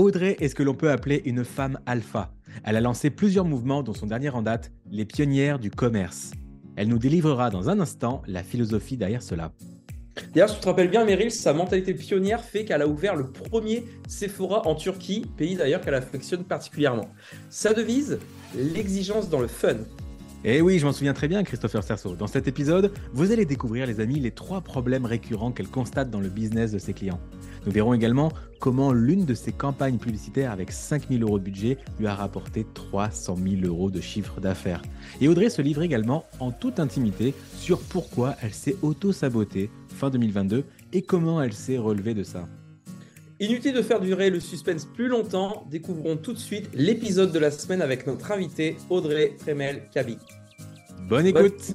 Audrey 0.00 0.36
est 0.40 0.48
ce 0.48 0.54
que 0.54 0.62
l'on 0.62 0.72
peut 0.72 0.90
appeler 0.90 1.20
une 1.26 1.44
femme 1.44 1.78
alpha. 1.84 2.32
Elle 2.64 2.76
a 2.76 2.80
lancé 2.80 3.10
plusieurs 3.10 3.44
mouvements 3.44 3.82
dont 3.82 3.92
son 3.92 4.06
dernier 4.06 4.30
en 4.30 4.40
date, 4.40 4.72
les 4.90 5.04
pionnières 5.04 5.58
du 5.58 5.70
commerce. 5.70 6.30
Elle 6.76 6.88
nous 6.88 6.98
délivrera 6.98 7.50
dans 7.50 7.68
un 7.68 7.78
instant 7.80 8.22
la 8.26 8.42
philosophie 8.42 8.96
derrière 8.96 9.22
cela. 9.22 9.52
D'ailleurs, 10.32 10.48
si 10.48 10.54
tu 10.54 10.62
te 10.62 10.68
rappelles 10.68 10.88
bien, 10.88 11.04
Meryl, 11.04 11.30
sa 11.30 11.52
mentalité 11.52 11.92
pionnière 11.92 12.42
fait 12.42 12.64
qu'elle 12.64 12.80
a 12.80 12.88
ouvert 12.88 13.14
le 13.14 13.26
premier 13.26 13.84
Sephora 14.08 14.66
en 14.66 14.74
Turquie, 14.74 15.26
pays 15.36 15.56
d'ailleurs 15.56 15.82
qu'elle 15.82 15.94
affectionne 15.94 16.44
particulièrement. 16.44 17.10
Sa 17.50 17.74
devise, 17.74 18.18
l'exigence 18.56 19.28
dans 19.28 19.40
le 19.40 19.48
fun. 19.48 19.76
Eh 20.42 20.62
oui, 20.62 20.78
je 20.78 20.86
m'en 20.86 20.92
souviens 20.92 21.12
très 21.12 21.28
bien, 21.28 21.44
Christopher 21.44 21.84
Cerceau. 21.84 22.16
Dans 22.16 22.26
cet 22.26 22.48
épisode, 22.48 22.90
vous 23.12 23.32
allez 23.32 23.44
découvrir, 23.44 23.86
les 23.86 24.00
amis, 24.00 24.18
les 24.18 24.30
trois 24.30 24.62
problèmes 24.62 25.04
récurrents 25.04 25.52
qu'elle 25.52 25.68
constate 25.68 26.08
dans 26.08 26.20
le 26.20 26.30
business 26.30 26.72
de 26.72 26.78
ses 26.78 26.94
clients. 26.94 27.20
Nous 27.66 27.72
verrons 27.72 27.94
également 27.94 28.32
comment 28.58 28.92
l'une 28.92 29.24
de 29.24 29.34
ses 29.34 29.52
campagnes 29.52 29.98
publicitaires 29.98 30.52
avec 30.52 30.70
5000 30.70 31.22
euros 31.22 31.38
de 31.38 31.44
budget 31.44 31.78
lui 31.98 32.06
a 32.06 32.14
rapporté 32.14 32.66
300 32.74 33.36
000 33.36 33.62
euros 33.64 33.90
de 33.90 34.00
chiffre 34.00 34.40
d'affaires. 34.40 34.82
Et 35.20 35.28
Audrey 35.28 35.50
se 35.50 35.62
livre 35.62 35.82
également 35.82 36.24
en 36.38 36.52
toute 36.52 36.80
intimité 36.80 37.34
sur 37.56 37.80
pourquoi 37.80 38.36
elle 38.42 38.54
s'est 38.54 38.76
auto-sabotée 38.82 39.70
fin 39.88 40.10
2022 40.10 40.64
et 40.92 41.02
comment 41.02 41.42
elle 41.42 41.52
s'est 41.52 41.78
relevée 41.78 42.14
de 42.14 42.22
ça. 42.22 42.46
Inutile 43.40 43.72
de 43.72 43.82
faire 43.82 44.00
durer 44.00 44.28
le 44.28 44.38
suspense 44.38 44.84
plus 44.84 45.08
longtemps, 45.08 45.66
découvrons 45.70 46.18
tout 46.18 46.34
de 46.34 46.38
suite 46.38 46.68
l'épisode 46.74 47.32
de 47.32 47.38
la 47.38 47.50
semaine 47.50 47.80
avec 47.80 48.06
notre 48.06 48.32
invité 48.32 48.76
Audrey 48.90 49.34
Fremel-Kabi. 49.38 50.18
Bonne 51.08 51.26
écoute 51.26 51.74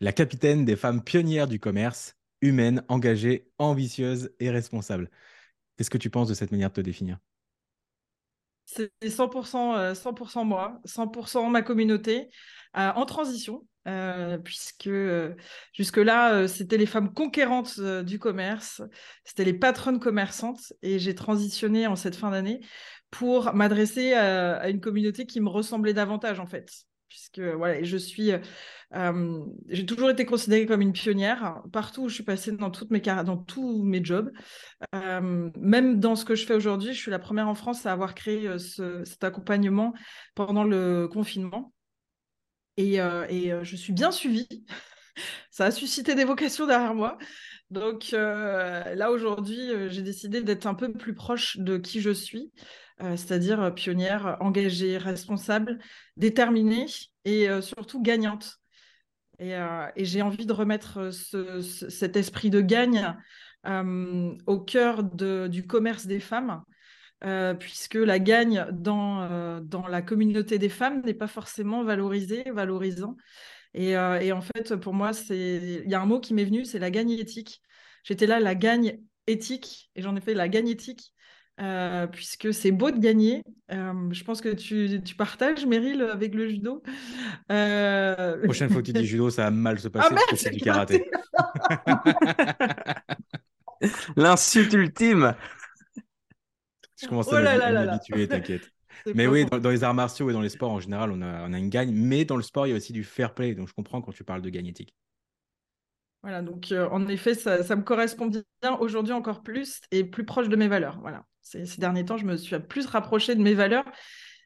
la 0.00 0.12
capitaine 0.12 0.64
des 0.64 0.76
femmes 0.76 1.02
pionnières 1.02 1.48
du 1.48 1.60
commerce, 1.60 2.16
humaine, 2.40 2.84
engagée, 2.88 3.50
ambitieuse 3.58 4.30
et 4.40 4.50
responsable. 4.50 5.10
Qu'est-ce 5.76 5.90
que 5.90 5.98
tu 5.98 6.10
penses 6.10 6.28
de 6.28 6.34
cette 6.34 6.52
manière 6.52 6.68
de 6.68 6.74
te 6.74 6.80
définir? 6.80 7.18
C'est 8.66 8.90
100%, 9.02 9.94
100 9.94 10.38
euh, 10.38 10.44
moi, 10.44 10.80
100% 10.86 11.50
ma 11.50 11.62
communauté, 11.62 12.30
euh, 12.76 12.90
en 12.94 13.04
transition, 13.04 13.66
euh, 13.86 14.38
puisque 14.38 14.90
jusque-là, 15.74 16.48
c'était 16.48 16.78
les 16.78 16.86
femmes 16.86 17.12
conquérantes 17.12 17.78
du 17.80 18.18
commerce, 18.18 18.82
c'était 19.24 19.44
les 19.44 19.52
patronnes 19.52 20.00
commerçantes, 20.00 20.72
et 20.82 20.98
j'ai 20.98 21.14
transitionné 21.14 21.86
en 21.86 21.96
cette 21.96 22.16
fin 22.16 22.30
d'année 22.30 22.60
pour 23.10 23.52
m'adresser 23.54 24.14
à, 24.14 24.68
une 24.70 24.80
communauté 24.80 25.26
qui 25.26 25.40
me 25.40 25.48
ressemblait 25.48 25.94
davantage, 25.94 26.40
en 26.40 26.46
fait 26.46 26.86
puisque 27.08 27.40
voilà, 27.40 27.82
je 27.82 27.96
suis, 27.96 28.32
euh, 28.94 29.44
j'ai 29.68 29.86
toujours 29.86 30.10
été 30.10 30.24
considérée 30.24 30.66
comme 30.66 30.80
une 30.80 30.92
pionnière 30.92 31.62
partout 31.72 32.04
où 32.04 32.08
je 32.08 32.14
suis 32.14 32.24
passée 32.24 32.52
dans 32.52 32.70
toutes 32.70 32.90
mes 32.90 33.00
dans 33.00 33.36
tous 33.36 33.82
mes 33.82 34.04
jobs, 34.04 34.32
euh, 34.94 35.50
même 35.56 36.00
dans 36.00 36.16
ce 36.16 36.24
que 36.24 36.34
je 36.34 36.44
fais 36.44 36.54
aujourd'hui. 36.54 36.92
Je 36.92 36.98
suis 36.98 37.10
la 37.10 37.18
première 37.18 37.48
en 37.48 37.54
France 37.54 37.86
à 37.86 37.92
avoir 37.92 38.14
créé 38.14 38.48
euh, 38.48 38.58
cet 39.04 39.24
accompagnement 39.24 39.94
pendant 40.34 40.64
le 40.64 41.08
confinement, 41.08 41.72
et, 42.76 42.96
et 42.96 43.52
je 43.62 43.76
suis 43.76 43.92
bien 43.92 44.10
suivie. 44.10 44.48
Ça 45.50 45.66
a 45.66 45.70
suscité 45.70 46.16
des 46.16 46.24
vocations 46.24 46.66
derrière 46.66 46.94
moi. 46.94 47.18
Donc 47.70 48.10
là, 48.10 49.10
aujourd'hui, 49.12 49.70
j'ai 49.88 50.02
décidé 50.02 50.42
d'être 50.42 50.66
un 50.66 50.74
peu 50.74 50.92
plus 50.92 51.14
proche 51.14 51.56
de 51.58 51.76
qui 51.76 52.00
je 52.00 52.10
suis. 52.10 52.52
Euh, 53.02 53.16
c'est-à-dire 53.16 53.60
euh, 53.60 53.70
pionnière, 53.70 54.36
engagée, 54.40 54.98
responsable, 54.98 55.80
déterminée 56.16 56.86
et 57.24 57.48
euh, 57.48 57.60
surtout 57.60 58.00
gagnante. 58.00 58.60
Et, 59.40 59.56
j'ai 59.96 60.22
envie 60.22 60.46
de 60.46 60.52
remettre 60.52 61.10
cet 61.10 62.16
esprit 62.16 62.50
de 62.50 62.60
gagne 62.60 63.16
au 64.46 64.60
cœur 64.60 65.02
du 65.02 65.66
commerce 65.66 66.06
des 66.06 66.20
femmes, 66.20 66.62
puisque 67.58 67.96
la 67.96 68.20
gagne 68.20 68.64
dans, 68.70 69.60
dans 69.60 69.88
la 69.88 70.02
communauté 70.02 70.60
des 70.60 70.68
femmes 70.68 71.02
n'est 71.04 71.14
pas 71.14 71.26
forcément 71.26 71.82
valorisée, 71.82 72.44
valorisant. 72.52 73.16
Et, 73.74 73.90
et, 73.90 74.30
en 74.30 74.40
fait, 74.40 74.76
pour 74.76 74.94
moi, 74.94 75.10
il 75.30 75.82
y 75.84 75.94
a 75.94 76.00
un 76.00 76.06
mot 76.06 76.20
qui 76.20 76.32
m'est 76.32 76.44
venu, 76.44 76.64
c'est 76.64 76.78
la 76.78 76.92
gagne 76.92 77.10
éthique. 77.10 77.60
J'étais 78.04 78.28
là, 78.28 78.38
la 78.38 78.54
gagne 78.54 79.00
éthique, 79.26 79.90
et 79.96 80.02
j'en 80.02 80.14
ai 80.14 80.20
fait 80.20 80.34
la 80.34 80.48
gagne 80.48 80.68
éthique. 80.68 81.13
Euh, 81.60 82.08
puisque 82.08 82.52
c'est 82.52 82.72
beau 82.72 82.90
de 82.90 82.98
gagner. 82.98 83.44
Euh, 83.70 84.10
je 84.10 84.24
pense 84.24 84.40
que 84.40 84.48
tu, 84.48 85.00
tu, 85.04 85.14
partages, 85.14 85.64
Meryl, 85.66 86.02
avec 86.02 86.34
le 86.34 86.48
judo. 86.48 86.82
Euh... 87.52 88.42
Prochaine 88.42 88.70
fois 88.70 88.82
que 88.82 88.86
tu 88.86 88.92
dis 88.92 89.06
judo, 89.06 89.30
ça 89.30 89.44
va 89.44 89.50
mal 89.50 89.78
se 89.78 89.88
passer 89.88 90.08
ah, 90.10 90.14
parce 90.14 90.26
que 90.30 90.36
c'est 90.36 90.50
du 90.50 90.60
karaté. 90.60 91.08
L'insulte 94.16 94.72
ultime. 94.72 95.34
Je 97.00 97.06
commence 97.06 97.32
à 97.32 97.40
oh 97.40 97.72
m'habituer, 97.72 98.26
t'inquiète. 98.26 98.70
Mais 99.14 99.26
oui, 99.26 99.44
dans, 99.44 99.70
les 99.70 99.84
arts 99.84 99.94
martiaux 99.94 100.30
et 100.30 100.32
dans 100.32 100.40
les 100.40 100.48
sports 100.48 100.70
en 100.70 100.80
général, 100.80 101.10
on 101.12 101.20
a, 101.20 101.46
on 101.48 101.52
a 101.52 101.58
une 101.58 101.68
gagne. 101.68 101.92
Mais 101.92 102.24
dans 102.24 102.36
le 102.36 102.42
sport, 102.42 102.66
il 102.66 102.70
y 102.70 102.72
a 102.72 102.76
aussi 102.76 102.92
du 102.92 103.04
fair 103.04 103.34
play. 103.34 103.54
Donc 103.54 103.68
je 103.68 103.74
comprends 103.74 104.00
quand 104.00 104.12
tu 104.12 104.24
parles 104.24 104.42
de 104.42 104.50
gagne 104.50 104.66
éthique. 104.66 104.94
Voilà, 106.22 106.40
donc 106.40 106.72
euh, 106.72 106.88
en 106.88 107.06
effet, 107.08 107.34
ça, 107.34 107.62
ça, 107.62 107.76
me 107.76 107.82
correspond 107.82 108.26
bien 108.28 108.76
aujourd'hui 108.80 109.12
encore 109.12 109.42
plus 109.42 109.82
et 109.90 110.04
plus 110.04 110.24
proche 110.24 110.48
de 110.48 110.56
mes 110.56 110.68
valeurs. 110.68 110.98
Voilà. 111.02 111.26
Ces, 111.44 111.78
derniers 111.78 112.04
temps, 112.04 112.16
je 112.16 112.24
me 112.24 112.36
suis 112.36 112.58
plus 112.58 112.86
rapprochée 112.86 113.36
de 113.36 113.42
mes 113.42 113.54
valeurs 113.54 113.84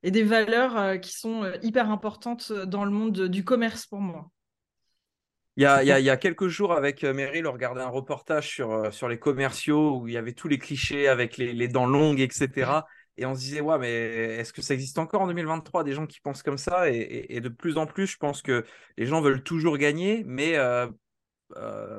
et 0.03 0.11
des 0.11 0.23
valeurs 0.23 0.77
euh, 0.77 0.97
qui 0.99 1.13
sont 1.13 1.45
euh, 1.45 1.57
hyper 1.63 1.91
importantes 1.91 2.53
dans 2.53 2.85
le 2.85 2.91
monde 2.91 3.29
du 3.29 3.45
commerce 3.45 3.87
pour 3.87 4.01
moi. 4.01 4.31
Il 5.57 5.63
y, 5.63 5.67
a, 5.67 5.83
il, 5.83 6.05
y 6.05 6.11
a, 6.11 6.17
quelques 6.17 6.47
jours, 6.47 6.73
avec 6.73 7.03
Meryl, 7.03 7.49
on 7.49 7.53
regardait 7.53 7.81
un 7.81 7.89
reportage 7.89 8.47
sur, 8.47 8.95
sur 8.95 9.09
les 9.09 9.19
commerciaux 9.19 9.99
où 9.99 10.07
il 10.07 10.15
y 10.15 10.17
avait 10.17 10.33
tous 10.33 10.47
les 10.47 10.59
clichés 10.59 11.09
avec 11.09 11.37
les, 11.37 11.53
les 11.53 11.67
dents 11.67 11.87
longues, 11.87 12.21
etc. 12.21 12.85
Et 13.19 13.27
on 13.27 13.35
se 13.35 13.41
disait, 13.41 13.61
ouais, 13.61 13.79
mais 13.79 13.91
est-ce 14.39 14.53
que 14.53 14.63
ça 14.63 14.75
existe 14.75 14.97
encore 14.99 15.23
en 15.23 15.27
2023 15.27 15.83
des 15.83 15.93
gens 15.93 16.07
qui 16.07 16.21
pensent 16.21 16.45
comme 16.45 16.57
ça? 16.57 16.89
Et, 16.89 17.27
et, 17.29 17.41
de 17.41 17.49
plus 17.49 17.77
en 17.77 17.85
plus, 17.85 18.07
je 18.07 18.17
pense 18.17 18.43
que 18.43 18.65
les 18.97 19.07
gens 19.07 19.21
veulent 19.21 19.43
toujours 19.43 19.77
gagner, 19.77 20.23
mais 20.25 20.57
euh, 20.57 20.87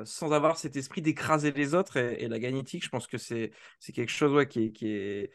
sans 0.04 0.32
avoir 0.32 0.56
cet 0.56 0.76
esprit 0.76 1.02
d'écraser 1.02 1.52
les 1.52 1.74
autres 1.74 1.96
et, 1.96 2.28
la 2.28 2.38
gagnétique, 2.38 2.84
je 2.84 2.88
pense 2.88 3.06
que 3.06 3.18
c'est 3.18 3.52
quelque 3.92 4.10
chose 4.10 4.32
ouais, 4.32 4.46
qui, 4.46 4.64
est, 4.64 4.72
qui, 4.72 4.88
est, 4.88 5.30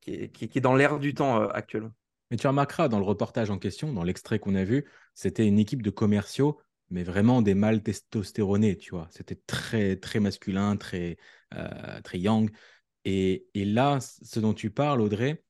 qui, 0.00 0.14
est, 0.14 0.28
qui, 0.30 0.58
est, 0.58 0.60
dans 0.60 0.74
l'air 0.74 0.98
du 0.98 1.14
temps 1.14 1.42
euh, 1.42 1.48
actuellement. 1.52 1.92
Mais 2.30 2.36
tu 2.36 2.46
remarqueras 2.46 2.88
dans 2.88 2.98
le 2.98 3.04
reportage 3.04 3.50
en 3.50 3.58
question, 3.58 3.92
dans 3.92 4.02
l'extrait 4.02 4.38
qu'on 4.38 4.54
a 4.54 4.64
vu, 4.64 4.86
c'était 5.14 5.46
une 5.46 5.58
équipe 5.58 5.82
de 5.82 5.90
commerciaux, 5.90 6.60
mais 6.90 7.02
vraiment 7.02 7.42
des 7.42 7.54
mâles 7.54 7.82
testostéronés, 7.82 8.76
tu 8.76 8.90
vois. 8.90 9.08
C'était 9.10 9.38
très, 9.46 9.96
très 9.96 10.20
masculin, 10.20 10.76
très, 10.76 11.16
euh, 11.54 12.00
très 12.02 12.18
young. 12.18 12.50
Et, 13.04 13.46
et, 13.54 13.64
là, 13.64 13.98
ce 14.00 14.40
dont 14.40 14.52
tu 14.52 14.70
parles, 14.70 15.00
Audrey, 15.00 15.42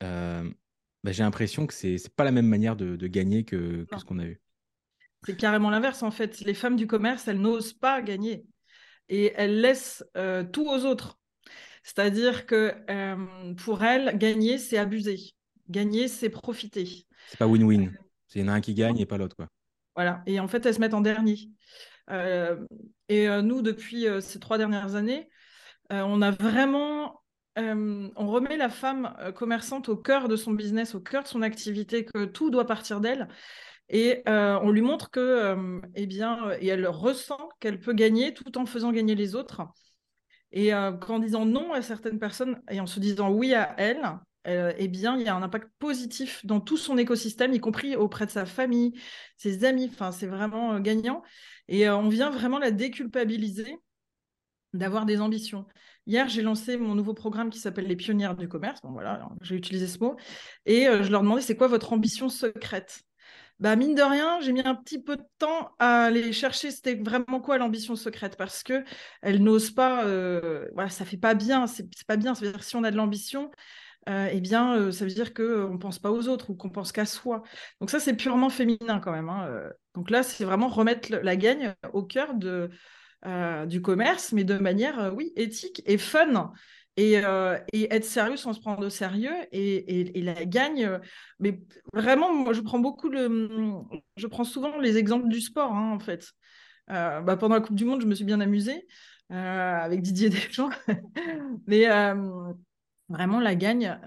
bah, 0.00 1.12
j'ai 1.12 1.22
l'impression 1.22 1.66
que 1.66 1.74
c'est 1.74 1.92
n'est 1.92 2.10
pas 2.16 2.24
la 2.24 2.32
même 2.32 2.46
manière 2.46 2.76
de, 2.76 2.96
de 2.96 3.06
gagner 3.06 3.44
que, 3.44 3.84
que 3.84 3.98
ce 3.98 4.04
qu'on 4.04 4.18
a 4.18 4.24
vu. 4.24 4.40
C'est 5.26 5.36
carrément 5.36 5.70
l'inverse 5.70 6.02
en 6.02 6.10
fait. 6.10 6.40
Les 6.40 6.54
femmes 6.54 6.76
du 6.76 6.86
commerce, 6.86 7.28
elles 7.28 7.40
n'osent 7.40 7.72
pas 7.72 8.02
gagner 8.02 8.46
et 9.08 9.32
elles 9.36 9.60
laissent 9.60 10.04
euh, 10.16 10.44
tout 10.44 10.66
aux 10.66 10.84
autres. 10.84 11.18
C'est-à-dire 11.82 12.46
que 12.46 12.74
euh, 12.90 13.54
pour 13.54 13.82
elles, 13.82 14.16
gagner, 14.18 14.58
c'est 14.58 14.78
abuser. 14.78 15.18
Gagner, 15.68 16.08
c'est 16.08 16.30
profiter. 16.30 17.06
C'est 17.26 17.38
pas 17.38 17.46
win-win. 17.46 17.92
C'est 18.26 18.40
y 18.40 18.42
en 18.44 18.48
a 18.48 18.52
un 18.52 18.60
qui 18.60 18.74
gagne 18.74 18.98
et 18.98 19.06
pas 19.06 19.16
l'autre. 19.16 19.36
quoi. 19.36 19.48
Voilà. 19.94 20.22
Et 20.26 20.38
en 20.38 20.48
fait, 20.48 20.64
elles 20.66 20.74
se 20.74 20.80
mettent 20.80 20.94
en 20.94 21.00
dernier. 21.00 21.50
Euh, 22.10 22.56
et 23.08 23.26
nous, 23.42 23.62
depuis 23.62 24.06
ces 24.20 24.38
trois 24.38 24.58
dernières 24.58 24.94
années, 24.94 25.28
on 25.90 26.20
a 26.20 26.30
vraiment 26.30 27.22
on 27.56 28.28
remet 28.28 28.56
la 28.56 28.68
femme 28.68 29.16
commerçante 29.34 29.88
au 29.88 29.96
cœur 29.96 30.28
de 30.28 30.36
son 30.36 30.52
business, 30.52 30.94
au 30.94 31.00
cœur 31.00 31.24
de 31.24 31.28
son 31.28 31.42
activité, 31.42 32.04
que 32.04 32.24
tout 32.24 32.50
doit 32.50 32.66
partir 32.66 33.00
d'elle. 33.00 33.28
Et 33.90 34.22
euh, 34.28 34.58
on 34.62 34.70
lui 34.70 34.82
montre 34.82 35.10
que, 35.10 35.20
euh, 35.20 35.80
eh 35.94 36.06
bien, 36.06 36.50
et 36.60 36.66
elle 36.66 36.86
ressent 36.86 37.48
qu'elle 37.60 37.80
peut 37.80 37.94
gagner 37.94 38.34
tout 38.34 38.58
en 38.58 38.66
faisant 38.66 38.92
gagner 38.92 39.14
les 39.14 39.34
autres. 39.34 39.62
Et 40.52 40.74
euh, 40.74 40.92
qu'en 40.92 41.18
disant 41.18 41.46
non 41.46 41.72
à 41.72 41.82
certaines 41.82 42.18
personnes 42.18 42.60
et 42.70 42.80
en 42.80 42.86
se 42.86 43.00
disant 43.00 43.30
oui 43.30 43.54
à 43.54 43.74
elle, 43.78 44.18
eh 44.44 44.88
bien, 44.88 45.18
il 45.18 45.26
y 45.26 45.28
a 45.28 45.36
un 45.36 45.42
impact 45.42 45.68
positif 45.78 46.44
dans 46.46 46.58
tout 46.58 46.78
son 46.78 46.96
écosystème, 46.96 47.52
y 47.52 47.60
compris 47.60 47.96
auprès 47.96 48.24
de 48.24 48.30
sa 48.30 48.46
famille, 48.46 48.98
ses 49.36 49.66
amis. 49.66 49.90
Enfin, 49.92 50.10
c'est 50.10 50.26
vraiment 50.26 50.80
gagnant. 50.80 51.22
Et 51.68 51.90
on 51.90 52.08
vient 52.08 52.30
vraiment 52.30 52.58
la 52.58 52.70
déculpabiliser 52.70 53.76
d'avoir 54.72 55.04
des 55.04 55.20
ambitions. 55.20 55.66
Hier, 56.06 56.30
j'ai 56.30 56.40
lancé 56.40 56.78
mon 56.78 56.94
nouveau 56.94 57.12
programme 57.12 57.50
qui 57.50 57.58
s'appelle 57.58 57.88
les 57.88 57.96
pionnières 57.96 58.36
du 58.36 58.48
commerce. 58.48 58.80
Bon, 58.80 58.92
voilà, 58.92 59.28
j'ai 59.42 59.54
utilisé 59.54 59.86
ce 59.86 59.98
mot. 59.98 60.16
Et 60.64 60.84
je 60.84 61.10
leur 61.10 61.20
demandais, 61.20 61.42
c'est 61.42 61.56
quoi 61.56 61.68
votre 61.68 61.92
ambition 61.92 62.30
secrète? 62.30 63.02
Bah, 63.60 63.74
mine 63.76 63.94
de 63.94 64.02
rien, 64.02 64.40
j'ai 64.40 64.52
mis 64.52 64.60
un 64.60 64.74
petit 64.74 65.02
peu 65.02 65.16
de 65.16 65.24
temps 65.38 65.72
à 65.78 66.04
aller 66.04 66.32
chercher 66.32 66.70
c'était 66.70 66.94
vraiment 66.94 67.40
quoi 67.40 67.58
l'ambition 67.58 67.96
secrète 67.96 68.36
parce 68.36 68.62
que 68.62 68.84
elle 69.20 69.42
n'ose 69.42 69.70
pas, 69.72 70.04
euh, 70.06 70.68
voilà, 70.74 70.90
ça 70.90 71.04
fait 71.04 71.16
pas 71.16 71.34
bien, 71.34 71.66
c'est 71.66 71.88
pas 72.06 72.16
bien. 72.16 72.34
Ça 72.34 72.44
veut 72.44 72.52
dire 72.52 72.62
si 72.62 72.76
on 72.76 72.84
a 72.84 72.90
de 72.92 72.96
l'ambition, 72.96 73.50
euh, 74.08 74.28
eh 74.32 74.40
bien, 74.40 74.76
euh, 74.76 74.92
ça 74.92 75.04
veut 75.04 75.10
dire 75.10 75.34
qu'on 75.34 75.70
ne 75.72 75.78
pense 75.78 75.98
pas 75.98 76.12
aux 76.12 76.28
autres 76.28 76.50
ou 76.50 76.54
qu'on 76.56 76.70
pense 76.70 76.92
qu'à 76.92 77.06
soi. 77.06 77.42
Donc 77.80 77.90
ça, 77.90 78.00
c'est 78.00 78.14
purement 78.14 78.50
féminin 78.50 79.00
quand 79.00 79.12
même. 79.12 79.28
Hein, 79.28 79.50
Donc 79.94 80.10
là, 80.10 80.22
c'est 80.22 80.44
vraiment 80.44 80.68
remettre 80.68 81.12
la 81.12 81.36
gagne 81.36 81.74
au 81.92 82.04
cœur 82.04 82.34
du 83.66 83.82
commerce, 83.82 84.32
mais 84.32 84.44
de 84.44 84.58
manière, 84.58 85.12
oui, 85.16 85.32
éthique 85.36 85.82
et 85.86 85.98
fun. 85.98 86.52
Euh, 86.98 87.58
et, 87.72 87.94
être 87.94 88.04
sérieux 88.04 88.36
sans 88.36 88.52
se 88.52 88.60
prendre 88.60 88.84
au 88.84 88.90
sérieux 88.90 89.34
et, 89.52 90.20
la 90.22 90.44
gagne. 90.44 90.84
Euh, 90.84 90.98
mais 91.38 91.60
vraiment, 91.92 92.32
moi, 92.32 92.52
je 92.52 92.60
prends 92.60 92.80
beaucoup 92.80 93.10
je 93.12 94.26
prends 94.26 94.44
souvent 94.44 94.78
les 94.78 94.96
exemples 94.96 95.28
du 95.28 95.40
sport, 95.40 95.72
hein, 95.72 95.92
en 95.92 95.98
fait. 95.98 96.32
Euh, 96.90 97.20
bah, 97.20 97.36
pendant 97.36 97.54
la 97.54 97.60
Coupe 97.60 97.76
du 97.76 97.84
Monde, 97.84 98.00
je 98.00 98.06
me 98.06 98.14
suis 98.14 98.24
bien 98.24 98.40
amusée 98.40 98.86
avec 99.30 100.00
Didier 100.02 100.30
Deschamps, 100.30 100.70
mais 101.66 101.86
vraiment 103.10 103.40
la 103.40 103.54
gagne 103.54 103.98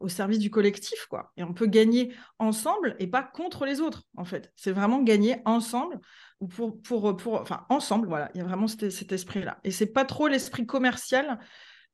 au 0.00 0.08
service 0.08 0.38
du 0.38 0.50
collectif, 0.50 1.06
quoi. 1.08 1.32
Et 1.36 1.44
on 1.44 1.54
peut 1.54 1.66
gagner 1.66 2.12
ensemble 2.38 2.94
et 2.98 3.06
pas 3.06 3.22
contre 3.22 3.64
les 3.64 3.80
autres, 3.80 4.02
en 4.16 4.24
fait. 4.24 4.52
C'est 4.56 4.72
vraiment 4.72 5.02
gagner 5.02 5.36
ensemble 5.44 6.00
ou 6.40 6.48
pour, 6.48 6.82
pour, 6.82 7.16
pour, 7.16 7.40
enfin 7.40 7.64
ensemble, 7.68 8.08
voilà. 8.08 8.30
Il 8.34 8.38
y 8.38 8.40
a 8.40 8.44
vraiment 8.44 8.66
cet, 8.66 8.90
cet 8.90 9.12
esprit-là. 9.12 9.58
Et 9.64 9.70
c'est 9.70 9.86
pas 9.86 10.04
trop 10.04 10.26
l'esprit 10.28 10.66
commercial. 10.66 11.38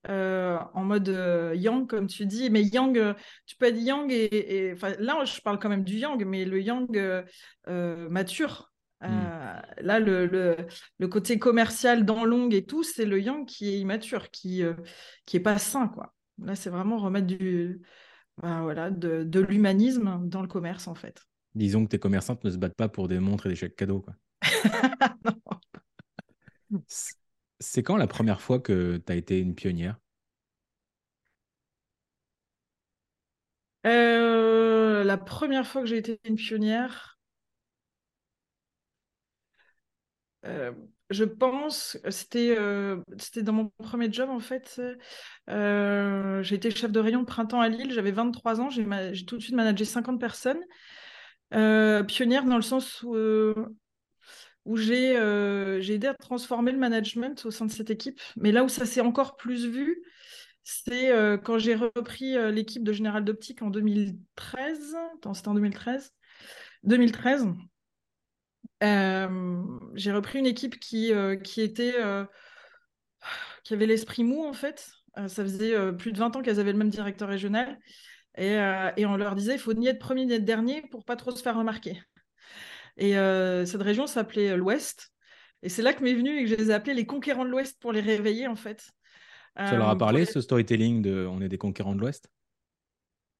Euh, 0.08 0.58
en 0.72 0.84
mode 0.84 1.10
euh, 1.10 1.54
yang, 1.54 1.86
comme 1.86 2.06
tu 2.06 2.24
dis. 2.26 2.48
Mais 2.50 2.62
yang, 2.62 2.96
euh, 2.96 3.14
tu 3.46 3.56
peux 3.56 3.66
être 3.66 3.76
yang 3.76 4.10
et, 4.10 4.74
là, 4.98 5.24
je 5.24 5.40
parle 5.42 5.58
quand 5.58 5.68
même 5.68 5.84
du 5.84 5.96
yang, 5.96 6.24
mais 6.24 6.44
le 6.44 6.60
yang 6.60 6.88
mature. 7.66 8.72
Hmm. 9.02 9.62
Là, 9.78 9.98
le, 9.98 10.26
le, 10.98 11.08
côté 11.08 11.38
commercial 11.38 12.04
dans 12.04 12.24
long 12.24 12.50
et 12.50 12.64
tout, 12.64 12.82
c'est 12.82 13.06
le 13.06 13.18
yang 13.20 13.46
qui 13.46 13.68
est 13.70 13.78
immature, 13.78 14.30
qui 14.30 14.62
qui 15.26 15.36
est 15.36 15.40
pas 15.40 15.58
sain, 15.58 15.88
quoi. 15.88 16.14
Là, 16.38 16.54
c'est 16.54 16.70
vraiment 16.70 16.98
remettre 16.98 17.26
du 17.26 17.80
bah, 18.42 18.60
voilà 18.62 18.90
de, 18.90 19.24
de 19.24 19.40
l'humanisme 19.40 20.20
dans 20.24 20.42
le 20.42 20.48
commerce, 20.48 20.86
en 20.86 20.94
fait. 20.94 21.22
Disons 21.54 21.84
que 21.84 21.90
tes 21.90 21.98
commerçantes 21.98 22.44
ne 22.44 22.50
se 22.50 22.58
battent 22.58 22.76
pas 22.76 22.88
pour 22.88 23.08
des 23.08 23.18
montres 23.18 23.46
et 23.46 23.50
des 23.50 23.56
chèques 23.56 23.76
cadeaux, 23.76 24.00
quoi. 24.00 24.14
C'est 27.60 27.82
quand 27.82 27.96
la 27.96 28.06
première 28.06 28.42
fois 28.42 28.58
que 28.60 28.98
tu 28.98 29.12
as 29.12 29.16
été 29.16 29.38
une 29.38 29.54
pionnière? 29.54 29.96
Euh, 33.86 35.04
La 35.04 35.16
première 35.18 35.66
fois 35.66 35.82
que 35.82 35.86
j'ai 35.88 35.98
été 35.98 36.18
une 36.24 36.36
pionnière, 36.36 37.18
euh, 40.46 40.72
je 41.10 41.24
pense, 41.24 41.98
c'était 42.08 42.56
euh, 42.58 43.02
c'était 43.18 43.42
dans 43.42 43.52
mon 43.52 43.68
premier 43.78 44.10
job 44.12 44.30
en 44.30 44.40
fait. 44.40 44.80
j'ai 45.48 46.54
été 46.54 46.70
chef 46.70 46.90
de 46.92 47.00
rayon 47.00 47.20
de 47.20 47.26
printemps 47.26 47.60
à 47.60 47.68
Lille, 47.68 47.92
j'avais 47.92 48.12
23 48.12 48.60
ans, 48.60 48.70
j'ai 48.70 48.84
tout 49.26 49.36
de 49.36 49.42
suite 49.42 49.54
managé 49.54 49.84
50 49.84 50.20
personnes. 50.20 50.60
pionnière 51.50 52.44
dans 52.44 52.56
le 52.56 52.62
sens 52.62 53.02
où 53.02 53.14
où 54.70 54.78
euh, 54.78 55.80
j'ai 55.80 55.94
aidé 55.94 56.06
à 56.06 56.14
transformer 56.14 56.70
le 56.70 56.78
management 56.78 57.44
au 57.44 57.50
sein 57.50 57.66
de 57.66 57.72
cette 57.72 57.90
équipe. 57.90 58.20
Mais 58.36 58.52
là 58.52 58.62
où 58.62 58.68
ça 58.68 58.86
s'est 58.86 59.00
encore 59.00 59.36
plus 59.36 59.66
vu, 59.66 60.00
c'est 60.62 61.10
euh, 61.10 61.36
quand 61.36 61.58
j'ai 61.58 61.74
repris 61.74 62.36
euh, 62.36 62.52
l'équipe 62.52 62.84
de 62.84 62.92
Général 62.92 63.24
d'Optique 63.24 63.62
en 63.62 63.70
2013. 63.70 64.94
Attends, 65.16 65.34
c'était 65.34 65.48
en 65.48 65.54
2013. 65.54 66.12
2013. 66.84 67.48
j'ai 68.80 70.12
repris 70.12 70.38
une 70.38 70.46
équipe 70.46 70.78
qui, 70.78 71.12
qui 71.42 71.60
était 71.62 71.96
qui 73.64 73.74
avait 73.74 73.86
l'esprit 73.86 74.22
mou 74.22 74.44
en 74.44 74.52
fait. 74.52 74.88
ça 75.16 75.42
faisait 75.42 75.92
plus 75.94 76.12
de 76.12 76.18
20 76.18 76.36
ans 76.36 76.42
qu'elles 76.42 76.60
avaient 76.60 76.72
le 76.72 76.78
même 76.78 76.90
directeur 76.90 77.28
régional. 77.28 77.78
Et, 78.38 78.54
et 78.96 79.04
on 79.04 79.16
leur 79.16 79.34
disait 79.34 79.54
il 79.54 79.58
faut 79.58 79.74
ni 79.74 79.88
être 79.88 79.98
premier 79.98 80.24
ni 80.24 80.32
être 80.32 80.44
dernier 80.44 80.82
pour 80.90 81.04
pas 81.04 81.16
trop 81.16 81.32
se 81.32 81.42
faire 81.42 81.56
remarquer. 81.56 82.00
Et 82.96 83.16
euh, 83.16 83.64
cette 83.64 83.82
région 83.82 84.06
s'appelait 84.06 84.50
euh, 84.50 84.56
l'Ouest. 84.56 85.12
Et 85.62 85.68
c'est 85.68 85.82
là 85.82 85.92
que 85.92 86.02
m'est 86.02 86.14
venu 86.14 86.38
et 86.38 86.44
que 86.44 86.50
je 86.50 86.54
les 86.54 86.70
ai 86.70 86.72
appelés 86.72 86.94
les 86.94 87.06
conquérants 87.06 87.44
de 87.44 87.50
l'Ouest 87.50 87.78
pour 87.80 87.92
les 87.92 88.00
réveiller, 88.00 88.46
en 88.46 88.56
fait. 88.56 88.90
Ça 89.56 89.76
leur 89.76 89.88
a 89.88 89.92
euh, 89.92 89.96
parlé, 89.96 90.24
ce 90.24 90.40
storytelling 90.40 91.02
de 91.02 91.26
On 91.30 91.40
est 91.40 91.48
des 91.48 91.58
conquérants 91.58 91.94
de 91.94 92.00
l'Ouest? 92.00 92.30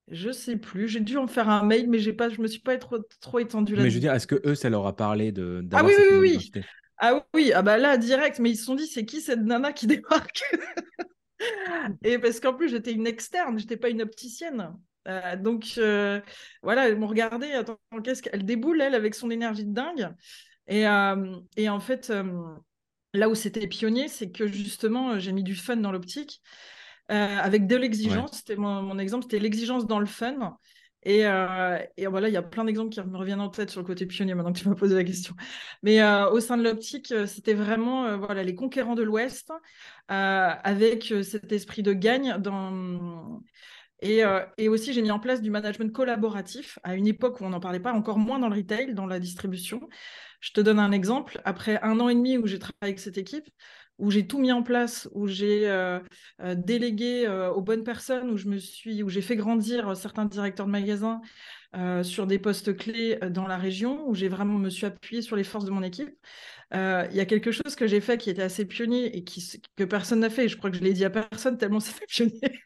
Je 0.08 0.31
sais 0.32 0.56
plus. 0.56 0.88
J'ai 0.88 1.00
dû 1.00 1.17
en 1.17 1.29
faire 1.29 1.49
un 1.49 1.62
mail, 1.64 1.88
mais 1.88 1.99
j'ai 1.99 2.12
pas, 2.12 2.29
je 2.29 2.41
me 2.41 2.49
suis 2.49 2.61
pas 2.61 2.76
trop, 2.79 2.99
trop 3.20 3.38
étendue 3.38 3.76
là. 3.76 3.85
Mais 3.85 3.91
je 3.91 3.94
veux 3.94 4.00
dire, 4.00 4.12
est-ce 4.12 4.26
que 4.26 4.41
eux, 4.44 4.55
ça 4.55 4.69
leur 4.69 4.87
a 4.87 4.97
parlé 4.97 5.31
de 5.31 5.64
Ah 5.73 5.85
oui, 5.85 5.93
oui, 5.97 6.19
oui. 6.19 6.62
Ah 6.99 7.25
oui, 7.32 7.52
ah 7.55 7.62
bah 7.62 7.79
là, 7.79 7.97
direct. 7.97 8.38
Mais 8.41 8.50
ils 8.50 8.56
se 8.56 8.64
sont 8.64 8.75
dit, 8.75 8.87
c'est 8.87 9.06
qui 9.06 9.20
cette 9.20 9.41
nana 9.41 9.73
qui 9.73 9.87
débarque? 9.87 10.43
Et 12.02 12.19
parce 12.19 12.41
qu'en 12.41 12.55
plus, 12.55 12.69
j'étais 12.69 12.93
une 12.93 13.06
externe, 13.06 13.58
j'étais 13.58 13.76
pas 13.76 13.88
une 13.88 14.02
opticienne. 14.02 14.75
Euh, 15.08 15.37
donc 15.37 15.75
euh, 15.79 16.20
voilà, 16.62 16.88
ils 16.88 16.97
m'ont 16.97 17.06
regardé, 17.06 17.52
attends, 17.52 17.79
qu'est-ce 18.05 18.23
qu'elle 18.23 18.44
déboule, 18.44 18.81
elle, 18.81 18.94
avec 18.94 19.14
son 19.14 19.31
énergie 19.31 19.64
de 19.64 19.73
dingue. 19.73 20.14
Et, 20.67 20.87
euh, 20.87 21.37
et 21.56 21.69
en 21.69 21.81
fait, 21.81 22.12
là 23.14 23.29
où 23.29 23.35
c'était 23.35 23.67
pionnier, 23.67 24.08
c'est 24.08 24.31
que 24.31 24.47
justement, 24.47 25.19
j'ai 25.19 25.32
mis 25.32 25.43
du 25.43 25.55
fun 25.55 25.76
dans 25.76 25.93
l'optique, 25.93 26.43
avec 27.08 27.67
de 27.67 27.76
l'exigence. 27.76 28.38
C'était 28.38 28.56
mon, 28.56 28.82
mon, 28.82 28.99
exemple, 28.99 29.25
c'était 29.25 29.41
l'exigence 29.41 29.87
dans 29.87 29.99
le 29.99 30.06
fun. 30.06 30.56
Et, 31.02 31.23
et, 31.97 32.06
voilà, 32.06 32.29
il 32.29 32.35
y 32.35 32.37
a 32.37 32.43
plein 32.43 32.64
d'exemples 32.64 32.91
qui 32.91 33.00
me 33.00 33.17
reviennent 33.17 33.41
en 33.41 33.49
tête 33.49 33.70
sur 33.70 33.81
le 33.81 33.87
côté 33.87 34.06
pionnier 34.06 34.35
maintenant 34.35 34.52
que 34.52 34.61
tu 34.61 34.69
m'as 34.69 34.76
posé 34.76 34.94
la 34.94 35.02
question. 35.02 35.35
Mais 35.82 36.00
au 36.31 36.38
sein 36.38 36.56
de 36.56 36.62
l'optique, 36.62 37.12
c'était 37.26 37.55
vraiment 37.55 38.17
voilà, 38.19 38.44
les 38.44 38.55
conquérants 38.55 38.94
de 38.94 39.02
l'Ouest, 39.02 39.50
avec 40.06 41.12
cet 41.25 41.50
esprit 41.50 41.82
de 41.82 41.94
gagne 41.94 42.37
dans 42.38 43.43
euh, 44.02 44.44
et, 44.56 44.69
aussi, 44.69 44.93
j'ai 44.93 45.02
mis 45.02 45.11
en 45.11 45.19
place 45.19 45.43
du 45.43 45.50
management 45.50 45.93
collaboratif 45.93 46.79
à 46.82 46.94
une 46.94 47.06
époque 47.06 47.41
où 47.41 47.44
on 47.44 47.50
n'en 47.50 47.61
parlait 47.61 47.81
pas, 47.81 47.93
encore 47.93 48.19
moins 48.19 48.38
dans 48.38 48.49
le 48.49 48.56
retail, 48.56 48.94
dans 48.94 49.06
la 49.06 49.20
distribution. 49.20 49.88
Je 50.41 50.52
te 50.52 50.61
donne 50.61 50.79
un 50.79 50.93
exemple. 50.93 51.41
Après 51.44 51.81
un 51.82 52.00
an 52.00 52.08
et 52.08 52.14
demi 52.14 52.38
où 52.38 52.47
j'ai 52.47 52.58
travaillé 52.58 52.76
avec 52.82 52.99
cette 52.99 53.19
équipe, 53.19 53.49
où 53.99 54.11
j'ai 54.11 54.26
tout 54.26 54.38
mis 54.38 54.52
en 54.52 54.62
place, 54.62 55.08
où 55.12 55.26
j'ai 55.26 55.69
euh, 55.69 56.00
euh, 56.41 56.55
délégué 56.55 57.28
aux 57.28 57.61
bonnes 57.61 57.85
personnes, 57.85 58.30
où 58.30 58.38
je 58.38 58.49
me 58.49 58.59
suis, 58.59 59.02
où 59.02 59.11
j'ai 59.11 59.21
fait 59.21 59.37
grandir 59.37 59.95
certains 59.97 60.25
directeurs 60.25 60.66
de 60.66 60.73
magasins 60.73 61.21
sur 62.02 62.26
des 62.26 62.38
postes 62.38 62.76
clés 62.76 63.19
dans 63.30 63.47
la 63.47 63.59
région, 63.59 64.09
où 64.09 64.14
j'ai 64.14 64.28
vraiment 64.28 64.59
me 64.59 64.71
suis 64.71 64.87
appuyé 64.87 65.23
sur 65.23 65.37
les 65.37 65.45
forces 65.45 65.66
de 65.66 65.71
mon 65.71 65.83
équipe. 65.83 66.11
Il 66.73 67.12
y 67.12 67.21
a 67.21 67.26
quelque 67.26 67.52
chose 67.52 67.76
que 67.76 67.87
j'ai 67.87 68.00
fait 68.00 68.16
qui 68.16 68.30
était 68.30 68.42
assez 68.42 68.64
pionnier 68.64 69.14
et 69.14 69.25
qui, 69.25 69.61
que 69.76 69.85
personne 69.85 70.21
n'a 70.21 70.30
fait. 70.30 70.47
Et 70.47 70.49
je 70.49 70.57
crois 70.57 70.71
que 70.71 70.78
je 70.78 70.83
l'ai 70.83 70.95
dit 70.95 71.04
à 71.04 71.11
personne 71.11 71.59
tellement 71.59 71.80
c'était 71.80 72.07
pionnier 72.07 72.61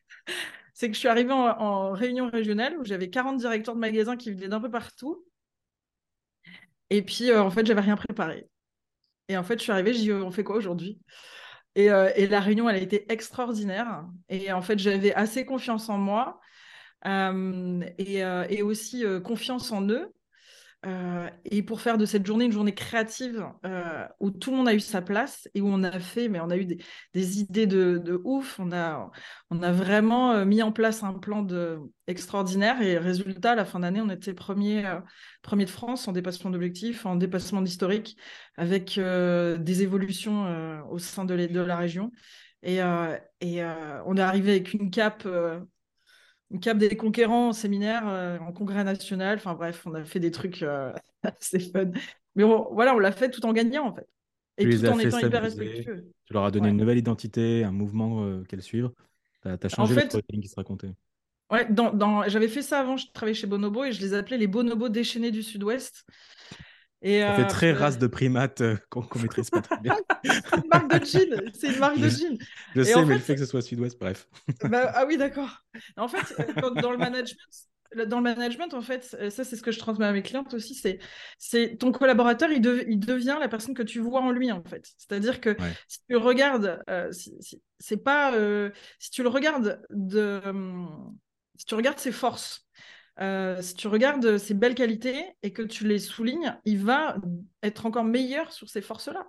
c'est 0.75 0.89
que 0.89 0.95
je 0.95 0.99
suis 0.99 1.09
arrivée 1.09 1.33
en, 1.33 1.93
réunion 1.93 2.29
régionale 2.29 2.77
où 2.79 2.85
j'avais 2.85 3.09
40 3.09 3.39
directeurs 3.39 3.75
de 3.77 3.81
magasins 3.81 4.17
qui 4.17 4.33
venaient 4.33 4.49
d'un 4.49 4.61
peu 4.61 4.71
partout. 4.71 5.25
Et 6.91 7.03
puis, 7.03 7.31
euh, 7.31 7.43
en 7.43 7.51
fait, 7.51 7.65
j'avais 7.65 7.81
rien 7.81 7.97
préparé. 7.97 8.49
Et 9.29 9.37
en 9.37 9.45
fait, 9.45 9.59
je 9.59 9.63
suis 9.63 9.73
arrivée, 9.73 9.95
j'ai 9.95 10.03
dit, 10.03 10.13
on 10.13 10.31
fait 10.33 10.45
quoi 10.45 10.57
aujourd'hui? 10.57 10.99
Euh, 11.79 12.11
et, 12.17 12.27
la 12.27 12.41
réunion, 12.41 12.69
elle 12.69 12.77
a 12.77 12.81
été 12.81 13.11
extraordinaire. 13.11 14.05
Et 14.29 14.53
en 14.53 14.63
fait, 14.63 14.79
j'avais 14.79 15.15
assez 15.15 15.47
confiance 15.47 15.89
en 15.89 15.99
moi 15.99 16.41
euh, 17.07 17.83
et, 17.99 18.63
aussi 18.63 19.05
confiance 19.25 19.71
en 19.71 19.89
eux. 19.89 20.13
Euh, 20.87 21.31
et 21.45 21.63
pour 21.63 21.81
faire 21.81 21.97
de 21.97 22.05
cette 22.05 22.27
journée 22.27 22.45
une 22.45 22.53
journée 22.53 22.75
créative 22.75 23.47
euh, 23.65 24.07
où 24.21 24.31
tout 24.31 24.51
le 24.51 24.59
monde 24.59 24.69
a 24.69 24.75
eu 24.75 24.81
sa 24.81 25.01
place 25.01 25.49
et 25.55 25.63
où 25.63 25.69
on 25.69 25.83
a 25.83 25.99
fait, 25.99 26.29
mais 26.29 26.41
on 26.41 26.51
a 26.51 26.57
eu 26.57 26.67
des, 27.15 27.41
idées 27.41 27.67
de, 27.67 28.21
ouf, 28.25 28.59
on 28.61 28.71
a, 28.71 29.11
vraiment 29.51 30.33
euh, 30.33 30.45
mis 30.45 30.63
en 30.63 30.73
place 30.73 31.03
un 31.03 31.15
plan 31.15 31.47
extraordinaire 32.07 32.83
et 32.83 32.99
résultat, 32.99 33.53
à 33.53 33.55
la 33.55 33.65
fin 33.65 33.81
d'année, 33.81 34.01
on 34.01 34.11
était 34.11 34.35
premier, 34.35 34.83
de 34.83 35.67
France 35.67 36.07
en 36.07 36.13
dépassement 36.13 36.51
d'objectifs, 36.51 37.07
en 37.07 37.17
dépassement 37.17 37.63
d'historique, 37.63 38.17
avec 38.57 38.99
des 38.99 39.83
évolutions 39.83 40.83
au 40.91 40.99
sein 40.99 41.25
de, 41.25 41.35
la 41.35 41.77
région. 41.77 42.11
Et, 42.63 42.83
on 42.83 44.17
est 44.17 44.21
arrivé 44.21 44.51
avec 44.53 44.75
une 44.75 44.91
cape 44.91 45.27
cap 46.61 46.79
des 46.79 46.97
conquérants 46.97 47.49
en 47.49 47.53
séminaire, 47.53 48.05
euh, 48.09 48.39
en 48.39 48.53
congrès 48.53 48.85
national. 48.85 49.39
Enfin 49.39 49.55
bref, 49.55 49.83
on 49.87 49.95
a 49.95 50.05
fait 50.05 50.21
des 50.21 50.31
trucs 50.31 50.63
euh, 50.63 50.93
assez 51.23 51.59
fun. 51.59 51.91
Mais 52.37 52.45
voilà, 52.45 52.95
on 52.95 52.99
l'a 52.99 53.13
fait 53.13 53.31
tout 53.31 53.45
en 53.47 53.53
gagnant 53.53 53.89
en 53.89 53.95
fait. 53.95 54.07
Et 54.57 54.69
tout 54.69 54.87
en 54.87 54.99
étant 54.99 55.19
hyper 55.19 55.43
respectueux. 55.43 56.07
Tu 56.27 56.33
leur 56.33 56.45
as 56.45 56.51
donné 56.51 56.69
une 56.69 56.77
nouvelle 56.77 56.99
identité, 56.99 57.65
un 57.65 57.73
mouvement 57.73 58.25
euh, 58.25 58.43
qu'elles 58.45 58.63
suivent. 58.63 58.91
Tu 59.43 59.49
as, 59.49 59.69
changé 59.69 59.95
le 59.95 60.01
storytelling 60.03 60.43
qui 60.43 60.49
se 60.49 60.55
racontait. 60.57 60.95
Ouais, 61.51 61.67
dans, 61.71 62.27
J'avais 62.29 62.49
fait 62.49 62.63
ça 62.63 62.81
avant, 62.81 62.97
je 62.97 63.07
travaillais 63.13 63.35
chez 63.35 63.47
Bonobo 63.47 63.85
et 63.85 63.93
je 63.93 64.01
les 64.01 64.15
appelais 64.15 64.39
les 64.39 64.47
Bonobos 64.47 64.89
déchaînés 64.89 65.31
du 65.31 65.43
Sud-Ouest. 65.43 66.07
Et, 67.05 67.21
Ça 67.21 67.35
fait 67.35 67.43
euh, 67.43 67.47
très 67.49 67.73
euh, 67.73 67.79
race 67.79 67.99
de 67.99 68.07
primate 68.07 68.61
euh, 68.63 68.77
qu'on 68.91 69.03
qu'on 69.03 69.19
maîtrise 69.19 69.51
pas 69.51 69.61
très 69.61 69.77
bien. 69.77 69.95
c'est 70.25 70.57
une 70.57 70.69
marque 70.69 70.91
de 70.91 71.05
jean. 71.05 71.51
C'est 71.55 71.69
une 71.69 71.79
marque 71.79 71.99
de 71.99 72.09
Je- 72.09 72.17
jean. 72.17 72.39
Je 72.75 72.83
sais, 72.83 72.95
en 72.95 73.03
mais 73.03 73.07
fait- 73.07 73.15
le 73.15 73.21
fait 73.21 73.35
que 73.35 73.41
ce 73.41 73.47
soit 73.47 73.63
sud-ouest, 73.63 73.99
bref. 74.01 74.27
Bah, 74.63 74.91
ah 74.95 75.05
oui, 75.07 75.17
d'accord. 75.19 75.65
En 75.97 76.09
fait, 76.09 76.35
euh, 76.41 76.53
dans, 76.61 76.71
dans 76.71 76.91
le 76.91 76.97
management, 76.99 77.39
dans 78.09 78.17
le 78.17 78.23
management, 78.23 78.75
en 78.75 78.81
fait, 78.81 79.05
ça 79.31 79.45
c'est 79.45 79.55
ce 79.57 79.63
que 79.63 79.71
je 79.71 79.79
transmets 79.79 80.07
à 80.07 80.13
mes 80.13 80.23
clientes 80.23 80.53
aussi, 80.55 80.75
c'est, 80.75 80.99
c'est 81.39 81.77
ton 81.77 81.93
collaborateur, 81.93 82.51
il, 82.51 82.61
dev- 82.61 82.85
il 82.89 82.99
devient 82.99 83.37
la 83.39 83.49
personne 83.49 83.75
que 83.75 83.83
tu 83.85 84.01
vois 84.01 84.21
en 84.23 84.33
lui, 84.33 84.51
en 84.51 84.65
fait. 84.65 84.85
C'est-à-dire 84.99 85.41
que 85.41 85.51
Ouais. 85.51 85.73
si 85.87 85.99
tu 86.09 86.17
regardes, 86.17 86.83
si, 87.13 87.35
si- 87.41 87.63
c'est 87.79 88.03
pas, 88.03 88.33
si 88.99 89.11
tu 89.11 89.23
le 89.23 89.29
regardes 89.29 89.81
de, 89.91 90.41
hum, 90.45 91.17
si 91.57 91.67
tu 91.67 91.75
regardes 91.75 91.99
ses 92.01 92.13
forces. 92.13 92.67
Euh, 93.21 93.63
si 93.63 93.75
tu 93.75 93.89
regardes 93.89 94.39
ses 94.39 94.55
belles 94.55 94.75
qualités 94.75 95.25
et 95.43 95.53
que 95.53 95.63
tu 95.63 95.87
les 95.87 95.99
soulignes, 95.99 96.57
il 96.65 96.79
va 96.79 97.17
être 97.63 97.87
encore 97.87 98.05
meilleur 98.05 98.53
sur 98.53 98.69
ces 98.69 98.83
forces-là. 98.83 99.27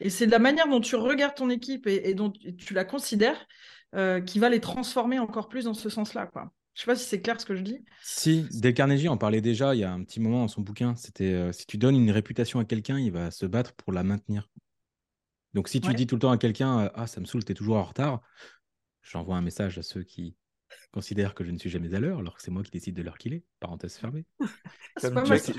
Et 0.00 0.10
c'est 0.10 0.26
de 0.26 0.30
la 0.32 0.38
manière 0.38 0.68
dont 0.68 0.80
tu 0.80 0.96
regardes 0.96 1.34
ton 1.34 1.50
équipe 1.50 1.86
et, 1.86 2.08
et 2.10 2.14
dont 2.14 2.30
tu 2.30 2.54
tu 2.56 2.74
la 2.74 2.84
considères 2.84 3.46
euh, 3.94 4.20
qui 4.20 4.38
va 4.38 4.48
les 4.50 4.60
transformer 4.60 5.18
encore 5.18 5.48
plus 5.48 5.64
dans 5.64 5.74
ce 5.74 5.88
sens-là. 5.88 6.26
Quoi. 6.26 6.52
Je 6.74 6.80
sais 6.82 6.86
pas 6.86 6.96
si 6.96 7.04
c'est 7.04 7.20
clair 7.22 7.40
ce 7.40 7.46
que 7.46 7.54
je 7.54 7.62
dis. 7.62 7.84
Si, 8.02 8.46
Dale 8.50 8.74
Carnegie 8.74 9.08
en 9.08 9.16
parlait 9.16 9.40
déjà 9.40 9.74
il 9.74 9.80
y 9.80 9.84
a 9.84 9.92
un 9.92 10.02
petit 10.04 10.20
moment 10.20 10.40
dans 10.40 10.48
son 10.48 10.62
bouquin. 10.62 10.94
C'était 10.96 11.32
euh, 11.32 11.52
si 11.52 11.66
tu 11.66 11.78
donnes 11.78 11.96
une 11.96 12.10
réputation 12.10 12.58
à 12.60 12.64
quelqu'un, 12.64 12.98
il 12.98 13.12
va 13.12 13.30
se 13.30 13.46
battre 13.46 13.72
pour 13.74 13.92
la 13.92 14.02
maintenir. 14.02 14.48
Donc 15.54 15.68
si 15.68 15.80
tu 15.80 15.88
Ouais. 15.88 15.94
dis 15.94 16.06
tout 16.06 16.16
le 16.16 16.20
temps 16.20 16.32
à 16.32 16.38
quelqu'un 16.38 16.90
Ah, 16.94 17.06
ça 17.06 17.20
me 17.20 17.26
saoule, 17.26 17.44
t'es 17.44 17.54
toujours 17.54 17.76
en 17.76 17.84
retard, 17.84 18.20
j'envoie 19.02 19.36
un 19.36 19.40
message 19.40 19.78
à 19.78 19.82
ceux 19.82 20.02
qui 20.02 20.36
considèrent 20.92 21.34
que 21.34 21.44
je 21.44 21.50
ne 21.50 21.58
suis 21.58 21.70
jamais 21.70 21.94
à 21.94 22.00
l'heure, 22.00 22.18
alors 22.18 22.36
que 22.36 22.42
c'est 22.42 22.50
moi 22.50 22.62
qui 22.62 22.70
décide 22.70 22.96
de 22.96 23.02
l'heure 23.02 23.18
qu'il 23.18 23.34
est. 23.34 23.42
Parenthèse 23.60 23.96
fermée. 23.96 24.24
Comme 25.00 25.22
dit. 25.24 25.54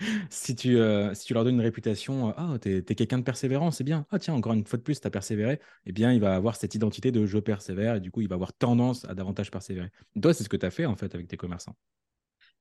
si, 0.30 0.54
tu, 0.54 0.78
euh, 0.78 1.14
si 1.14 1.26
tu 1.26 1.34
leur 1.34 1.44
donnes 1.44 1.56
une 1.56 1.60
réputation, 1.60 2.30
euh, 2.30 2.32
ah, 2.36 2.56
t'es 2.60 2.78
es, 2.78 2.94
quelqu'un 2.94 3.18
de 3.18 3.24
persévérant, 3.24 3.70
c'est 3.70 3.84
bien. 3.84 4.06
Ah, 4.10 4.18
tiens, 4.18 4.34
encore 4.34 4.52
une 4.52 4.66
fois 4.66 4.78
de 4.78 4.82
plus, 4.82 5.00
t'as 5.00 5.10
persévéré. 5.10 5.60
Eh 5.86 5.92
bien, 5.92 6.12
il 6.12 6.20
va 6.20 6.34
avoir 6.34 6.56
cette 6.56 6.74
identité 6.74 7.10
de 7.10 7.26
je 7.26 7.38
persévère 7.38 7.96
et 7.96 8.00
du 8.00 8.10
coup, 8.10 8.20
il 8.20 8.28
va 8.28 8.34
avoir 8.34 8.52
tendance 8.52 9.04
à 9.06 9.14
davantage 9.14 9.50
persévérer. 9.50 9.90
Toi, 10.20 10.34
c'est 10.34 10.44
ce 10.44 10.48
que 10.48 10.56
tu 10.56 10.66
as 10.66 10.70
fait 10.70 10.86
en 10.86 10.96
fait 10.96 11.14
avec 11.14 11.28
tes 11.28 11.36
commerçants. 11.36 11.76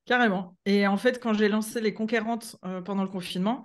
Carrément. 0.06 0.58
Et 0.66 0.88
en 0.88 0.98
fait, 0.98 1.22
quand 1.22 1.34
j'ai 1.34 1.48
lancé 1.48 1.80
les 1.80 1.94
conquérantes 1.94 2.56
euh, 2.66 2.82
pendant 2.82 3.04
le 3.04 3.10
confinement, 3.10 3.64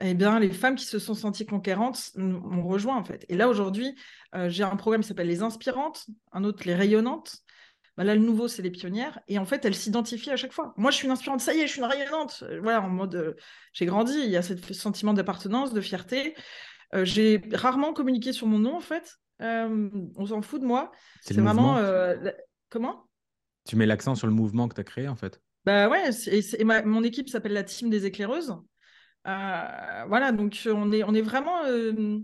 eh 0.00 0.14
bien, 0.14 0.38
les 0.40 0.50
femmes 0.50 0.74
qui 0.74 0.84
se 0.86 0.98
sont 0.98 1.14
senties 1.14 1.46
conquérantes 1.46 2.10
m'ont 2.16 2.66
rejoint 2.66 2.96
en 2.96 3.04
fait. 3.04 3.24
Et 3.28 3.36
là, 3.36 3.48
aujourd'hui, 3.48 3.94
euh, 4.34 4.48
j'ai 4.48 4.64
un 4.64 4.76
programme 4.76 5.02
qui 5.02 5.08
s'appelle 5.08 5.28
Les 5.28 5.42
Inspirantes, 5.42 6.06
un 6.32 6.44
autre 6.44 6.64
Les 6.66 6.74
Rayonnantes. 6.74 7.36
Bah, 7.96 8.02
là, 8.02 8.16
le 8.16 8.20
nouveau, 8.20 8.48
c'est 8.48 8.62
les 8.62 8.72
pionnières. 8.72 9.20
Et 9.28 9.38
en 9.38 9.44
fait, 9.44 9.64
elles 9.64 9.74
s'identifient 9.76 10.32
à 10.32 10.36
chaque 10.36 10.52
fois. 10.52 10.74
Moi, 10.76 10.90
je 10.90 10.96
suis 10.96 11.06
une 11.06 11.12
inspirante, 11.12 11.40
ça 11.40 11.54
y 11.54 11.60
est, 11.60 11.66
je 11.68 11.72
suis 11.72 11.80
une 11.80 11.86
rayonnante. 11.86 12.42
Euh, 12.42 12.58
Voilà, 12.60 12.82
en 12.82 12.88
mode, 12.88 13.14
euh, 13.14 13.34
j'ai 13.72 13.86
grandi, 13.86 14.14
il 14.18 14.30
y 14.30 14.36
a 14.36 14.42
ce 14.42 14.54
sentiment 14.74 15.12
d'appartenance, 15.14 15.72
de 15.72 15.80
fierté. 15.80 16.34
Euh, 16.94 17.04
j'ai 17.04 17.40
rarement 17.52 17.92
communiqué 17.92 18.32
sur 18.32 18.48
mon 18.48 18.58
nom, 18.58 18.76
en 18.76 18.80
fait. 18.80 19.16
On 19.40 20.26
s'en 20.26 20.42
fout 20.42 20.60
de 20.60 20.66
moi. 20.66 20.90
C'est 21.20 21.34
vraiment... 21.34 21.78
la- 21.78 22.34
Comment? 22.70 23.08
Tu 23.68 23.76
mets 23.76 23.86
l'accent 23.86 24.14
sur 24.14 24.26
le 24.26 24.32
mouvement 24.32 24.68
que 24.68 24.74
tu 24.74 24.80
as 24.80 24.84
créé 24.84 25.06
en 25.06 25.14
fait. 25.16 25.40
Bah 25.64 25.88
ouais, 25.88 26.08
et 26.08 26.42
c'est- 26.42 26.60
et 26.60 26.64
ma- 26.64 26.82
mon 26.82 27.02
équipe 27.02 27.28
s'appelle 27.28 27.52
la 27.52 27.62
team 27.62 27.90
des 27.90 28.06
éclaireuses. 28.06 28.56
Euh, 29.26 30.04
voilà, 30.08 30.32
donc 30.32 30.58
on 30.66 30.92
est, 30.92 31.02
on 31.04 31.14
est 31.14 31.22
vraiment. 31.22 31.64
euh, 31.66 32.18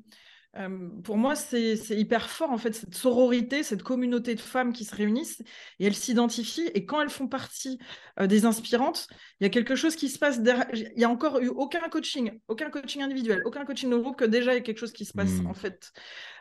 euh, 0.57 0.89
pour 1.05 1.17
moi, 1.17 1.37
c'est 1.37 1.77
hyper 1.91 2.29
fort 2.29 2.51
en 2.51 2.59
fait, 2.59 2.73
cette 2.75 2.97
sororité, 2.97 3.63
cette 3.63 3.85
communauté 3.85 4.35
de 4.35 4.41
femmes 4.41 4.73
qui 4.73 4.85
se 4.85 4.97
réunissent 4.97 5.41
et 5.79 5.87
elles 5.87 5.95
s'identifient. 5.95 6.69
Et 6.75 6.85
quand 6.87 7.01
elles 7.01 7.09
font 7.09 7.29
partie 7.29 7.79
euh, 8.19 8.27
des 8.27 8.47
inspirantes, 8.47 9.07
il 9.39 9.45
y 9.45 9.47
a 9.47 9.51
quelque 9.51 9.77
chose 9.77 9.95
qui 9.95 10.09
se 10.09 10.19
passe 10.19 10.41
derrière. 10.41 10.67
Il 10.75 10.93
n'y 10.97 11.05
a 11.05 11.09
encore 11.09 11.39
eu 11.39 11.47
aucun 11.49 11.89
coaching, 11.89 12.41
aucun 12.49 12.69
coaching 12.69 13.01
individuel, 13.01 13.43
aucun 13.45 13.65
coaching 13.65 13.91
de 13.91 13.97
groupe, 13.97 14.17
que 14.19 14.25
déjà 14.25 14.53
il 14.53 14.57
y 14.57 14.59
a 14.59 14.63
quelque 14.63 14.79
chose 14.79 14.93
qui 14.93 15.05
se 15.05 15.13
passe 15.13 15.41
Mm. 15.41 15.47
en 15.47 15.55
fait. 15.55 15.93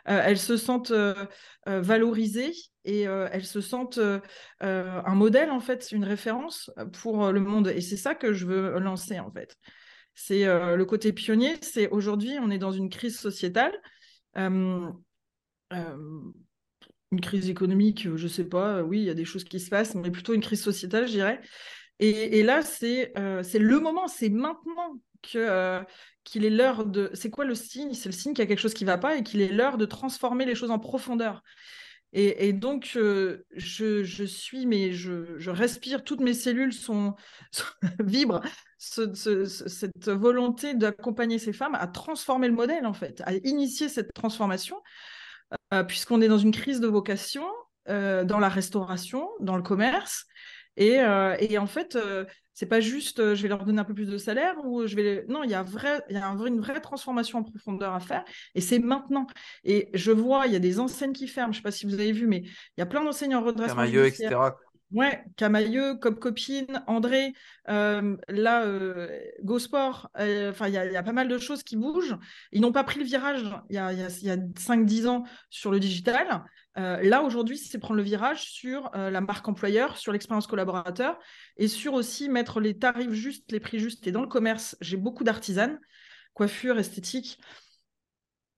Euh, 0.08 0.20
elles 0.24 0.38
se 0.38 0.56
sentent 0.56 0.92
valorisées 1.66 2.52
et 2.84 3.02
elles 3.02 3.44
se 3.46 3.60
sentent 3.60 4.00
un 4.60 5.14
modèle 5.14 5.50
en 5.52 5.60
fait, 5.60 5.92
une 5.92 6.04
référence 6.04 6.70
pour 7.00 7.30
le 7.30 7.40
monde. 7.40 7.68
Et 7.68 7.80
c'est 7.80 7.96
ça 7.96 8.16
que 8.16 8.32
je 8.32 8.44
veux 8.46 8.78
lancer 8.80 9.20
en 9.20 9.30
fait. 9.30 9.56
C'est 10.14 10.44
euh, 10.44 10.76
le 10.76 10.84
côté 10.84 11.12
pionnier. 11.12 11.56
C'est 11.62 11.88
aujourd'hui, 11.90 12.36
on 12.40 12.50
est 12.50 12.58
dans 12.58 12.72
une 12.72 12.90
crise 12.90 13.18
sociétale, 13.18 13.72
euh, 14.36 14.90
euh, 15.72 16.20
une 17.12 17.20
crise 17.20 17.48
économique, 17.48 18.08
je 18.16 18.28
sais 18.28 18.44
pas. 18.44 18.82
Oui, 18.82 18.98
il 18.98 19.04
y 19.04 19.10
a 19.10 19.14
des 19.14 19.24
choses 19.24 19.44
qui 19.44 19.60
se 19.60 19.70
passent, 19.70 19.94
mais 19.94 20.10
plutôt 20.10 20.34
une 20.34 20.40
crise 20.40 20.62
sociétale, 20.62 21.06
je 21.06 21.12
dirais. 21.12 21.40
Et, 21.98 22.42
là, 22.42 22.62
c'est 22.62 23.12
le 23.14 23.78
moment, 23.78 24.08
c'est 24.08 24.30
maintenant 24.30 24.94
que 25.22 25.84
qu'il 26.24 26.44
est 26.46 26.50
l'heure 26.50 26.86
de. 26.86 27.10
C'est 27.12 27.30
quoi 27.30 27.44
le 27.44 27.54
signe? 27.54 27.92
C'est 27.92 28.08
le 28.08 28.14
signe 28.14 28.32
qu'il 28.32 28.42
y 28.42 28.46
a 28.46 28.46
quelque 28.46 28.60
chose 28.60 28.72
qui 28.72 28.86
va 28.86 28.96
pas 28.96 29.16
et 29.16 29.22
qu'il 29.22 29.42
est 29.42 29.52
l'heure 29.52 29.76
de 29.76 29.84
transformer 29.84 30.46
les 30.46 30.54
choses 30.54 30.70
en 30.70 30.78
profondeur. 30.78 31.42
Et, 32.12 32.52
donc, 32.52 32.90
je, 32.92 33.42
je 33.54 34.24
suis, 34.24 34.66
mais 34.66 34.92
je, 34.92 35.38
je 35.38 35.50
respire, 35.50 36.02
toutes 36.02 36.20
mes 36.20 36.34
cellules 36.34 36.72
sont, 36.72 37.14
sont- 37.52 37.64
vibrent 38.00 38.42
ce- 38.82 39.12
ce- 39.14 39.44
ce- 39.44 39.68
cette 39.68 40.08
volonté 40.08 40.74
d'accompagner 40.74 41.38
ces 41.38 41.52
femmes 41.52 41.74
à 41.74 41.86
transformer 41.86 42.48
le 42.48 42.54
modèle, 42.54 42.86
en 42.86 42.94
fait, 42.94 43.20
à 43.26 43.34
initier 43.44 43.88
cette 43.90 44.12
transformation, 44.14 44.76
euh, 45.74 45.84
puisqu'on 45.84 46.20
est 46.22 46.28
dans 46.28 46.38
une 46.38 46.50
crise 46.52 46.80
de 46.80 46.88
vocation, 46.88 47.44
euh, 47.88 48.24
dans 48.24 48.38
la 48.38 48.48
restauration, 48.48 49.28
dans 49.40 49.56
le 49.56 49.62
commerce. 49.62 50.24
Et, 50.76 50.98
euh, 51.00 51.36
et 51.40 51.58
en 51.58 51.66
fait, 51.66 51.98
c'est 52.54 52.66
pas 52.66 52.80
juste 52.80 53.34
je 53.34 53.42
vais 53.42 53.48
leur 53.48 53.64
donner 53.64 53.80
un 53.80 53.84
peu 53.84 53.92
plus 53.94 54.06
de 54.06 54.16
salaire 54.18 54.54
ou 54.64 54.86
je 54.86 54.94
vais 54.96 55.02
les... 55.02 55.24
Non, 55.28 55.42
il 55.42 55.50
y 55.50 55.54
a, 55.54 55.62
vrai, 55.62 56.02
il 56.08 56.16
y 56.16 56.18
a 56.18 56.26
un 56.26 56.36
vrai- 56.36 56.48
une 56.48 56.60
vraie 56.60 56.80
transformation 56.80 57.38
en 57.38 57.42
profondeur 57.42 57.92
à 57.94 58.00
faire 58.00 58.24
et 58.54 58.60
c'est 58.60 58.78
maintenant. 58.78 59.26
Et 59.64 59.90
je 59.94 60.12
vois, 60.12 60.46
il 60.46 60.52
y 60.52 60.56
a 60.56 60.60
des 60.60 60.78
enseignes 60.78 61.12
qui 61.12 61.26
ferment, 61.28 61.52
je 61.52 61.58
sais 61.58 61.62
pas 61.62 61.70
si 61.70 61.84
vous 61.86 61.94
avez 61.94 62.12
vu, 62.12 62.26
mais 62.26 62.38
il 62.44 62.52
y 62.78 62.82
a 62.82 62.86
plein 62.86 63.02
d'enseignes 63.04 63.34
en 63.34 63.42
redressement 63.42 63.82
Camailleux, 63.82 64.06
etc. 64.06 64.60
Ouais, 64.92 65.22
Camailleux, 65.36 65.94
Cop 65.96 66.18
Copine, 66.18 66.82
André, 66.88 67.32
euh, 67.68 68.16
là, 68.28 68.64
euh, 68.64 69.08
Go 69.44 69.60
Sport, 69.60 70.10
euh, 70.18 70.52
il 70.66 70.72
y, 70.72 70.76
a- 70.78 71.02
pas 71.04 71.12
mal 71.12 71.28
de 71.28 71.38
choses 71.38 71.62
qui 71.62 71.76
bougent. 71.76 72.16
Ils 72.50 72.60
n'ont 72.60 72.72
pas 72.72 72.82
pris 72.82 72.98
le 72.98 73.04
virage 73.04 73.44
il 73.68 73.76
y 73.76 73.78
a, 73.78 73.92
il 73.92 74.00
y 74.00 74.02
a- 74.02 74.08
il 74.20 74.24
y 74.26 74.30
a 74.30 74.36
5-10 74.58 75.06
ans 75.06 75.22
sur 75.48 75.70
le 75.70 75.78
digital. 75.78 76.42
Euh, 76.76 77.00
là, 77.02 77.22
aujourd'hui, 77.22 77.56
c'est 77.56 77.78
prendre 77.78 77.98
le 77.98 78.02
virage 78.02 78.42
sur 78.50 78.90
la 78.94 79.20
marque 79.20 79.46
employeur, 79.48 79.96
sur 79.96 80.12
l'expérience 80.12 80.48
collaborateur 80.48 81.18
et 81.56 81.68
sur 81.68 81.94
aussi 81.94 82.28
mettre 82.28 82.60
les 82.60 82.76
tarifs 82.76 83.12
justes, 83.12 83.52
les 83.52 83.60
prix 83.60 83.78
justes. 83.78 84.04
Et 84.08 84.12
dans 84.12 84.22
le 84.22 84.28
commerce, 84.28 84.76
j'ai 84.80 84.96
beaucoup 84.96 85.22
d'artisanes, 85.22 85.78
coiffure, 86.34 86.78
esthétique, 86.80 87.38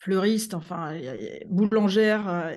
fleuristes, 0.02 0.54
enfin, 0.54 0.98
boulangères. 1.46 2.28
euh, 2.28 2.54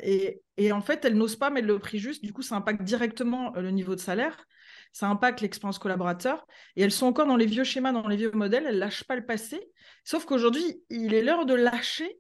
et, 0.58 0.72
en 0.72 0.82
fait, 0.82 1.06
elles 1.06 1.14
n'osent 1.14 1.36
pas 1.36 1.52
mettre 1.52 1.68
le 1.68 1.78
prix 1.78 2.00
juste. 2.00 2.24
Du 2.24 2.34
coup, 2.34 2.42
ça 2.42 2.56
impacte 2.56 2.82
directement 2.82 3.56
euh, 3.56 3.62
le 3.62 3.70
niveau 3.70 3.94
de 3.94 4.00
salaire. 4.00 4.46
Ça 4.94 5.08
impacte 5.08 5.42
l'expérience 5.42 5.78
collaborateur. 5.78 6.48
Et 6.76 6.82
elles 6.82 6.92
sont 6.92 7.06
encore 7.06 7.28
dans 7.28 7.36
les 7.36 7.46
vieux 7.46 7.64
schémas, 7.64 7.92
dans 7.92 8.08
les 8.08 8.16
vieux 8.16 8.32
modèles. 8.32 8.66
Elles 8.66 8.80
lâchent 8.80 9.04
pas 9.04 9.16
le 9.16 9.28
passé. 9.28 9.62
Sauf 10.04 10.26
qu'aujourd'hui, 10.26 10.82
il 10.90 11.14
est 11.14 11.22
l'heure 11.22 11.46
de 11.46 11.54
lâcher 11.54 12.18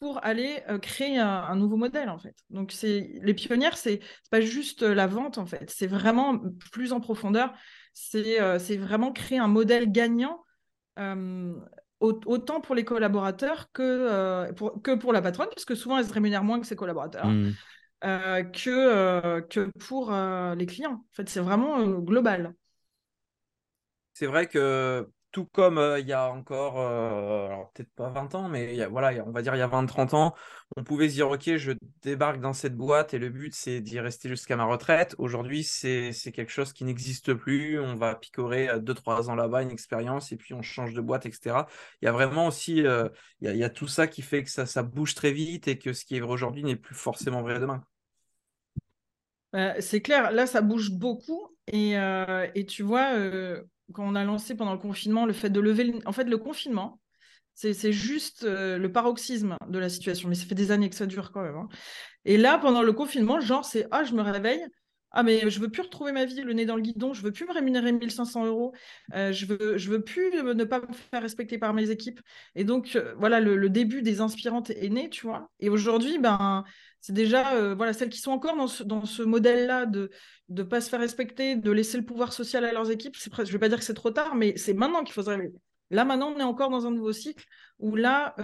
pour 0.00 0.22
aller 0.22 0.62
euh, 0.68 0.78
créer 0.78 1.16
un, 1.16 1.56
nouveau 1.56 1.76
modèle, 1.76 2.10
en 2.10 2.18
fait. 2.18 2.36
Donc, 2.50 2.72
c'est 2.72 3.10
les 3.22 3.34
pionnières, 3.34 3.78
c'est 3.78 4.00
pas 4.30 4.42
juste 4.42 4.82
la 4.82 5.06
vente, 5.06 5.38
en 5.38 5.46
fait. 5.46 5.70
C'est 5.70 5.86
vraiment 5.86 6.38
plus 6.72 6.92
en 6.92 7.00
profondeur. 7.00 7.54
C'est 7.94 8.38
euh, 8.38 8.58
vraiment 8.78 9.12
créer 9.12 9.38
un 9.38 9.48
modèle 9.48 9.90
gagnant 9.90 10.44
autant 12.02 12.60
pour 12.60 12.74
les 12.74 12.84
collaborateurs 12.84 13.70
que, 13.72 13.82
euh, 13.82 14.52
pour, 14.52 14.82
que 14.82 14.94
pour 14.94 15.12
la 15.12 15.22
patronne, 15.22 15.48
puisque 15.54 15.76
souvent 15.76 15.98
elle 15.98 16.06
se 16.06 16.12
rémunère 16.12 16.44
moins 16.44 16.60
que 16.60 16.66
ses 16.66 16.76
collaborateurs, 16.76 17.26
Mm. 17.26 17.50
euh, 18.04 18.42
que, 18.42 18.70
euh, 18.70 19.40
que 19.42 19.70
pour 19.78 20.12
euh, 20.12 20.54
les 20.54 20.66
clients. 20.66 20.94
En 20.94 21.14
fait, 21.14 21.28
c'est 21.28 21.40
vraiment 21.40 21.80
euh, 21.80 21.98
global. 21.98 22.54
C'est 24.14 24.26
vrai 24.26 24.46
que 24.46 25.08
tout 25.32 25.46
comme 25.46 25.80
il 25.98 26.06
y 26.06 26.12
a 26.12 26.30
encore, 26.30 26.74
peut-être 27.72 27.90
pas 27.94 28.10
20 28.10 28.34
ans, 28.34 28.48
mais 28.48 28.84
voilà, 28.86 29.24
on 29.26 29.30
va 29.30 29.42
dire 29.42 29.54
il 29.54 29.58
y 29.58 29.62
a 29.62 29.68
20-30 29.68 30.14
ans, 30.14 30.34
on 30.76 30.84
pouvait 30.84 31.08
se 31.08 31.14
dire, 31.14 31.30
OK, 31.30 31.56
je 31.56 31.72
débarque 32.02 32.40
dans 32.40 32.52
cette 32.52 32.76
boîte 32.76 33.14
et 33.14 33.18
le 33.18 33.30
but, 33.30 33.54
c'est 33.54 33.80
d'y 33.80 33.98
rester 34.00 34.28
jusqu'à 34.28 34.56
ma 34.56 34.64
retraite. 34.64 35.14
Aujourd'hui, 35.18 35.64
c'est 35.64 36.12
quelque 36.32 36.52
chose 36.52 36.72
qui 36.72 36.84
n'existe 36.84 37.34
plus. 37.34 37.80
On 37.80 37.96
va 37.96 38.14
picorer 38.14 38.68
2-3 38.78 39.30
ans 39.30 39.34
là-bas, 39.34 39.62
une 39.62 39.70
expérience, 39.70 40.32
et 40.32 40.36
puis 40.36 40.54
on 40.54 40.62
change 40.62 40.94
de 40.94 41.00
boîte, 41.00 41.26
etc. 41.26 41.66
Il 42.00 42.06
y 42.06 42.08
a 42.08 42.12
vraiment 42.12 42.46
aussi, 42.46 42.84
il 42.84 43.10
y 43.40 43.64
a, 43.64 43.70
tout 43.70 43.88
ça 43.88 44.06
qui 44.06 44.22
fait 44.22 44.44
que 44.44 44.50
ça, 44.50 44.66
ça 44.66 44.82
bouge 44.82 45.14
très 45.14 45.32
vite 45.32 45.66
et 45.68 45.78
que 45.78 45.92
ce 45.92 46.04
qui 46.04 46.16
est 46.16 46.20
vrai 46.20 46.32
aujourd'hui 46.32 46.62
n'est 46.62 46.76
plus 46.76 46.94
forcément 46.94 47.42
vrai 47.42 47.58
demain. 47.58 47.84
Euh, 49.54 49.74
c'est 49.80 50.00
clair, 50.00 50.30
là, 50.30 50.46
ça 50.46 50.60
bouge 50.60 50.90
beaucoup. 50.90 51.48
Et, 51.66 51.92
et 51.92 52.66
tu 52.66 52.82
vois, 52.82 53.14
quand 53.92 54.04
on 54.06 54.14
a 54.14 54.24
lancé 54.24 54.54
pendant 54.56 54.72
le 54.72 54.78
confinement 54.78 55.26
le 55.26 55.32
fait 55.32 55.50
de 55.50 55.60
lever... 55.60 55.84
le- 55.84 56.00
En 56.06 56.12
fait, 56.12 56.24
le 56.24 56.38
confinement, 56.38 57.00
c'est 57.54 57.92
juste 57.92 58.44
euh, 58.44 58.78
le 58.78 58.90
paroxysme 58.92 59.56
de 59.68 59.78
la 59.78 59.88
situation. 59.88 60.28
Mais 60.28 60.34
ça 60.34 60.46
fait 60.46 60.54
des 60.54 60.70
années 60.70 60.88
que 60.90 60.96
ça 60.96 61.06
dure 61.06 61.32
quand 61.32 61.42
même. 61.42 61.56
hein. 61.56 61.68
Et 62.24 62.36
là, 62.36 62.58
pendant 62.58 62.82
le 62.82 62.92
confinement, 62.92 63.40
genre, 63.40 63.64
c'est 63.64 63.86
«Ah, 63.90 64.04
je 64.04 64.14
me 64.14 64.22
réveille. 64.22 64.64
Ah 65.12 65.22
mais 65.22 65.50
je 65.50 65.60
veux 65.60 65.68
plus 65.68 65.82
retrouver 65.82 66.12
ma 66.12 66.24
vie 66.24 66.40
le 66.40 66.52
nez 66.54 66.64
dans 66.64 66.76
le 66.76 66.82
guidon, 66.82 67.12
je 67.12 67.22
veux 67.22 67.32
plus 67.32 67.46
me 67.46 67.52
rémunérer 67.52 67.92
1500 67.92 68.46
euros, 68.46 68.72
euh, 69.14 69.30
je 69.32 69.46
veux 69.46 69.76
je 69.76 69.90
veux 69.90 70.02
plus 70.02 70.30
ne 70.32 70.64
pas 70.64 70.80
me 70.80 70.92
faire 70.92 71.20
respecter 71.22 71.58
par 71.58 71.74
mes 71.74 71.90
équipes. 71.90 72.20
Et 72.54 72.64
donc 72.64 72.96
euh, 72.96 73.14
voilà 73.18 73.40
le, 73.40 73.68
début 73.68 74.02
des 74.02 74.20
inspirantes 74.20 74.70
est 74.70 74.88
né, 74.88 75.10
tu 75.10 75.26
vois. 75.26 75.50
Et 75.60 75.68
aujourd'hui 75.68 76.18
ben 76.18 76.64
c'est 77.00 77.12
déjà 77.12 77.54
euh, 77.54 77.74
voilà 77.74 77.92
celles 77.92 78.08
qui 78.08 78.20
sont 78.20 78.32
encore 78.32 78.56
dans 78.56 78.66
ce, 78.66 78.82
dans 78.82 79.04
ce 79.04 79.22
modèle 79.22 79.66
là 79.66 79.86
de 79.86 80.10
de 80.48 80.62
pas 80.62 80.80
se 80.80 80.88
faire 80.88 81.00
respecter, 81.00 81.56
de 81.56 81.70
laisser 81.70 81.98
le 81.98 82.04
pouvoir 82.04 82.32
social 82.32 82.64
à 82.64 82.72
leurs 82.72 82.90
équipes. 82.90 83.16
C'est 83.16 83.30
je 83.44 83.52
vais 83.52 83.58
pas 83.58 83.68
dire 83.68 83.78
que 83.78 83.84
c'est 83.84 83.94
trop 83.94 84.10
tard, 84.10 84.34
mais 84.34 84.56
c'est 84.56 84.74
maintenant 84.74 85.04
qu'il 85.04 85.22
réveiller. 85.22 85.52
Là 85.90 86.06
maintenant 86.06 86.32
on 86.34 86.40
est 86.40 86.42
encore 86.42 86.70
dans 86.70 86.86
un 86.86 86.90
nouveau 86.90 87.12
cycle 87.12 87.44
où 87.78 87.96
là 87.96 88.34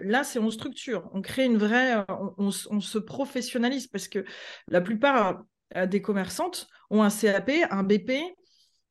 là 0.00 0.22
c'est 0.22 0.38
on 0.38 0.50
structure, 0.50 1.10
on 1.12 1.22
crée 1.22 1.44
une 1.44 1.56
vraie, 1.56 2.04
on, 2.38 2.50
on 2.70 2.80
se 2.80 2.98
professionnalise 2.98 3.88
parce 3.88 4.06
que 4.06 4.24
la 4.68 4.80
plupart 4.80 5.42
des 5.86 6.02
commerçantes 6.02 6.68
ont 6.90 7.02
un 7.02 7.10
CAP, 7.10 7.50
un 7.70 7.82
BP, 7.82 8.34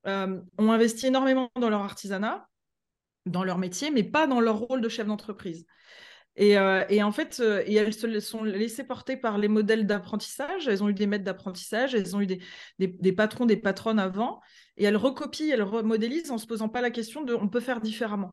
euh, 0.05 0.41
ont 0.57 0.71
investi 0.71 1.07
énormément 1.07 1.49
dans 1.55 1.69
leur 1.69 1.81
artisanat, 1.81 2.49
dans 3.25 3.43
leur 3.43 3.57
métier, 3.57 3.89
mais 3.89 4.03
pas 4.03 4.27
dans 4.27 4.41
leur 4.41 4.59
rôle 4.59 4.81
de 4.81 4.89
chef 4.89 5.07
d'entreprise. 5.07 5.65
Et, 6.35 6.57
euh, 6.57 6.83
en 7.03 7.11
fait, 7.11 7.39
elles 7.39 7.93
se 7.93 8.19
sont 8.19 8.43
laissées 8.43 8.83
porter 8.83 9.15
par 9.15 9.37
les 9.37 9.47
modèles 9.47 9.85
d'apprentissage. 9.85 10.67
Elles 10.67 10.83
ont 10.83 10.89
eu 10.89 10.93
des 10.93 11.05
maîtres 11.05 11.23
d'apprentissage, 11.23 11.93
elles 11.93 12.15
ont 12.15 12.21
eu 12.21 12.27
des, 12.27 12.39
des, 12.79 13.13
patrons, 13.13 13.45
des 13.45 13.55
patronnes 13.55 13.99
avant, 13.99 14.41
et 14.75 14.83
elles 14.83 14.97
recopient, 14.97 15.51
elles 15.51 15.61
remodélisent 15.61 16.31
en 16.31 16.37
se 16.37 16.47
posant 16.47 16.69
pas 16.69 16.81
la 16.81 16.89
question 16.89 17.21
de 17.23 17.33
on 17.33 17.47
peut 17.47 17.59
faire 17.59 17.81
différemment. 17.81 18.31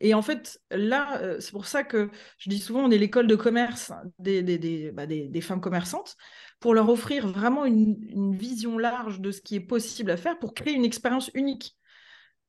Et 0.00 0.14
en 0.14 0.22
fait, 0.22 0.60
là, 0.70 1.20
euh, 1.20 1.40
c'est 1.40 1.52
pour 1.52 1.66
ça 1.66 1.84
que 1.84 2.10
je 2.38 2.50
dis 2.50 2.58
souvent, 2.58 2.84
on 2.84 2.90
est 2.90 2.98
l'école 2.98 3.26
de 3.26 3.36
commerce 3.36 3.92
des, 4.18 4.90
bah, 4.92 5.06
femmes 5.42 5.60
commerçantes, 5.60 6.16
pour 6.60 6.74
leur 6.74 6.88
offrir 6.88 7.26
vraiment 7.28 7.64
une, 7.64 8.34
vision 8.36 8.78
large 8.78 9.20
de 9.20 9.30
ce 9.30 9.40
qui 9.40 9.56
est 9.56 9.60
possible 9.60 10.10
à 10.10 10.16
faire 10.16 10.38
pour 10.38 10.54
créer 10.54 10.74
une 10.74 10.84
expérience 10.84 11.30
unique 11.34 11.76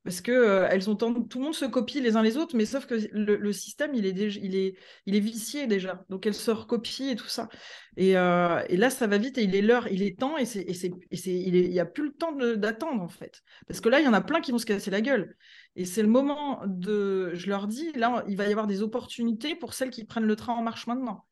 parce 0.08 0.22
que 0.22 0.32
euh, 0.32 0.66
elles 0.70 0.86
tout 0.86 1.38
le 1.38 1.44
monde 1.44 1.54
se 1.54 1.66
copie 1.66 2.00
les 2.00 2.16
uns 2.16 2.22
les 2.22 2.38
autres, 2.38 2.56
mais 2.56 2.64
sauf 2.64 2.86
que 2.86 2.94
le, 3.12 3.52
système 3.52 3.94
il 3.94 4.06
est, 4.06 4.36
il, 4.36 4.56
est, 4.56 4.74
il 5.04 5.14
est 5.14 5.20
vicié 5.20 5.66
déjà, 5.66 6.02
donc 6.08 6.24
elles 6.26 6.32
se 6.32 6.50
recopient 6.50 7.10
et 7.10 7.14
tout 7.14 7.28
ça. 7.28 7.50
Et, 7.98 8.16
euh, 8.16 8.62
là 8.70 8.88
ça 8.88 9.06
va 9.06 9.18
vite 9.18 9.36
et 9.36 9.42
il 9.42 9.54
est 9.54 9.60
l'heure, 9.60 9.86
il 9.88 10.02
est 10.02 10.18
temps 10.18 10.38
et 10.38 10.46
c'est, 10.46 10.64
il 10.64 11.70
n'y 11.70 11.78
a 11.78 11.84
plus 11.84 12.04
le 12.04 12.12
temps 12.14 12.32
d'attendre 12.32 13.02
en 13.02 13.08
fait, 13.08 13.42
parce 13.66 13.82
que 13.82 13.90
là 13.90 14.00
il 14.00 14.06
y 14.06 14.08
en 14.08 14.14
a 14.14 14.22
plein 14.22 14.40
qui 14.40 14.50
vont 14.50 14.56
se 14.56 14.64
casser 14.64 14.90
la 14.90 15.02
gueule. 15.02 15.36
Et 15.76 15.84
c'est 15.84 16.00
le 16.00 16.08
moment 16.08 16.62
de, 16.64 17.34
je 17.34 17.46
leur 17.50 17.66
dis, 17.66 17.92
là 17.92 18.24
il 18.28 18.38
va 18.38 18.48
y 18.48 18.50
avoir 18.50 18.66
des 18.66 18.80
opportunités 18.80 19.56
pour 19.56 19.74
celles 19.74 19.90
qui 19.90 20.06
prennent 20.06 20.24
le 20.24 20.36
train 20.36 20.54
en 20.54 20.62
marche 20.62 20.86
maintenant. 20.86 21.27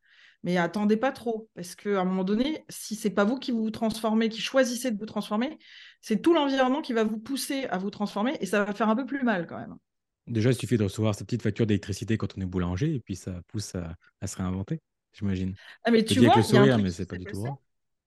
Mais 0.47 0.59
attendez 0.59 0.97
pas 0.97 1.11
trop, 1.11 1.51
parce 1.57 1.75
qu'à 1.75 2.01
un 2.01 2.05
moment 2.05 2.23
donné, 2.23 2.65
si 2.69 2.95
c'est 2.95 3.11
pas 3.11 3.25
vous 3.25 3.37
qui 3.37 3.51
vous 3.51 3.69
transformez, 3.73 4.29
qui 4.29 4.41
choisissez 4.41 4.93
de 4.93 4.97
vous 4.97 5.05
transformer, 5.05 5.59
c'est 6.01 6.23
tout 6.23 6.35
l'environnement 6.35 6.83
qui 6.83 6.93
va 6.93 7.03
vous 7.03 7.19
pousser 7.19 7.65
à 7.65 7.79
vous 7.79 7.91
transformer 7.91 8.37
et 8.41 8.47
ça 8.47 8.65
va 8.65 8.73
faire 8.73 8.89
un 8.89 8.95
peu 8.95 9.05
plus 9.05 9.25
mal 9.25 9.49
quand 9.49 9.59
même. 9.59 9.75
Déjà, 10.29 10.51
il 10.51 10.55
suffit 10.55 10.77
de 10.77 10.85
recevoir 10.85 11.17
sa 11.17 11.25
petite 11.25 11.43
facture 11.43 11.67
d'électricité 11.67 12.17
quand 12.17 12.39
on 12.39 12.41
est 12.43 12.47
boulanger 12.47 12.95
et 12.95 13.01
puis 13.01 13.17
ça 13.17 13.41
pousse 13.49 13.75
à, 13.75 14.27
se 14.29 14.37
réinventer, 14.37 14.79
j'imagine. 15.13 15.53
Ah, 15.83 15.91
mais 15.91 16.05
tu 16.05 16.21
vois, 16.21 16.37
le 16.37 16.43
sourire, 16.45 16.79
mais 16.79 16.91
c'est 16.91 17.07
pas 17.07 17.17
du 17.17 17.25
tout. 17.25 17.45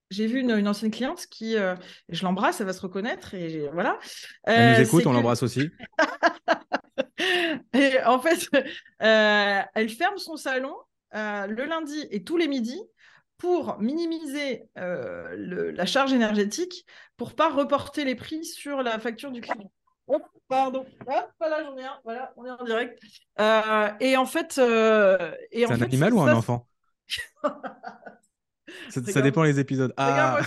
J'ai 0.09 0.25
vu 0.25 0.39
une, 0.39 0.65
ancienne 0.65 0.91
cliente 0.91 1.25
qui, 1.29 1.57
euh, 1.57 1.75
je 2.07 2.23
l'embrasse, 2.23 2.61
elle 2.61 2.67
va 2.67 2.73
se 2.73 2.81
reconnaître 2.81 3.33
et 3.33 3.67
voilà. 3.73 3.99
elle 4.45 4.75
nous 4.75 4.79
euh, 4.79 4.83
écoute, 4.85 5.05
on 5.05 5.11
l'embrasse 5.11 5.43
aussi. 5.43 5.69
et 7.73 8.01
en 8.05 8.21
fait, 8.21 8.49
euh, 9.03 9.61
elle 9.75 9.89
ferme 9.89 10.17
son 10.17 10.37
salon 10.37 10.73
le 11.13 11.65
lundi 11.65 12.07
et 12.11 12.23
tous 12.23 12.37
les 12.37 12.47
midis 12.47 12.81
pour 13.39 13.79
minimiser 13.79 14.69
euh, 14.77 15.71
la 15.73 15.85
charge 15.85 16.13
énergétique, 16.13 16.85
pour 17.17 17.35
pas 17.35 17.49
reporter 17.49 18.03
les 18.03 18.15
prix 18.15 18.45
sur 18.45 18.83
la 18.83 18.99
facture 18.99 19.31
du 19.31 19.41
client. 19.41 19.71
Pardon. 20.47 20.85
Hop, 21.05 21.31
voilà, 21.39 21.63
j'en 21.63 21.77
ai 21.77 21.85
un. 21.85 21.99
Voilà, 22.03 22.33
on 22.35 22.45
est 22.45 22.49
en 22.49 22.63
direct. 22.63 22.99
Euh, 23.39 23.89
et 23.99 24.17
en 24.17 24.25
fait. 24.25 24.57
Euh, 24.57 25.31
c'est 25.51 25.71
un 25.71 25.81
animal 25.81 26.13
ou 26.13 26.21
un 26.21 26.33
enfant? 26.33 26.67
Ça, 28.89 29.21
dépend 29.21 29.43
les 29.43 29.59
épisodes. 29.59 29.93
Ah. 29.97 30.41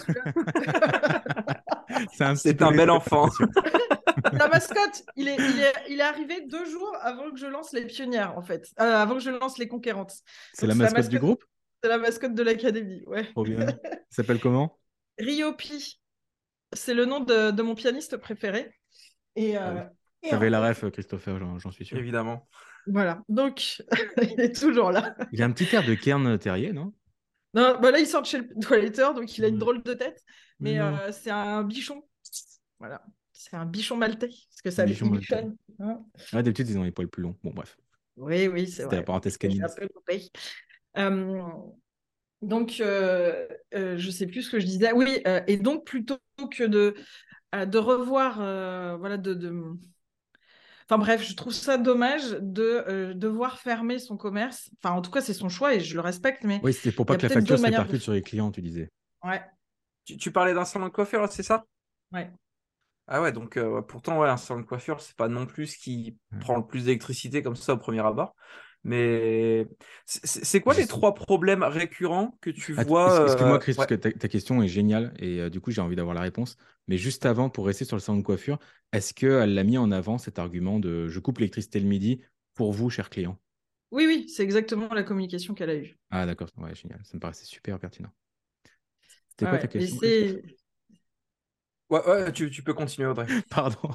c'est 2.13 2.63
un, 2.63 2.73
bel 2.73 2.91
enfant. 2.91 3.28
la 4.32 4.49
mascotte, 4.49 5.04
il 5.17 5.28
est, 5.28 5.37
il, 5.37 5.61
est, 5.61 5.73
il 5.91 6.00
est 6.00 6.04
arrivé 6.04 6.47
deux 6.47 6.65
jours 6.65 6.97
avant 7.00 7.30
que 7.30 7.39
je 7.39 7.47
lance 7.47 7.73
les 7.73 7.87
pionnières, 7.87 8.37
en 8.37 8.43
fait. 8.43 8.69
avant 8.76 9.15
que 9.15 9.21
je 9.21 9.30
lance 9.30 9.58
les 9.58 9.69
conquérantes. 9.69 10.15
C'est 10.52 10.67
la, 10.67 10.75
mascotte 10.75 11.08
du 11.08 11.19
groupe? 11.19 11.45
C'est 11.82 11.89
la 11.89 11.99
mascotte 11.99 12.35
de 12.35 12.43
l'académie, 12.43 13.02
ouais. 13.06 13.25
Trop 13.32 13.45
bien. 13.45 13.67
s'appelle 14.11 14.41
comment? 14.41 14.78
Ryopi. 15.19 16.00
C'est 16.73 16.95
le 16.95 17.04
nom 17.04 17.21
de, 17.21 17.63
mon 17.63 17.75
pianiste 17.75 18.17
préféré. 18.17 18.75
Et, 19.37 19.58
euh, 19.58 19.82
ah 20.30 20.49
la 20.49 20.69
ref, 20.69 20.89
Christopher, 20.91 21.39
j'en 21.58 21.71
suis 21.71 21.85
sûr. 21.85 21.99
Évidemment. 21.99 22.49
Voilà, 22.87 23.23
donc 23.28 23.82
il 24.23 24.41
est 24.41 24.54
toujours 24.54 24.91
là. 24.91 25.15
Il 25.32 25.43
a 25.43 25.47
un 25.47 25.52
petit 25.52 25.75
air 25.75 25.85
de 25.85 25.95
Kern 25.95 26.39
Terrier, 26.39 26.73
non? 26.73 26.93
Non, 27.54 27.78
bah 27.80 27.91
là 27.91 27.99
il 27.99 28.06
sort 28.06 28.23
de 28.23 28.26
chez 28.26 28.39
le 28.39 28.49
toiletteur, 28.61 29.15
donc 29.15 29.37
il 29.37 29.45
a 29.45 29.49
une 29.49 29.58
drôle 29.58 29.82
de 29.82 29.95
tête. 29.95 30.25
Mais 30.58 30.78
euh, 30.80 31.13
c'est 31.13 31.30
un 31.30 31.63
bichon. 31.65 32.02
Voilà. 32.78 33.04
C'est 33.43 33.57
un 33.57 33.67
bichon 33.67 33.97
maltais. 33.97 34.28
Parce 34.28 34.63
que 34.63 34.71
ça 34.71 34.85
bichon 34.85 35.09
bichonne. 35.09 35.57
Hein 35.81 36.00
ouais, 36.33 36.45
d'habitude, 36.45 36.69
ils 36.69 36.78
ont 36.78 36.85
les 36.85 36.93
poils 36.93 37.09
plus 37.09 37.23
longs. 37.23 37.37
Bon, 37.43 37.50
bref. 37.50 37.76
Oui, 38.17 38.47
oui, 38.47 38.69
c'est 38.69 38.85
vrai. 38.85 38.91
C'était 38.91 38.97
la 38.97 39.02
parenthèse 39.02 39.37
canine. 39.37 39.67
Euh, 40.99 41.43
donc, 42.41 42.76
euh, 42.81 43.49
euh, 43.75 43.97
je 43.99 44.11
sais 44.11 44.26
plus 44.26 44.43
ce 44.43 44.50
que 44.50 44.61
je 44.61 44.67
disais. 44.67 44.93
Oui, 44.93 45.23
et 45.49 45.57
donc 45.57 45.85
plutôt 45.85 46.19
que 46.50 46.65
de, 46.65 46.95
de 47.52 47.78
revoir, 47.78 48.37
voilà, 48.99 49.17
de, 49.17 49.76
Enfin 50.89 50.99
bref, 50.99 51.26
je 51.26 51.35
trouve 51.35 51.52
ça 51.52 51.78
dommage 51.78 52.31
de 52.41 53.13
devoir 53.15 53.59
fermer 53.59 53.99
son 53.99 54.17
commerce. 54.17 54.71
Enfin, 54.83 54.95
en 54.95 55.02
tout 55.02 55.11
cas, 55.11 55.21
c'est 55.21 55.35
son 55.35 55.49
choix 55.49 55.75
et 55.75 55.81
je 55.81 55.95
le 55.95 56.00
respecte. 56.00 56.45
Mais 56.45 56.61
oui, 56.63 56.73
c'est 56.73 56.93
pour 56.93 57.07
pas 57.07 57.17
que 57.17 57.23
la 57.23 57.28
facture 57.28 57.59
se 57.59 57.65
répercute 57.65 58.02
sur 58.02 58.13
les 58.13 58.23
clients, 58.23 58.52
tu 58.52 58.63
disais. 58.63 58.89
Ouais. 59.25 59.43
Tu, 60.05 60.31
parlais 60.31 60.55
d'un 60.55 60.65
salon 60.65 60.87
de 60.87 60.93
coiffure, 60.93 61.28
c'est 61.31 61.43
ça? 61.43 61.65
Ouais. 62.13 62.31
Ah 63.08 63.21
ouais, 63.21 63.32
donc 63.32 63.58
pourtant, 63.88 64.21
ouais, 64.21 64.28
un 64.28 64.36
salon 64.36 64.60
de 64.60 64.67
coiffure, 64.67 65.00
c'est 65.00 65.17
pas 65.17 65.28
non 65.28 65.47
plus 65.47 65.67
ce 65.67 65.78
qui 65.78 66.17
prend 66.41 66.56
le 66.56 66.67
plus 66.67 66.84
d'électricité 66.84 67.43
comme 67.43 67.56
ça 67.56 67.75
au 67.75 67.78
premier 67.78 68.00
abord. 68.00 68.34
Mais 68.84 69.69
c'est 70.06 70.60
quoi 70.60 70.75
les 70.75 70.86
trois 70.86 71.15
problèmes 71.15 71.62
récurrents 71.62 72.36
que 72.41 72.50
tu 72.50 72.73
vois 72.73 73.23
Excuse-moi, 73.26 73.54
euh, 73.54 73.58
Chris, 73.58 73.75
parce 73.75 73.86
que 73.86 73.95
ta, 73.95 74.28
question 74.28 74.60
est 74.62 74.69
géniale 74.69 75.15
et 75.19 75.41
euh, 75.41 75.50
du 75.50 75.60
coup, 75.60 75.71
j'ai 75.71 75.80
envie 75.80 75.95
d'avoir 75.95 76.15
la 76.15 76.21
réponse. 76.21 76.56
Mais 76.88 76.99
juste 76.99 77.25
avant, 77.25 77.49
pour 77.49 77.67
rester 77.67 77.84
sur 77.84 77.97
le 77.97 78.00
salon 78.00 78.19
de 78.19 78.25
coiffure, 78.25 78.58
est-ce 78.93 79.15
qu'elle 79.15 79.54
l'a 79.54 79.62
mis 79.62 79.78
en 79.78 79.93
avant 79.93 80.19
cet 80.19 80.41
argument 80.41 80.80
de 80.80 81.06
je 81.06 81.21
coupe 81.21 81.38
l'électricité 81.38 81.78
le 81.78 81.86
midi 81.86 82.23
pour 82.54 82.73
vous, 82.73 82.91
chers 82.91 83.08
clients 83.08 83.38
Oui, 83.93 84.06
oui, 84.06 84.28
c'est 84.28 84.43
exactement 84.43 84.93
la 84.93 85.04
communication 85.04 85.54
qu'elle 85.54 85.71
a 85.71 85.76
eue. 85.76 85.97
Ah, 86.10 86.26
d'accord, 86.26 86.49
ouais, 86.58 86.75
génial. 86.75 87.00
Ça 87.04 87.12
me 87.15 87.21
paraissait 87.21 87.47
super 87.47 87.78
pertinent. 87.78 88.10
C'était 89.28 89.47
quoi 89.47 89.58
ta 89.58 89.69
question 89.69 90.00
Ouais, 91.93 92.00
ouais 92.07 92.33
tu, 92.33 92.50
tu 92.50 92.63
peux 92.63 92.75
continuer, 92.75 93.07
Audrey. 93.07 93.26
Pardon 93.50 93.91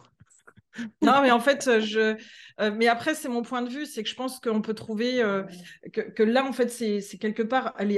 non, 1.01 1.21
mais 1.23 1.31
en 1.31 1.39
fait, 1.39 1.67
euh, 1.67 1.79
je. 1.79 2.15
Euh, 2.59 2.71
mais 2.71 2.87
après, 2.87 3.15
c'est 3.15 3.29
mon 3.29 3.41
point 3.41 3.63
de 3.63 3.69
vue, 3.69 3.87
c'est 3.87 4.03
que 4.03 4.09
je 4.09 4.15
pense 4.15 4.39
qu'on 4.39 4.61
peut 4.61 4.75
trouver 4.75 5.23
euh, 5.23 5.41
que, 5.91 6.21
là, 6.21 6.45
en 6.45 6.51
fait, 6.53 6.69
c'est 6.69 7.17
quelque 7.17 7.41
part, 7.41 7.73
il 7.79 7.93
y 7.93 7.97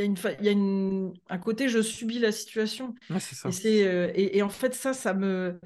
a, 0.00 0.04
une, 0.04 0.16
il 0.40 0.44
y 0.44 0.48
a 0.48 0.52
une, 0.52 1.12
un 1.28 1.38
côté, 1.38 1.68
je 1.68 1.80
subis 1.80 2.18
la 2.18 2.32
situation. 2.32 2.94
c'est 3.20 3.34
ça. 3.36 3.48
Et, 3.64 4.36
et, 4.36 4.42
en 4.42 4.48
fait, 4.48 4.74
ça, 4.74 4.92
ça 4.92 5.14
me. 5.14 5.60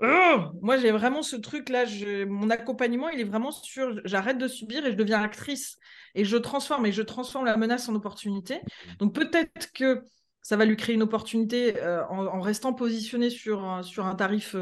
Oh 0.00 0.36
moi, 0.60 0.76
j'ai 0.76 0.92
vraiment 0.92 1.22
ce 1.22 1.36
truc-là. 1.36 1.84
Mon 2.26 2.50
accompagnement, 2.50 3.08
il 3.08 3.20
est 3.20 3.24
vraiment 3.24 3.50
sur 3.50 4.00
j'arrête 4.04 4.38
de 4.38 4.46
subir 4.46 4.86
et 4.86 4.92
je 4.92 4.96
deviens 4.96 5.22
actrice. 5.22 5.78
Et 6.14 6.24
je 6.24 6.36
transforme, 6.36 6.86
et 6.86 6.92
je 6.92 7.02
transforme 7.02 7.44
la 7.44 7.56
menace 7.56 7.88
en 7.88 7.94
opportunité. 7.94 8.60
Donc, 9.00 9.14
peut-être 9.14 9.72
que 9.72 10.02
ça 10.46 10.56
va 10.56 10.64
lui 10.64 10.76
créer 10.76 10.94
une 10.94 11.02
opportunité 11.02 11.74
en, 12.08 12.40
restant 12.40 12.72
positionné 12.72 13.30
sur, 13.30 13.80
sur 13.82 14.06
un 14.06 14.14
tarif 14.14 14.54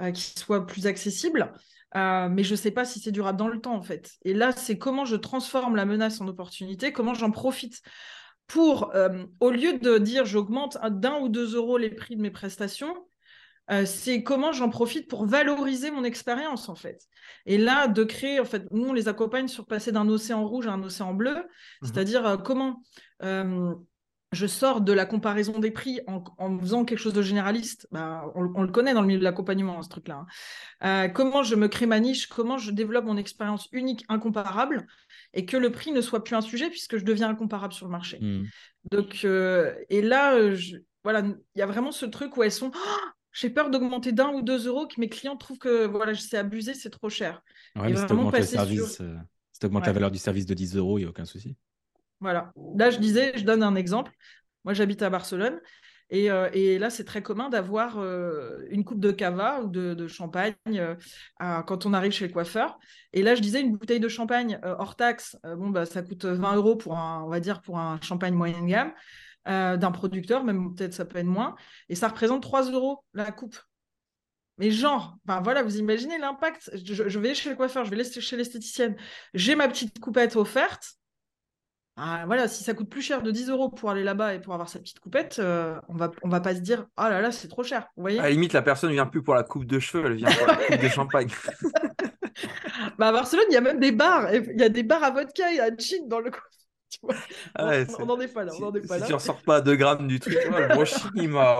euh, 0.00 0.10
qui 0.10 0.36
soit 0.36 0.66
plus 0.66 0.88
accessible. 0.88 1.52
Euh, 1.94 2.28
mais 2.28 2.42
je 2.42 2.50
ne 2.50 2.56
sais 2.56 2.72
pas 2.72 2.84
si 2.84 2.98
c'est 2.98 3.12
durable 3.12 3.38
dans 3.38 3.46
le 3.46 3.60
temps, 3.60 3.76
en 3.76 3.82
fait. 3.82 4.10
Et 4.24 4.34
là, 4.34 4.50
c'est 4.50 4.76
comment 4.76 5.04
je 5.04 5.14
transforme 5.14 5.76
la 5.76 5.84
menace 5.84 6.20
en 6.20 6.26
opportunité, 6.26 6.92
comment 6.92 7.14
j'en 7.14 7.30
profite 7.30 7.80
pour, 8.48 8.92
euh, 8.96 9.24
au 9.38 9.52
lieu 9.52 9.78
de 9.78 9.98
dire 9.98 10.26
j'augmente 10.26 10.78
d'un 10.90 11.20
ou 11.20 11.28
deux 11.28 11.54
euros 11.54 11.78
les 11.78 11.90
prix 11.90 12.16
de 12.16 12.22
mes 12.22 12.32
prestations, 12.32 13.06
c'est 13.86 14.22
comment 14.22 14.52
j'en 14.52 14.68
profite 14.68 15.08
pour 15.08 15.24
valoriser 15.24 15.90
mon 15.90 16.04
expérience, 16.04 16.68
en 16.68 16.74
fait. 16.74 17.00
Et 17.46 17.56
là, 17.56 17.86
de 17.88 18.04
créer, 18.04 18.38
en 18.38 18.44
fait, 18.44 18.64
nous, 18.72 18.88
on 18.88 18.92
les 18.92 19.08
accompagne 19.08 19.48
sur 19.48 19.64
passer 19.64 19.90
d'un 19.90 20.06
océan 20.08 20.46
rouge 20.46 20.66
à 20.66 20.72
un 20.72 20.82
océan 20.82 21.14
bleu, 21.14 21.36
mmh 21.36 21.86
c'est-à-dire 21.86 22.42
comment 22.44 22.82
je 24.34 24.46
sors 24.46 24.80
de 24.80 24.92
la 24.92 25.06
comparaison 25.06 25.58
des 25.58 25.70
prix 25.70 26.00
en, 26.06 26.58
faisant 26.58 26.84
quelque 26.84 26.98
chose 26.98 27.12
de 27.12 27.22
généraliste. 27.22 27.86
Bah, 27.92 28.24
on, 28.34 28.42
le 28.42 28.68
connaît 28.68 28.94
dans 28.94 29.00
le 29.00 29.06
milieu 29.06 29.18
de 29.18 29.24
l'accompagnement, 29.24 29.82
ce 29.82 29.88
truc-là. 29.88 30.26
Hein. 30.82 31.06
Euh, 31.06 31.08
comment 31.08 31.42
je 31.42 31.54
me 31.54 31.68
crée 31.68 31.86
ma 31.86 32.00
niche, 32.00 32.26
comment 32.26 32.58
je 32.58 32.70
développe 32.70 33.04
mon 33.04 33.16
expérience 33.16 33.68
unique, 33.72 34.04
incomparable, 34.08 34.86
et 35.32 35.46
que 35.46 35.56
le 35.56 35.70
prix 35.70 35.92
ne 35.92 36.00
soit 36.00 36.24
plus 36.24 36.34
un 36.34 36.40
sujet 36.40 36.68
puisque 36.68 36.98
je 36.98 37.04
deviens 37.04 37.30
incomparable 37.30 37.72
sur 37.72 37.86
le 37.86 37.92
marché. 37.92 38.18
Hmm. 38.20 38.44
Donc, 38.90 39.20
euh, 39.24 39.74
et 39.88 40.02
là, 40.02 40.38
voilà, 41.02 41.20
il 41.20 41.58
y 41.58 41.62
a 41.62 41.66
vraiment 41.66 41.92
ce 41.92 42.06
truc 42.06 42.36
où 42.36 42.42
elles 42.42 42.52
sont. 42.52 42.70
Oh, 42.74 43.00
j'ai 43.34 43.50
peur 43.50 43.68
d'augmenter 43.68 44.12
d'un 44.12 44.28
ou 44.28 44.42
deux 44.42 44.66
euros, 44.68 44.86
que 44.86 45.00
mes 45.00 45.08
clients 45.08 45.36
trouvent 45.36 45.58
que 45.58 45.86
voilà, 45.86 46.14
c'est 46.14 46.38
abusé, 46.38 46.72
c'est 46.72 46.90
trop 46.90 47.10
cher. 47.10 47.42
Ouais, 47.74 47.90
mais 47.90 47.96
si 47.96 48.06
tu 48.06 48.12
augmentes, 48.12 48.34
euh, 48.34 49.86
la 49.86 49.92
valeur 49.92 50.10
du 50.10 50.18
service 50.18 50.46
de 50.46 50.54
10 50.54 50.76
euros, 50.76 50.98
il 50.98 51.02
n'y 51.02 51.06
a 51.06 51.10
aucun 51.10 51.24
souci. 51.24 51.56
Voilà. 52.24 52.52
Là, 52.76 52.90
je 52.90 52.98
disais, 52.98 53.32
je 53.36 53.44
donne 53.44 53.62
un 53.62 53.74
exemple. 53.74 54.12
Moi, 54.64 54.74
j'habite 54.74 55.02
à 55.02 55.10
Barcelone. 55.10 55.60
Et, 56.10 56.30
euh, 56.30 56.78
là, 56.78 56.90
c'est 56.90 57.04
très 57.04 57.22
commun 57.22 57.48
d'avoir 57.48 57.98
euh, 57.98 58.64
une 58.70 58.84
coupe 58.84 59.00
de 59.00 59.10
cava 59.10 59.62
ou 59.62 59.68
de, 59.68 60.06
champagne 60.06 60.54
quand 61.38 61.86
on 61.86 61.94
arrive 61.94 62.12
chez 62.12 62.26
le 62.26 62.32
coiffeur. 62.32 62.78
Et 63.12 63.22
là, 63.22 63.34
je 63.34 63.40
disais, 63.40 63.60
une 63.60 63.76
bouteille 63.76 64.00
de 64.00 64.08
champagne 64.08 64.58
hors 64.62 64.96
taxe, 64.96 65.36
bon, 65.44 65.70
bah, 65.70 65.86
ça 65.86 66.02
coûte 66.02 66.24
20 66.24 66.56
euros 66.56 66.76
pour 66.76 66.96
un, 66.96 67.28
va 67.28 67.40
dire, 67.40 67.60
pour 67.62 67.78
un 67.78 68.00
champagne 68.00 68.34
moyenne 68.34 68.66
gamme. 68.66 68.92
Euh, 69.46 69.76
d'un 69.76 69.90
producteur, 69.90 70.42
même 70.42 70.74
peut-être 70.74 70.94
ça 70.94 71.04
peut 71.04 71.18
être 71.18 71.26
moins, 71.26 71.54
et 71.90 71.94
ça 71.94 72.08
représente 72.08 72.42
3 72.42 72.70
euros 72.70 73.04
la 73.12 73.30
coupe. 73.30 73.58
Mais 74.56 74.70
genre, 74.70 75.18
ben 75.26 75.42
voilà, 75.42 75.62
vous 75.62 75.76
imaginez 75.76 76.16
l'impact. 76.16 76.70
Je, 76.82 77.18
vais 77.18 77.34
chez 77.34 77.50
le 77.50 77.56
coiffeur, 77.56 77.84
je 77.84 77.90
vais 77.90 78.02
chez 78.04 78.36
l'esthéticienne, 78.38 78.96
j'ai 79.34 79.54
ma 79.54 79.68
petite 79.68 80.00
coupette 80.00 80.36
offerte. 80.36 80.94
Ah, 81.96 82.24
voilà, 82.26 82.48
si 82.48 82.64
ça 82.64 82.74
coûte 82.74 82.88
plus 82.88 83.02
cher 83.02 83.22
de 83.22 83.30
10 83.30 83.50
euros 83.50 83.68
pour 83.68 83.88
aller 83.88 84.02
là-bas 84.02 84.34
et 84.34 84.40
pour 84.40 84.52
avoir 84.52 84.68
sa 84.68 84.80
petite 84.80 84.98
coupette, 84.98 85.38
euh, 85.38 85.78
on 85.88 85.94
va 85.94 86.10
on 86.22 86.28
va 86.28 86.40
pas 86.40 86.54
se 86.54 86.60
dire 86.60 86.86
ah 86.96 87.08
là 87.08 87.20
là 87.20 87.30
c'est 87.30 87.46
trop 87.46 87.62
cher. 87.62 87.86
Vous 87.96 88.02
voyez? 88.02 88.18
À 88.18 88.24
la 88.24 88.30
limite, 88.30 88.52
la 88.52 88.62
personne 88.62 88.90
vient 88.90 89.06
plus 89.06 89.22
pour 89.22 89.34
la 89.34 89.44
coupe 89.44 89.64
de 89.64 89.78
cheveux, 89.78 90.06
elle 90.06 90.14
vient 90.14 90.30
pour 90.32 90.46
la 90.48 90.56
coupe 90.56 90.82
de 90.82 90.88
champagne. 90.88 91.28
bah 92.98 93.08
à 93.08 93.12
Barcelone, 93.12 93.44
il 93.48 93.54
y 93.54 93.56
a 93.56 93.60
même 93.60 93.78
des 93.78 93.92
bars, 93.92 94.32
il 94.34 94.58
y 94.58 94.64
a 94.64 94.68
des 94.68 94.82
bars 94.82 95.04
à 95.04 95.10
vodka 95.10 95.52
et 95.52 95.60
à 95.60 95.68
gin 95.68 96.08
dans 96.08 96.18
le 96.18 96.32
coin. 96.32 96.42
Ah 97.54 97.72
on 97.98 98.06
n'en 98.06 98.20
est 98.20 98.28
pas 98.28 98.44
là. 98.44 98.52
On 98.60 98.74
est 98.74 98.86
pas 98.86 98.98
si, 98.98 99.04
tu 99.04 99.10
ne 99.10 99.16
ressors 99.16 99.42
pas 99.42 99.56
à 99.56 99.60
2 99.60 99.76
grammes 99.76 100.06
du 100.06 100.20
truc, 100.20 100.36
le 100.44 100.74
brushing, 100.74 101.10
il 101.16 101.28
m'a. 101.28 101.58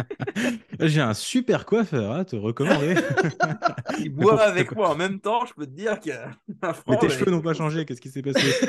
J'ai 0.80 1.00
un 1.00 1.14
super 1.14 1.66
coiffeur 1.66 2.12
à 2.12 2.24
te 2.24 2.36
recommander. 2.36 2.96
il 3.98 4.10
boit 4.10 4.42
avec 4.42 4.74
moi 4.74 4.90
en 4.90 4.94
même 4.96 5.20
temps, 5.20 5.46
je 5.46 5.54
peux 5.54 5.66
te 5.66 5.72
dire 5.72 6.00
que. 6.00 6.10
Mais 6.88 6.98
tes 6.98 7.08
cheveux 7.08 7.30
n'ont 7.30 7.40
pas 7.40 7.54
changé, 7.54 7.84
qu'est-ce 7.84 8.00
qui 8.00 8.10
s'est 8.10 8.22
passé? 8.22 8.66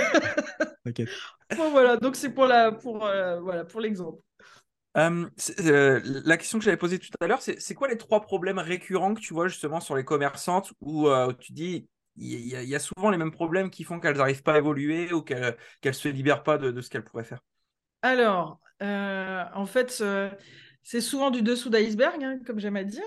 T'inquiète. 0.83 1.09
Bon, 1.57 1.71
voilà, 1.71 1.97
donc 1.97 2.15
c'est 2.15 2.29
pour 2.29 2.45
la 2.45 2.71
pour 2.71 3.05
euh, 3.05 3.39
voilà 3.39 3.65
pour 3.65 3.81
l'exemple. 3.81 4.21
Euh, 4.97 6.01
la 6.25 6.37
question 6.37 6.57
que 6.57 6.65
j'avais 6.65 6.77
posée 6.77 6.99
tout 6.99 7.09
à 7.21 7.27
l'heure, 7.27 7.41
c'est 7.41 7.73
quoi 7.73 7.87
les 7.87 7.97
trois 7.97 8.21
problèmes 8.21 8.59
récurrents 8.59 9.13
que 9.13 9.21
tu 9.21 9.33
vois 9.33 9.47
justement 9.47 9.79
sur 9.79 9.95
les 9.95 10.03
commerçantes 10.03 10.73
où 10.81 11.07
euh, 11.07 11.31
tu 11.39 11.53
dis 11.53 11.87
il 12.19 12.47
y, 12.47 12.75
a 12.75 12.79
souvent 12.79 13.09
les 13.09 13.17
mêmes 13.17 13.31
problèmes 13.31 13.69
qui 13.69 13.83
font 13.83 13.99
qu'elles 13.99 14.17
n'arrivent 14.17 14.43
pas 14.43 14.53
à 14.53 14.57
évoluer 14.57 15.13
ou 15.13 15.21
qu'elles 15.21 15.57
ne 15.83 15.91
se 15.91 16.09
libèrent 16.09 16.43
pas 16.43 16.57
de, 16.57 16.81
ce 16.81 16.89
qu'elles 16.89 17.03
pourraient 17.03 17.23
faire 17.23 17.39
Alors, 18.01 18.59
euh, 18.81 19.43
en 19.53 19.65
fait, 19.65 19.99
euh, 20.01 20.29
c'est 20.83 21.01
souvent 21.01 21.31
du 21.31 21.41
dessous 21.41 21.69
d'iceberg, 21.69 22.21
hein, 22.23 22.39
comme 22.45 22.59
j'aime 22.59 22.75
à 22.75 22.83
dire. 22.83 23.03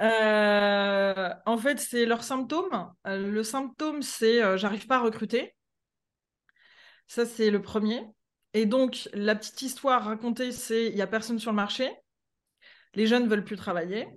Euh, 0.00 1.30
en 1.44 1.58
fait, 1.58 1.78
c'est 1.78 2.06
leur 2.06 2.24
symptôme. 2.24 2.92
le 3.04 3.42
symptôme, 3.42 4.02
c'est 4.02 4.58
j'arrive 4.58 4.86
pas 4.86 4.96
à 4.96 5.00
recruter. 5.00 5.54
Ça, 7.06 7.26
c'est 7.26 7.50
le 7.50 7.60
premier. 7.60 8.02
Et 8.54 8.66
donc, 8.66 9.08
la 9.12 9.34
petite 9.34 9.60
histoire 9.62 10.04
racontée, 10.04 10.52
c'est 10.52 10.86
il 10.86 10.94
n'y 10.94 11.02
a 11.02 11.06
personne 11.06 11.38
sur 11.38 11.50
le 11.50 11.56
marché. 11.56 11.90
Les 12.94 13.06
jeunes 13.06 13.24
ne 13.24 13.28
veulent 13.28 13.44
plus 13.44 13.56
travailler. 13.56 14.08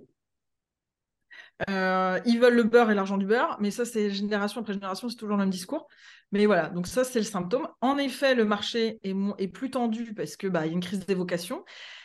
Euh, 1.70 2.20
ils 2.26 2.38
veulent 2.38 2.54
le 2.54 2.64
beurre 2.64 2.90
et 2.90 2.94
l'argent 2.94 3.16
du 3.16 3.26
beurre, 3.26 3.56
mais 3.60 3.70
ça, 3.70 3.84
c'est 3.84 4.10
génération 4.10 4.60
après 4.60 4.74
génération, 4.74 5.08
c'est 5.08 5.16
toujours 5.16 5.36
le 5.36 5.42
même 5.42 5.50
discours. 5.50 5.88
Mais 6.32 6.44
voilà, 6.46 6.68
donc 6.68 6.86
ça, 6.86 7.04
c'est 7.04 7.18
le 7.18 7.24
symptôme. 7.24 7.68
En 7.80 7.98
effet, 7.98 8.34
le 8.34 8.44
marché 8.44 9.00
est, 9.02 9.48
plus 9.48 9.70
tendu 9.70 10.12
parce 10.14 10.36
qu'il 10.36 10.50
bah, 10.50 10.66
y 10.66 10.70
a 10.70 10.72
une 10.72 10.80
crise 10.80 11.06
des 11.06 11.14
vocations, 11.14 11.64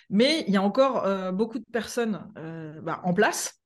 mais 0.09 0.45
il 0.47 0.53
y 0.53 0.57
a 0.57 0.61
encore 0.61 1.05
euh, 1.05 1.31
beaucoup 1.31 1.59
de 1.59 1.65
personnes 1.71 2.31
euh, 2.37 2.79
bah, 2.81 3.01
en 3.03 3.13
place. 3.13 3.59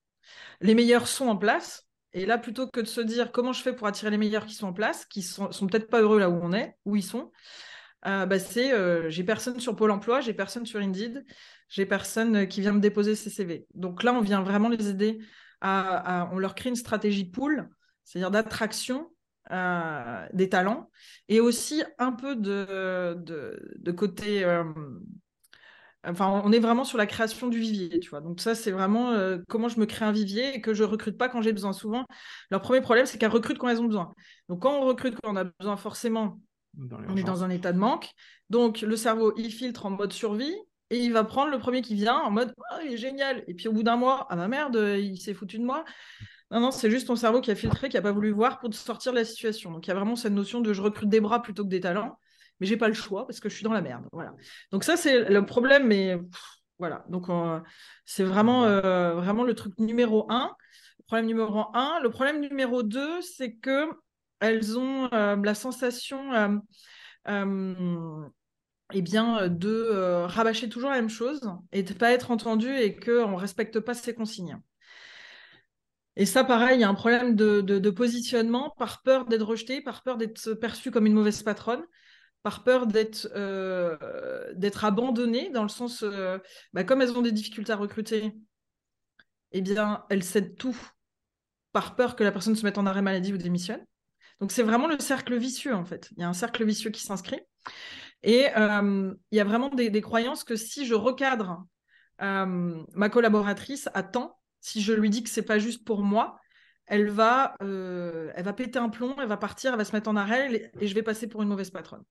Les 0.62 0.74
meilleurs 0.74 1.08
sont 1.08 1.28
en 1.28 1.38
place. 1.38 1.84
Et 2.14 2.26
là, 2.26 2.38
plutôt 2.38 2.68
que 2.68 2.80
de 2.80 2.86
se 2.86 3.02
dire 3.02 3.32
comment 3.32 3.52
je 3.52 3.62
fais 3.62 3.74
pour 3.74 3.88
attirer 3.88 4.10
les 4.10 4.18
meilleurs 4.18 4.46
qui 4.46 4.56
sont 4.56 4.68
en 4.68 4.74
place, 4.74 5.06
qui 5.06 5.22
sont, 5.22 5.52
sont 5.52 5.68
peut-être 5.68 5.90
pas 5.90 6.02
heureux 6.02 6.18
là 6.18 6.30
où 6.30 6.40
on 6.42 6.54
est, 6.54 6.78
où 6.86 6.96
ils 6.96 7.04
sont, 7.04 7.32
bah, 8.04 8.40
c'est 8.40 8.72
j'ai 9.10 9.24
personne 9.26 9.60
sur 9.60 9.76
Pôle 9.76 9.92
emploi, 9.92 10.22
j'ai 10.22 10.34
personne 10.34 10.66
sur 10.66 10.80
Indeed, 10.80 11.26
j'ai 11.68 11.86
personne 11.86 12.48
qui 12.48 12.62
vient 12.62 12.72
me 12.72 12.80
déposer 12.80 13.16
ses 13.16 13.30
CV. 13.30 13.68
Donc 13.74 14.02
là, 14.04 14.14
on 14.14 14.22
vient 14.22 14.42
vraiment 14.42 14.70
les 14.70 14.88
aider 14.88 15.20
on 16.32 16.40
leur 16.40 16.56
crée 16.56 16.70
une 16.70 16.76
stratégie 16.76 17.26
pool, 17.26 17.70
c'est-à-dire 18.04 18.32
d'attraction 18.32 19.10
euh, 19.52 20.28
des 20.34 20.50
talents, 20.50 20.90
et 21.30 21.40
aussi 21.40 21.84
un 22.00 22.12
peu 22.12 22.36
de, 22.36 23.16
de, 23.16 23.92
côté. 23.92 24.44
Euh, 24.44 24.64
enfin, 26.04 26.42
on 26.44 26.52
est 26.52 26.60
vraiment 26.60 26.84
sur 26.84 26.98
la 26.98 27.06
création 27.06 27.48
du 27.48 27.60
vivier, 27.60 28.00
tu 28.00 28.10
vois. 28.10 28.22
Donc 28.22 28.42
ça, 28.42 28.56
c'est 28.56 28.72
vraiment 28.72 29.12
euh, 29.12 29.38
comment 29.48 29.70
je 29.70 29.80
me 29.80 29.86
crée 29.86 30.06
un 30.06 30.12
vivier 30.12 30.56
et 30.56 30.62
que 30.62 30.74
je 30.74 30.84
recrute 30.84 31.18
pas 31.18 31.30
quand 31.30 31.44
j'ai 31.44 31.54
besoin. 31.54 31.74
Souvent, 31.74 32.06
leur 32.50 32.62
premier 32.62 32.82
problème, 32.82 33.06
c'est 33.06 33.20
qu'elles 33.20 33.30
recrutent 33.30 33.60
quand 33.60 33.70
elles 33.70 33.82
ont 33.82 33.86
besoin. 33.86 34.14
Donc 34.50 34.64
quand 34.64 34.80
on 34.80 34.86
recrute 34.86 35.16
quand 35.22 35.32
on 35.32 35.36
a 35.36 35.44
besoin, 35.44 35.78
forcément, 35.78 36.40
on 37.08 37.16
est 37.16 37.24
dans 37.24 37.44
un 37.44 37.52
état 37.52 37.72
de 37.72 37.78
manque. 37.78 38.10
Donc 38.50 38.82
le 38.82 38.96
cerveau, 38.96 39.34
il 39.38 39.52
filtre 39.52 39.86
en 39.86 39.92
mode 39.92 40.12
survie 40.12 40.56
et 40.90 41.00
il 41.00 41.14
va 41.14 41.24
prendre 41.24 41.52
le 41.52 41.60
premier 41.60 41.82
qui 41.82 41.96
vient 41.96 42.18
en 42.18 42.32
mode 42.32 42.54
oh, 42.58 42.80
il 42.86 42.94
est 42.94 42.98
génial. 42.98 43.44
Et 43.48 43.54
puis 43.54 43.68
au 43.68 43.74
bout 43.74 43.84
d'un 43.84 43.96
mois, 43.96 44.28
ah 44.30 44.36
ma 44.36 44.48
merde, 44.48 44.76
il 44.98 45.18
s'est 45.18 45.34
foutu 45.34 45.58
de 45.58 45.64
moi. 45.64 45.84
Non, 46.52 46.60
non, 46.60 46.72
c'est 46.72 46.92
juste 46.92 47.08
ton 47.08 47.16
cerveau 47.16 47.42
qui 47.42 47.52
a 47.52 47.56
filtré, 47.56 47.90
qui 47.90 47.96
n'a 47.96 48.02
pas 48.02 48.12
voulu 48.12 48.32
voir 48.32 48.60
pour 48.60 48.70
te 48.70 48.76
sortir 48.76 49.12
de 49.12 49.18
la 49.18 49.26
situation. 49.26 49.72
Donc 49.72 49.88
il 49.88 49.90
y 49.90 49.92
a 49.92 49.96
vraiment 49.96 50.16
cette 50.16 50.34
notion 50.34 50.62
de 50.62 50.74
je 50.74 50.82
recrute 50.82 51.10
des 51.10 51.20
bras 51.20 51.42
plutôt 51.42 51.64
que 51.64 51.70
des 51.70 51.80
talents, 51.80 52.20
mais 52.60 52.68
j'ai 52.68 52.78
pas 52.78 52.88
le 52.88 52.94
choix 52.94 53.26
parce 53.26 53.40
que 53.40 53.50
je 53.50 53.56
suis 53.56 53.64
dans 53.64 53.74
la 53.74 53.82
merde. 53.82 54.06
Voilà. 54.12 54.34
Donc 54.72 54.84
ça, 54.84 54.96
c'est 54.96 55.30
le 55.30 55.46
problème, 55.46 55.88
mais 55.88 56.18
voilà. 56.78 57.06
Donc 57.10 57.28
c'est 58.06 58.24
vraiment, 58.24 58.66
euh, 58.66 59.16
vraiment 59.16 59.44
le 59.44 59.56
truc 59.56 59.78
numéro 59.80 60.32
un. 60.32 60.56
Le 61.00 61.04
problème 61.06 61.26
numéro 61.26 61.66
un. 61.74 62.00
Le 62.02 62.10
problème 62.10 62.40
numéro 62.42 62.84
deux, 62.84 63.22
c'est 63.22 63.56
que 63.56 63.90
elles 64.40 64.78
ont 64.78 65.10
euh, 65.14 65.36
la 65.44 65.56
sensation. 65.56 66.32
Euh, 67.28 68.28
eh 68.94 69.02
bien, 69.02 69.40
euh, 69.40 69.50
de 69.50 69.70
euh, 69.70 70.28
rabâcher 70.28 70.70
toujours 70.70 70.90
la 70.90 70.98
même 70.98 71.10
chose 71.10 71.42
et 71.72 71.84
de 71.84 71.94
ne 71.94 71.98
pas 71.98 72.12
être 72.12 72.32
entendu 72.32 72.70
et 72.76 72.96
qu'on 72.96 73.32
ne 73.32 73.36
respecte 73.36 73.80
pas 73.80 73.94
ses 73.94 74.14
consignes. 74.14 74.60
Et 76.18 76.26
ça, 76.26 76.44
pareil, 76.44 76.78
il 76.78 76.82
y 76.82 76.84
a 76.84 76.90
un 76.90 76.94
problème 76.94 77.36
de, 77.36 77.90
positionnement 77.90 78.74
par 78.78 79.02
peur 79.02 79.26
d'être 79.26 79.46
rejeté, 79.46 79.82
par 79.82 80.02
peur 80.04 80.18
d'être 80.18 80.54
perçu 80.54 80.90
comme 80.90 81.08
une 81.08 81.14
mauvaise 81.14 81.44
patronne, 81.44 81.84
par 82.42 82.64
peur 82.64 82.88
d'être 82.88 83.28
euh, 83.36 83.98
abandonnée, 84.82 85.50
dans 85.50 85.64
le 85.64 85.70
sens, 85.70 86.06
bah, 86.72 86.86
comme 86.86 87.02
elles 87.02 87.18
ont 87.18 87.22
des 87.22 87.34
difficultés 87.34 87.74
à 87.74 87.76
recruter, 87.76 88.34
eh 89.52 89.62
bien, 89.62 90.06
elles 90.10 90.24
cèdent 90.24 90.56
tout 90.56 90.78
par 91.74 91.98
peur 91.98 92.16
que 92.16 92.24
la 92.24 92.32
personne 92.32 92.56
se 92.56 92.64
mette 92.64 92.78
en 92.78 92.86
arrêt 92.86 93.02
maladie 93.02 93.34
ou 93.34 93.38
démissionne. 93.38 93.84
Donc, 94.40 94.54
c'est 94.54 94.64
vraiment 94.64 94.88
le 94.88 95.00
cercle 95.00 95.36
vicieux, 95.36 95.76
en 95.76 95.84
fait. 95.84 96.10
Il 96.16 96.22
y 96.22 96.24
a 96.24 96.30
un 96.30 96.34
cercle 96.34 96.64
vicieux 96.64 96.92
qui 96.92 97.02
s'inscrit. 97.02 97.42
Et 98.24 98.48
euh, 98.58 99.14
il 99.32 99.38
y 99.38 99.42
a 99.42 99.44
vraiment 99.44 99.70
des, 99.70 100.02
croyances 100.02 100.44
que 100.44 100.56
si 100.56 100.86
je 100.86 100.96
recadre 100.96 101.64
euh, 102.22 102.84
ma 102.94 103.10
collaboratrice 103.10 103.90
à 103.94 104.04
temps, 104.04 104.40
si 104.62 104.82
je 104.82 104.94
lui 104.94 105.10
dis 105.10 105.24
que 105.24 105.30
c'est 105.30 105.46
pas 105.46 105.60
juste 105.60 105.86
pour 105.86 106.02
moi, 106.02 106.40
elle 106.88 107.10
va, 107.10 107.56
euh, 107.62 108.32
elle 108.36 108.46
va 108.46 108.54
péter 108.54 108.80
un 108.80 108.90
plomb, 108.90 109.16
elle 109.20 109.28
va 109.28 109.38
partir, 109.38 109.74
elle 109.74 109.78
va 109.78 109.86
se 109.86 109.94
mettre 109.94 110.10
en 110.10 110.16
arrêt 110.16 110.72
et, 110.80 110.88
je 110.88 110.94
vais 110.96 111.04
passer 111.04 111.28
pour 111.28 111.42
une 111.44 111.50
mauvaise 111.50 111.70
patronne. 111.70 112.04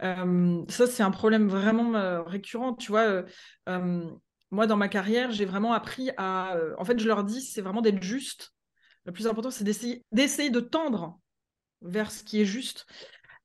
ça, 0.00 0.86
c'est 0.86 1.02
un 1.02 1.10
problème 1.10 1.48
vraiment 1.48 2.24
récurrent. 2.24 2.74
Tu 2.74 2.90
vois, 2.90 3.24
moi, 4.50 4.66
dans 4.66 4.76
ma 4.76 4.88
carrière, 4.88 5.32
j'ai 5.32 5.44
vraiment 5.44 5.72
appris 5.72 6.10
à. 6.16 6.56
en 6.78 6.84
fait, 6.84 6.98
je 6.98 7.06
leur 7.06 7.24
dis, 7.24 7.42
c'est 7.42 7.62
vraiment 7.62 7.82
d'être 7.82 8.02
juste. 8.02 8.54
Le 9.04 9.12
plus 9.12 9.26
important, 9.26 9.50
c'est 9.50 9.64
d'essayer 9.64 10.50
de 10.50 10.60
tendre 10.60 11.20
vers 11.82 12.10
ce 12.10 12.24
qui 12.24 12.40
est 12.40 12.46
juste. 12.46 12.86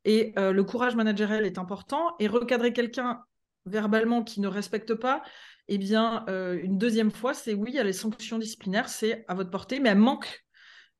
Et 0.09 0.33
euh, 0.39 0.51
le 0.51 0.63
courage 0.63 0.95
managériel 0.95 1.45
est 1.45 1.59
important. 1.59 2.15
Et 2.17 2.27
recadrer 2.27 2.73
quelqu'un 2.73 3.21
verbalement 3.67 4.23
qui 4.23 4.41
ne 4.41 4.47
respecte 4.47 4.95
pas, 4.95 5.21
eh 5.67 5.77
bien, 5.77 6.25
euh, 6.29 6.59
une 6.63 6.79
deuxième 6.79 7.11
fois, 7.11 7.35
c'est 7.35 7.53
oui, 7.53 7.69
il 7.69 7.75
y 7.75 7.79
a 7.79 7.83
les 7.83 7.93
sanctions 7.93 8.39
disciplinaires, 8.39 8.89
c'est 8.89 9.23
à 9.27 9.35
votre 9.35 9.51
portée, 9.51 9.79
mais 9.79 9.89
elles 9.89 9.99
manquent 9.99 10.43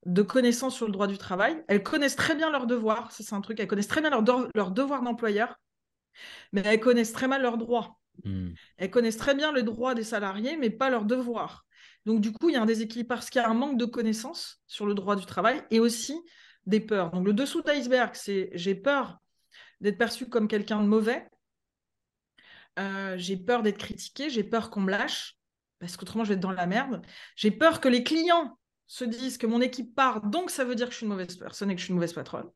de 0.06 0.22
connaissances 0.22 0.76
sur 0.76 0.86
le 0.86 0.92
droit 0.92 1.08
du 1.08 1.18
travail. 1.18 1.60
Elles 1.68 1.82
connaissent 1.82 2.16
très 2.16 2.36
bien 2.36 2.52
leurs 2.52 2.68
devoirs, 2.68 3.12
ça 3.12 3.24
c'est 3.24 3.34
un 3.34 3.42
truc, 3.42 3.60
elles 3.60 3.68
connaissent 3.68 3.88
très 3.88 4.02
bien 4.02 4.12
leurs 4.12 4.48
leur 4.54 4.70
devoirs 4.70 5.02
d'employeur, 5.02 5.56
mais 6.54 6.62
elles 6.64 6.80
connaissent 6.80 7.12
très 7.12 7.28
mal 7.28 7.42
leurs 7.42 7.58
droits. 7.58 8.00
Hmm. 8.26 8.50
Elles 8.78 8.92
connaissent 8.92 9.18
très 9.18 9.34
bien 9.34 9.52
les 9.52 9.64
droits 9.64 9.96
des 9.96 10.04
salariés, 10.04 10.56
mais 10.56 10.70
pas 10.70 10.92
leurs 10.92 11.06
devoirs. 11.06 11.66
Donc 12.06 12.22
du 12.22 12.32
coup, 12.32 12.50
il 12.50 12.54
y 12.54 12.58
a 12.58 12.62
un 12.62 12.68
déséquilibre 12.68 13.10
parce 13.10 13.32
qu'il 13.32 13.42
y 13.42 13.44
a 13.44 13.50
un 13.50 13.56
manque 13.56 13.80
de 13.80 13.86
connaissances 13.86 14.62
sur 14.68 14.86
le 14.86 14.94
droit 14.94 15.16
du 15.16 15.26
travail 15.26 15.64
et 15.72 15.80
aussi 15.80 16.22
des 16.66 16.80
peurs. 16.80 17.12
Donc 17.12 17.26
le 17.26 17.34
dessous 17.34 17.62
d'iceberg, 17.62 18.12
c'est 18.14 18.50
j'ai 18.54 18.76
peur 18.76 19.18
d'être 19.82 19.98
perçu 19.98 20.28
comme 20.28 20.48
quelqu'un 20.48 20.82
de 20.82 20.88
mauvais, 20.88 21.28
euh, 22.78 23.16
j'ai 23.18 23.38
peur 23.38 23.64
d'être 23.64 23.78
critiqué, 23.78 24.30
j'ai 24.30 24.44
peur 24.44 24.70
qu'on 24.70 24.82
me 24.82 24.92
lâche, 24.92 25.36
parce 25.80 25.98
qu'autrement 25.98 26.24
je 26.24 26.30
vais 26.30 26.36
être 26.36 26.42
dans 26.42 26.52
la 26.52 26.68
merde. 26.68 27.02
J'ai 27.36 27.52
peur 27.52 27.82
que 27.82 27.88
les 27.88 28.04
clients 28.04 28.58
se 28.88 29.04
disent 29.04 29.38
que 29.38 29.48
mon 29.48 29.62
équipe 29.62 29.96
part, 29.96 30.22
donc 30.22 30.50
ça 30.50 30.64
veut 30.64 30.76
dire 30.76 30.88
que 30.88 30.92
je 30.92 30.98
suis 30.98 31.06
une 31.06 31.12
mauvaise 31.12 31.36
personne 31.36 31.70
et 31.72 31.76
que 31.76 31.80
je 31.80 31.86
suis 31.86 31.92
une 31.92 31.96
mauvaise 31.96 32.14
patronne. 32.14 32.50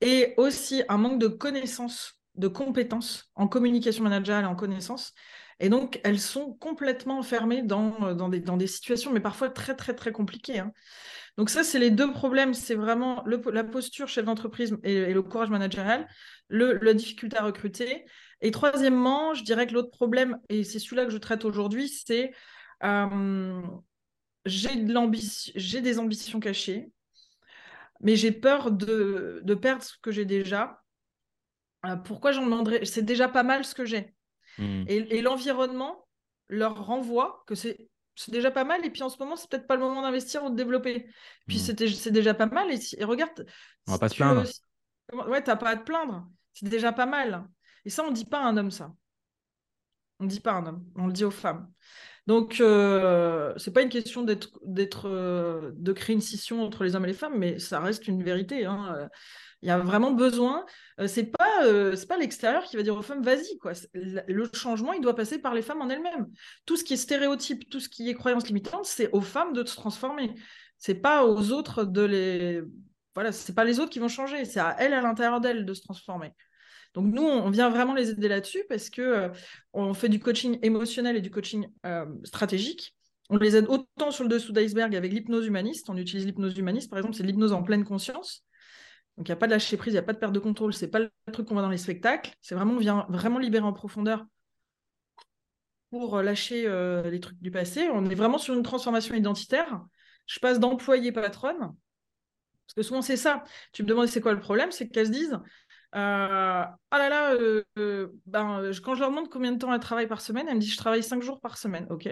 Et 0.00 0.34
aussi 0.36 0.82
un 0.88 0.98
manque 0.98 1.18
de 1.20 1.28
connaissances 1.28 2.16
de 2.34 2.48
compétences 2.48 3.30
en 3.34 3.48
communication 3.48 4.04
managériale 4.04 4.44
et 4.44 4.48
en 4.48 4.54
connaissances. 4.54 5.14
Et 5.58 5.70
donc, 5.70 6.00
elles 6.04 6.20
sont 6.20 6.52
complètement 6.54 7.18
enfermées 7.18 7.62
dans, 7.62 8.14
dans 8.14 8.28
des 8.28 8.66
situations, 8.66 9.10
mais 9.10 9.20
parfois 9.20 9.48
très, 9.48 9.74
très, 9.74 9.94
très 9.94 10.12
compliquées. 10.12 10.58
Hein. 10.58 10.72
Donc 11.36 11.50
ça, 11.50 11.64
c'est 11.64 11.78
les 11.78 11.90
deux 11.90 12.12
problèmes. 12.12 12.54
C'est 12.54 12.74
vraiment 12.74 13.24
la 13.26 13.64
posture 13.64 14.08
chef 14.08 14.24
d'entreprise 14.24 14.76
et, 14.82 15.12
le 15.12 15.22
courage 15.22 15.50
managérial, 15.50 16.08
le, 16.48 16.78
la 16.78 16.94
difficulté 16.94 17.36
à 17.36 17.44
recruter. 17.44 18.06
Et 18.40 18.50
troisièmement, 18.50 19.34
je 19.34 19.42
dirais 19.44 19.66
que 19.66 19.74
l'autre 19.74 19.90
problème, 19.90 20.38
et 20.48 20.64
c'est 20.64 20.78
celui-là 20.78 21.04
que 21.04 21.10
je 21.10 21.18
traite 21.18 21.44
aujourd'hui, 21.44 21.88
c'est 21.88 22.32
euh, 22.84 23.62
j'ai 24.44 24.76
de 24.76 25.80
des 25.80 25.98
ambitions 25.98 26.40
cachées, 26.40 26.90
mais 28.00 28.16
j'ai 28.16 28.32
peur 28.32 28.70
de, 28.70 29.42
perdre 29.60 29.82
ce 29.82 29.94
que 30.00 30.10
j'ai 30.10 30.24
déjà. 30.24 30.82
Euh, 31.84 31.96
pourquoi 31.96 32.32
j'en 32.32 32.44
demanderais? 32.44 32.84
C'est 32.84 33.02
déjà 33.02 33.28
pas 33.28 33.42
mal 33.42 33.64
ce 33.64 33.74
que 33.74 33.84
j'ai. 33.84 34.14
Mmh. 34.58 34.84
Et, 34.88 35.18
et 35.18 35.22
l'environnement 35.22 36.06
leur 36.48 36.86
renvoie 36.86 37.44
que 37.46 37.54
c'est 37.54 37.88
c'est 38.16 38.32
déjà 38.32 38.50
pas 38.50 38.64
mal. 38.64 38.84
Et 38.84 38.90
puis 38.90 39.02
en 39.02 39.08
ce 39.08 39.18
moment, 39.18 39.36
c'est 39.36 39.48
peut-être 39.48 39.66
pas 39.66 39.76
le 39.76 39.82
moment 39.82 40.02
d'investir 40.02 40.42
ou 40.44 40.50
de 40.50 40.56
développer. 40.56 41.08
Puis 41.46 41.58
hmm. 41.58 41.88
c'est 41.94 42.10
déjà 42.10 42.34
pas 42.34 42.46
mal. 42.46 42.68
Et, 42.72 43.04
regarde. 43.04 43.46
On 43.86 43.92
va 43.92 43.98
pas 43.98 44.08
se 44.08 44.16
plaindre. 44.16 44.44
Ouais, 45.28 45.42
t'as 45.42 45.56
pas 45.56 45.70
à 45.70 45.76
te 45.76 45.84
plaindre. 45.84 46.26
C'est 46.52 46.68
déjà 46.68 46.92
pas 46.92 47.06
mal. 47.06 47.46
Et 47.84 47.90
ça, 47.90 48.02
on 48.02 48.10
dit 48.10 48.24
pas 48.24 48.40
à 48.40 48.46
un 48.46 48.56
homme 48.56 48.70
ça. 48.70 48.92
On 50.18 50.24
dit 50.24 50.40
pas 50.40 50.52
à 50.52 50.54
un 50.56 50.66
homme. 50.66 50.84
On 50.96 51.06
le 51.06 51.12
dit 51.12 51.24
aux 51.24 51.30
femmes. 51.30 51.70
Donc, 52.26 52.60
euh, 52.60 53.52
c'est 53.56 53.72
pas 53.72 53.82
une 53.82 53.88
question 53.88 54.22
d'être, 54.22 54.58
d'être, 54.64 55.08
euh, 55.08 55.70
de 55.76 55.92
créer 55.92 56.14
une 56.14 56.22
scission 56.22 56.64
entre 56.64 56.82
les 56.82 56.96
hommes 56.96 57.04
et 57.04 57.08
les 57.08 57.14
femmes, 57.14 57.38
mais 57.38 57.60
ça 57.60 57.78
reste 57.78 58.08
une 58.08 58.24
vérité. 58.24 58.64
Hein. 58.64 59.08
Il 59.66 59.70
y 59.70 59.72
a 59.72 59.78
vraiment 59.78 60.12
besoin. 60.12 60.64
Euh, 61.00 61.08
c'est 61.08 61.24
pas 61.24 61.64
euh, 61.64 61.96
c'est 61.96 62.06
pas 62.06 62.16
l'extérieur 62.16 62.62
qui 62.62 62.76
va 62.76 62.84
dire 62.84 62.96
aux 62.96 63.02
femmes 63.02 63.24
vas-y 63.24 63.58
quoi. 63.58 63.72
Le 63.94 64.48
changement 64.54 64.92
il 64.92 65.00
doit 65.00 65.16
passer 65.16 65.40
par 65.40 65.54
les 65.54 65.62
femmes 65.62 65.82
en 65.82 65.88
elles-mêmes. 65.88 66.28
Tout 66.66 66.76
ce 66.76 66.84
qui 66.84 66.94
est 66.94 66.96
stéréotype, 66.96 67.68
tout 67.68 67.80
ce 67.80 67.88
qui 67.88 68.08
est 68.08 68.14
croyance 68.14 68.46
limitante, 68.46 68.84
c'est 68.84 69.10
aux 69.10 69.20
femmes 69.20 69.52
de 69.54 69.64
se 69.66 69.74
transformer. 69.74 70.36
C'est 70.78 70.94
pas 70.94 71.26
aux 71.26 71.50
autres 71.50 71.82
de 71.82 72.02
les 72.02 72.62
voilà, 73.16 73.32
c'est 73.32 73.56
pas 73.56 73.64
les 73.64 73.80
autres 73.80 73.90
qui 73.90 73.98
vont 73.98 74.06
changer. 74.06 74.44
C'est 74.44 74.60
à 74.60 74.76
elles 74.78 74.92
à 74.92 75.02
l'intérieur 75.02 75.40
d'elles 75.40 75.66
de 75.66 75.74
se 75.74 75.82
transformer. 75.82 76.30
Donc 76.94 77.12
nous, 77.12 77.24
on 77.24 77.50
vient 77.50 77.68
vraiment 77.68 77.92
les 77.92 78.10
aider 78.10 78.28
là-dessus 78.28 78.62
parce 78.68 78.88
que 78.88 79.02
euh, 79.02 79.28
on 79.72 79.94
fait 79.94 80.08
du 80.08 80.20
coaching 80.20 80.60
émotionnel 80.62 81.16
et 81.16 81.20
du 81.20 81.32
coaching 81.32 81.66
stratégique. 82.22 82.94
On 83.30 83.36
les 83.36 83.56
aide 83.56 83.66
autant 83.68 84.12
sur 84.12 84.22
le 84.22 84.30
dessous 84.30 84.52
d'iceberg 84.52 84.94
avec 84.94 85.12
l'hypnose 85.12 85.48
humaniste. 85.48 85.90
On 85.90 85.96
utilise 85.96 86.24
l'hypnose 86.24 86.56
humaniste, 86.56 86.88
par 86.88 87.00
exemple, 87.00 87.16
c'est 87.16 87.24
l'hypnose 87.24 87.52
en 87.52 87.64
pleine 87.64 87.82
conscience. 87.82 88.46
Donc 89.16 89.28
il 89.28 89.30
n'y 89.30 89.34
a 89.34 89.36
pas 89.36 89.46
de 89.46 89.52
lâcher 89.52 89.76
prise, 89.76 89.92
il 89.92 89.96
n'y 89.96 90.00
a 90.00 90.02
pas 90.02 90.12
de 90.12 90.18
perte 90.18 90.32
de 90.32 90.38
contrôle, 90.38 90.74
c'est 90.74 90.88
pas 90.88 90.98
le 90.98 91.10
truc 91.32 91.46
qu'on 91.46 91.54
voit 91.54 91.62
dans 91.62 91.70
les 91.70 91.78
spectacles. 91.78 92.34
C'est 92.42 92.54
vraiment, 92.54 92.74
on 92.74 92.78
vient 92.78 93.06
vraiment 93.08 93.38
libérer 93.38 93.64
en 93.64 93.72
profondeur 93.72 94.26
pour 95.90 96.16
euh, 96.16 96.22
lâcher 96.22 96.66
euh, 96.66 97.10
les 97.10 97.20
trucs 97.20 97.40
du 97.40 97.50
passé. 97.50 97.88
On 97.92 98.04
est 98.06 98.14
vraiment 98.14 98.38
sur 98.38 98.54
une 98.54 98.62
transformation 98.62 99.14
identitaire. 99.14 99.80
Je 100.26 100.38
passe 100.38 100.58
d'employé 100.58 101.12
patronne, 101.12 101.58
parce 101.58 102.74
que 102.76 102.82
souvent 102.82 103.00
c'est 103.00 103.16
ça. 103.16 103.44
Tu 103.72 103.82
me 103.84 103.88
demandes 103.88 104.08
c'est 104.08 104.20
quoi 104.20 104.32
le 104.32 104.40
problème, 104.40 104.72
c'est 104.72 104.88
qu'elles 104.88 105.06
se 105.06 105.12
disent 105.12 105.38
euh, 105.94 106.64
ah 106.64 106.78
là 106.90 107.08
là, 107.08 107.34
ben, 108.26 108.70
quand 108.82 108.94
je 108.94 109.00
leur 109.00 109.08
demande 109.08 109.30
combien 109.30 109.52
de 109.52 109.58
temps 109.58 109.72
elles 109.72 109.80
travaillent 109.80 110.08
par 110.08 110.20
semaine, 110.20 110.46
elles 110.48 110.56
me 110.56 110.60
disent 110.60 110.72
je 110.72 110.76
travaille 110.76 111.02
cinq 111.02 111.22
jours 111.22 111.40
par 111.40 111.56
semaine, 111.56 111.86
ok. 111.88 112.08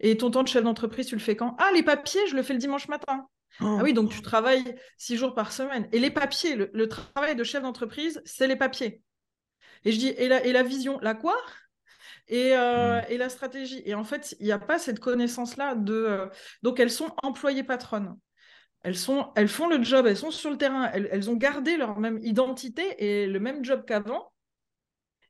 Et 0.00 0.16
ton 0.16 0.30
temps 0.30 0.42
de 0.42 0.48
chef 0.48 0.64
d'entreprise, 0.64 1.06
tu 1.06 1.14
le 1.14 1.20
fais 1.20 1.36
quand? 1.36 1.56
Ah, 1.58 1.70
les 1.74 1.82
papiers, 1.82 2.26
je 2.28 2.36
le 2.36 2.42
fais 2.42 2.54
le 2.54 2.58
dimanche 2.58 2.88
matin. 2.88 3.26
Ah 3.60 3.80
oui, 3.82 3.92
donc 3.92 4.10
tu 4.10 4.22
travailles 4.22 4.76
six 4.96 5.16
jours 5.16 5.34
par 5.34 5.52
semaine. 5.52 5.88
Et 5.92 5.98
les 5.98 6.10
papiers, 6.10 6.56
le, 6.56 6.88
travail 6.88 7.36
de 7.36 7.44
chef 7.44 7.62
d'entreprise, 7.62 8.22
c'est 8.24 8.46
les 8.46 8.56
papiers. 8.56 9.02
Et 9.84 9.92
je 9.92 9.98
dis, 9.98 10.08
et 10.08 10.28
la, 10.28 10.44
et 10.44 10.52
la 10.52 10.62
vision, 10.62 10.98
la 11.00 11.14
quoi? 11.14 11.36
Et, 12.28 12.56
euh, 12.56 13.00
hmm. 13.00 13.04
et, 13.08 13.18
la 13.18 13.28
stratégie. 13.28 13.82
Et 13.84 13.94
en 13.94 14.04
fait, 14.04 14.36
il 14.40 14.46
n'y 14.46 14.52
a 14.52 14.58
pas 14.58 14.78
cette 14.78 15.00
connaissance-là 15.00 15.74
de. 15.74 15.92
Euh, 15.92 16.26
donc, 16.62 16.80
elles 16.80 16.90
sont 16.90 17.14
employées 17.22 17.64
patronnes. 17.64 18.16
Elles, 18.82 18.96
sont, 18.96 19.32
elles 19.36 19.48
font 19.48 19.68
le 19.68 19.82
job, 19.82 20.06
elles 20.06 20.16
sont 20.16 20.30
sur 20.30 20.50
le 20.50 20.56
terrain, 20.56 20.90
elles, 20.92 21.08
elles 21.12 21.30
ont 21.30 21.36
gardé 21.36 21.76
leur 21.76 22.00
même 22.00 22.18
identité 22.22 22.82
et 22.98 23.26
le 23.26 23.38
même 23.38 23.64
job 23.64 23.84
qu'avant. 23.86 24.32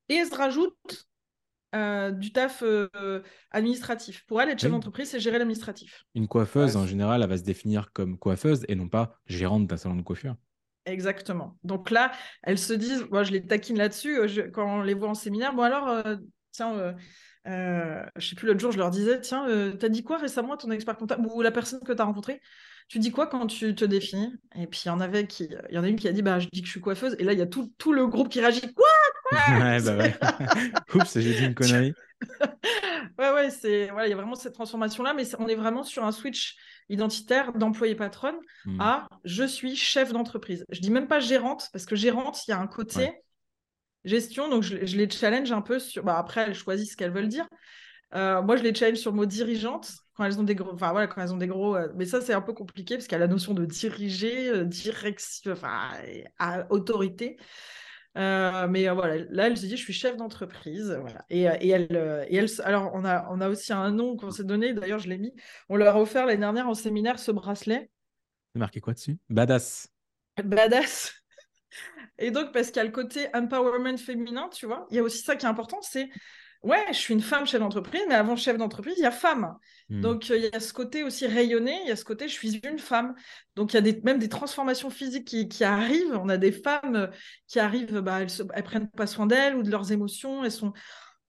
Et 0.09 0.17
elles 0.17 0.29
se 0.29 0.35
rajoutent 0.35 1.07
euh, 1.75 2.11
du 2.11 2.33
taf 2.33 2.63
euh, 2.63 3.23
administratif. 3.51 4.25
Pour 4.27 4.41
elle, 4.41 4.51
être 4.51 4.61
chef 4.61 4.71
d'entreprise, 4.71 5.11
c'est 5.11 5.21
gérer 5.21 5.39
l'administratif. 5.39 6.05
Une 6.15 6.29
coiffeuse, 6.29 6.77
en 6.77 6.87
général, 6.87 7.23
elle 7.23 7.29
va 7.29 7.39
se 7.39 7.43
définir 7.43 7.93
comme 7.93 8.19
coiffeuse 8.19 8.65
et 8.69 8.75
non 8.75 8.89
pas 8.89 9.19
gérante 9.27 9.67
d'un 9.67 9.77
salon 9.77 9.97
de 9.97 10.03
coiffure. 10.03 10.37
Exactement. 10.85 11.57
Donc 11.65 11.91
là, 11.91 12.13
elles 12.43 12.59
se 12.59 12.73
disent, 12.73 13.07
moi 13.11 13.23
je 13.23 13.33
les 13.33 13.47
taquine 13.47 13.79
là-dessus, 13.79 14.19
euh, 14.19 14.51
quand 14.53 14.81
on 14.81 14.83
les 14.83 14.95
voit 14.95 15.09
en 15.09 15.15
séminaire, 15.15 15.55
bon 15.55 15.63
alors, 15.63 16.05
tiens, 16.51 16.95
je 17.47 18.27
sais 18.27 18.35
plus, 18.35 18.47
l'autre 18.47 18.61
jour, 18.61 18.73
je 18.73 18.79
leur 18.79 18.91
disais, 18.91 19.21
tiens, 19.21 19.47
t'as 19.79 19.89
dit 19.89 20.03
quoi 20.03 20.19
récemment 20.19 20.57
ton 20.57 20.71
expert 20.71 20.97
comptable 20.97 21.27
ou 21.33 21.41
la 21.41 21.53
personne 21.53 21.81
que 21.81 21.93
tu 21.93 22.03
as 22.03 22.05
rencontrée? 22.05 22.41
Tu 22.89 22.99
dis 22.99 23.13
quoi 23.13 23.27
quand 23.27 23.47
tu 23.47 23.75
te 23.75 23.85
définis? 23.85 24.35
Et 24.57 24.67
puis 24.67 24.83
il 24.85 24.89
y 24.89 24.91
en 24.91 25.01
avait 25.01 25.27
qui, 25.27 25.49
il 25.71 25.75
y 25.75 25.79
en 25.79 25.85
a 25.85 25.89
une 25.89 25.97
qui 25.97 26.09
a 26.09 26.13
dit 26.13 26.21
bah 26.21 26.41
je 26.41 26.49
dis 26.53 26.61
que 26.61 26.67
je 26.67 26.73
suis 26.73 26.81
coiffeuse 26.81 27.17
et 27.19 27.25
là 27.25 27.33
il 27.33 27.39
y 27.39 27.43
a 27.43 27.47
tout, 27.47 27.73
tout 27.79 27.93
le 27.93 28.07
groupe 28.07 28.29
qui 28.29 28.41
réagit 28.41 28.75
quoi? 28.75 28.89
Ouais, 29.33 29.81
bah 29.83 29.97
ouais. 29.97 30.15
Oups, 30.95 31.19
j'ai 31.19 31.35
dit 31.35 31.45
une 31.45 31.55
connerie. 31.55 31.95
ouais, 33.19 33.33
ouais, 33.33 33.51
c'est 33.51 33.89
voilà, 33.89 34.07
il 34.07 34.11
y 34.11 34.13
a 34.13 34.17
vraiment 34.17 34.35
cette 34.35 34.55
transformation 34.55 35.03
là, 35.03 35.15
mais 35.15 35.25
on 35.39 35.49
est 35.49 35.55
vraiment 35.55 35.83
sur 35.83 36.05
un 36.05 36.13
switch 36.13 36.57
identitaire 36.89 37.53
d'employé 37.53 37.95
patronne 37.95 38.37
hmm. 38.65 38.81
à 38.81 39.09
je 39.25 39.45
suis 39.45 39.77
chef 39.77 40.13
d'entreprise. 40.13 40.65
Je 40.71 40.81
dis 40.81 40.91
même 40.91 41.09
pas 41.09 41.21
gérante 41.21 41.69
parce 41.73 41.87
que 41.87 41.97
gérante, 41.97 42.47
il 42.47 42.53
y 42.53 42.55
a 42.55 42.59
un 42.59 42.67
côté 42.67 43.13
gestion, 44.05 44.49
donc 44.49 44.63
je, 44.63 44.77
les 44.77 45.09
challenge 45.09 45.53
un 45.53 45.63
peu 45.63 45.79
sur. 45.79 46.05
Bah, 46.05 46.19
après, 46.19 46.43
elles 46.43 46.55
choisissent 46.55 46.93
ce 46.93 46.97
qu'elles 46.97 47.13
veulent 47.13 47.29
dire. 47.29 47.47
Euh, 48.15 48.43
moi, 48.43 48.57
je 48.57 48.63
les 48.63 48.75
challenge 48.75 48.99
sur 48.99 49.11
le 49.11 49.17
mot 49.17 49.27
dirigeante 49.27 49.91
quand 50.15 50.25
elles 50.25 50.39
ont 50.39 50.45
des 50.45 50.55
gros. 50.55 50.73
Enfin 50.73 50.91
voilà, 50.93 51.07
quand 51.07 51.23
elles 51.23 51.33
ont 51.33 51.39
des 51.39 51.47
gros. 51.47 51.77
Euh, 51.77 51.89
mais 51.97 52.05
ça, 52.05 52.21
c'est 52.21 52.35
un 52.35 52.43
peu 52.43 52.53
compliqué 52.53 52.97
parce 52.97 53.07
qu'il 53.07 53.13
y 53.13 53.21
a 53.21 53.25
la 53.25 53.29
notion 53.29 53.55
de 53.55 53.65
diriger, 53.65 54.51
euh, 54.51 54.65
direction, 54.65 55.53
enfin 55.53 55.93
autorité. 56.71 57.39
Euh, 58.19 58.69
mais 58.69 58.89
euh, 58.89 58.93
voilà, 58.93 59.25
là, 59.31 59.47
elle 59.47 59.57
se 59.57 59.67
dit, 59.67 59.77
je 59.77 59.83
suis 59.83 59.93
chef 59.93 60.17
d'entreprise. 60.17 60.97
Voilà. 61.01 61.25
Et, 61.31 61.49
euh, 61.49 61.57
et, 61.61 61.69
elle, 61.71 62.27
et 62.29 62.37
elle, 62.37 62.49
alors, 62.65 62.91
on 62.95 63.05
a, 63.05 63.27
on 63.31 63.41
a 63.41 63.49
aussi 63.49 63.73
un 63.73 63.91
nom 63.91 64.17
qu'on 64.17 64.31
s'est 64.31 64.45
donné, 64.45 64.75
d'ailleurs, 64.75 64.99
je 64.99 65.09
l'ai 65.09 65.19
mis. 65.19 65.35
On 65.69 65.77
leur 65.77 65.97
a 65.97 66.01
offert 66.01 66.27
l'année 66.27 66.41
dernière 66.41 66.69
en 66.69 66.75
séminaire 66.75 67.19
ce 67.19 67.31
bracelet. 67.31 67.91
C'est 68.55 68.59
marqué 68.59 68.81
quoi 68.81 68.93
dessus? 68.93 69.19
Badass. 69.31 69.89
Badass. 70.43 71.15
Et 72.19 72.31
donc, 72.31 72.53
parce 72.53 72.69
qu'il 72.69 72.77
y 72.77 72.81
a 72.81 72.85
le 72.85 72.91
côté 72.91 73.29
empowerment 73.35 73.97
féminin, 73.97 74.49
tu 74.53 74.67
vois, 74.67 74.87
il 74.91 74.97
y 74.97 75.01
a 75.01 75.03
aussi 75.03 75.23
ça 75.23 75.37
qui 75.37 75.47
est 75.47 75.49
important, 75.49 75.81
c'est 75.81 76.11
ouais, 76.63 76.85
je 76.89 76.95
suis 76.95 77.15
une 77.15 77.21
femme 77.21 77.47
chef 77.47 77.61
d'entreprise, 77.61 78.03
mais 78.09 78.15
avant 78.15 78.37
chef 78.37 78.57
d'entreprise, 78.57 78.95
il 78.97 79.03
y 79.03 79.07
a 79.07 79.11
femme. 79.11 79.57
Hmm. 79.89 80.01
Donc, 80.01 80.31
euh, 80.31 80.37
il 80.37 80.45
y 80.45 80.55
a 80.55 80.61
ce 80.61 80.73
côté 80.73 81.03
aussi 81.03 81.27
rayonné, 81.27 81.81
il 81.83 81.89
y 81.89 81.93
a 81.93 81.97
ce 81.97 82.05
côté, 82.05 82.29
je 82.29 82.33
suis 82.33 82.59
une 82.59 82.79
femme. 82.79 83.15
Donc, 83.57 83.73
il 83.73 83.77
y 83.77 83.79
a 83.79 83.83
des, 83.83 84.01
même 84.03 84.19
des 84.19 84.29
transformations 84.29 84.91
physiques 84.91 85.49
qui, 85.49 85.65
arrivent. 85.65 86.19
On 86.21 86.29
a 86.29 86.37
des 86.37 86.53
femmes 86.53 86.97
euh, 86.97 87.07
qui 87.49 87.59
arrivent, 87.59 87.99
bah, 88.01 88.21
elles, 88.21 88.29
ne 88.47 88.63
prennent 88.63 88.91
pas 88.91 89.07
soin 89.07 89.27
d'elles 89.27 89.57
ou 89.57 89.63
de 89.63 89.71
leurs 89.71 89.93
émotions, 89.93 90.45
elles 90.45 90.53
sont. 90.53 90.73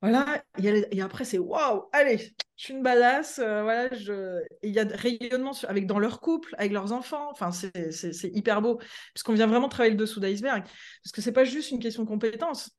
Voilà, 0.02 0.44
et, 0.62 1.02
après, 1.02 1.24
c'est 1.24 1.38
waouh, 1.38 1.84
allez, 1.94 2.18
je 2.18 2.66
suis 2.66 2.74
une 2.74 2.84
badass. 2.84 3.40
Euh, 3.40 3.64
voilà, 3.64 3.94
je... 3.96 4.44
il 4.62 4.72
y 4.72 4.80
a 4.80 4.84
rayonnement 4.84 5.54
avec, 5.66 5.88
dans 5.88 5.98
leur 5.98 6.20
couple, 6.20 6.54
avec 6.58 6.74
leurs 6.74 6.92
enfants. 6.92 7.30
Enfin, 7.32 7.52
c'est 7.52 8.30
hyper 8.34 8.62
beau, 8.62 8.80
puisqu'on 9.14 9.34
vient 9.34 9.48
vraiment 9.48 9.70
travailler 9.70 9.94
le 9.94 9.98
dessous 9.98 10.20
d'iceberg. 10.20 10.66
Parce 10.66 11.12
que 11.14 11.22
c'est 11.22 11.32
pas 11.32 11.46
juste 11.46 11.72
une 11.72 11.80
question 11.80 12.04
de 12.04 12.10
compétence 12.10 12.70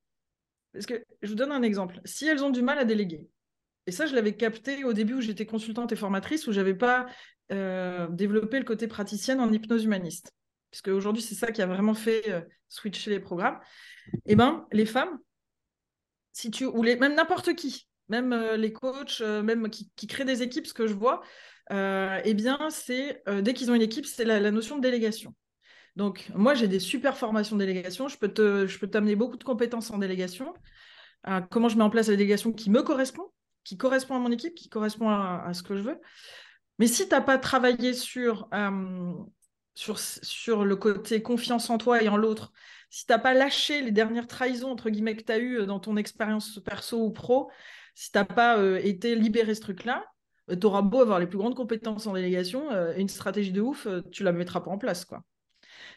parce 0.75 0.87
que 0.87 1.03
je 1.23 1.29
vous 1.29 1.35
donne 1.35 1.53
un 1.53 1.63
exemple. 1.63 2.01
Si 2.05 2.27
elles 2.27 2.45
ont 2.45 2.51
du 2.51 2.61
mal 2.61 2.79
à 2.79 2.85
déléguer, 2.85 3.27
et 3.87 3.93
ça, 3.93 4.07
je 4.07 4.15
l'avais 4.15 4.35
capté 4.35 4.85
au 4.85 4.93
début 4.93 5.15
où 5.15 5.21
j'étais 5.21 5.47
consultante 5.47 5.93
et 5.93 5.97
formatrice, 5.97 6.47
où 6.47 6.53
je 6.53 6.59
n'avais 6.59 6.75
pas 6.75 7.07
euh, 7.53 8.09
développé 8.09 8.59
le 8.59 8.65
côté 8.65 8.89
praticienne 8.89 9.41
en 9.41 9.53
hypnose 9.53 9.85
humaniste. 9.85 10.33
Puisque 10.71 10.89
aujourd'hui, 10.89 11.23
c'est 11.23 11.35
ça 11.35 11.53
qui 11.53 11.63
a 11.63 11.67
vraiment 11.67 11.95
fait 11.95 12.31
euh, 12.31 12.41
switcher 12.69 13.11
les 13.11 13.21
programmes. 13.21 13.61
Eh 14.27 14.37
bien, 14.37 14.67
les 14.73 14.87
femmes, 14.87 15.19
ou 16.63 16.83
même 16.83 17.15
n'importe 17.15 17.55
qui, 17.55 17.89
même 18.09 18.33
euh, 18.33 18.57
les 18.57 18.73
coachs, 18.73 19.21
même 19.21 19.69
qui, 19.71 20.07
créent 20.07 20.25
des 20.25 20.43
équipes, 20.43 20.67
ce 20.67 20.75
que 20.75 20.87
je 20.87 20.95
vois, 20.95 21.23
eh 21.71 22.35
bien, 22.35 22.59
c'est 22.71 23.23
dès 23.43 23.55
qu'ils 23.55 23.71
ont 23.71 23.75
une 23.75 23.83
équipe, 23.83 24.07
c'est 24.07 24.25
la, 24.25 24.51
notion 24.51 24.77
de 24.77 24.83
délégation. 24.83 25.35
Donc, 25.97 26.31
moi, 26.35 26.55
j'ai 26.55 26.69
des 26.69 26.81
super 26.81 27.17
formations 27.17 27.57
délégation. 27.57 28.09
Je 28.09 28.19
peux, 28.19 28.33
te, 28.33 28.67
peux 28.79 28.89
t'amener 28.89 29.15
beaucoup 29.15 29.37
de 29.37 29.45
compétences 29.45 29.91
en 29.91 29.99
délégation. 29.99 30.53
comment 31.51 31.69
je 31.69 31.77
mets 31.77 31.85
en 31.85 31.91
place 31.91 32.09
la 32.09 32.17
délégation 32.17 32.53
qui 32.53 32.71
me 32.71 32.83
correspond, 32.83 33.31
qui 33.63 33.77
correspond 33.77 34.17
à 34.17 34.19
mon 34.19 34.31
équipe, 34.31 34.55
qui 34.55 34.69
correspond 34.69 35.09
à, 35.09 35.53
ce 35.55 35.63
que 35.63 35.77
je 35.77 35.83
veux. 35.83 36.01
Mais 36.79 36.89
si 36.89 37.05
tu 37.09 37.15
n'as 37.15 37.21
pas 37.21 37.39
travaillé 37.39 37.95
sur, 37.95 38.49
euh, 38.53 39.13
sur, 39.75 40.65
le 40.65 40.77
côté 40.77 41.23
confiance 41.23 41.71
en 41.71 41.79
toi 41.79 42.03
et 42.03 42.09
en 42.09 42.17
l'autre, 42.17 42.53
si 42.91 43.07
tu 43.07 43.13
n'as 43.13 43.19
pas 43.19 43.35
lâché 43.35 43.81
les 43.81 43.93
dernières 43.93 44.27
trahisons, 44.27 44.71
entre 44.71 44.91
guillemets, 44.91 45.15
que 45.15 45.23
tu 45.23 45.33
as 45.33 45.39
eues 45.39 45.61
euh, 45.61 45.67
dans 45.67 45.79
ton 45.79 45.97
expérience 45.97 46.59
perso 46.65 47.05
ou 47.05 47.13
pro, 47.13 47.51
si 47.95 48.11
tu 48.11 48.19
n'as 48.19 48.25
pas 48.25 48.59
euh, 48.59 48.81
été 48.83 49.15
libéré 49.15 49.55
ce 49.55 49.61
truc-là, 49.61 50.05
tu 50.49 50.67
auras 50.67 50.83
beau 50.83 51.01
avoir 51.01 51.21
les 51.21 51.29
plus 51.29 51.39
grandes 51.39 51.55
compétences 51.55 52.09
en 52.09 52.13
délégation, 52.13 52.69
une 52.99 53.09
stratégie 53.09 53.53
de 53.53 53.63
ouf, 53.63 53.89
tu 54.13 54.25
la 54.25 54.33
mettras 54.33 54.61
pas 54.61 54.71
en 54.71 54.77
place. 54.77 55.07
quoi. 55.07 55.25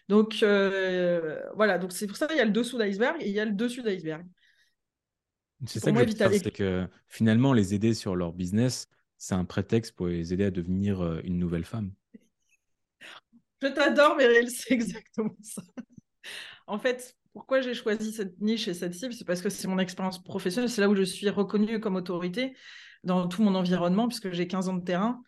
Donc 0.08 0.38
voilà, 0.40 1.78
donc 1.78 1.92
c'est 1.92 2.08
pour 2.08 2.18
ça 2.18 2.28
qu'il 2.28 2.38
y 2.38 2.42
a 2.42 2.46
le 2.46 2.52
dessous 2.52 2.78
d'iceberg 2.78 3.18
et 3.22 3.28
il 3.28 3.34
y 3.34 3.40
a 3.40 3.46
le 3.46 3.52
dessus 3.52 3.84
d'iceberg. 3.84 4.26
C'est 5.66 5.80
ça 5.80 5.92
que 5.92 6.08
je 6.08 6.38
c'est 6.38 6.52
que 6.52 6.88
finalement, 7.08 7.52
les 7.52 7.74
aider 7.74 7.96
sur 7.96 8.16
leur 8.16 8.32
business, 8.32 8.88
c'est 9.18 9.34
un 9.34 9.46
prétexte 9.46 9.96
pour 9.96 10.08
les 10.08 10.34
aider 10.34 10.46
à 10.46 10.52
devenir 10.52 11.20
une 11.24 11.40
nouvelle 11.40 11.66
femme. 11.66 11.92
Je 13.62 13.68
t'adore, 13.68 14.16
Meryl, 14.16 14.50
c'est 14.52 14.74
exactement 14.74 15.36
ça. 15.42 15.62
en 16.68 16.78
fait, 16.78 17.16
pourquoi 17.34 17.62
j'ai 17.62 17.74
choisi 17.74 18.12
cette 18.12 18.40
niche 18.40 18.68
et 18.68 18.74
cette 18.74 18.94
cible 18.94 19.14
C'est 19.14 19.26
parce 19.26 19.42
que 19.42 19.50
c'est 19.50 19.68
mon 19.68 19.80
expérience 19.80 20.24
professionnelle, 20.24 20.70
c'est 20.70 20.82
là 20.82 20.90
où 20.90 20.96
je 20.96 21.04
suis 21.04 21.30
reconnue 21.30 21.80
comme 21.80 21.96
autorité 21.96 22.56
dans 23.04 23.28
tout 23.28 23.44
mon 23.44 23.56
environnement, 23.56 24.08
puisque 24.08 24.32
j'ai 24.32 24.48
15 24.48 24.70
ans 24.70 24.76
de 24.76 24.84
terrain. 24.84 25.22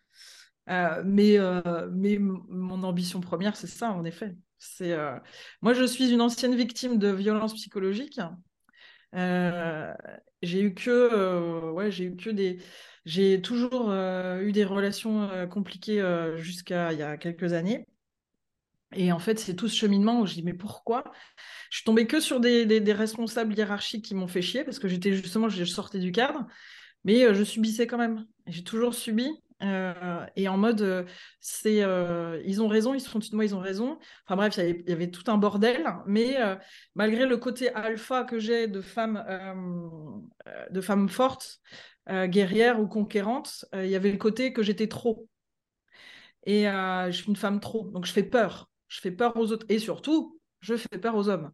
Euh, 0.68 1.02
mais, 1.04 1.38
euh, 1.38 1.88
mais 1.92 2.18
mon 2.18 2.82
ambition 2.82 3.20
première, 3.20 3.56
c'est 3.56 3.66
ça, 3.66 3.92
en 3.92 4.04
effet. 4.04 4.34
C'est 4.60 4.92
euh, 4.92 5.18
Moi, 5.62 5.72
je 5.72 5.84
suis 5.84 6.10
une 6.12 6.20
ancienne 6.20 6.54
victime 6.54 6.98
de 6.98 7.08
violences 7.08 7.54
psychologiques. 7.54 8.20
j'ai 9.12 10.60
eu 10.60 10.74
que, 10.74 11.70
ouais, 11.72 11.90
j'ai 11.90 12.04
eu 12.04 12.16
que 12.16 12.30
des, 12.30 12.58
j'ai 13.06 13.40
toujours 13.40 13.90
eu 13.90 14.52
des 14.52 14.64
relations 14.64 15.48
compliquées 15.48 16.02
jusqu'à 16.36 16.92
il 16.92 16.98
y 16.98 17.02
a 17.02 17.16
quelques 17.16 17.54
années. 17.54 17.86
Et 18.94 19.12
en 19.12 19.18
fait, 19.18 19.38
c'est 19.38 19.54
tout 19.54 19.68
ce 19.68 19.76
cheminement 19.76 20.20
où 20.20 20.26
je 20.26 20.34
dis 20.34 20.42
mais 20.42 20.54
pourquoi? 20.54 21.04
Je 21.70 21.78
suis 21.78 21.84
tombée 21.84 22.06
que 22.06 22.20
sur 22.20 22.40
des, 22.40 22.66
des, 22.66 22.92
responsables 22.92 23.54
hiérarchiques 23.56 24.04
qui 24.04 24.14
m'ont 24.14 24.26
fait 24.26 24.42
chier 24.42 24.64
parce 24.64 24.78
que 24.78 24.88
j'étais 24.88 25.12
justement, 25.12 25.48
je 25.48 25.64
sortais 25.64 26.00
du 26.00 26.12
cadre, 26.12 26.46
mais 27.04 27.32
je 27.34 27.44
subissais 27.44 27.86
quand 27.86 27.98
même. 27.98 28.26
J'ai 28.46 28.64
toujours 28.64 28.94
subi. 28.94 29.30
Euh, 29.62 30.26
et 30.36 30.48
en 30.48 30.56
mode, 30.56 30.80
euh, 30.80 31.04
c'est, 31.40 31.82
euh, 31.82 32.40
ils 32.46 32.62
ont 32.62 32.68
raison, 32.68 32.94
ils 32.94 33.00
se 33.00 33.08
font 33.08 33.18
de 33.18 33.26
moi, 33.32 33.44
ils 33.44 33.54
ont 33.54 33.60
raison. 33.60 33.98
Enfin 34.26 34.36
bref, 34.36 34.56
il 34.56 34.88
y, 34.88 34.92
avait, 34.92 35.10
tout 35.10 35.30
un 35.30 35.36
bordel, 35.38 35.84
mais 36.06 36.38
malgré 36.94 37.26
le 37.26 37.36
côté 37.36 37.72
alpha 37.74 38.24
que 38.24 38.38
j'ai 38.38 38.66
de 38.68 38.80
femme, 38.80 39.24
de 40.70 40.80
femme 40.80 41.08
forte, 41.08 41.60
guerrière 42.08 42.80
ou 42.80 42.86
conquérante, 42.88 43.64
il 43.74 43.88
y 43.88 43.94
avait 43.96 44.12
le 44.12 44.18
côté 44.18 44.52
que 44.52 44.62
j'étais 44.62 44.88
trop. 44.88 45.28
Et 46.46 46.64
je 46.64 47.10
suis 47.12 47.28
une 47.28 47.36
femme 47.36 47.60
trop, 47.60 47.88
donc 47.90 48.06
je 48.06 48.12
fais 48.12 48.22
peur. 48.22 48.70
Je 48.88 49.00
fais 49.00 49.10
peur 49.10 49.36
aux 49.36 49.52
autres. 49.52 49.66
Et 49.68 49.78
surtout, 49.78 50.40
je 50.60 50.76
fais 50.76 50.98
peur 50.98 51.14
aux 51.16 51.28
hommes. 51.28 51.52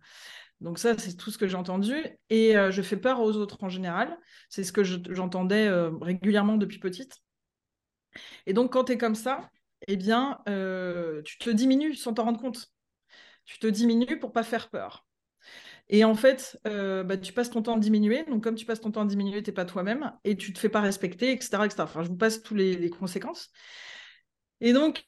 Donc 0.61 0.79
ça, 0.79 0.97
c'est 0.97 1.16
tout 1.16 1.31
ce 1.31 1.38
que 1.38 1.47
j'ai 1.49 1.57
entendu. 1.57 1.95
Et 2.31 2.55
je 2.71 2.83
fais 2.83 2.97
peur 2.97 3.21
aux 3.21 3.33
autres 3.37 3.62
en 3.64 3.69
général. 3.69 4.16
C'est 4.49 4.64
ce 4.64 4.73
que 4.73 4.85
j'entendais 4.85 5.69
régulièrement 6.01 6.57
depuis 6.57 6.79
petite. 6.79 7.21
Et 8.47 8.53
donc, 8.53 8.73
quand 8.73 8.85
tu 8.85 8.93
es 8.93 8.99
comme 8.99 9.15
ça, 9.15 9.51
eh 9.89 9.97
bien, 9.97 10.41
euh, 10.49 11.23
tu 11.23 11.39
te 11.39 11.51
diminues 11.51 11.95
sans 11.95 12.15
t'en 12.15 12.25
rendre 12.25 12.41
compte. 12.41 12.73
Tu 13.45 13.59
te 13.59 13.67
diminues 13.67 14.19
pour 14.19 14.33
pas 14.33 14.43
faire 14.43 14.69
peur. 14.71 15.07
Et 15.89 16.05
en 16.05 16.15
fait, 16.15 16.59
euh, 16.67 17.05
bah, 17.05 17.17
tu 17.17 17.33
passes 17.33 17.51
ton 17.51 17.63
temps 17.63 17.77
à 17.77 17.79
diminuer. 17.81 18.25
Donc, 18.25 18.43
comme 18.45 18.57
tu 18.57 18.67
passes 18.67 18.81
ton 18.81 18.91
temps 18.91 19.03
à 19.03 19.07
diminuer, 19.07 19.43
tu 19.43 19.51
n'es 19.51 19.55
pas 19.55 19.65
toi-même 19.65 20.13
et 20.25 20.37
tu 20.37 20.53
te 20.53 20.59
fais 20.59 20.69
pas 20.69 20.81
respecter, 20.81 21.33
etc., 21.33 21.67
etc. 21.67 21.85
Enfin, 21.85 22.03
je 22.03 22.09
vous 22.09 22.17
passe 22.17 22.43
tous 22.43 22.55
les, 22.55 22.77
les 22.77 22.91
conséquences. 22.91 23.51
Et 24.61 24.73
donc, 24.73 25.05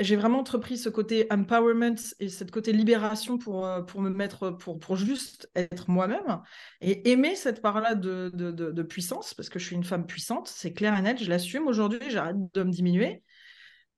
j'ai 0.00 0.16
vraiment 0.16 0.38
entrepris 0.38 0.78
ce 0.78 0.88
côté 0.88 1.26
empowerment 1.30 1.96
et 2.18 2.28
cette 2.28 2.50
côté 2.50 2.72
libération 2.72 3.38
pour, 3.38 3.66
euh, 3.66 3.82
pour 3.82 4.00
me 4.00 4.08
mettre, 4.10 4.50
pour, 4.50 4.78
pour 4.78 4.96
juste 4.96 5.50
être 5.54 5.90
moi-même 5.90 6.40
et 6.80 7.10
aimer 7.10 7.36
cette 7.36 7.60
part-là 7.60 7.94
de, 7.94 8.30
de, 8.34 8.50
de, 8.50 8.82
puissance, 8.82 9.34
parce 9.34 9.48
que 9.48 9.58
je 9.58 9.66
suis 9.66 9.76
une 9.76 9.84
femme 9.84 10.06
puissante, 10.06 10.48
c'est 10.48 10.72
clair 10.72 10.98
et 10.98 11.02
net, 11.02 11.22
je 11.22 11.28
l'assume 11.28 11.66
aujourd'hui, 11.66 12.00
j'arrête 12.08 12.36
de 12.54 12.62
me 12.62 12.70
diminuer. 12.70 13.22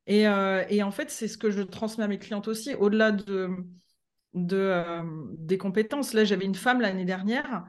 Et, 0.09 0.27
euh, 0.27 0.65
et 0.69 0.83
en 0.83 0.91
fait, 0.91 1.11
c'est 1.11 1.29
ce 1.29 1.39
que 1.39 1.51
je 1.51 1.63
transmets 1.63 2.05
à 2.05 2.09
mes 2.09 2.19
clientes 2.19 2.49
aussi, 2.49 2.75
au-delà 2.75 3.13
de, 3.13 3.51
de, 4.35 4.57
euh, 4.57 5.03
des 5.39 5.59
compétences. 5.59 6.15
Là, 6.15 6.25
j'avais 6.25 6.45
une 6.45 6.57
femme 6.57 6.81
l'année 6.81 7.05
dernière, 7.05 7.65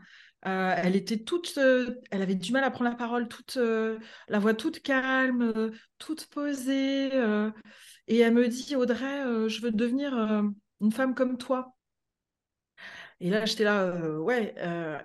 elle 0.45 0.97
était 0.97 1.19
toute, 1.19 1.57
elle 1.57 2.21
avait 2.21 2.35
du 2.35 2.51
mal 2.51 2.65
à 2.65 2.71
prendre 2.71 2.89
la 2.89 2.97
parole, 2.97 3.29
toute, 3.29 3.57
la 3.57 4.39
voix 4.39 4.53
toute 4.53 4.81
calme, 4.81 5.71
toute 5.99 6.25
posée. 6.25 7.11
Et 8.07 8.19
elle 8.19 8.33
me 8.33 8.47
dit, 8.47 8.75
Audrey, 8.75 9.25
euh, 9.25 9.47
je 9.47 9.61
veux 9.61 9.71
devenir 9.71 10.17
euh, 10.17 10.43
une 10.81 10.91
femme 10.91 11.15
comme 11.15 11.37
toi. 11.37 11.75
Et 13.19 13.29
là, 13.29 13.45
j'étais 13.45 13.63
là, 13.63 13.83
euh, 13.83 14.17
ouais. 14.17 14.53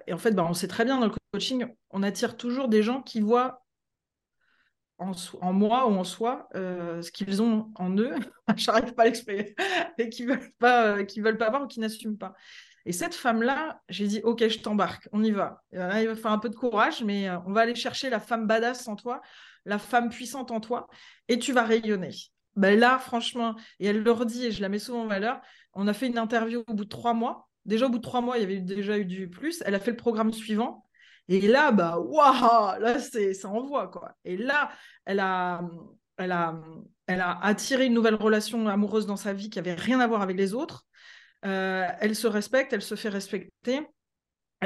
et 0.06 0.12
en 0.12 0.18
fait, 0.18 0.32
bah, 0.32 0.44
on 0.48 0.54
sait 0.54 0.66
très 0.66 0.84
bien 0.84 0.98
dans 0.98 1.06
le 1.06 1.12
coaching, 1.32 1.66
on 1.90 2.02
attire 2.02 2.37
toujours 2.37 2.68
des 2.68 2.82
gens 2.82 3.02
qui 3.02 3.20
voient 3.20 3.64
en, 4.98 5.12
moi 5.52 5.87
ou 5.87 5.92
en 5.92 6.02
soi 6.02 6.48
ce 6.54 7.11
qu'ils 7.12 7.40
ont 7.40 7.70
en 7.76 7.96
eux. 7.96 8.14
J'arrive 8.56 8.94
pas 8.94 9.02
à 9.02 9.06
l'exprimer. 9.06 9.54
et 9.98 10.08
qui 10.08 10.24
veulent 10.24 10.50
pas, 10.58 11.04
qui 11.04 11.20
veulent 11.20 11.38
pas 11.38 11.50
voir 11.50 11.62
ou 11.62 11.66
qui 11.68 11.78
n'assument 11.78 12.18
pas. 12.18 12.34
Et 12.87 12.92
cette 12.92 13.14
femme-là, 13.14 13.82
j'ai 13.88 14.08
dit, 14.08 14.20
OK, 14.24 14.48
je 14.48 14.58
t'embarque, 14.58 15.08
on 15.12 15.22
y 15.22 15.30
va. 15.30 15.62
il 15.72 15.78
va 15.78 16.16
faire 16.16 16.32
un 16.32 16.38
peu 16.38 16.48
de 16.48 16.56
courage, 16.56 17.04
mais 17.04 17.30
on 17.46 17.52
va 17.52 17.61
aller 17.61 17.76
chercher 17.76 18.11
la 18.11 18.18
femme 18.18 18.48
badass 18.48 18.88
en 18.88 18.96
toi, 18.96 19.20
la 19.64 19.78
femme 19.78 20.08
puissante 20.08 20.50
en 20.50 20.58
toi, 20.58 20.88
et 21.28 21.38
tu 21.38 21.52
vas 21.52 21.62
rayonner. 21.62 22.11
Ben 22.59 22.77
là, 22.77 22.99
franchement, 22.99 23.55
et 23.79 23.87
elle 23.87 24.03
leur 24.03 24.27
dit, 24.27 24.47
et 24.47 24.51
je 24.51 24.61
la 24.61 24.68
mets 24.68 24.81
souvent 24.81 25.03
en 25.03 25.07
valeur, 25.07 25.40
on 25.75 25.87
a 25.87 25.92
fait 25.92 26.09
une 26.09 26.18
interview 26.18 26.64
au 26.66 26.75
bout 26.75 26.85
de 26.85 26.88
trois 26.88 27.14
mois. 27.14 27.49
Déjà, 27.66 27.87
au 27.87 27.88
bout 27.88 27.99
de 27.99 28.03
trois 28.03 28.21
mois, 28.21 28.37
il 28.37 28.40
y 28.40 28.44
avait 28.44 28.61
déjà 28.61 28.99
eu 28.99 29.05
du 29.05 29.31
plus. 29.31 29.62
Elle 29.64 29.77
a 29.77 29.79
fait 29.79 29.92
le 29.92 29.97
programme 29.97 30.33
suivant. 30.33 30.85
Et 31.29 31.40
là, 31.47 31.71
bah, 31.71 32.01
waouh, 32.01 32.81
là, 32.81 32.99
c'est, 32.99 33.33
ça 33.33 33.49
envoie, 33.49 33.87
quoi. 33.87 34.16
Et 34.25 34.37
là, 34.37 34.73
elle 35.05 35.21
a, 35.21 35.62
elle, 36.16 36.33
a, 36.33 37.38
attiré 37.42 37.87
une 37.87 37.94
nouvelle 37.94 38.16
relation 38.16 38.66
amoureuse 38.66 39.07
dans 39.07 39.16
sa 39.16 39.33
vie 39.33 39.51
qui 39.51 39.61
avait 39.61 39.75
rien 39.75 40.01
à 40.01 40.09
voir 40.09 40.23
avec 40.23 40.37
les 40.37 40.53
autres. 40.53 40.85
Euh, 41.44 41.87
elle 42.01 42.16
se 42.16 42.27
respecte, 42.27 42.73
elle 42.73 42.83
se 42.83 42.97
fait 42.97 43.09
respecter. 43.09 43.87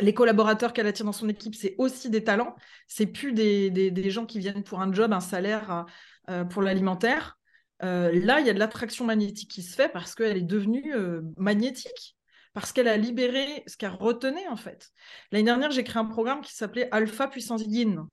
Les 0.01 0.15
collaborateurs 0.15 0.73
qu'elle 0.73 0.87
attire 0.87 1.05
dans 1.05 1.13
son 1.13 1.29
équipe, 1.29 1.55
c'est 1.55 1.75
aussi 1.77 2.09
des 2.09 2.25
talents. 2.25 2.57
C'est 2.87 3.07
plus 3.07 3.33
des, 3.35 3.71
des, 3.71 4.11
gens 4.11 4.25
qui 4.25 4.39
viennent 4.39 4.65
pour 4.65 4.81
un 4.81 4.91
job, 4.91 5.13
un 5.13 5.21
salaire 5.21 5.85
euh, 6.31 6.45
pour 6.45 6.63
l'alimentaire. 6.63 7.39
Euh, 7.85 8.13
là, 8.13 8.41
il 8.41 8.47
y 8.47 8.51
a 8.51 8.55
de 8.55 8.59
l'attraction 8.59 9.05
magnétique 9.05 9.51
qui 9.51 9.63
se 9.63 9.75
fait 9.75 9.89
parce 9.89 10.15
qu'elle 10.15 10.37
est 10.37 10.43
devenue 10.43 10.95
euh, 10.95 11.23
magnétique, 11.37 12.17
parce 12.53 12.73
qu'elle 12.73 12.89
a 12.89 12.97
libéré 12.97 13.65
ce 13.67 13.77
qu'elle 13.77 13.91
retenait 13.91 14.47
en 14.49 14.57
fait. 14.57 14.91
L'année 15.33 15.45
dernière, 15.45 15.71
j'ai 15.71 15.83
créé 15.83 16.01
un 16.01 16.07
programme 16.07 16.43
qui 16.43 16.55
s'appelait 16.55 16.89
Alpha 16.93 17.29
Puissance 17.29 17.63
Yin. 17.67 18.07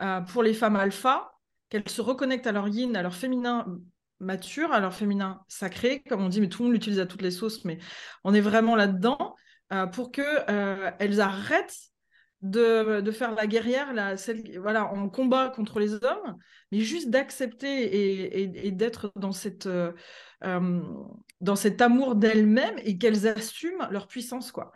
Euh, 0.00 0.20
pour 0.22 0.42
les 0.42 0.54
femmes 0.54 0.74
alpha, 0.74 1.32
qu'elles 1.68 1.88
se 1.88 2.00
reconnectent 2.00 2.48
à 2.48 2.52
leur 2.52 2.66
yin, 2.66 2.96
à 2.96 3.02
leur 3.02 3.14
féminin 3.14 3.66
mature, 4.18 4.72
à 4.72 4.80
leur 4.80 4.94
féminin 4.94 5.40
sacré, 5.46 6.02
comme 6.08 6.22
on 6.22 6.28
dit, 6.28 6.40
mais 6.40 6.48
tout 6.48 6.62
le 6.62 6.64
monde 6.66 6.74
l'utilise 6.74 6.98
à 6.98 7.06
toutes 7.06 7.22
les 7.22 7.30
sauces, 7.30 7.64
mais 7.64 7.78
on 8.24 8.34
est 8.34 8.40
vraiment 8.40 8.74
là-dedans, 8.74 9.36
pour 9.92 10.10
qu'elles 10.12 11.20
arrêtent 11.20 11.93
de, 12.44 13.10
faire 13.10 13.34
la 13.34 13.46
guerrière, 13.46 13.92
la, 13.94 14.16
celle, 14.16 14.58
voilà, 14.58 14.86
en 14.92 15.08
combat 15.08 15.48
contre 15.48 15.80
les 15.80 15.94
hommes, 15.94 16.36
mais 16.70 16.80
juste 16.80 17.08
d'accepter 17.08 18.42
et, 18.66 18.70
d'être 18.70 19.12
dans, 19.16 19.30
euh, 19.66 19.92
euh, 20.44 20.82
dans 21.40 21.56
cet 21.56 21.80
amour 21.80 22.16
d'elles-mêmes 22.16 22.78
et 22.84 22.98
qu'elles 22.98 23.26
assument 23.26 23.88
leur 23.90 24.06
puissance. 24.06 24.52
quoi. 24.52 24.72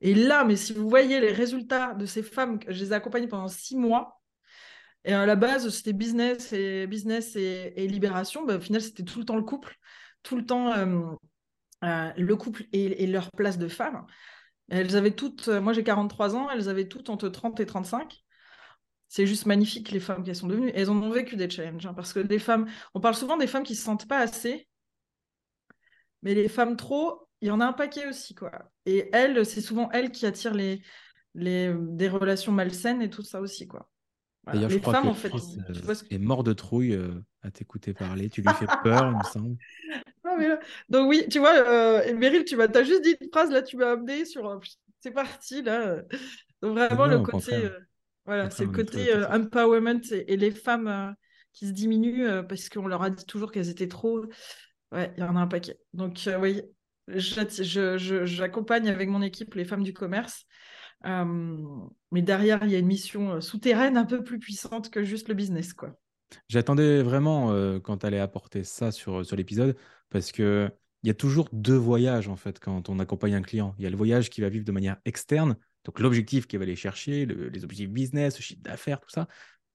Et 0.00 0.14
là, 0.14 0.44
mais 0.44 0.56
si 0.56 0.72
vous 0.72 0.88
voyez 0.88 1.20
les 1.20 1.32
résultats 1.32 1.94
de 1.94 2.06
ces 2.06 2.24
femmes, 2.24 2.58
je 2.66 2.82
les 2.82 2.90
ai 2.90 2.94
accompagnées 2.94 3.28
pendant 3.28 3.48
six 3.48 3.76
mois, 3.76 4.20
et 5.04 5.12
à 5.12 5.26
la 5.26 5.34
base, 5.36 5.68
c'était 5.68 5.92
business 5.92 6.52
et 6.52 6.86
business 6.86 7.34
et, 7.34 7.86
libération. 7.88 8.44
Ben, 8.44 8.58
au 8.58 8.60
final, 8.60 8.80
c'était 8.80 9.02
tout 9.02 9.18
le 9.18 9.24
temps 9.24 9.36
le 9.36 9.42
couple, 9.42 9.76
tout 10.22 10.36
le 10.36 10.46
temps 10.46 10.72
euh, 10.72 12.10
le 12.16 12.36
couple 12.36 12.66
et, 12.72 13.06
leur 13.06 13.30
place 13.32 13.58
de 13.58 13.66
femme. 13.66 14.06
Elles 14.72 14.96
avaient 14.96 15.14
toutes, 15.14 15.48
euh, 15.48 15.60
moi 15.60 15.74
j'ai 15.74 15.84
43 15.84 16.34
ans, 16.34 16.48
elles 16.50 16.70
avaient 16.70 16.88
toutes 16.88 17.10
entre 17.10 17.28
30 17.28 17.60
et 17.60 17.66
35. 17.66 18.24
C'est 19.06 19.26
juste 19.26 19.44
magnifique 19.44 19.90
les 19.90 20.00
femmes 20.00 20.24
qu'elles 20.24 20.34
sont 20.36 20.46
devenues. 20.46 20.72
elles 20.74 20.88
en 20.88 20.96
ont 20.96 21.10
vécu 21.10 21.36
des 21.36 21.50
challenges. 21.50 21.84
Hein, 21.84 21.92
parce 21.92 22.14
que 22.14 22.20
des 22.20 22.38
femmes, 22.38 22.66
on 22.94 23.00
parle 23.00 23.14
souvent 23.14 23.36
des 23.36 23.46
femmes 23.46 23.64
qui 23.64 23.76
se 23.76 23.84
sentent 23.84 24.08
pas 24.08 24.18
assez, 24.18 24.66
mais 26.22 26.34
les 26.34 26.48
femmes 26.48 26.76
trop, 26.76 27.28
il 27.42 27.48
y 27.48 27.50
en 27.50 27.60
a 27.60 27.66
un 27.66 27.74
paquet 27.74 28.06
aussi. 28.08 28.34
quoi. 28.34 28.50
Et 28.86 29.10
elles, 29.12 29.44
c'est 29.44 29.60
souvent 29.60 29.90
elles 29.90 30.10
qui 30.10 30.24
attirent 30.24 30.54
les, 30.54 30.80
les, 31.34 31.74
des 31.78 32.08
relations 32.08 32.52
malsaines 32.52 33.02
et 33.02 33.10
tout 33.10 33.22
ça 33.22 33.42
aussi. 33.42 33.68
quoi. 33.68 33.90
D'ailleurs, 34.46 34.70
je 34.70 34.78
crois 34.78 34.94
femmes, 34.94 35.04
que 35.04 35.08
en 35.08 35.14
fait, 35.14 35.34
euh, 35.34 35.94
est 36.10 36.18
mort 36.18 36.44
de 36.44 36.54
trouille 36.54 36.94
euh, 36.94 37.22
à 37.42 37.50
t'écouter 37.50 37.92
parler. 37.92 38.30
Tu 38.30 38.40
lui 38.40 38.54
fais 38.54 38.66
peur, 38.82 39.10
il 39.10 39.18
me 39.18 39.24
semble. 39.24 39.56
Donc 40.88 41.08
oui, 41.08 41.26
tu 41.30 41.38
vois, 41.38 41.54
euh, 41.54 42.14
Meryl, 42.14 42.44
tu 42.44 42.60
as 42.60 42.82
juste 42.82 43.02
dit 43.02 43.16
une 43.20 43.30
phrase, 43.30 43.50
là, 43.50 43.62
tu 43.62 43.76
m'as 43.76 43.92
amené 43.92 44.24
sur... 44.24 44.60
C'est 45.00 45.10
parti, 45.10 45.62
là. 45.62 46.02
Donc 46.60 46.76
vraiment, 46.76 47.06
le 47.06 47.20
côté... 47.20 47.54
Euh, 47.54 47.78
voilà, 48.24 48.50
c'est 48.50 48.66
le 48.66 48.70
côté 48.70 49.12
euh, 49.12 49.28
empowerment 49.28 50.00
et, 50.12 50.36
les 50.36 50.52
femmes 50.52 51.14
qui 51.52 51.66
se 51.66 51.72
diminuent 51.72 52.42
parce 52.48 52.68
qu'on 52.68 52.86
leur 52.86 53.02
a 53.02 53.10
dit 53.10 53.26
toujours 53.26 53.50
qu'elles 53.50 53.68
étaient 53.68 53.88
trop... 53.88 54.24
Ouais, 54.92 55.12
il 55.16 55.20
y 55.20 55.24
en 55.24 55.36
a 55.36 55.40
un 55.40 55.46
paquet. 55.46 55.78
Donc 55.92 56.28
oui, 56.40 56.62
j'accompagne 57.08 58.88
avec 58.88 59.08
mon 59.08 59.22
équipe 59.22 59.54
les 59.54 59.64
femmes 59.64 59.82
du 59.82 59.92
commerce. 59.92 60.44
mais 61.04 62.22
derrière, 62.22 62.62
il 62.62 62.70
y 62.70 62.76
a 62.76 62.78
une 62.78 62.86
mission 62.86 63.40
souterraine 63.40 63.96
un 63.96 64.04
peu 64.04 64.22
plus 64.22 64.38
puissante 64.38 64.90
que 64.90 65.02
juste 65.02 65.28
le 65.28 65.34
business, 65.34 65.72
quoi. 65.72 65.96
J'attendais 66.48 67.02
vraiment 67.02 67.48
quand 67.80 67.98
tu 67.98 68.06
allais 68.06 68.20
apporter 68.20 68.64
ça 68.64 68.92
sur, 68.92 69.24
sur 69.24 69.36
l'épisode 69.36 69.76
parce 70.10 70.32
que 70.32 70.70
il 71.02 71.08
y 71.08 71.10
a 71.10 71.14
toujours 71.14 71.48
deux 71.52 71.76
voyages 71.76 72.28
en 72.28 72.36
fait 72.36 72.60
quand 72.60 72.88
on 72.88 72.98
accompagne 72.98 73.34
un 73.34 73.42
client. 73.42 73.74
Il 73.78 73.84
y 73.84 73.86
a 73.86 73.90
le 73.90 73.96
voyage 73.96 74.30
qui 74.30 74.40
va 74.40 74.48
vivre 74.48 74.64
de 74.64 74.72
manière 74.72 74.98
externe, 75.04 75.56
donc 75.84 75.98
l'objectif 75.98 76.46
qu'il 76.46 76.58
va 76.58 76.62
aller 76.64 76.76
chercher, 76.76 77.26
les 77.26 77.64
objectifs 77.64 77.90
business, 77.90 78.38
le 78.38 78.42
chiffre 78.42 78.62
d'affaires, 78.62 79.00
tout 79.00 79.10
ça. 79.10 79.26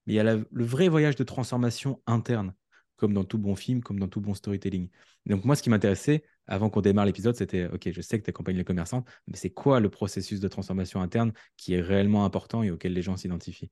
Mais 0.06 0.14
il 0.14 0.16
y 0.16 0.20
a 0.20 0.24
le 0.24 0.64
vrai 0.64 0.88
voyage 0.88 1.16
de 1.16 1.24
transformation 1.24 2.02
interne, 2.08 2.54
comme 2.96 3.14
dans 3.14 3.26
tout 3.26 3.38
bon 3.38 3.56
film, 3.56 3.82
comme 3.84 4.00
dans 4.00 4.08
tout 4.08 4.22
bon 4.22 4.34
storytelling. 4.34 4.90
donc 5.26 5.44
moi, 5.44 5.56
ce 5.56 5.64
qui 5.64 5.70
m'intéressait 5.70 6.24
avant 6.48 6.70
qu'on 6.70 6.80
démarre 6.80 7.06
l'épisode, 7.06 7.36
c'était, 7.36 7.68
OK, 7.68 7.90
je 7.92 8.02
sais 8.02 8.18
que 8.18 8.24
tu 8.24 8.30
accompagnes 8.30 8.56
les 8.56 8.64
commerçants, 8.64 9.04
mais 9.28 9.36
c'est 9.36 9.50
quoi 9.50 9.82
le 9.82 9.90
processus 9.90 10.40
de 10.40 10.48
transformation 10.48 11.02
interne 11.02 11.34
qui 11.58 11.74
est 11.74 11.82
réellement 11.82 12.24
important 12.24 12.64
et 12.64 12.72
auquel 12.72 12.94
les 12.94 13.02
gens 13.02 13.18
s'identifient? 13.18 13.70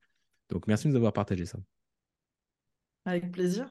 Donc 0.50 0.68
merci 0.68 0.88
de 0.88 0.92
nous 0.92 0.98
avoir 0.98 1.14
partagé 1.14 1.46
ça. 1.46 1.58
Avec 3.06 3.32
plaisir. 3.32 3.70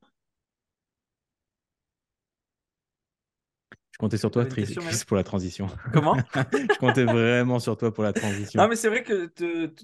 Je 3.95 3.99
comptais 3.99 4.17
sur 4.17 4.31
toi, 4.33 4.45
Chris, 4.45 4.75
pour 5.07 5.17
la 5.17 5.23
transition. 5.23 5.69
Comment? 5.93 6.17
Je 6.53 6.79
comptais 6.79 7.05
vraiment 7.05 7.61
sur 7.61 7.77
toi 7.77 7.95
pour 7.95 8.03
la 8.03 8.13
transition. 8.13 8.61
Non, 8.61 8.69
mais 8.69 8.75
c'est 8.75 8.89
vrai 8.89 9.05
que 9.05 9.27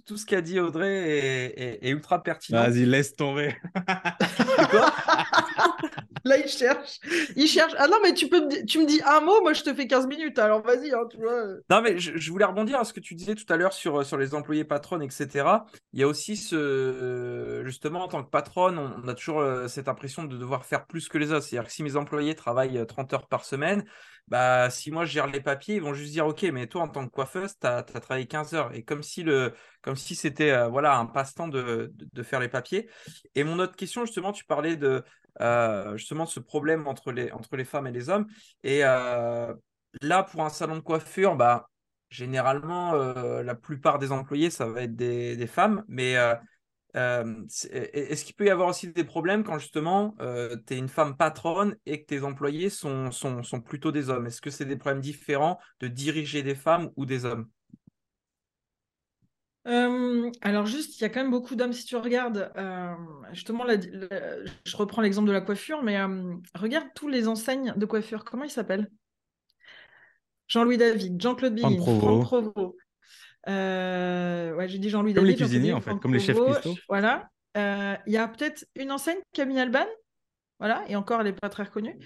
tout 0.05 0.17
ce 0.17 0.27
qu'a 0.27 0.41
dit 0.41 0.59
Audrey 0.59 1.55
est, 1.57 1.91
ultra 1.91 2.21
pertinent. 2.21 2.61
Vas-y, 2.61 2.87
laisse 2.87 3.15
tomber. 3.15 3.55
quoi? 4.71 4.93
Là, 6.25 6.39
il 6.39 6.49
cherche. 6.49 7.01
Il 7.37 7.47
cherche. 7.47 7.73
Ah 7.79 7.89
non, 7.89 7.97
mais 8.03 8.13
tu, 8.15 8.29
peux 8.29 8.41
me... 8.41 8.65
tu 8.67 8.79
me 8.79 8.87
dis 8.87 9.01
un 9.05 9.21
mot, 9.21 9.41
moi 9.41 9.53
je 9.53 9.63
te 9.63 9.73
fais 9.73 9.87
15 9.87 10.07
minutes. 10.07 10.39
Alors 10.39 10.63
vas-y, 10.63 10.93
hein, 10.93 11.07
tu 11.11 11.17
vois. 11.19 11.45
Non, 11.71 11.81
mais 11.83 11.99
je, 11.99 12.31
voulais 12.31 12.45
rebondir 12.45 12.79
à 12.79 12.85
ce 12.85 12.93
que 12.93 13.01
tu 13.01 13.15
disais 13.15 13.35
tout 13.35 13.51
à 13.53 13.57
l'heure 13.57 13.73
sur, 13.73 14.05
sur 14.05 14.17
les 14.17 14.35
employés 14.35 14.65
patrons, 14.65 15.01
etc. 15.01 15.47
Il 15.93 16.01
y 16.01 16.03
a 16.03 16.09
aussi 16.09 16.37
ce. 16.37 17.63
Justement, 17.65 18.05
en 18.05 18.09
tant 18.09 18.23
que 18.23 18.31
patronne, 18.31 18.79
on, 18.79 19.09
a 19.09 19.15
toujours 19.15 19.41
euh, 19.41 19.69
cette 19.69 19.89
impression 19.89 20.25
de 20.25 20.37
devoir 20.37 20.65
faire 20.65 20.87
plus 20.87 21.09
que 21.09 21.19
les 21.19 21.33
autres. 21.33 21.45
C'est-à-dire 21.45 21.69
que 21.69 21.73
si 21.73 21.83
mes 21.83 21.97
employés 21.97 22.35
travaillent 22.35 22.85
30 22.87 23.13
euh, 23.13 23.17
heures 23.17 23.27
par 23.27 23.45
semaine, 23.45 23.85
bah, 24.31 24.71
si 24.71 24.93
moi 24.93 25.05
je 25.05 25.13
gère 25.13 25.27
les 25.27 25.41
papiers, 25.41 25.77
ils 25.77 25.83
vont 25.83 25.93
juste 25.93 26.13
dire 26.13 26.27
Ok, 26.27 26.43
mais 26.45 26.69
toi 26.69 26.83
en 26.83 26.89
tant 26.89 27.05
que 27.05 27.11
coiffeuse, 27.11 27.59
tu 27.59 27.67
as, 27.67 27.83
travaillé 27.83 28.27
15 28.27 28.55
heures. 28.55 28.75
Et 28.75 28.85
comme 28.85 29.03
si, 29.03 29.25
si 29.97 30.15
c'était 30.15 30.53
euh, 30.53 30.69
voilà, 30.69 30.97
un 30.97 31.07
passe-temps 31.07 31.49
de, 31.49 31.93
de, 31.97 32.23
faire 32.23 32.39
les 32.39 32.49
papiers. 32.49 32.89
Et 33.35 33.43
mon 33.43 33.59
autre 33.59 33.75
question, 33.75 34.05
justement, 34.05 34.33
tu 34.33 34.45
parlais 34.45 34.77
de 34.77 35.03
euh, 35.41 35.97
justement 35.97 36.27
ce 36.27 36.39
problème 36.39 36.87
entre 36.87 37.11
les, 37.11 37.33
entre 37.33 37.57
les 37.57 37.65
femmes 37.65 37.89
et 37.89 37.93
les 37.93 38.09
hommes. 38.09 38.27
Et 38.63 38.85
euh, 38.85 39.53
là, 40.01 40.23
pour 40.23 40.45
un 40.45 40.51
salon 40.51 40.77
de 40.77 40.81
coiffure, 40.81 41.35
bah, 41.35 41.69
généralement, 42.11 42.93
la 42.93 43.55
plupart 43.55 43.99
des 43.99 44.13
employés, 44.13 44.51
ça 44.51 44.67
va 44.67 44.83
être 44.83 44.95
des, 44.95 45.37
des 45.37 45.47
femmes. 45.47 45.85
Mais 45.89 46.17
euh, 46.97 47.45
est-ce 47.71 48.25
qu'il 48.25 48.35
peut 48.35 48.47
y 48.47 48.51
avoir 48.51 48.69
aussi 48.69 48.93
des 48.93 49.05
problèmes 49.05 49.45
quand 49.45 49.59
justement 49.59 50.15
euh, 50.21 50.57
tu 50.67 50.75
es 50.75 50.79
une 50.79 50.89
femme 50.89 51.17
patronne 51.17 51.77
et 51.87 52.03
que 52.03 52.07
tes 52.07 52.23
employés 52.23 52.71
sont, 52.71 53.11
sont, 53.11 53.43
sont 53.43 53.61
plutôt 53.61 53.93
des 53.93 54.11
hommes? 54.11 54.27
Est-ce 54.27 54.41
que 54.41 54.51
c'est 54.51 54.65
des 54.65 54.77
problèmes 54.77 55.01
différents 55.01 55.59
de 55.81 55.89
diriger 55.89 56.43
des 56.43 56.55
femmes 56.55 56.91
ou 56.97 57.07
des 57.07 57.25
hommes? 57.25 57.49
Euh, 59.67 60.31
alors 60.41 60.67
juste, 60.67 60.99
il 60.99 61.03
y 61.03 61.05
a 61.05 61.11
quand 61.11 61.21
même 61.21 61.31
beaucoup 61.31 61.55
d'hommes. 61.55 61.73
Si 61.73 61.85
tu 61.85 61.97
regardes. 61.97 62.51
justement, 63.33 63.65
je 63.69 64.77
reprends 64.77 65.03
l'exemple 65.03 65.29
de 65.29 65.33
la 65.33 65.43
coiffure, 65.43 65.83
mais 65.83 65.99
regarde 66.55 66.89
tous 66.95 67.09
les 67.09 67.29
enseignes 67.29 67.75
de 67.77 67.87
coiffure. 67.87 68.25
Comment 68.25 68.45
ils 68.45 68.51
s'appellent? 68.51 68.91
Jean-Louis 70.51 70.79
David, 70.79 71.23
Jean-Claude 71.23 71.55
Billin, 71.55 71.81
Franck 71.81 72.25
Provo, 72.25 72.53
euh, 72.59 72.71
ouais, 73.47 74.67
j'ai 74.69 74.79
dit 74.79 74.91
Jean-Louis 74.91 75.15
Comme 75.15 75.25
les 75.25 75.37
cuisiniers, 75.37 75.73
en 75.73 75.81
fait, 75.81 75.99
comme 76.01 76.15
les 76.15 76.21
chefs 76.21 76.39
Christo. 76.39 76.75
Voilà. 76.89 77.29
Euh, 77.57 77.97
il 78.07 78.13
y 78.13 78.17
a 78.17 78.29
peut-être 78.29 78.67
une 78.77 78.93
enseigne, 78.93 79.19
Camille 79.33 79.61
Alban. 79.61 79.87
Voilà. 80.59 80.85
Et 80.89 80.97
encore, 80.97 81.21
elle 81.21 81.27
n'est 81.27 81.33
pas 81.33 81.49
très 81.49 81.65
reconnue. 81.65 81.99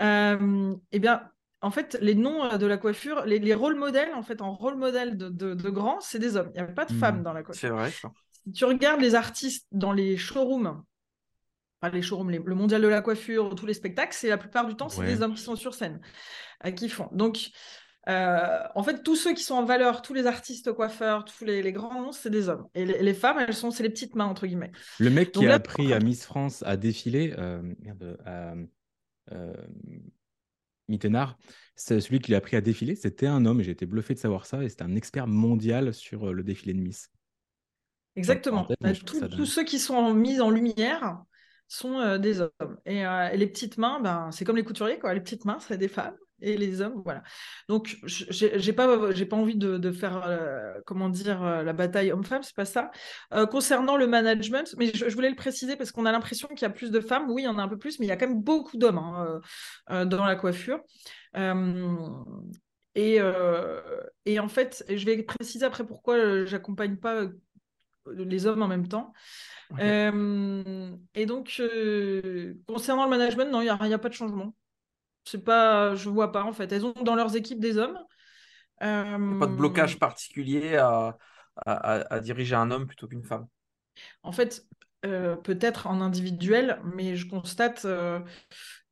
Euh, 0.00 0.74
eh 0.92 0.98
bien, 0.98 1.22
en 1.60 1.70
fait, 1.70 1.98
les 2.00 2.14
noms 2.14 2.56
de 2.56 2.66
la 2.66 2.78
coiffure, 2.78 3.24
les, 3.24 3.54
rôles 3.54 3.76
modèles, 3.76 4.12
en 4.14 4.22
fait, 4.22 4.40
en 4.40 4.54
rôle 4.54 4.76
modèle 4.76 5.16
de, 5.16 5.28
de, 5.28 5.70
grands, 5.70 6.00
c'est 6.00 6.18
des 6.18 6.36
hommes. 6.36 6.50
Il 6.54 6.62
n'y 6.62 6.68
a 6.68 6.72
pas 6.72 6.86
de 6.86 6.92
femmes 6.92 7.20
hmm. 7.20 7.24
dans 7.24 7.32
la 7.32 7.42
coiffure. 7.42 7.60
C'est 7.60 7.68
vrai, 7.68 7.90
ça. 7.90 8.10
Si 8.30 8.52
tu 8.52 8.64
regardes 8.64 9.02
les 9.02 9.14
artistes 9.14 9.66
dans 9.70 9.92
les 9.92 10.16
showrooms, 10.16 10.82
enfin 11.82 11.92
les 11.92 12.00
showrooms, 12.00 12.30
le 12.30 12.54
mondial 12.54 12.80
de 12.80 12.88
la 12.88 13.02
coiffure, 13.02 13.54
tous 13.54 13.66
les 13.66 13.74
spectacles, 13.74 14.14
c'est 14.14 14.30
la 14.30 14.38
plupart 14.38 14.66
du 14.66 14.74
temps, 14.74 14.88
c'est 14.88 15.04
des 15.04 15.20
hommes 15.20 15.34
qui 15.34 15.42
sont 15.42 15.56
sur 15.56 15.74
scène, 15.74 16.00
qui 16.74 16.88
font. 16.88 17.10
Donc, 17.12 17.50
euh, 18.08 18.58
en 18.74 18.82
fait, 18.82 19.02
tous 19.02 19.16
ceux 19.16 19.34
qui 19.34 19.42
sont 19.42 19.54
en 19.54 19.64
valeur, 19.64 20.00
tous 20.02 20.14
les 20.14 20.26
artistes 20.26 20.72
coiffeurs, 20.72 21.24
tous 21.24 21.44
les, 21.44 21.72
grands 21.72 22.00
noms, 22.00 22.12
c'est 22.12 22.30
des 22.30 22.48
hommes. 22.48 22.66
Et 22.74 22.84
les, 22.84 23.14
femmes, 23.14 23.38
elles 23.38 23.54
sont, 23.54 23.70
c'est 23.70 23.82
les 23.82 23.90
petites 23.90 24.14
mains, 24.14 24.26
entre 24.26 24.46
guillemets. 24.46 24.72
Le 24.98 25.10
mec 25.10 25.32
qui 25.32 25.46
a 25.46 25.54
appris 25.54 25.92
à 25.92 26.00
Miss 26.00 26.24
France 26.24 26.62
à 26.66 26.76
défiler, 26.76 27.34
euh, 27.38 27.60
merde, 27.80 28.18
à 28.24 28.54
euh, 29.32 29.52
Mittenard, 30.88 31.38
celui 31.76 32.20
qui 32.20 32.30
l'a 32.32 32.38
appris 32.38 32.56
à 32.56 32.62
défiler, 32.62 32.96
c'était 32.96 33.26
un 33.26 33.44
homme, 33.44 33.60
et 33.60 33.64
j'ai 33.64 33.72
été 33.72 33.86
bluffé 33.86 34.14
de 34.14 34.18
savoir 34.18 34.46
ça, 34.46 34.62
et 34.64 34.68
c'était 34.68 34.82
un 34.82 34.96
expert 34.96 35.26
mondial 35.26 35.92
sur 35.92 36.32
le 36.32 36.42
défilé 36.42 36.72
de 36.72 36.80
Miss. 36.80 37.10
Exactement. 38.16 38.66
Bah, 38.80 38.92
tous 38.94 39.46
ceux 39.46 39.64
qui 39.64 39.78
sont 39.78 40.14
mis 40.14 40.40
en 40.40 40.50
lumière 40.50 41.22
sont 41.68 42.18
des 42.18 42.40
hommes. 42.40 42.78
Et, 42.86 43.04
les 43.34 43.46
petites 43.46 43.76
mains, 43.76 44.00
ben, 44.00 44.30
c'est 44.32 44.44
comme 44.44 44.56
les 44.56 44.64
couturiers, 44.64 44.98
quoi. 44.98 45.14
Les 45.14 45.20
petites 45.20 45.44
mains, 45.44 45.58
c'est 45.60 45.78
des 45.78 45.86
femmes 45.86 46.16
et 46.42 46.56
les 46.56 46.80
hommes, 46.80 47.00
voilà. 47.04 47.22
Donc, 47.68 47.96
j'ai 48.04 48.72
pas, 48.72 49.12
j'ai 49.12 49.26
pas 49.26 49.36
envie 49.36 49.56
de, 49.56 49.92
faire, 49.92 50.22
euh, 50.26 50.74
comment 50.86 51.08
dire, 51.08 51.42
euh, 51.42 51.62
la 51.62 51.72
bataille 51.72 52.12
homme-femme, 52.12 52.42
c'est 52.42 52.54
pas 52.54 52.64
ça. 52.64 52.90
Euh, 53.32 53.46
concernant 53.46 53.96
le 53.96 54.06
management, 54.06 54.74
mais 54.78 54.90
je, 54.94 55.08
voulais 55.14 55.30
le 55.30 55.36
préciser 55.36 55.76
parce 55.76 55.92
qu'on 55.92 56.06
a 56.06 56.12
l'impression 56.12 56.48
qu'il 56.48 56.62
y 56.62 56.64
a 56.64 56.70
plus 56.70 56.90
de 56.90 57.00
femmes. 57.00 57.30
Oui, 57.30 57.42
il 57.42 57.44
y 57.44 57.48
en 57.48 57.58
a 57.58 57.62
un 57.62 57.68
peu 57.68 57.78
plus, 57.78 57.98
mais 57.98 58.06
il 58.06 58.08
y 58.08 58.12
a 58.12 58.16
quand 58.16 58.28
même 58.28 58.42
beaucoup 58.42 58.76
d'hommes 58.76 58.98
hein, 58.98 60.06
dans 60.06 60.24
la 60.24 60.36
coiffure. 60.36 60.80
Et, 62.96 63.18
et, 64.26 64.40
en 64.40 64.48
fait, 64.48 64.84
je 64.88 65.04
vais 65.06 65.22
préciser 65.22 65.64
après 65.64 65.86
pourquoi 65.86 66.44
j'accompagne 66.44 66.96
pas 66.96 67.26
les 68.06 68.46
hommes 68.46 68.62
en 68.62 68.68
même 68.68 68.88
temps. 68.88 69.12
et 69.78 71.26
donc, 71.26 71.62
concernant 72.66 73.04
le 73.04 73.10
management, 73.10 73.50
non, 73.50 73.60
il 73.60 73.64
n'y 73.64 73.70
a, 73.70 73.74
a, 73.74 73.98
pas 73.98 74.08
de 74.08 74.14
changement. 74.14 74.54
C'est 75.24 75.44
pas, 75.44 75.94
je 75.94 76.08
vois 76.08 76.32
pas 76.32 76.44
en 76.44 76.52
fait. 76.52 76.72
Elles 76.72 76.84
ont 76.84 76.94
dans 77.02 77.14
leurs 77.14 77.36
équipes 77.36 77.60
des 77.60 77.78
hommes. 77.78 77.98
pas 78.78 79.16
de 79.16 79.54
blocage 79.54 79.96
euh, 79.96 79.98
particulier 79.98 80.76
à, 80.76 81.18
à, 81.66 82.20
diriger 82.20 82.54
un 82.54 82.70
homme 82.70 82.86
plutôt 82.86 83.06
qu'une 83.06 83.24
femme? 83.24 83.46
En 84.22 84.32
fait, 84.32 84.64
euh, 85.04 85.36
peut-être 85.36 85.86
en 85.86 86.00
individuel, 86.00 86.80
mais 86.94 87.16
je 87.16 87.28
constate 87.28 87.84
euh, 87.84 88.20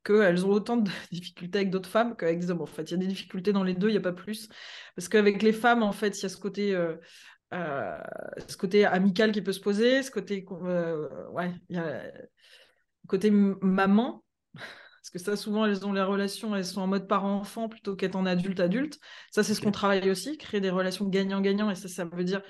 qu'elles 0.03 0.45
ont 0.45 0.51
autant 0.51 0.77
de 0.77 0.91
difficultés 1.11 1.59
avec 1.59 1.71
d'autres 1.71 1.89
femmes 1.89 2.15
qu'avec 2.15 2.39
des 2.39 2.51
hommes. 2.51 2.61
En 2.61 2.67
fait, 2.67 2.83
il 2.83 2.91
y 2.91 2.93
a 2.95 2.97
des 2.97 3.07
difficultés 3.07 3.53
dans 3.53 3.63
les 3.63 3.73
deux, 3.73 3.89
il 3.89 3.93
n'y 3.93 3.97
a 3.97 4.01
pas 4.01 4.13
plus. 4.13 4.49
Parce 4.95 5.09
qu'avec 5.09 5.41
les 5.41 5.53
femmes, 5.53 5.83
en 5.83 5.91
fait, 5.91 6.19
il 6.19 6.23
y 6.23 6.25
a 6.25 6.29
ce 6.29 6.37
côté, 6.37 6.77
ce 7.51 8.57
côté 8.57 8.85
amical 8.85 9.31
qui 9.31 9.41
peut 9.41 9.53
se 9.53 9.59
poser, 9.59 10.03
ce 10.03 10.11
côté, 10.11 10.45
ouais, 11.31 11.51
il 11.69 11.75
y 11.75 11.79
a 11.79 12.03
côté 13.07 13.31
maman 13.31 14.23
parce 15.01 15.09
que 15.11 15.19
ça, 15.19 15.35
souvent, 15.37 15.65
elles 15.65 15.85
ont 15.85 15.93
les 15.93 16.01
relations, 16.01 16.55
elles 16.55 16.65
sont 16.65 16.81
en 16.81 16.87
mode 16.87 17.07
parent-enfant 17.07 17.69
plutôt 17.69 17.95
qu'être 17.95 18.15
en 18.15 18.25
adulte-adulte. 18.25 18.99
Ça, 19.31 19.43
c'est 19.43 19.53
ce 19.53 19.61
qu'on 19.61 19.71
travaille 19.71 20.09
aussi, 20.09 20.37
créer 20.37 20.59
des 20.59 20.69
relations 20.69 21.05
gagnant-gagnant. 21.05 21.69
Et 21.69 21.75
ça, 21.75 21.87
ça 21.87 22.05
veut 22.05 22.23
dire, 22.25 22.41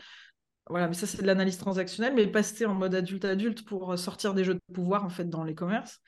voilà, 0.68 0.88
mais 0.88 0.96
ça, 0.96 1.06
c'est 1.06 1.22
de 1.22 1.28
l'analyse 1.28 1.58
transactionnelle, 1.58 2.14
mais 2.16 2.28
passer 2.28 2.66
en 2.66 2.74
mode 2.74 2.96
adulte-adulte 2.96 3.66
pour 3.66 3.98
sortir 3.98 4.34
des 4.34 4.44
jeux 4.44 4.56
de 4.56 4.74
pouvoir, 4.74 5.06
en 5.06 5.10
fait, 5.10 5.30
dans 5.30 5.44
les 5.44 5.56
commerces. 5.56 6.02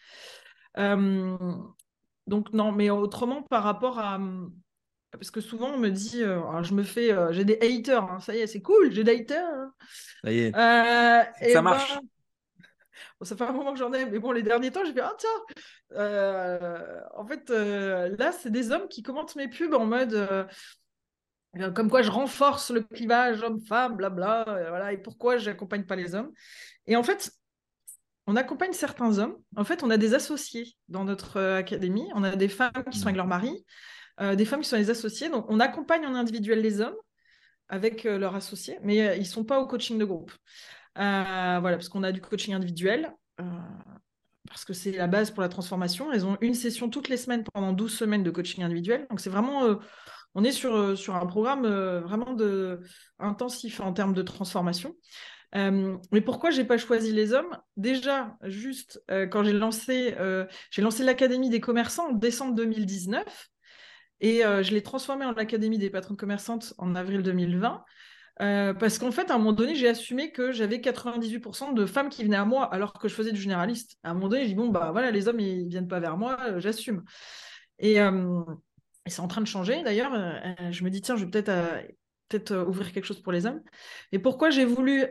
Euh, 0.78 1.38
donc, 2.28 2.54
non, 2.54 2.72
mais 2.72 2.90
autrement, 2.90 3.44
par 3.44 3.64
rapport 3.64 4.00
à. 4.00 4.20
Parce 5.12 5.30
que 5.30 5.42
souvent, 5.42 5.72
on 5.74 5.78
me 5.78 5.90
dit, 5.90 6.24
euh, 6.24 6.64
je 6.64 6.74
me 6.74 6.84
fais, 6.84 7.12
euh, 7.12 7.34
j'ai 7.34 7.44
des 7.44 7.60
haters, 7.62 8.04
hein. 8.04 8.20
ça 8.20 8.34
y 8.34 8.40
est, 8.40 8.48
c'est 8.48 8.62
cool, 8.62 8.92
j'ai 8.92 9.04
des 9.04 9.20
haters. 9.20 9.46
Hein. 9.46 9.74
Ça 10.24 10.32
y 10.32 10.40
est. 10.40 11.54
ça 11.54 11.62
marche. 11.62 11.96
Ben, 11.96 12.02
ça 13.22 13.36
fait 13.36 13.44
un 13.44 13.52
moment 13.52 13.74
que 13.74 13.80
j'en 13.80 13.94
ai, 13.94 14.06
mais 14.06 14.20
bon, 14.20 14.32
les 14.32 14.44
derniers 14.44 14.72
temps, 14.72 14.84
j'ai 14.86 14.94
fait, 14.94 15.02
ah 15.02 15.16
tiens, 15.18 15.30
euh, 15.94 17.00
en 17.16 17.26
fait, 17.26 17.50
euh, 17.50 18.16
là, 18.18 18.32
c'est 18.32 18.52
des 18.52 18.72
hommes 18.72 18.88
qui 18.88 19.04
commentent 19.04 19.36
mes 19.36 19.48
pubs 19.48 19.74
en 19.74 19.86
mode, 19.86 20.14
euh, 20.14 21.72
comme 21.72 21.90
quoi 21.90 22.02
je 22.02 22.12
renforce 22.12 22.72
le 22.72 22.82
clivage 22.82 23.42
homme-femme, 23.42 23.96
blabla, 23.98 24.46
voilà, 24.70 24.94
et 24.94 24.98
pourquoi 24.98 25.38
je 25.38 25.50
n'accompagne 25.50 25.86
pas 25.86 25.96
les 25.96 26.16
hommes. 26.16 26.32
Et 26.88 26.96
en 26.96 27.04
fait, 27.04 27.32
on 28.28 28.36
accompagne 28.36 28.74
certains 28.74 29.20
hommes. 29.20 29.38
En 29.56 29.64
fait, 29.64 29.84
on 29.84 29.90
a 29.90 29.98
des 29.98 30.14
associés 30.14 30.76
dans 30.88 31.04
notre 31.04 31.42
académie. 31.42 32.08
On 32.16 32.24
a 32.24 32.36
des 32.36 32.48
femmes 32.48 32.72
qui 32.92 32.98
sont 33.00 33.08
avec 33.08 33.18
leur 33.18 33.28
mari, 33.28 33.66
des 34.22 34.46
femmes 34.46 34.62
qui 34.62 34.70
sont 34.70 34.78
les 34.78 34.90
associés. 34.90 35.30
Donc, 35.30 35.46
on 35.50 35.60
accompagne 35.60 36.06
en 36.06 36.16
individuel 36.16 36.62
les 36.62 36.80
hommes 36.80 36.96
avec 37.68 38.04
leurs 38.06 38.36
associés, 38.36 38.78
mais 38.84 39.18
ils 39.18 39.22
ne 39.22 39.26
sont 39.26 39.44
pas 39.44 39.60
au 39.60 39.68
coaching 39.68 39.98
de 39.98 40.06
groupe. 40.06 40.32
Euh, 40.98 41.58
voilà, 41.62 41.78
parce 41.78 41.90
qu'on 41.90 42.04
a 42.04 42.12
du 42.12 42.22
coaching 42.22 42.54
individuel, 42.54 43.14
euh, 43.40 43.44
parce 44.48 44.66
que 44.66 44.74
c'est 44.74 44.92
la 44.92 45.08
base 45.08 45.32
pour 45.32 45.42
la 45.42 45.50
transformation. 45.50 46.12
Elles 46.12 46.26
ont 46.26 46.38
une 46.42 46.54
session 46.54 46.90
toutes 46.90 47.08
les 47.08 47.18
semaines 47.18 47.44
pendant 47.54 47.72
12 47.72 47.94
semaines 47.98 48.24
de 48.24 48.32
coaching 48.32 48.64
individuel. 48.64 49.08
Donc 49.10 49.20
c'est 49.20 49.30
vraiment, 49.30 49.64
euh, 49.66 49.76
on 50.36 50.44
est 50.44 50.52
sur, 50.52 50.98
sur 50.98 51.16
un 51.16 51.26
programme 51.26 51.68
vraiment 52.00 52.34
de, 52.34 52.82
intensif 53.20 53.80
en 53.80 53.94
termes 53.94 54.14
de 54.14 54.22
transformation. 54.22 54.96
mais 55.54 56.22
pourquoi 56.24 56.52
j'ai 56.52 56.66
pas 56.66 56.78
choisi 56.78 57.12
les 57.12 57.34
hommes? 57.34 57.58
Déjà, 57.78 58.38
juste 58.44 59.02
quand 59.10 59.44
j'ai 59.44 59.54
lancé, 59.54 60.16
j'ai 60.72 60.82
lancé 60.82 61.04
l'académie 61.04 61.50
des 61.50 61.60
commerçants 61.60 62.10
en 62.10 62.14
décembre 62.14 62.56
2019. 62.56 63.50
Et 64.22 64.42
je 64.42 64.72
l'ai 64.72 64.84
transformé 64.84 65.26
en 65.26 65.34
Académie 65.34 65.78
des 65.78 65.90
patronnes 65.90 66.16
commerçantes 66.16 66.74
en 66.78 66.96
avril 66.96 67.24
2020. 67.24 67.84
Parce 68.80 68.98
qu'en 68.98 69.12
fait, 69.12 69.30
à 69.30 69.36
un 69.36 69.38
moment 69.38 69.54
donné, 69.54 69.76
j'ai 69.76 69.88
assumé 69.88 70.32
que 70.32 70.52
j'avais 70.52 70.80
98% 70.80 71.74
de 71.74 71.86
femmes 71.86 72.10
qui 72.10 72.24
venaient 72.24 72.38
à 72.38 72.46
moi 72.46 72.66
alors 72.74 72.94
que 72.94 73.08
je 73.08 73.14
faisais 73.14 73.32
du 73.32 73.40
généraliste. 73.40 73.98
À 74.04 74.12
un 74.12 74.14
moment 74.16 74.30
donné, 74.30 74.44
j'ai 74.44 74.50
dit, 74.50 74.56
bon, 74.56 74.70
bah 74.70 74.90
voilà, 74.92 75.12
les 75.12 75.28
hommes, 75.28 75.40
ils 75.40 75.68
viennent 75.68 75.88
pas 75.88 76.00
vers 76.00 76.18
moi, 76.18 76.60
j'assume. 76.60 77.04
Et, 77.80 77.98
et 77.98 79.10
c'est 79.10 79.22
en 79.22 79.28
train 79.28 79.42
de 79.42 79.48
changer 79.48 79.84
d'ailleurs. 79.84 80.12
je 80.72 80.84
me 80.84 80.90
dis, 80.90 81.02
tiens, 81.02 81.16
je 81.18 81.26
vais 81.26 81.32
peut-être 81.32 81.52
peut-être 82.30 82.56
ouvrir 82.68 82.92
quelque 82.94 83.06
chose 83.06 83.22
pour 83.22 83.32
les 83.32 83.46
hommes. 83.46 83.62
Et 84.12 84.20
pourquoi 84.20 84.50
j'ai 84.50 84.66
voulu 84.66 85.06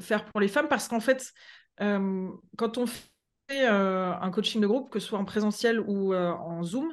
faire 0.00 0.24
pour 0.26 0.40
les 0.40 0.48
femmes? 0.48 0.68
Parce 0.68 0.88
qu'en 0.88 1.00
fait, 1.00 1.32
quand 1.78 2.78
on 2.78 2.86
fait 2.86 3.66
un 3.66 4.30
coaching 4.30 4.60
de 4.60 4.66
groupe, 4.66 4.90
que 4.90 4.98
ce 4.98 5.06
soit 5.08 5.18
en 5.18 5.24
présentiel 5.24 5.80
ou 5.80 6.14
en 6.14 6.62
Zoom, 6.64 6.92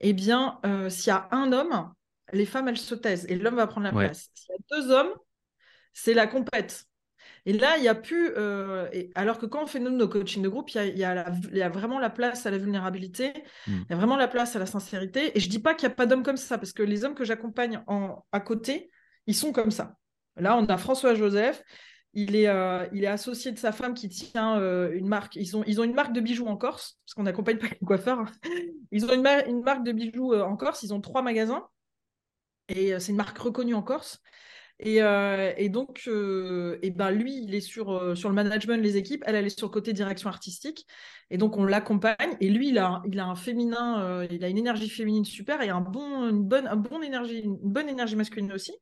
eh 0.00 0.12
bien, 0.12 0.60
s'il 0.88 1.08
y 1.08 1.10
a 1.10 1.28
un 1.30 1.52
homme, 1.52 1.92
les 2.32 2.46
femmes, 2.46 2.68
elles 2.68 2.78
se 2.78 2.94
taisent 2.94 3.26
et 3.28 3.36
l'homme 3.36 3.56
va 3.56 3.66
prendre 3.66 3.86
la 3.86 3.92
place. 3.92 4.30
S'il 4.34 4.50
y 4.50 4.54
a 4.54 4.80
deux 4.80 4.90
hommes, 4.90 5.12
c'est 5.92 6.14
la 6.14 6.26
compète. 6.26 6.84
Et 7.46 7.52
là, 7.52 7.76
il 7.76 7.82
n'y 7.82 7.88
a 7.88 7.94
plus. 7.94 8.30
Euh, 8.36 8.88
alors 9.14 9.38
que 9.38 9.46
quand 9.46 9.62
on 9.62 9.66
fait 9.66 9.78
nous, 9.78 9.90
nos 9.90 10.08
coachings 10.08 10.42
de 10.42 10.48
groupe, 10.48 10.70
il 10.74 10.98
y 10.98 11.04
a, 11.04 11.68
vraiment 11.68 11.98
la 11.98 12.10
place 12.10 12.46
à 12.46 12.50
la 12.50 12.58
vulnérabilité, 12.58 13.32
hmm. 13.66 13.72
il 13.88 13.90
y 13.90 13.92
a 13.92 13.96
vraiment 13.96 14.16
la 14.16 14.28
place 14.28 14.54
à 14.56 14.58
la 14.58 14.66
sincérité. 14.66 15.36
Et 15.36 15.40
je 15.40 15.46
ne 15.46 15.50
dis 15.50 15.58
pas 15.58 15.74
qu'il 15.74 15.88
n'y 15.88 15.92
a 15.92 15.96
pas 15.96 16.06
d'hommes 16.06 16.22
comme 16.22 16.36
ça, 16.36 16.58
parce 16.58 16.72
que 16.72 16.82
les 16.82 17.04
hommes 17.04 17.14
que 17.14 17.24
j'accompagne 17.24 17.82
à 18.32 18.40
côté, 18.40 18.90
ils 19.26 19.34
sont 19.34 19.52
comme 19.52 19.70
ça. 19.70 19.94
Là, 20.36 20.56
on 20.56 20.66
a 20.66 20.76
François 20.76 21.14
Joseph. 21.14 21.62
Il 22.14 22.36
est, 22.36 22.48
euh, 22.48 22.86
il 22.92 23.04
est 23.04 23.08
associé 23.08 23.52
de 23.52 23.58
sa 23.58 23.70
femme 23.70 23.94
qui 23.94 24.08
tient 24.08 24.58
euh, 24.58 24.90
une 24.92 25.06
marque. 25.06 25.36
Ils 25.36 25.56
ont, 25.56 25.62
ils 25.66 25.80
ont 25.80 25.84
une 25.84 25.94
marque 25.94 26.12
de 26.12 26.20
bijoux 26.20 26.46
en 26.46 26.56
Corse, 26.56 26.98
parce 27.04 27.14
qu'on 27.14 27.22
n'accompagne 27.22 27.58
pas 27.58 27.68
les 27.68 27.86
coiffeurs. 27.86 28.20
Hein. 28.20 28.26
Ils 28.90 29.04
ont 29.04 29.12
une, 29.12 29.26
une 29.46 29.62
marque 29.62 29.84
de 29.84 29.92
bijoux 29.92 30.34
en 30.34 30.56
Corse. 30.56 30.82
Ils 30.82 30.92
ont 30.92 31.00
trois 31.00 31.22
magasins. 31.22 31.66
Et 32.68 32.98
c'est 32.98 33.12
une 33.12 33.16
marque 33.16 33.38
reconnue 33.38 33.74
en 33.74 33.82
Corse. 33.82 34.22
Et, 34.80 35.02
euh, 35.02 35.52
et 35.56 35.68
donc, 35.68 36.04
euh, 36.06 36.78
et 36.82 36.90
ben 36.90 37.10
lui, 37.10 37.42
il 37.42 37.54
est 37.54 37.60
sur, 37.60 37.90
euh, 37.90 38.14
sur 38.14 38.28
le 38.28 38.34
management, 38.34 38.80
les 38.80 38.96
équipes. 38.96 39.24
Elle, 39.26 39.34
elle 39.34 39.46
est 39.46 39.58
sur 39.58 39.66
le 39.66 39.72
côté 39.72 39.92
direction 39.92 40.28
artistique. 40.28 40.86
Et 41.30 41.38
donc, 41.38 41.56
on 41.56 41.64
l'accompagne. 41.64 42.36
Et 42.40 42.48
lui, 42.48 42.68
il 42.68 42.78
a, 42.78 43.02
il 43.10 43.18
a 43.18 43.26
un 43.26 43.34
féminin, 43.34 44.26
il 44.30 44.44
a 44.44 44.48
une 44.48 44.58
énergie 44.58 44.88
féminine 44.88 45.24
super 45.24 45.60
et 45.62 45.68
un 45.68 45.80
bon, 45.80 46.28
une 46.28 46.44
bonne, 46.44 46.66
un 46.66 46.76
bon 46.76 47.02
énergie, 47.02 47.40
une 47.40 47.56
bonne 47.56 47.88
énergie 47.88 48.16
masculine 48.16 48.52
aussi. 48.52 48.72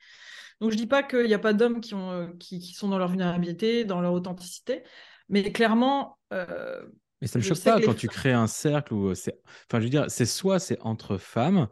Donc, 0.60 0.70
je 0.70 0.76
dis 0.76 0.86
pas 0.86 1.02
qu'il 1.02 1.26
n'y 1.26 1.34
a 1.34 1.38
pas 1.38 1.54
d'hommes 1.54 1.80
qui, 1.80 1.94
ont, 1.94 2.32
qui, 2.38 2.58
qui, 2.60 2.72
sont 2.74 2.88
dans 2.88 2.98
leur 2.98 3.08
vulnérabilité, 3.08 3.84
dans 3.84 4.00
leur 4.00 4.12
authenticité. 4.12 4.82
Mais 5.28 5.50
clairement. 5.50 6.18
mais 6.30 7.26
ça 7.26 7.38
ne 7.38 7.44
choque 7.44 7.62
pas 7.64 7.80
quand 7.80 7.94
tu 7.94 8.08
crées 8.08 8.32
un 8.32 8.46
cercle 8.46 8.92
où 8.92 9.14
c'est. 9.14 9.40
Enfin, 9.68 9.80
je 9.80 9.84
veux 9.84 9.90
dire, 9.90 10.04
c'est 10.08 10.26
soit 10.26 10.58
c'est 10.58 10.78
entre 10.82 11.16
femmes 11.16 11.68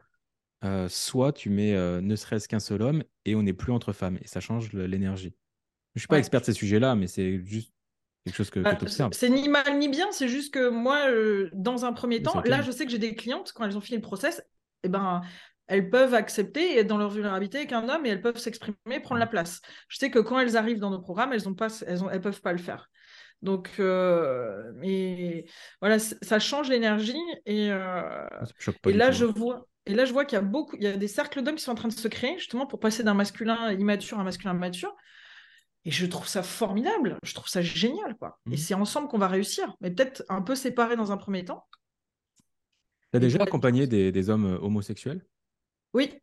euh, 0.65 0.89
soit 0.89 1.33
tu 1.33 1.51
mets 1.51 1.75
euh, 1.75 2.01
ne 2.01 2.17
serait-ce 2.17 2.49
qu'un 2.49 2.61
seul 2.61 2.83
homme 2.83 3.05
et 3.25 3.35
on 3.35 3.43
n'est 3.43 3.53
plus 3.53 3.73
entre 3.73 3.93
femmes 3.93 4.19
et 4.23 4.27
ça 4.27 4.41
change 4.41 4.73
l'énergie. 4.73 5.35
Je 5.95 5.99
ne 5.99 6.01
suis 6.01 6.09
pas 6.09 6.19
expert 6.19 6.41
de 6.41 6.47
ces 6.47 6.53
sujets-là, 6.53 6.95
mais 6.95 7.07
c'est 7.07 7.45
juste 7.45 7.73
quelque 8.25 8.35
chose 8.35 8.51
que, 8.51 8.61
bah. 8.61 8.77
C'est 9.13 9.29
ni 9.29 9.49
mal 9.49 9.79
ni 9.79 9.89
bien, 9.89 10.11
c'est 10.11 10.29
juste 10.29 10.55
que 10.55 10.71
moi, 10.71 11.09
euh, 11.09 11.51
dans 11.53 11.85
un 11.85 11.93
premier 11.93 12.23
temps, 12.23 12.41
là, 12.43 12.63
je 12.63 12.71
sais 12.71 12.85
que 12.85 12.91
j'ai 12.91 12.99
des 12.99 13.15
clientes, 13.15 13.53
quand 13.53 13.65
elles 13.65 13.77
ont 13.77 13.83
fini 13.83 13.99
le 13.99 14.03
process, 14.03 14.43
eh 14.83 14.89
ben, 14.89 15.23
elles 15.67 15.91
peuvent 15.91 16.15
accepter 16.15 16.73
et 16.73 16.79
être 16.79 16.87
dans 16.87 16.99
leur 16.99 17.11
vulnérabilité 17.11 17.59
avec 17.59 17.73
un 17.73 17.89
homme 17.89 18.07
et 18.07 18.09
elles 18.09 18.23
peuvent 18.23 18.39
s'exprimer, 18.39 19.01
prendre 19.03 19.21
la 19.21 19.27
place. 19.27 19.61
Je 19.89 19.99
sais 19.99 20.11
que 20.11 20.19
quand 20.19 20.39
elles 20.39 20.57
arrivent 20.57 20.81
dans 20.81 20.91
nos 20.91 21.01
programmes, 21.01 21.33
elles 21.33 21.47
ne 21.47 21.85
elles, 21.87 22.01
elles 22.13 22.21
peuvent 22.21 22.43
pas 22.43 22.53
le 22.53 22.59
faire. 22.59 22.91
Donc, 23.43 23.71
mais 23.79 25.45
voilà, 25.81 25.99
ça 25.99 26.39
change 26.39 26.71
l'énergie 26.71 27.21
et, 27.45 27.67
et 27.67 28.93
là, 28.93 29.11
je 29.11 29.27
vois, 29.27 29.69
et 29.87 29.95
là, 29.95 30.05
je 30.05 30.13
vois 30.13 30.25
qu'il 30.25 30.37
y 30.37 30.39
a 30.39 30.43
beaucoup, 30.43 30.77
il 30.77 30.83
y 30.83 30.87
a 30.87 30.97
des 30.97 31.09
cercles 31.09 31.43
d'hommes 31.43 31.57
qui 31.57 31.63
sont 31.63 31.73
en 31.73 31.77
train 31.77 31.89
de 31.89 31.95
se 31.95 32.09
créer 32.09 32.39
justement 32.39 32.67
pour 32.67 32.81
passer 32.81 33.03
d'un 33.03 33.15
masculin 33.15 33.73
immature 33.73 34.19
à 34.19 34.23
un 34.23 34.25
masculin 34.25 34.55
mature. 34.55 34.95
Et 35.85 35.91
je 35.91 36.07
trouve 36.07 36.27
ça 36.27 36.43
formidable, 36.43 37.19
je 37.23 37.35
trouve 37.35 37.49
ça 37.49 37.61
génial, 37.61 38.17
quoi. 38.17 38.41
Et 38.47 38.55
mmh. 38.55 38.57
c'est 38.57 38.75
ensemble 38.75 39.09
qu'on 39.09 39.19
va 39.19 39.29
réussir, 39.29 39.77
mais 39.83 39.91
peut-être 39.91 40.25
un 40.31 40.41
peu 40.41 40.55
séparés 40.55 40.97
dans 40.97 41.13
un 41.13 41.19
premier 41.19 41.45
temps. 41.45 41.67
Tu 43.13 43.19
as 43.19 43.21
déjà 43.21 43.43
accompagné 43.43 43.87
des, 43.87 44.31
hommes 44.31 44.47
euh, 44.47 44.59
homosexuels? 44.61 45.27
Oui, 45.93 46.19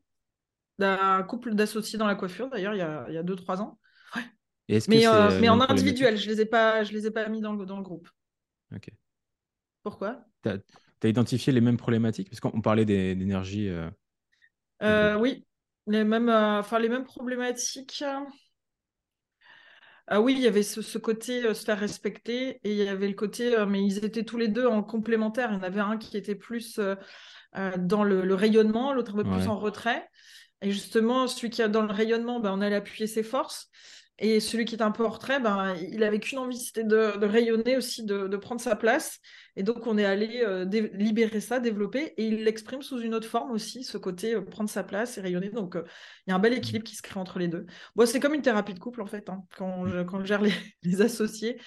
d'un 0.80 1.22
couple 1.24 1.54
d'associés 1.54 2.00
dans 2.00 2.08
la 2.08 2.16
coiffure, 2.16 2.50
d'ailleurs, 2.50 2.74
il 2.74 2.80
y 3.14 3.18
a 3.18 3.24
2-3 3.24 3.60
ans. 3.60 3.80
Ouais. 4.16 4.80
mais, 4.88 5.08
euh, 5.08 5.40
mais 5.40 5.50
en 5.50 5.62
individuel, 5.62 6.18
je 6.18 6.28
ne 6.28 6.34
les, 6.34 6.42
ai 6.42 6.46
pas, 6.46 6.84
je 6.84 6.92
les 6.92 7.06
ai 7.06 7.12
pas 7.12 7.30
mis 7.30 7.42
dans 7.42 7.54
le, 7.54 7.66
dans 7.68 7.78
le 7.78 7.84
groupe. 7.84 8.10
Ok. 8.76 8.90
Pourquoi? 9.84 10.26
Tu 11.02 11.08
as 11.08 11.10
identifié 11.10 11.52
les 11.52 11.62
mêmes 11.62 11.78
problématiques? 11.78 12.30
Parce 12.30 12.40
qu'on 12.40 12.62
parlait 12.62 12.86
d'énergie. 12.86 13.68
Euh, 13.68 13.90
euh, 14.84 15.18
oui, 15.18 15.46
les 15.88 16.04
mêmes, 16.04 16.30
euh, 16.30 16.60
enfin, 16.60 16.80
les 16.80 16.90
mêmes 16.90 17.04
problématiques. 17.04 18.04
Ah 20.08 20.22
oui, 20.22 20.34
il 20.34 20.42
y 20.42 20.48
avait 20.48 20.64
ce, 20.64 20.98
côté 20.98 21.54
se 21.54 21.64
faire 21.64 21.80
respecter 21.80 22.60
et 22.64 22.72
il 22.72 22.76
y 22.76 22.88
avait 22.88 23.08
le 23.08 23.14
côté, 23.14 23.56
mais 23.68 23.84
ils 23.84 24.04
étaient 24.04 24.26
tous 24.26 24.38
les 24.38 24.50
deux 24.50 24.68
en 24.68 24.84
complémentaire. 24.84 25.52
Il 25.52 25.56
y 25.56 25.58
en 25.58 25.64
avait 25.64 25.80
un 25.80 25.98
qui 25.98 26.18
était 26.18 26.36
plus 26.36 26.80
dans 27.54 28.04
le, 28.04 28.34
rayonnement, 28.34 28.94
l'autre 28.94 29.14
un 29.14 29.24
peu 29.24 29.30
plus 29.30 29.48
en 29.48 29.58
retrait. 29.58 30.08
Et 30.62 30.72
justement, 30.72 31.28
celui 31.28 31.50
qui 31.50 31.62
est 31.62 31.70
dans 31.70 31.82
le 31.82 31.94
rayonnement, 31.94 32.40
ben, 32.40 32.52
on 32.54 32.62
allait 32.62 32.76
appuyer 32.76 33.08
ses 33.08 33.24
forces. 33.24 33.70
Et 34.24 34.40
celui 34.40 34.66
qui 34.66 34.76
est 34.76 34.84
un 34.84 34.92
retrait, 34.92 35.40
ben, 35.40 35.76
il 35.92 36.04
avait 36.04 36.20
qu'une 36.20 36.38
envie, 36.38 36.60
c'était 36.60 36.84
de, 36.84 37.26
rayonner 37.26 37.76
aussi, 37.76 38.06
de, 38.06 38.38
prendre 38.38 38.62
sa 38.62 38.76
place. 38.76 39.20
Et 39.56 39.64
donc, 39.64 39.88
on 39.88 39.98
est 39.98 40.06
allé 40.06 40.44
euh, 40.46 40.64
libérer 40.94 41.42
ça, 41.42 41.60
développer, 41.60 42.14
et 42.18 42.28
il 42.28 42.44
l'exprime 42.44 42.84
sous 42.84 43.02
une 43.02 43.16
autre 43.16 43.28
forme 43.28 43.50
aussi, 43.50 43.84
ce 43.84 43.98
côté 43.98 44.36
euh, 44.36 44.42
prendre 44.42 44.70
sa 44.70 44.84
place 44.84 45.18
et 45.18 45.22
rayonner. 45.22 45.50
Donc, 45.50 45.76
euh, 45.76 45.84
il 46.26 46.30
y 46.30 46.34
a 46.34 46.36
un 46.36 46.40
bel 46.40 46.54
équilibre 46.54 46.86
qui 46.86 46.96
se 46.96 47.02
crée 47.02 47.20
entre 47.20 47.40
les 47.40 47.48
deux. 47.48 47.66
C'est 48.06 48.20
comme 48.20 48.36
une 48.36 48.44
thérapie 48.44 48.76
de 48.76 48.80
couple, 48.80 49.02
en 49.02 49.08
fait, 49.08 49.28
hein, 49.28 49.44
quand, 49.58 49.88
je, 49.88 50.24
gère 50.24 50.44
les, 50.44 50.54
associés. 51.02 51.60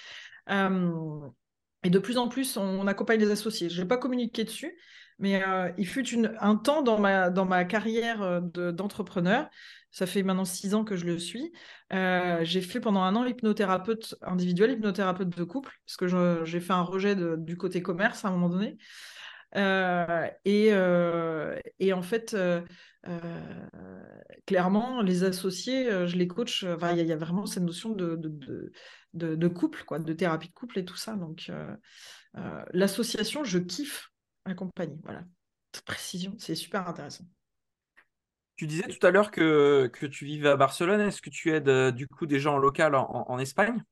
et 0.47 1.89
de 1.89 1.99
plus 1.99 2.17
en 2.17 2.29
plus, 2.29 2.55
on, 2.55 2.87
accompagne 2.87 3.19
les 3.19 3.31
associés. 3.31 3.69
Je 3.69 3.81
n'ai 3.81 3.87
pas 3.87 3.97
communiqué 3.97 4.45
dessus, 4.45 4.77
mais 5.19 5.41
il 5.77 5.87
fut 5.87 6.05
un 6.39 6.55
temps 6.55 6.81
dans 6.81 6.99
ma, 6.99 7.29
dans 7.29 7.45
ma 7.45 7.63
carrière 7.65 8.41
d'entrepreneur 8.41 9.49
ça 9.95 10.05
fait 10.05 10.23
maintenant 10.23 10.43
six 10.43 10.75
ans 10.75 10.83
que 10.83 10.97
je 10.97 11.05
le 11.05 11.17
suis. 11.17 11.53
Euh, 11.93 12.43
j'ai 12.43 12.59
fait 12.59 12.81
pendant 12.81 13.01
un 13.03 13.15
an 13.15 13.23
hypnothérapeute 13.23 14.15
individuel, 14.23 14.71
hypnothérapeute 14.71 15.29
de 15.29 15.43
couple, 15.45 15.71
parce 15.85 15.95
que 15.95 16.43
j'ai 16.43 16.59
fait 16.59 16.73
un 16.73 16.81
rejet 16.81 17.15
du 17.15 17.55
côté 17.55 17.81
commerce 17.81 18.25
à 18.25 18.27
un 18.27 18.31
moment 18.31 18.49
donné. 18.49 18.77
Euh, 19.55 20.27
euh, 20.45 21.57
et, 21.79 21.93
en 21.93 22.01
fait, 22.01 22.35
clairement, 24.45 25.01
les 25.01 25.23
associés, 25.23 25.89
je 26.07 26.17
les 26.17 26.27
coach. 26.27 26.63
Il 26.63 26.97
y, 26.97 27.13
a 27.13 27.15
vraiment 27.15 27.45
cette 27.45 27.63
notion 27.63 27.91
de, 27.91 28.19
de, 29.13 29.47
couple, 29.47 29.85
quoi, 29.85 29.99
de 29.99 30.11
thérapie 30.11 30.49
de 30.49 30.53
couple 30.53 30.79
et 30.79 30.83
tout 30.83 30.97
ça. 30.97 31.13
Donc, 31.13 31.49
l'association, 32.73 33.45
je 33.45 33.59
kiffe 33.59 34.11
accompagner. 34.45 34.97
Voilà, 35.03 35.23
précision, 35.81 36.33
c'est 36.37 36.55
super 36.55 36.87
intéressant. 36.87 37.25
Tu 38.55 38.67
disais 38.67 38.87
tout 38.87 39.05
à 39.05 39.11
l'heure 39.11 39.31
que, 39.31 39.87
que 39.91 40.05
tu 40.05 40.25
vivais 40.25 40.49
à 40.49 40.55
Barcelone. 40.55 41.01
Est-ce 41.01 41.21
que 41.21 41.29
tu 41.29 41.51
aides 41.51 41.67
euh, 41.67 41.91
du 41.91 42.07
coup 42.07 42.25
des 42.25 42.39
gens 42.39 42.55
en 42.55 42.57
local 42.57 42.95
en, 42.95 43.37
Espagne? 43.37 43.83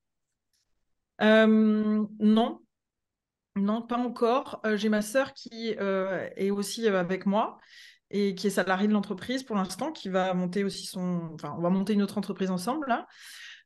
Euh, 1.21 2.05
Non. 2.19 2.59
Non, 3.55 3.81
pas 3.81 3.97
encore. 3.97 4.61
Euh, 4.65 4.77
j'ai 4.77 4.89
ma 4.89 5.01
sœur 5.01 5.33
qui 5.33 5.69
est 5.69 6.49
aussi 6.49 6.87
avec 6.87 7.25
moi 7.25 7.59
et 8.09 8.35
qui 8.35 8.47
est 8.47 8.51
salariée 8.51 8.87
de 8.87 8.93
l'entreprise 8.93 9.43
pour 9.43 9.55
l'instant, 9.55 9.91
qui 9.91 10.07
va 10.07 10.33
monter 10.33 10.63
aussi 10.63 10.85
son... 10.85 11.31
Enfin, 11.33 11.53
on 11.57 11.61
va 11.61 11.69
monter 11.69 11.93
une 11.93 12.01
autre 12.01 12.17
entreprise 12.17 12.51
ensemble 12.51 12.87
là. 12.87 13.07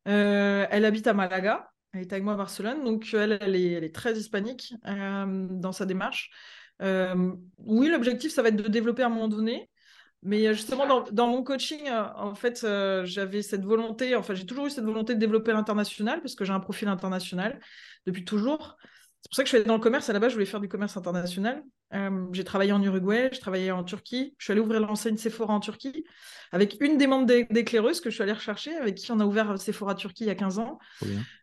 elle 0.06 0.86
habite 0.86 1.06
à 1.06 1.14
Malaga. 1.14 1.70
Elle 1.94 2.02
est 2.02 2.12
avec 2.12 2.24
moi 2.24 2.34
à 2.34 2.38
Barcelone. 2.38 2.84
Donc, 2.84 3.14
elle, 3.14 3.38
elle, 3.40 3.56
est, 3.56 3.72
elle 3.74 3.84
est 3.84 3.96
très 3.96 4.14
hispanique 4.18 4.74
dans 4.84 5.72
sa 5.72 5.86
démarche. 5.86 6.32
Oui, 6.80 7.90
l'objectif, 7.90 8.32
ça 8.32 8.42
va 8.42 8.50
être 8.50 8.56
de 8.56 8.68
développer 8.68 9.04
à 9.04 9.08
un 9.08 9.10
moment 9.10 9.28
donné. 9.28 9.70
Mais 10.24 10.48
euh, 10.48 10.54
justement, 10.54 11.06
dans, 11.12 11.28
mon 11.28 11.44
coaching, 11.44 11.88
euh, 11.88 12.06
en 12.16 12.36
fait, 12.36 12.64
euh, 12.64 13.06
j'avais 13.06 13.42
cette 13.42 13.64
volonté, 13.64 14.16
enfin, 14.16 14.34
j'ai 14.34 14.46
toujours 14.46 14.66
eu 14.66 14.70
cette 14.70 14.84
volonté 14.84 15.14
de 15.16 15.20
développer 15.20 15.54
l'international 15.54 16.22
parce 16.22 16.36
que 16.36 16.44
j'ai 16.44 16.54
un 16.54 16.60
profil 16.60 16.88
international 16.88 17.60
depuis 18.06 18.26
toujours. 18.26 18.78
C'est 19.22 19.30
pour 19.30 19.36
ça 19.36 19.44
que 19.44 19.50
je 19.50 19.58
suis 19.58 19.66
dans 19.66 19.76
le 19.76 19.80
commerce. 19.80 20.10
À 20.10 20.14
la 20.14 20.20
base, 20.20 20.32
je 20.32 20.36
voulais 20.36 20.46
faire 20.46 20.60
du 20.60 20.70
commerce 20.70 20.98
international. 20.98 21.64
j'ai 22.32 22.44
travaillé 22.44 22.72
en 22.72 22.82
Uruguay, 22.82 23.30
j'ai 23.32 23.40
travaillé 23.40 23.72
en 23.72 23.84
Turquie. 23.84 24.36
Je 24.38 24.46
suis 24.46 24.52
allée 24.52 24.62
ouvrir 24.62 24.80
l'enseigne 24.80 25.18
Sephora 25.18 25.54
en 25.54 25.60
Turquie 25.60 26.04
avec 26.52 26.78
une 26.80 26.98
des 26.98 27.08
membres 27.08 27.26
d'éclaireuses 27.26 28.00
que 28.00 28.10
je 28.10 28.16
suis 28.16 28.24
allée 28.24 28.34
rechercher, 28.34 28.76
avec 28.76 28.96
qui 28.96 29.12
on 29.12 29.20
a 29.20 29.26
ouvert 29.26 29.60
Sephora 29.60 29.96
Turquie 29.96 30.24
il 30.24 30.28
y 30.28 30.30
a 30.30 30.36
15 30.36 30.60
ans. 30.60 30.80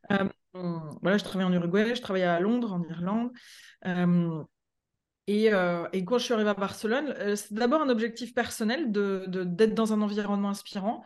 voilà, 0.09 1.19
je 1.19 1.25
travaillais 1.25 1.51
en 1.51 1.53
Uruguay, 1.53 1.95
je 1.95 2.01
travaillais 2.01 2.27
à 2.27 2.41
Londres, 2.41 2.73
en 2.73 2.83
Irlande. 2.85 3.33
Euh, 5.31 5.89
et, 5.93 6.05
quand 6.05 6.19
je 6.19 6.25
suis 6.25 6.35
arrivée 6.35 6.51
à 6.51 6.55
Barcelone, 6.55 7.15
euh, 7.19 7.37
c'est 7.37 7.55
d'abord 7.55 7.81
un 7.81 7.89
objectif 7.89 8.35
personnel 8.35 8.93
d'être 8.93 9.31
de, 9.31 9.45
d'être 9.45 9.75
dans 9.75 9.93
un 9.93 10.03
environnement 10.03 10.51
inspirant, 10.51 11.03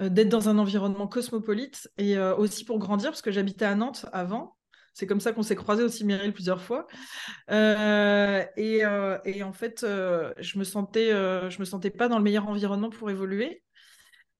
euh, 0.00 0.08
d'être 0.08 0.28
dans 0.28 0.48
un 0.48 0.58
environnement 0.58 1.06
cosmopolite 1.06 1.90
et 1.98 2.18
aussi 2.18 2.64
pour 2.64 2.78
grandir, 2.78 3.10
parce 3.10 3.22
que 3.22 3.30
j'habitais 3.30 3.64
à 3.64 3.74
Nantes 3.74 4.06
avant. 4.12 4.56
C'est 4.94 5.06
comme 5.06 5.20
ça 5.20 5.32
qu'on 5.32 5.42
s'est 5.42 5.56
croisés 5.56 5.82
aussi, 5.82 6.04
Meryl, 6.04 6.34
plusieurs 6.34 6.60
fois. 6.60 6.86
Et, 7.48 8.84
en 8.84 9.52
fait, 9.54 9.80
je 9.80 10.58
me 10.58 10.64
sentais, 10.64 11.14
me 11.14 11.64
sentais 11.64 11.90
pas 11.90 12.08
dans 12.08 12.18
le 12.18 12.24
meilleur 12.24 12.46
environnement 12.46 12.90
pour 12.90 13.10
évoluer. 13.10 13.62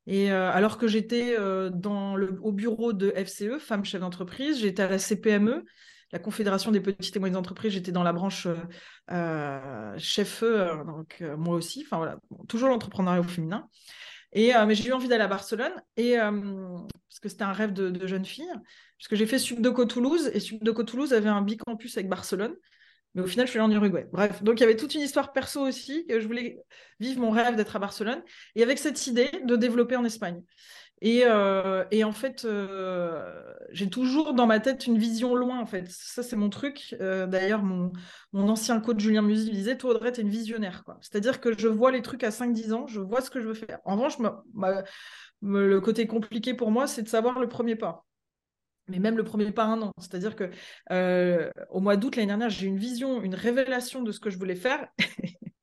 Et 0.06 0.30
alors 0.30 0.76
que 0.76 0.86
j'étais 0.86 1.38
dans 1.70 2.20
au 2.20 2.52
bureau 2.52 2.92
de 2.92 3.10
FCE, 3.16 3.58
femme 3.58 3.86
chef 3.86 4.02
d'entreprise, 4.02 4.60
j'étais 4.60 4.82
à 4.82 4.88
la 4.88 4.98
CPME, 4.98 5.64
la 6.12 6.18
Confédération 6.18 6.70
des 6.70 6.80
petites 6.80 7.16
et 7.16 7.18
moyennes 7.18 7.36
entreprises, 7.36 7.72
j'étais 7.72 7.92
dans 7.92 8.02
la 8.02 8.12
branche 8.12 8.46
chef 9.98 10.42
e 10.42 10.84
donc 10.86 11.22
moi 11.38 11.56
aussi, 11.56 11.82
enfin 11.86 11.96
voilà, 11.96 12.18
toujours 12.48 12.68
l'entrepreneuriat 12.68 13.20
au 13.20 13.24
féminin. 13.24 13.68
Et, 14.32 14.52
mais 14.66 14.74
j'ai 14.74 14.88
eu 14.88 14.92
envie 14.92 15.08
d'aller 15.08 15.24
à 15.24 15.28
Barcelone, 15.28 15.72
et, 15.96 16.16
parce 16.16 17.20
que 17.20 17.28
c'était 17.28 17.44
un 17.44 17.52
rêve 17.52 17.72
de, 17.72 18.06
jeune 18.06 18.24
fille, 18.24 18.50
puisque 18.96 19.14
j'ai 19.14 19.26
fait 19.26 19.38
Subdoco 19.38 19.84
Toulouse, 19.84 20.30
et 20.32 20.40
Subdoco 20.40 20.84
Toulouse 20.84 21.12
avait 21.12 21.28
un 21.28 21.42
bicampus 21.42 21.96
avec 21.96 22.08
Barcelone. 22.08 22.54
Mais 23.14 23.20
au 23.20 23.26
final, 23.26 23.46
je 23.46 23.50
suis 23.50 23.60
allée 23.60 23.68
en 23.68 23.76
Uruguay. 23.76 24.08
Bref, 24.10 24.42
donc 24.42 24.58
il 24.58 24.62
y 24.62 24.64
avait 24.64 24.76
toute 24.76 24.94
une 24.94 25.02
histoire 25.02 25.32
perso 25.32 25.60
aussi, 25.60 26.06
que 26.06 26.18
je 26.18 26.26
voulais 26.26 26.56
vivre 26.98 27.20
mon 27.20 27.30
rêve 27.30 27.56
d'être 27.56 27.76
à 27.76 27.78
Barcelone, 27.78 28.22
et 28.54 28.62
avec 28.62 28.78
cette 28.78 29.06
idée 29.06 29.30
de 29.44 29.54
développer 29.54 29.96
en 29.96 30.04
Espagne. 30.04 30.42
Et, 31.04 31.24
euh, 31.24 31.84
en 32.04 32.12
fait, 32.12 32.44
euh, 32.44 33.52
j'ai 33.72 33.90
toujours 33.90 34.34
dans 34.34 34.46
ma 34.46 34.60
tête 34.60 34.86
une 34.86 34.98
vision 34.98 35.34
loin, 35.34 35.58
en 35.58 35.66
fait. 35.66 35.90
Ça, 35.90 36.22
c'est 36.22 36.36
mon 36.36 36.48
truc. 36.48 36.94
Euh, 37.00 37.26
d'ailleurs, 37.26 37.64
mon, 37.64 37.92
ancien 38.32 38.80
coach 38.80 39.00
Julien 39.00 39.22
Musy 39.22 39.50
disait, 39.50 39.76
toi, 39.76 39.90
Audrey, 39.90 40.12
t'es 40.12 40.22
une 40.22 40.28
visionnaire. 40.28 40.84
C'est-à-dire 41.00 41.40
que 41.40 41.58
je 41.58 41.66
vois 41.66 41.90
les 41.90 42.02
trucs 42.02 42.22
à 42.22 42.30
5-10 42.30 42.72
ans, 42.72 42.86
je 42.86 43.00
vois 43.00 43.20
ce 43.20 43.30
que 43.30 43.40
je 43.40 43.48
veux 43.48 43.54
faire. 43.54 43.80
En 43.84 43.96
revanche, 43.96 44.16
le 45.42 45.80
côté 45.80 46.06
compliqué 46.06 46.54
pour 46.54 46.70
moi, 46.70 46.86
c'est 46.86 47.02
de 47.02 47.08
savoir 47.08 47.38
le 47.40 47.48
premier 47.48 47.76
pas 47.76 48.06
mais 48.88 48.98
même 48.98 49.16
le 49.16 49.22
premier 49.24 49.52
pas 49.52 49.64
un 49.64 49.80
an. 49.80 49.92
C'est-à-dire 49.98 50.34
que 50.36 50.50
au 51.70 51.80
mois 51.80 51.96
d'août 51.96 52.16
l'année 52.16 52.26
dernière, 52.26 52.50
j'ai 52.50 52.66
eu 52.66 52.68
une 52.68 52.78
vision, 52.78 53.22
une 53.22 53.34
révélation 53.34 54.02
de 54.02 54.12
ce 54.12 54.20
que 54.20 54.28
je 54.28 54.36
voulais 54.36 54.56
faire. 54.56 54.88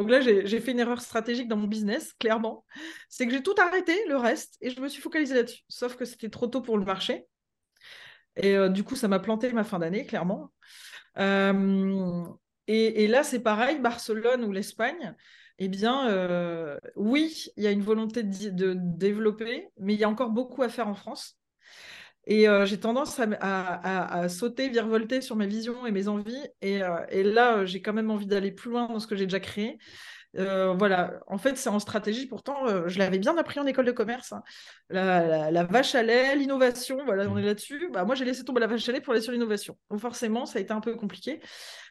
Donc 0.00 0.08
là, 0.08 0.22
j'ai 0.22 0.60
fait 0.60 0.72
une 0.72 0.78
erreur 0.78 1.02
stratégique 1.02 1.46
dans 1.46 1.58
mon 1.58 1.66
business, 1.66 2.14
clairement. 2.14 2.64
C'est 3.10 3.26
que 3.26 3.32
j'ai 3.32 3.42
tout 3.42 3.54
arrêté, 3.58 3.94
le 4.08 4.16
reste, 4.16 4.56
et 4.62 4.70
je 4.70 4.80
me 4.80 4.88
suis 4.88 5.02
focalisée 5.02 5.34
là-dessus. 5.34 5.60
Sauf 5.68 5.94
que 5.94 6.06
c'était 6.06 6.30
trop 6.30 6.46
tôt 6.46 6.62
pour 6.62 6.78
le 6.78 6.86
marché. 6.86 7.26
Et 8.36 8.56
euh, 8.56 8.70
du 8.70 8.82
coup, 8.82 8.96
ça 8.96 9.08
m'a 9.08 9.18
planté 9.18 9.52
ma 9.52 9.62
fin 9.62 9.78
d'année, 9.78 10.06
clairement. 10.06 10.52
Euh, 11.18 12.24
et, 12.66 13.06
là, 13.08 13.22
c'est 13.24 13.42
pareil, 13.42 13.78
Barcelone 13.78 14.42
ou 14.42 14.52
l'Espagne. 14.52 15.14
Eh 15.58 15.68
bien, 15.68 16.08
euh, 16.08 16.78
oui, 16.96 17.50
il 17.58 17.64
y 17.64 17.66
a 17.66 17.70
une 17.70 17.82
volonté 17.82 18.22
de, 18.22 18.72
développer, 18.74 19.68
mais 19.76 19.92
il 19.92 20.00
y 20.00 20.04
a 20.04 20.08
encore 20.08 20.30
beaucoup 20.30 20.62
à 20.62 20.70
faire 20.70 20.88
en 20.88 20.94
France. 20.94 21.38
Et 22.30 22.46
j'ai 22.64 22.78
tendance 22.78 23.20
à, 23.40 24.28
sauter, 24.28 24.68
virevolter 24.68 25.20
sur 25.20 25.34
mes 25.34 25.48
visions 25.48 25.84
et 25.84 25.90
mes 25.90 26.06
envies. 26.06 26.46
Et, 26.62 26.78
là, 27.24 27.64
j'ai 27.64 27.82
quand 27.82 27.92
même 27.92 28.08
envie 28.08 28.26
d'aller 28.26 28.52
plus 28.52 28.70
loin 28.70 28.86
dans 28.86 29.00
ce 29.00 29.08
que 29.08 29.16
j'ai 29.16 29.26
déjà 29.26 29.40
créé. 29.40 29.78
voilà, 30.34 31.18
en 31.26 31.38
fait, 31.38 31.56
c'est 31.56 31.70
en 31.70 31.80
stratégie. 31.80 32.26
Pourtant, 32.26 32.86
je 32.86 32.98
l'avais 33.00 33.18
bien 33.18 33.36
appris 33.36 33.58
en 33.58 33.66
école 33.66 33.84
de 33.84 33.90
commerce. 33.90 34.32
Hein. 34.32 34.44
La, 34.90 35.64
vache 35.64 35.96
à 35.96 36.04
lait, 36.04 36.36
l'innovation, 36.36 37.04
voilà, 37.04 37.28
on 37.28 37.36
est 37.36 37.42
là-dessus. 37.42 37.90
Bah, 37.92 38.04
moi, 38.04 38.14
j'ai 38.14 38.24
laissé 38.24 38.44
tomber 38.44 38.60
la 38.60 38.68
vache 38.68 38.88
à 38.88 38.92
lait 38.92 39.00
pour 39.00 39.12
aller 39.12 39.22
sur 39.22 39.32
l'innovation. 39.32 39.76
Donc, 39.90 39.98
forcément, 39.98 40.46
ça 40.46 40.60
a 40.60 40.62
été 40.62 40.72
un 40.72 40.80
peu 40.80 40.94
compliqué. 40.94 41.40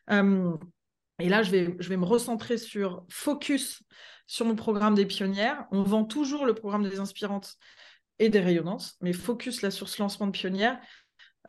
et 0.09 1.29
là, 1.29 1.43
je 1.43 1.51
vais, 1.51 1.75
je 1.79 1.89
vais 1.89 1.97
me 1.97 2.05
recentrer 2.05 2.57
sur 2.57 3.03
focus 3.09 3.83
sur 4.25 4.45
mon 4.45 4.55
programme 4.55 4.95
des 4.95 5.05
pionnières. 5.05 5.65
On 5.71 5.83
vend 5.83 6.05
toujours 6.05 6.45
le 6.45 6.53
programme 6.53 6.87
des 6.87 7.01
inspirantes 7.01 7.57
et 8.19 8.29
des 8.29 8.39
rayonnances, 8.39 8.97
mais 9.01 9.13
focus 9.13 9.61
là 9.61 9.71
sur 9.71 9.89
ce 9.89 10.01
lancement 10.01 10.27
de 10.27 10.31
pionnière. 10.31 10.79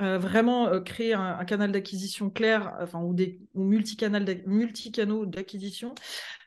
Euh, 0.00 0.18
vraiment 0.18 0.68
euh, 0.68 0.80
créer 0.80 1.12
un, 1.12 1.44
canal 1.44 1.72
d'acquisition 1.72 2.30
clair, 2.30 2.74
enfin, 2.80 3.00
ou, 3.00 3.12
des, 3.12 3.38
ou 3.54 3.64
multicanaux 3.64 5.26
d'acquisition, 5.26 5.94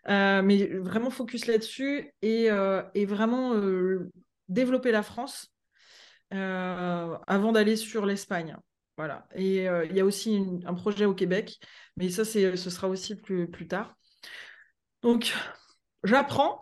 euh, 0.09 0.41
mais 0.41 0.65
vraiment 0.79 1.11
focus 1.11 1.45
là-dessus 1.45 2.11
et, 2.21 2.47
et, 2.93 3.05
vraiment 3.05 3.53
développer 4.47 4.91
la 4.91 5.03
France 5.03 5.53
avant 6.31 7.51
d'aller 7.51 7.75
sur 7.75 8.05
l'Espagne. 8.05 8.57
Voilà. 8.97 9.27
Et 9.35 9.65
il 9.65 9.95
y 9.95 9.99
a 9.99 10.05
aussi 10.05 10.41
un 10.65 10.73
projet 10.73 11.05
au 11.05 11.13
Québec, 11.13 11.59
mais 11.97 12.09
ça, 12.09 12.25
ce 12.25 12.55
sera 12.55 12.87
aussi 12.87 13.15
plus, 13.15 13.47
plus 13.49 13.67
tard. 13.67 13.95
Donc, 15.03 15.33
j'apprends 16.03 16.61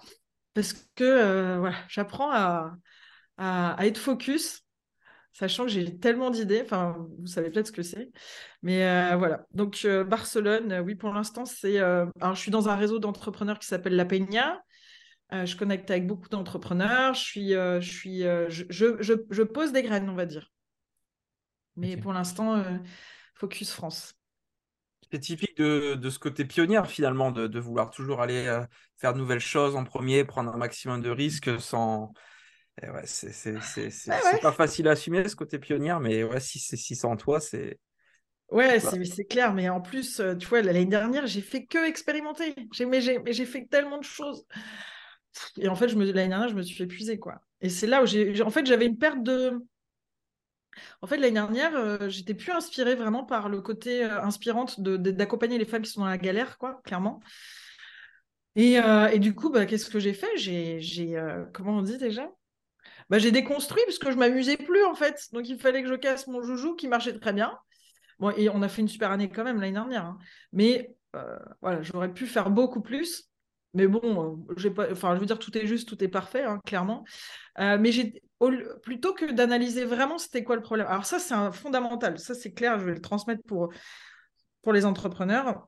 parce 0.54 0.74
que 0.96 1.58
voilà, 1.58 1.78
j'apprends 1.88 2.32
à, 2.32 2.76
à, 3.42 3.86
être 3.86 3.98
focus, 3.98 4.64
sachant 5.34 5.64
que 5.64 5.70
j'ai 5.70 5.98
tellement 5.98 6.30
d'idées. 6.30 6.62
Enfin, 6.64 6.96
vous 7.20 7.28
savez 7.28 7.50
peut-être 7.50 7.68
ce 7.68 7.72
que 7.72 7.84
c'est. 7.84 8.12
Mais 8.62 8.86
euh, 8.86 9.16
voilà. 9.18 9.46
Donc, 9.54 9.82
euh, 9.86 10.04
Barcelone, 10.04 10.82
oui, 10.86 10.96
pour 10.96 11.14
l'instant, 11.14 11.46
c'est. 11.46 11.80
Euh, 11.80 12.06
alors, 12.20 12.36
je 12.36 12.42
suis 12.42 12.52
dans 12.52 12.70
un 12.70 12.76
réseau 12.76 13.00
d'entrepreneurs 13.00 13.60
qui 13.60 13.68
s'appelle 13.68 13.96
La 13.96 14.06
Peña. 14.06 14.62
je 15.32 15.56
connecte 15.56 15.90
avec 15.90 16.06
beaucoup 16.06 16.30
d'entrepreneurs. 16.30 17.16
Je 17.16 17.22
suis, 17.22 17.50
je, 17.52 17.80
suis 17.82 18.22
je, 18.22 18.66
je, 18.70 19.26
je, 19.30 19.44
pose 19.44 19.72
des 19.72 19.82
graines, 19.82 20.10
on 20.10 20.16
va 20.16 20.26
dire. 20.26 20.52
Mais 21.78 21.98
pour 21.98 22.14
l'instant, 22.14 22.64
focus 23.34 23.72
France. 23.72 24.14
C'est 25.12 25.20
typique 25.20 25.58
de, 25.58 25.96
de, 25.96 26.10
ce 26.10 26.20
côté 26.20 26.46
pionnière, 26.46 26.88
finalement, 26.88 27.32
de, 27.32 27.48
de 27.48 27.60
vouloir 27.60 27.90
toujours 27.90 28.22
aller 28.22 28.46
faire 28.98 29.14
de 29.14 29.18
nouvelles 29.18 29.40
choses 29.40 29.76
en 29.76 29.84
premier, 29.84 30.24
prendre 30.24 30.54
un 30.54 30.58
maximum 30.58 31.02
de 31.02 31.10
risques 31.10 31.60
sans, 31.60 32.14
ouais, 32.84 33.06
c'est 33.06 34.42
pas 34.42 34.52
facile 34.52 34.88
à 34.88 34.92
assumer 34.92 35.28
ce 35.28 35.36
côté 35.36 35.60
pionnière, 35.60 36.00
mais 36.00 36.24
ouais, 36.24 36.40
si 36.40 36.60
c'est 36.60 37.06
en 37.06 37.18
toi, 37.18 37.40
c'est. 37.40 37.80
Ouais, 38.52 38.80
c'est 38.80 39.26
clair, 39.26 39.54
mais 39.54 39.70
en 39.70 39.80
plus, 39.80 40.20
euh, 40.20 40.36
tu 40.36 40.46
vois, 40.48 40.62
l'année 40.62 40.86
dernière, 40.86 41.26
j'ai 41.26 41.42
fait 41.42 41.66
que 41.66 41.88
expérimenter. 41.88 42.54
Mais 42.86 43.02
j'ai 43.02 43.46
fait 43.46 43.66
tellement 43.66 43.98
de 43.98 44.04
choses. 44.04 44.46
Et 45.58 45.70
en 45.70 45.76
fait, 45.76 45.88
l'année 45.88 46.12
dernière, 46.12 46.50
je 46.50 46.56
me 46.56 46.62
suis 46.62 46.76
fait 46.76 46.84
épuiser, 46.84 47.18
quoi. 47.18 47.42
Et 47.62 47.70
c'est 47.70 47.88
là 47.88 48.04
où 48.04 48.06
j'ai. 48.06 48.42
En 48.42 48.50
fait, 48.50 48.66
j'avais 48.66 48.86
une 48.86 48.98
perte 48.98 49.24
de. 49.24 49.54
En 51.02 51.08
fait, 51.08 51.18
l'année 51.18 51.34
dernière, 51.34 51.76
euh, 51.76 52.10
j'étais 52.10 52.34
plus 52.34 52.52
inspirée 52.52 52.96
vraiment 52.96 53.24
par 53.24 53.48
le 53.48 53.62
côté 53.62 54.04
euh, 54.04 54.22
inspirante 54.22 54.82
d'accompagner 54.82 55.58
les 55.58 55.66
femmes 55.66 55.82
qui 55.82 55.92
sont 55.92 56.02
dans 56.02 56.08
la 56.08 56.18
galère, 56.18 56.58
quoi, 56.58 56.82
clairement. 56.84 57.22
Et, 58.58 58.74
et 59.14 59.20
du 59.20 59.34
coup, 59.34 59.50
bah, 59.50 59.66
qu'est-ce 59.66 59.90
que 59.90 60.00
j'ai 60.00 60.14
fait? 60.14 60.36
J'ai. 60.36 61.18
comment 61.54 61.78
on 61.78 61.82
dit 61.82 61.98
déjà? 61.98 62.30
Bah, 63.12 63.20
j'ai 63.20 63.32
déconstruit 63.32 63.84
parce 63.86 64.00
que 64.00 64.10
je 64.10 64.16
m'amusais 64.16 64.56
plus 64.56 64.86
en 64.86 64.96
fait. 64.96 65.28
Donc 65.34 65.50
il 65.50 65.60
fallait 65.60 65.84
que 65.84 65.90
je 65.90 65.96
casse 65.96 66.28
mon 66.28 66.42
joujou 66.42 66.78
qui 66.78 66.88
marchait 66.88 67.20
très 67.20 67.34
bien. 67.34 67.58
Bon, 68.20 68.32
et 68.32 68.48
on 68.48 68.62
a 68.62 68.70
fait 68.70 68.82
une 68.82 68.88
super 68.88 69.12
année 69.12 69.30
quand 69.30 69.44
même 69.44 69.60
l'année 69.60 69.74
dernière. 69.74 70.06
Hein. 70.06 70.18
Mais 70.54 70.96
euh, 71.18 71.38
voilà, 71.62 71.82
j'aurais 71.82 72.14
pu 72.14 72.26
faire 72.26 72.50
beaucoup 72.50 72.80
plus. 72.80 73.30
Mais 73.74 73.86
bon, 73.86 74.46
euh, 74.50 74.92
enfin, 74.92 75.14
je 75.16 75.20
veux 75.20 75.26
dire, 75.26 75.40
tout 75.40 75.58
est 75.58 75.68
juste, 75.68 75.90
tout 75.90 76.02
est 76.02 76.08
parfait, 76.08 76.44
hein, 76.44 76.62
clairement. 76.66 77.04
Euh, 77.60 77.78
mais 77.78 77.92
plutôt 78.82 79.14
que 79.14 79.30
d'analyser 79.30 79.84
vraiment 79.84 80.18
c'était 80.18 80.46
quoi 80.46 80.56
le 80.56 80.62
problème. 80.62 80.88
Alors 80.88 81.06
ça, 81.06 81.20
c'est 81.20 81.34
un 81.34 81.52
fondamental. 81.52 82.18
Ça, 82.18 82.34
c'est 82.34 82.54
clair. 82.54 82.80
Je 82.80 82.86
vais 82.86 82.94
le 82.94 83.02
transmettre 83.02 83.44
pour 83.46 83.74
pour 84.62 84.72
les 84.72 84.86
entrepreneurs 84.86 85.68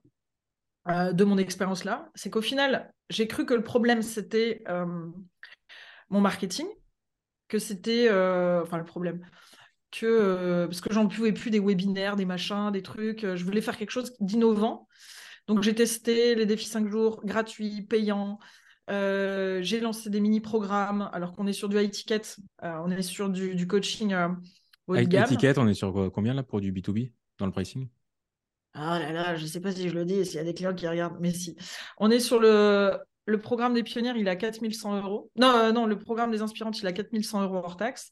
de 0.88 1.24
mon 1.26 1.38
expérience 1.38 1.84
là. 1.84 2.10
C'est 2.16 2.30
qu'au 2.30 2.42
final, 2.42 2.94
j'ai 3.10 3.28
cru 3.28 3.46
que 3.46 3.54
le 3.54 3.64
problème 3.64 4.02
c'était 4.02 4.64
mon 6.10 6.22
marketing 6.22 6.68
que 7.54 7.60
c'était, 7.60 8.08
euh, 8.10 8.64
enfin 8.64 8.80
le 8.80 8.84
problème, 8.84 9.24
que 9.92 10.08
euh, 10.08 10.66
parce 10.66 10.82
que 10.82 10.92
j'en 10.92 11.08
pouvais 11.08 11.32
plus 11.34 11.52
des 11.52 11.60
webinaires, 11.60 12.16
des 12.16 12.26
machins, 12.26 12.72
des 12.72 12.82
trucs. 12.82 13.24
Euh, 13.24 13.36
je 13.36 13.46
voulais 13.46 13.62
faire 13.62 13.78
quelque 13.78 13.92
chose 13.92 14.16
d'innovant. 14.20 14.88
Donc 15.48 15.62
j'ai 15.62 15.76
testé 15.76 16.34
les 16.34 16.48
défis 16.48 16.66
5 16.66 16.90
jours 16.90 17.22
gratuits, 17.24 17.84
payants. 17.84 18.40
j'ai 18.90 19.80
lancé 19.82 20.10
des 20.10 20.20
mini-programmes 20.20 21.12
alors 21.14 21.34
qu'on 21.34 21.46
est 21.46 21.54
sur 21.54 21.70
du 21.70 21.78
high 21.78 21.92
ticket, 21.92 22.22
on 22.64 22.90
est 22.90 23.04
sur 23.04 23.30
du, 23.30 23.68
coaching 23.68 24.16
haut 24.88 24.96
de 24.96 25.02
gamme. 25.04 25.28
ticket, 25.28 25.60
on 25.60 25.68
est 25.68 25.76
sur 25.76 26.10
combien 26.12 26.34
là 26.34 26.42
pour 26.42 26.60
du 26.60 26.72
B2B 26.72 27.12
dans 27.38 27.46
le 27.46 27.52
pricing? 27.52 27.88
Ah 28.74 28.98
là 28.98 29.12
là, 29.12 29.36
je 29.36 29.46
sais 29.46 29.60
pas 29.60 29.72
si 29.72 29.90
je 29.90 29.94
le 29.94 30.06
dis, 30.06 30.26
s'il 30.26 30.38
y 30.38 30.40
a 30.40 30.44
des 30.44 30.56
clients 30.56 30.74
qui 30.74 30.88
regardent, 30.88 31.18
mais 31.20 31.32
si. 31.32 31.56
On 32.00 32.10
est 32.10 32.22
sur 32.22 32.40
le 32.40 32.98
le 33.26 33.40
programme 33.40 33.74
des 33.74 33.84
pionnières, 33.84 34.18
il 34.18 34.28
a 34.28 34.36
4100 34.36 34.98
euros. 35.02 35.32
Non, 35.36 35.56
euh, 35.56 35.72
non, 35.72 35.86
le 35.86 35.98
programme 35.98 36.32
des 36.32 36.42
inspirantes, 36.42 36.80
il 36.80 36.88
a 36.88 36.92
4100 36.92 37.44
euros 37.44 37.58
hors 37.58 37.78
taxe. 37.78 38.12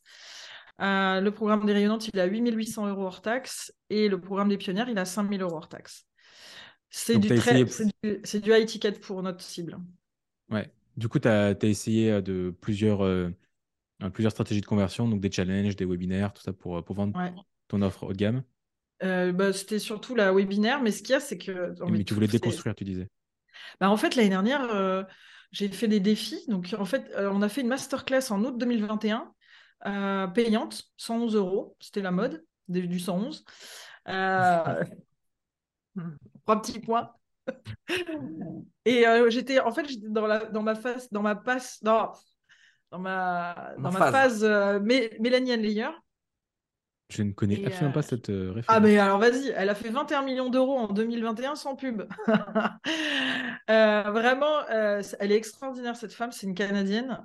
Euh, 0.82 1.20
le 1.20 1.32
programme 1.32 1.66
des 1.66 1.74
rayonnantes, 1.74 2.08
il 2.08 2.20
a 2.20 2.26
8800 2.26 2.88
euros 2.88 3.06
hors 3.06 3.22
taxe. 3.22 3.74
Et 3.90 4.08
le 4.08 4.20
programme 4.20 4.50
des 4.50 4.58
pionnières, 4.58 4.90
il 4.90 4.98
a 4.98 5.06
5000 5.06 5.42
euros 5.42 5.58
hors 5.58 5.70
taxe. 5.70 6.06
C'est 6.90 7.18
du, 7.18 7.30
du, 7.30 8.52
high 8.52 8.66
ticket 8.66 8.92
pour 8.94 9.22
notre 9.24 9.42
cible. 9.42 9.78
Ouais. 10.50 10.70
Du 10.98 11.08
coup, 11.08 11.20
tu 11.20 11.28
as, 11.28 11.56
essayé 11.64 12.12
euh, 12.12 12.22
de 12.22 12.54
plusieurs, 12.62 13.00
plusieurs 14.14 14.32
stratégies 14.32 14.62
de 14.62 14.66
conversion, 14.66 15.08
donc 15.08 15.22
des 15.22 15.32
challenges, 15.32 15.76
des 15.76 15.86
webinaires, 15.86 16.34
tout 16.34 16.42
ça 16.42 16.54
pour, 16.54 16.84
pour 16.84 16.96
vendre 16.96 17.18
ton 17.68 17.82
offre 17.82 18.04
haut 18.04 18.14
de 18.14 18.18
gamme? 18.18 18.44
Bah, 19.02 19.52
c'était 19.52 19.80
surtout 19.80 20.16
la 20.16 20.32
webinaire, 20.32 20.82
mais 20.82 20.92
ce 20.92 21.02
qu'il 21.02 21.12
y 21.12 21.16
a, 21.16 21.20
c'est 21.20 21.38
que. 21.38 21.74
Mais 21.90 22.04
tu 22.04 22.14
voulais 22.14 22.28
déconstruire, 22.28 22.76
tu 22.76 22.84
disais. 22.84 23.08
Bah, 23.80 23.90
en 23.90 23.98
fait, 23.98 24.16
l'année 24.16 24.30
dernière, 24.30 24.64
euh, 24.64 25.04
j'ai 25.52 25.68
fait 25.70 25.88
des 25.88 26.00
défis. 26.00 26.44
Donc, 26.48 26.76
en 26.78 26.86
fait, 26.86 27.12
euh, 27.16 27.30
on 27.32 27.42
a 27.42 27.50
fait 27.50 27.62
une 27.62 27.68
masterclass 27.68 28.32
en 28.32 28.44
août 28.44 28.58
2021, 28.58 29.34
euh, 29.86 30.28
payante, 30.28 30.84
111 30.98 31.36
euros. 31.36 31.76
C'était 31.80 32.02
la 32.02 32.12
mode 32.12 32.44
du 32.68 33.00
111. 33.00 33.44
Euh, 34.08 34.84
trois 36.44 36.62
petits 36.62 36.80
points. 36.80 37.12
Et 38.86 39.06
j'étais, 39.30 39.60
en 39.60 39.72
fait, 39.72 39.88
j'étais 39.88 40.10
dans, 40.10 40.28
la, 40.28 40.46
dans 40.46 40.64
ma 40.64 40.76
phase, 40.76 41.10
dans 41.12 41.22
ma 41.22 41.36
passe, 41.36 41.84
dans, 41.84 42.14
dans 42.92 43.00
ma, 43.00 43.74
dans 43.78 43.92
ma 43.92 44.12
phase, 44.12 44.44
euh, 44.44 44.80
Mélanie 44.80 45.54
Anne 45.54 45.96
je 47.12 47.24
ne 47.24 47.32
connais 47.32 47.66
absolument 47.66 47.92
pas 47.92 48.00
euh, 48.00 48.04
cette 48.04 48.30
euh, 48.30 48.52
référence. 48.56 48.66
Ah, 48.68 48.80
mais 48.80 48.98
alors 48.98 49.20
vas-y, 49.20 49.54
elle 49.56 49.70
a 49.70 49.76
fait 49.76 49.90
21 49.90 50.24
millions 50.24 50.50
d'euros 50.50 50.78
en 50.78 50.88
2021 50.88 51.56
sans 51.56 51.76
pub. 51.76 52.04
Euh, 53.70 54.04
vraiment, 54.12 54.68
elle 54.68 55.32
est 55.32 55.36
extraordinaire, 55.36 55.96
cette 55.96 56.12
femme. 56.12 56.34
C'est 56.34 56.46
une 56.46 56.56
Canadienne, 56.56 57.20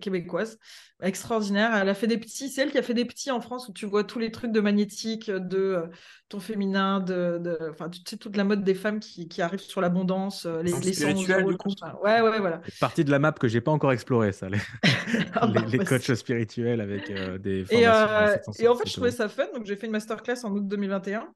québécoise, 0.00 0.58
extraordinaire. 1.00 1.74
Elle 1.74 1.88
a 1.88 1.94
fait 1.94 2.08
des 2.08 2.18
petits, 2.18 2.50
c'est 2.50 2.62
elle 2.62 2.70
qui 2.70 2.78
a 2.78 2.82
fait 2.82 2.92
des 2.92 3.06
petits 3.06 3.30
en 3.30 3.40
France 3.40 3.68
où 3.68 3.72
tu 3.72 3.86
vois 3.86 4.04
tous 4.04 4.18
les 4.18 4.30
trucs 4.30 4.52
de 4.52 4.60
magnétique, 4.60 5.30
de 5.30 5.84
ton 6.28 6.40
féminin, 6.40 7.00
de, 7.00 7.58
enfin, 7.70 7.88
tu 7.88 8.00
sais, 8.06 8.18
toute 8.18 8.36
la 8.36 8.44
mode 8.44 8.64
des 8.64 8.74
femmes 8.74 9.00
qui, 9.00 9.28
qui 9.28 9.40
arrivent 9.40 9.60
sur 9.60 9.80
l'abondance, 9.80 10.44
les, 10.44 10.72
les 10.72 10.92
100 10.92 11.08
euros. 11.38 11.52
Du 11.52 11.56
coup. 11.56 11.70
Ouais, 12.02 12.20
ouais, 12.20 12.38
voilà. 12.38 12.60
Partie 12.78 13.04
de 13.04 13.10
la 13.10 13.18
map 13.18 13.32
que 13.32 13.48
j'ai 13.48 13.62
pas 13.62 13.72
encore 13.72 13.92
explorée, 13.92 14.32
ça. 14.32 14.50
Les, 14.50 14.58
ah 15.34 15.46
bah, 15.46 15.62
les, 15.70 15.78
coachs 15.78 16.14
spirituels 16.14 16.82
avec 16.82 17.10
des 17.40 17.64
formations. 17.64 18.52
Et, 18.58 18.64
et 18.64 18.68
en 18.68 18.74
fait, 18.74 18.88
je 18.88 19.00
trouvais 19.02 19.16
ça 19.16 19.28
fun, 19.28 19.46
donc 19.54 19.66
j'ai 19.66 19.76
fait 19.76 19.86
une 19.86 19.92
masterclass 19.92 20.44
en 20.44 20.52
août 20.52 20.66
2021 20.66 21.32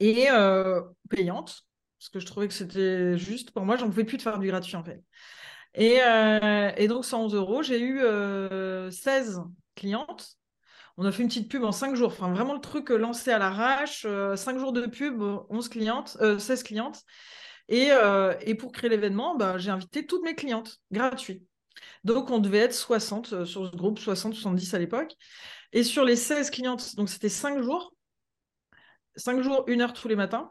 et 0.00 0.30
euh, 0.30 0.82
payante 1.08 1.62
parce 1.98 2.10
que 2.10 2.20
je 2.20 2.26
trouvais 2.26 2.46
que 2.46 2.54
c'était 2.54 3.16
juste 3.16 3.52
pour 3.52 3.64
moi, 3.64 3.76
j'en 3.76 3.86
pouvais 3.86 4.04
plus 4.04 4.18
de 4.18 4.22
faire 4.22 4.38
du 4.38 4.48
gratuit 4.48 4.76
en 4.76 4.84
fait. 4.84 5.02
Et, 5.74 6.00
euh, 6.02 6.70
et 6.76 6.88
donc 6.88 7.04
111 7.04 7.34
euros, 7.34 7.62
j'ai 7.62 7.80
eu 7.80 7.98
16 7.98 8.02
euh, 8.04 9.42
clientes. 9.74 10.36
On 10.98 11.04
a 11.04 11.12
fait 11.12 11.22
une 11.22 11.28
petite 11.28 11.50
pub 11.50 11.64
en 11.64 11.72
5 11.72 11.94
jours, 11.94 12.08
enfin 12.08 12.30
vraiment 12.30 12.54
le 12.54 12.60
truc 12.60 12.90
lancé 12.90 13.30
à 13.30 13.38
l'arrache, 13.38 14.02
5 14.02 14.58
jours 14.58 14.72
de 14.72 14.86
pub, 14.86 15.22
11 15.50 15.68
clientes, 15.68 16.16
16 16.38 16.62
clientes. 16.62 17.02
Et, 17.68 17.90
et, 18.42 18.54
pour 18.54 18.72
créer 18.72 18.88
l'événement, 18.88 19.36
bah, 19.36 19.58
j'ai 19.58 19.70
invité 19.70 20.06
toutes 20.06 20.22
mes 20.22 20.34
clientes, 20.34 20.78
gratuit. 20.90 21.42
Donc, 22.04 22.30
on 22.30 22.38
devait 22.38 22.58
être 22.58 22.74
60 22.74 23.44
sur 23.44 23.70
ce 23.70 23.76
groupe, 23.76 23.98
60, 23.98 24.32
70 24.32 24.72
à 24.72 24.78
l'époque. 24.78 25.12
Et 25.76 25.82
sur 25.82 26.06
les 26.06 26.16
16 26.16 26.48
clientes, 26.48 26.96
donc 26.96 27.10
c'était 27.10 27.28
5 27.28 27.60
jours, 27.60 27.92
5 29.16 29.42
jours, 29.42 29.66
1 29.68 29.78
heure 29.82 29.92
tous 29.92 30.08
les 30.08 30.16
matins, 30.16 30.50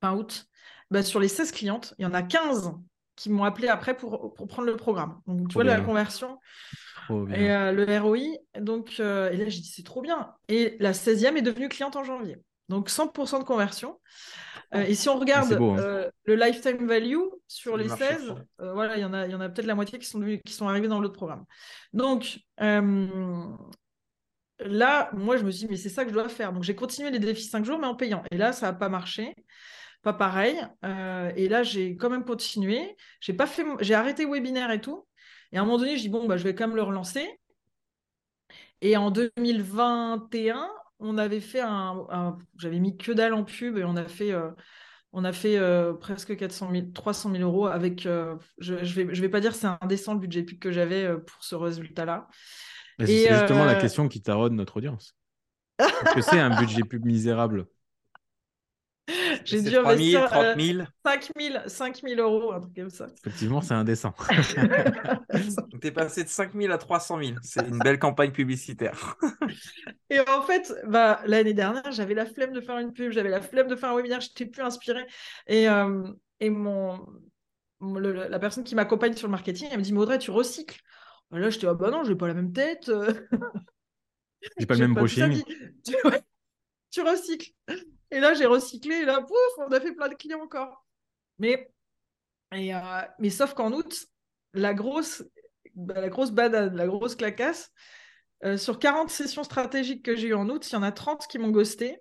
fin 0.00 0.16
août, 0.16 0.46
bah 0.90 1.04
sur 1.04 1.20
les 1.20 1.28
16 1.28 1.52
clientes, 1.52 1.94
il 1.98 2.02
y 2.02 2.06
en 2.06 2.12
a 2.12 2.24
15 2.24 2.72
qui 3.14 3.30
m'ont 3.30 3.44
appelé 3.44 3.68
après 3.68 3.96
pour, 3.96 4.34
pour, 4.34 4.48
prendre 4.48 4.66
le 4.66 4.76
programme. 4.76 5.20
Donc, 5.28 5.46
tu 5.46 5.54
vois, 5.54 5.62
la 5.62 5.80
conversion 5.80 6.40
et 7.32 7.52
euh, 7.52 7.70
le 7.70 7.98
ROI. 8.00 8.38
Donc, 8.60 8.96
euh, 8.98 9.30
et 9.30 9.36
là, 9.36 9.48
j'ai 9.48 9.60
dit, 9.60 9.72
c'est 9.72 9.84
trop 9.84 10.02
bien. 10.02 10.34
Et 10.48 10.76
la 10.80 10.90
16e 10.90 11.36
est 11.36 11.42
devenue 11.42 11.68
cliente 11.68 11.94
en 11.94 12.02
janvier. 12.02 12.38
Donc, 12.68 12.90
100% 12.90 13.38
de 13.38 13.44
conversion. 13.44 14.00
Euh, 14.74 14.82
et 14.82 14.94
si 14.96 15.08
on 15.08 15.16
regarde 15.16 15.52
hein. 15.52 16.10
le 16.24 16.34
lifetime 16.34 16.88
value 16.88 17.20
sur 17.46 17.76
les 17.76 17.88
16, 17.88 18.34
voilà, 18.58 18.96
il 18.96 19.00
y 19.00 19.04
en 19.04 19.14
a, 19.14 19.26
il 19.26 19.30
y 19.30 19.34
en 19.36 19.40
a 19.40 19.48
peut-être 19.48 19.66
la 19.66 19.76
moitié 19.76 20.00
qui 20.00 20.06
sont, 20.06 20.20
qui 20.44 20.52
sont 20.52 20.66
arrivés 20.66 20.88
dans 20.88 20.98
l'autre 20.98 21.14
programme. 21.14 21.44
Donc, 21.92 22.40
là, 24.60 25.10
moi, 25.12 25.36
je 25.36 25.44
me 25.44 25.50
suis 25.50 25.66
dit, 25.66 25.70
mais 25.70 25.76
c'est 25.76 25.88
ça 25.88 26.04
que 26.04 26.10
je 26.10 26.14
dois 26.14 26.28
faire. 26.28 26.52
Donc, 26.52 26.62
j'ai 26.62 26.74
continué 26.74 27.10
les 27.10 27.18
défis 27.18 27.44
5 27.44 27.64
jours, 27.64 27.78
mais 27.78 27.86
en 27.86 27.94
payant. 27.94 28.22
Et 28.30 28.36
là, 28.36 28.52
ça 28.52 28.66
n'a 28.66 28.72
pas 28.72 28.88
marché. 28.88 29.34
Pas 30.02 30.12
pareil. 30.12 30.56
Euh, 30.84 31.32
et 31.36 31.48
là, 31.48 31.62
j'ai 31.62 31.96
quand 31.96 32.10
même 32.10 32.24
continué. 32.24 32.96
J'ai 33.20 33.32
pas 33.32 33.46
fait, 33.46 33.64
j'ai 33.80 33.94
arrêté 33.94 34.24
le 34.24 34.30
webinaire 34.30 34.70
et 34.70 34.80
tout. 34.80 35.06
Et 35.52 35.58
à 35.58 35.62
un 35.62 35.64
moment 35.64 35.78
donné, 35.78 35.96
je 35.96 36.02
dis, 36.02 36.08
bon, 36.08 36.26
bah, 36.26 36.36
je 36.36 36.44
vais 36.44 36.54
quand 36.54 36.66
même 36.66 36.76
le 36.76 36.82
relancer. 36.82 37.28
Et 38.80 38.96
en 38.96 39.10
2021, 39.10 40.68
on 41.00 41.18
avait 41.18 41.40
fait. 41.40 41.62
J'avais 42.58 42.78
mis 42.78 42.96
que 42.96 43.12
dalle 43.12 43.34
en 43.34 43.44
pub 43.44 43.76
et 43.76 43.84
on 43.84 43.96
a 43.96 44.04
fait. 44.04 44.32
Euh, 44.32 44.50
on 45.12 45.24
a 45.24 45.32
fait 45.32 45.56
euh, 45.56 45.94
presque 45.94 46.36
400 46.36 46.70
000, 46.70 46.86
300 46.94 47.32
000 47.32 47.42
euros 47.42 47.66
avec. 47.66 48.02
je 48.02 49.20
vais, 49.20 49.28
pas 49.28 49.40
dire 49.40 49.54
c'est 49.54 49.66
indécent 49.80 50.12
le 50.12 50.20
budget 50.20 50.44
que 50.44 50.70
j'avais 50.70 51.08
pour 51.26 51.42
ce 51.42 51.54
résultat-là. 51.54 52.28
C'est 52.98 53.28
justement 53.28 53.64
la 53.64 53.76
euh, 53.76 53.80
question 53.80 54.08
qui 54.08 54.20
taraude 54.20 54.52
notre 54.52 54.78
audience. 54.78 55.14
Est-ce 55.78 56.14
que 56.14 56.20
c'est 56.20 56.40
un 56.40 56.58
budget 56.58 56.82
pub 56.82 57.04
misérable 57.04 57.66
J'ai 59.44 59.62
dû 59.62 59.70
3 59.70 59.96
000, 59.96 60.26
30 60.26 60.60
000 60.60 60.82
5 61.06 61.30
000, 61.38 61.58
5 61.66 62.00
000 62.02 62.20
euros, 62.20 62.52
un 62.52 62.60
truc 62.60 62.74
comme 62.74 62.90
ça. 62.90 63.06
Effectivement, 63.24 63.60
c'est 63.60 63.74
indécent. 63.74 64.12
Tu 65.80 65.86
es 65.86 65.90
passé 65.92 66.24
de 66.24 66.28
5 66.28 66.54
000 66.54 66.72
à 66.72 66.78
300 66.78 67.22
000. 67.22 67.36
C'est 67.42 67.66
une 67.66 67.78
belle 67.78 68.00
campagne 68.00 68.32
publicitaire. 68.32 69.16
Et 70.10 70.18
en 70.20 70.42
fait, 70.42 70.74
bah, 70.86 71.20
l'année 71.26 71.54
dernière, 71.54 71.92
j'avais 71.92 72.14
la 72.14 72.26
flemme 72.26 72.52
de 72.52 72.60
faire 72.60 72.78
une 72.78 72.92
pub, 72.92 73.12
j'avais 73.12 73.28
la 73.28 73.40
flemme 73.40 73.68
de 73.68 73.76
faire 73.76 73.90
un 73.90 73.96
webinaire, 73.96 74.20
je 74.20 74.28
n'étais 74.28 74.46
plus 74.46 74.62
inspirée. 74.62 75.06
Et, 75.46 75.68
euh, 75.68 76.02
et 76.40 76.50
mon, 76.50 77.06
la 77.80 78.38
personne 78.38 78.64
qui 78.64 78.74
m'accompagne 78.74 79.14
sur 79.14 79.28
le 79.28 79.32
marketing, 79.32 79.68
elle 79.70 79.78
me 79.78 79.82
dit 79.82 79.92
Mais 79.92 80.00
Audrey, 80.00 80.18
tu 80.18 80.30
recycles. 80.30 80.80
Là, 81.30 81.50
je 81.50 81.58
dis, 81.58 81.66
ah 81.66 81.74
bah 81.74 81.90
non, 81.90 82.04
j'ai 82.04 82.14
pas 82.16 82.26
la 82.26 82.34
même 82.34 82.52
tête. 82.52 82.90
J'ai 84.58 84.66
pas 84.66 84.74
le 84.74 84.80
même 84.80 84.94
brushing. 84.94 85.42
Tu... 86.90 87.00
recycles. 87.02 87.50
Et 88.10 88.20
là, 88.20 88.34
j'ai 88.34 88.46
recyclé, 88.46 88.96
et 88.96 89.04
là, 89.04 89.20
pouf, 89.20 89.36
on 89.58 89.70
a 89.70 89.80
fait 89.80 89.92
plein 89.92 90.08
de 90.08 90.14
clients 90.14 90.42
encore. 90.42 90.86
Mais, 91.38 91.70
et, 92.52 92.74
euh, 92.74 92.80
mais 93.18 93.30
sauf 93.30 93.54
qu'en 93.54 93.72
août, 93.72 94.06
la 94.54 94.74
grosse, 94.74 95.22
bah, 95.74 96.00
la 96.00 96.08
grosse 96.08 96.30
badade, 96.30 96.74
la 96.74 96.86
grosse 96.86 97.14
clacasse, 97.16 97.70
euh, 98.44 98.56
sur 98.56 98.78
40 98.78 99.10
sessions 99.10 99.44
stratégiques 99.44 100.04
que 100.04 100.16
j'ai 100.16 100.28
eues 100.28 100.34
en 100.34 100.48
août, 100.48 100.66
il 100.70 100.72
y 100.72 100.76
en 100.76 100.82
a 100.82 100.92
30 100.92 101.26
qui 101.26 101.38
m'ont 101.38 101.50
ghosté 101.50 102.00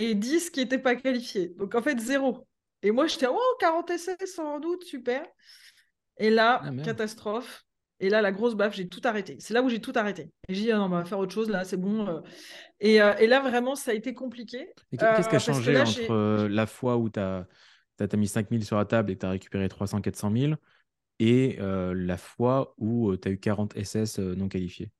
et 0.00 0.14
10 0.14 0.50
qui 0.50 0.60
n'étaient 0.60 0.78
pas 0.78 0.96
qualifiés. 0.96 1.50
Donc 1.56 1.74
en 1.74 1.82
fait, 1.82 1.98
zéro. 2.00 2.46
Et 2.82 2.90
moi, 2.90 3.06
j'étais, 3.06 3.26
oh, 3.28 3.56
40 3.60 3.90
essais 3.90 4.16
en 4.38 4.60
août, 4.60 4.82
super. 4.84 5.24
Et 6.18 6.30
là, 6.30 6.62
ah, 6.62 6.70
catastrophe. 6.82 7.66
Et 7.98 8.10
là, 8.10 8.20
la 8.20 8.30
grosse 8.30 8.54
baffe, 8.54 8.74
j'ai 8.74 8.88
tout 8.88 9.00
arrêté. 9.04 9.36
C'est 9.38 9.54
là 9.54 9.62
où 9.62 9.70
j'ai 9.70 9.80
tout 9.80 9.92
arrêté. 9.94 10.30
Et 10.48 10.54
j'ai 10.54 10.62
dit, 10.64 10.72
ah 10.72 10.76
non, 10.76 10.84
on 10.84 10.88
va 10.88 11.04
faire 11.04 11.18
autre 11.18 11.32
chose, 11.32 11.48
là, 11.48 11.64
c'est 11.64 11.78
bon. 11.78 12.06
Euh. 12.06 12.20
Et, 12.78 13.00
euh, 13.00 13.14
et, 13.16 13.26
là, 13.26 13.40
vraiment, 13.40 13.74
ça 13.74 13.92
a 13.92 13.94
été 13.94 14.12
compliqué. 14.12 14.68
Qu'est-ce 14.90 15.28
qui 15.28 15.34
a 15.34 15.36
euh, 15.36 15.38
changé 15.38 15.80
entre 15.80 16.46
la 16.46 16.66
fois 16.66 16.98
où 16.98 17.08
tu 17.08 17.20
as, 17.20 17.46
as, 17.98 18.16
mis 18.16 18.28
5000 18.28 18.64
sur 18.66 18.76
la 18.76 18.84
table 18.84 19.10
et 19.10 19.16
tu 19.16 19.24
as 19.24 19.30
récupéré 19.30 19.68
300, 19.68 20.02
400 20.02 20.30
000 20.36 20.52
et 21.18 21.56
la 21.58 22.16
fois 22.18 22.74
où 22.76 23.16
tu 23.16 23.28
as 23.28 23.30
eu 23.30 23.38
40 23.38 23.82
SS 23.82 24.18
non 24.18 24.48
qualifiés? 24.48 24.90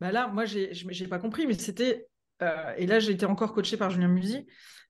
Bah 0.00 0.12
Là, 0.12 0.28
moi, 0.28 0.44
je 0.44 1.02
n'ai 1.02 1.08
pas 1.08 1.18
compris, 1.18 1.46
mais 1.46 1.54
c'était. 1.54 2.08
et 2.76 2.86
là, 2.86 2.98
j'ai 2.98 3.12
été 3.12 3.24
encore 3.24 3.54
coaché 3.54 3.78
par 3.78 3.90
Julien 3.90 4.08
Musy. 4.08 4.46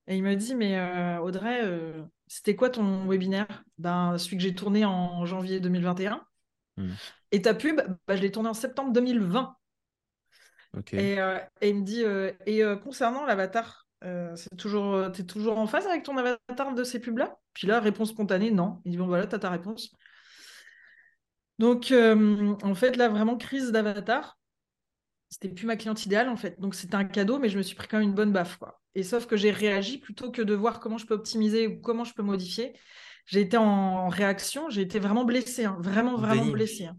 Et 0.09 0.17
il 0.17 0.25
me 0.25 0.35
dit, 0.35 0.57
mais 0.57 0.77
Audrey, 1.21 1.63
c'était 2.29 2.55
quoi 2.55 2.71
ton 2.71 3.07
webinaire? 3.07 3.65
Ben, 3.79 4.17
Celui 4.19 4.37
que 4.37 4.43
j'ai 4.43 4.55
tourné 4.55 4.85
en 4.85 5.25
janvier 5.27 5.61
2021. 5.61 6.25
Hmm. 6.77 6.91
Et 7.33 7.43
ta 7.43 7.55
pub, 7.55 7.81
ben, 8.07 8.17
je 8.17 8.23
l'ai 8.23 8.31
tourné 8.31 8.49
en 8.49 8.55
septembre 8.55 8.93
2020. 8.93 9.57
Et, 10.93 11.19
euh, 11.19 11.39
et, 11.61 11.71
il 11.71 11.77
me 11.77 11.83
dit, 11.83 12.05
euh, 12.05 12.33
et 12.47 12.63
euh, 12.63 12.77
concernant 12.77 13.25
l'avatar, 13.25 13.87
c'est 14.03 14.57
toujours, 14.57 15.11
tu 15.11 15.23
es 15.23 15.25
toujours 15.25 15.59
en 15.59 15.67
phase 15.67 15.87
avec 15.87 16.05
ton 16.05 16.17
avatar 16.17 16.73
de 16.73 16.85
ces 16.85 17.01
pubs-là? 17.01 17.37
Puis 17.53 17.67
là, 17.67 17.81
réponse 17.81 18.11
spontanée, 18.11 18.53
non. 18.53 18.81
Il 18.85 18.93
dit, 18.93 18.97
bon 18.97 19.07
voilà, 19.07 19.27
tu 19.27 19.35
as 19.35 19.41
ta 19.41 19.51
réponse. 19.51 19.93
Donc, 21.59 21.93
en 21.93 22.75
fait, 22.77 22.97
là, 22.97 23.09
vraiment, 23.09 23.37
crise 23.37 23.73
d'avatar. 23.73 24.38
C'était 25.31 25.49
plus 25.49 25.67
ma 25.67 25.77
cliente 25.77 26.05
idéale, 26.07 26.29
en 26.29 26.37
fait. 26.37 26.59
Donc, 26.59 26.75
c'était 26.75 26.95
un 26.95 27.05
cadeau, 27.05 27.39
mais 27.39 27.49
je 27.49 27.59
me 27.59 27.63
suis 27.63 27.77
pris 27.77 27.87
quand 27.87 27.99
même 27.99 28.09
une 28.09 28.15
bonne 28.15 28.33
baffe, 28.33 28.57
quoi. 28.57 28.81
Et 28.95 29.03
sauf 29.03 29.27
que 29.27 29.37
j'ai 29.37 29.51
réagi 29.51 29.99
plutôt 29.99 30.31
que 30.31 30.43
de 30.43 30.55
voir 30.55 30.81
comment 30.81 30.99
je 30.99 31.07
peux 31.07 31.15
optimiser 31.15 31.67
ou 31.67 31.81
comment 31.81 32.05
je 32.05 32.15
peux 32.15 32.23
modifier. 32.23 32.73
J'ai 33.27 33.43
été 33.43 33.57
en 33.59 34.09
réaction, 34.09 34.71
j'ai 34.71 34.81
été 34.81 34.99
vraiment 34.99 35.25
blessée, 35.25 35.67
hein. 35.67 35.77
vraiment, 35.81 36.17
vraiment 36.17 36.47
blessée. 36.47 36.87
Hein. 36.87 36.97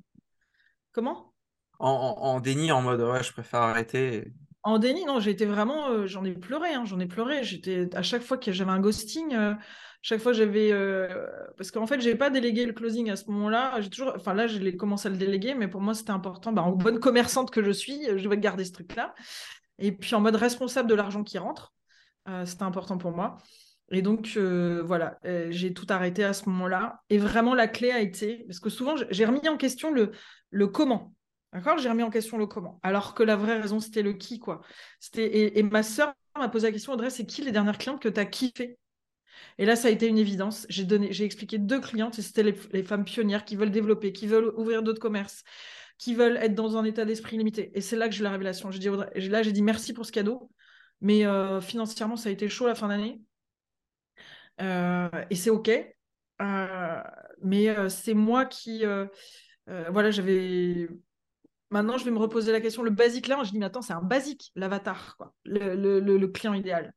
Comment? 0.92 1.34
En, 1.80 2.40
déni, 2.40 2.72
en 2.72 2.82
mode 2.82 3.02
ouais, 3.02 3.24
je 3.24 3.32
préfère 3.32 3.62
arrêter. 3.62 4.32
En 4.64 4.78
déni, 4.78 5.06
non, 5.06 5.20
j'ai 5.20 5.32
été 5.32 5.46
vraiment, 5.46 5.90
euh, 5.90 6.06
j'en 6.06 6.24
ai 6.26 6.34
pleuré, 6.34 6.74
hein, 6.74 6.84
j'en 6.86 7.00
ai 7.00 7.08
pleuré. 7.08 7.44
J'étais 7.44 7.90
à 7.96 8.04
chaque 8.04 8.22
fois 8.22 8.38
que 8.38 8.52
j'avais 8.52 8.72
un 8.72 8.80
ghosting, 8.80 9.34
euh, 9.34 9.54
chaque 10.02 10.22
fois 10.22 10.34
j'avais, 10.34 10.72
euh, 10.72 11.28
parce 11.58 11.72
qu'en 11.72 11.86
fait, 11.86 12.00
j'ai 12.00 12.16
pas 12.16 12.30
délégué 12.30 12.66
le 12.66 12.74
closing 12.74 13.10
à 13.10 13.16
ce 13.16 13.30
moment-là. 13.30 13.82
J'ai 13.82 13.90
toujours, 13.90 14.14
enfin 14.16 14.34
là, 14.34 14.48
je 14.48 14.58
l'ai 14.60 14.78
commencé 14.78 15.08
à 15.08 15.12
le 15.12 15.18
déléguer, 15.18 15.56
mais 15.56 15.68
pour 15.68 15.82
moi, 15.82 15.94
c'était 15.94 16.12
important. 16.12 16.54
Bah, 16.54 16.64
en 16.64 16.72
bonne 16.72 17.00
commerçante 17.00 17.52
que 17.52 17.64
je 17.64 17.72
suis, 17.72 18.06
je 18.18 18.30
vais 18.30 18.38
garder 18.38 18.64
ce 18.64 18.72
truc-là. 18.72 19.14
Et 19.78 19.92
puis 19.92 20.16
en 20.16 20.22
mode 20.22 20.36
responsable 20.36 20.90
de 20.90 20.96
l'argent 20.96 21.24
qui 21.24 21.38
rentre. 21.38 21.74
Euh, 22.28 22.46
c'était 22.46 22.64
important 22.64 22.98
pour 22.98 23.12
moi. 23.12 23.38
Et 23.92 24.02
donc, 24.02 24.34
euh, 24.38 24.84
voilà, 24.86 25.18
j'ai 25.50 25.74
tout 25.74 25.88
arrêté 25.90 26.24
à 26.24 26.34
ce 26.34 26.48
moment-là. 26.50 27.02
Et 27.10 27.18
vraiment, 27.18 27.56
la 27.56 27.68
clé 27.68 27.92
a 27.92 28.00
été, 28.00 28.44
parce 28.46 28.60
que 28.60 28.70
souvent, 28.70 28.96
j'ai 29.10 29.26
remis 29.26 29.48
en 29.50 29.58
question 29.58 29.92
le, 29.92 30.12
le 30.52 30.68
comment. 30.68 31.16
D'accord? 31.54 31.80
J'ai 31.80 31.90
remis 31.90 32.04
en 32.04 32.12
question 32.12 32.38
le 32.38 32.46
comment. 32.46 32.80
Alors 32.84 33.16
que 33.16 33.24
la 33.24 33.36
vraie 33.36 33.60
raison, 33.60 33.80
c'était 33.80 34.04
le 34.04 34.14
qui, 34.14 34.38
quoi. 34.38 34.62
Et, 35.16 35.58
et 35.58 35.64
ma 35.64 35.82
sœur 35.82 36.14
m'a 36.38 36.50
posé 36.50 36.68
la 36.68 36.72
question, 36.72 36.94
Audrey, 36.94 37.10
c'est 37.10 37.26
qui 37.26 37.42
les 37.42 37.52
dernières 37.52 37.80
clientes 37.80 38.00
que 38.00 38.10
tu 38.10 38.20
as 38.20 38.26
kiffées? 38.26 38.78
Et 39.58 39.66
là, 39.66 39.76
ça 39.76 39.90
a 39.90 39.92
été 39.92 40.08
une 40.08 40.18
évidence. 40.18 40.66
J'ai 40.70 40.86
donné, 40.86 41.12
j'ai 41.12 41.26
expliqué 41.26 41.58
deux 41.58 41.82
clientes, 41.82 42.18
et 42.18 42.22
c'était 42.22 42.44
les, 42.44 42.84
femmes 42.84 43.04
pionnières 43.04 43.46
qui 43.46 43.56
veulent 43.56 43.72
développer, 43.72 44.14
qui 44.14 44.26
veulent 44.26 44.54
ouvrir 44.56 44.84
d'autres 44.84 45.02
commerces, 45.02 45.44
qui 45.98 46.16
veulent 46.16 46.38
être 46.38 46.56
dans 46.56 46.78
un 46.78 46.86
état 46.86 47.06
d'esprit 47.06 47.38
limité. 47.38 47.72
Et 47.76 47.82
c'est 47.82 47.98
là 47.98 48.08
que 48.08 48.16
j'ai 48.16 48.24
la 48.24 48.32
révélation. 48.32 48.72
J'ai 48.72 48.80
dit, 48.80 48.90
là, 49.30 49.44
j'ai 49.44 49.52
dit 49.52 49.62
merci 49.62 49.94
pour 49.94 50.06
ce 50.06 50.12
cadeau, 50.12 50.50
mais 51.02 51.26
euh, 51.26 51.62
financièrement, 51.62 52.16
ça 52.16 52.30
a 52.30 52.32
été 52.32 52.48
chaud 52.50 52.68
la 52.68 52.76
fin 52.76 52.88
d'année. 52.88 53.22
Euh, 54.62 55.10
et 55.30 55.36
c'est 55.36 55.50
OK. 55.50 55.70
Euh, 56.42 57.04
mais 57.44 57.90
c'est 57.90 58.14
moi 58.14 58.46
qui. 58.46 58.84
voilà, 59.68 60.12
j'avais. 60.12 60.88
Maintenant, 61.72 61.98
je 61.98 62.06
vais 62.06 62.12
me 62.12 62.18
reposer 62.18 62.52
la 62.52 62.62
question. 62.62 62.82
Le 62.82 62.90
basique 62.90 63.28
là, 63.28 63.44
je 63.44 63.52
dis, 63.52 63.60
mais 63.60 63.66
attends, 63.66 63.82
c'est 63.82 63.94
un 63.94 64.02
basique, 64.02 64.52
l'avatar, 64.56 65.18
quoi. 65.18 65.34
Le, 65.46 66.28
client 66.28 66.54
idéal. 66.54 66.94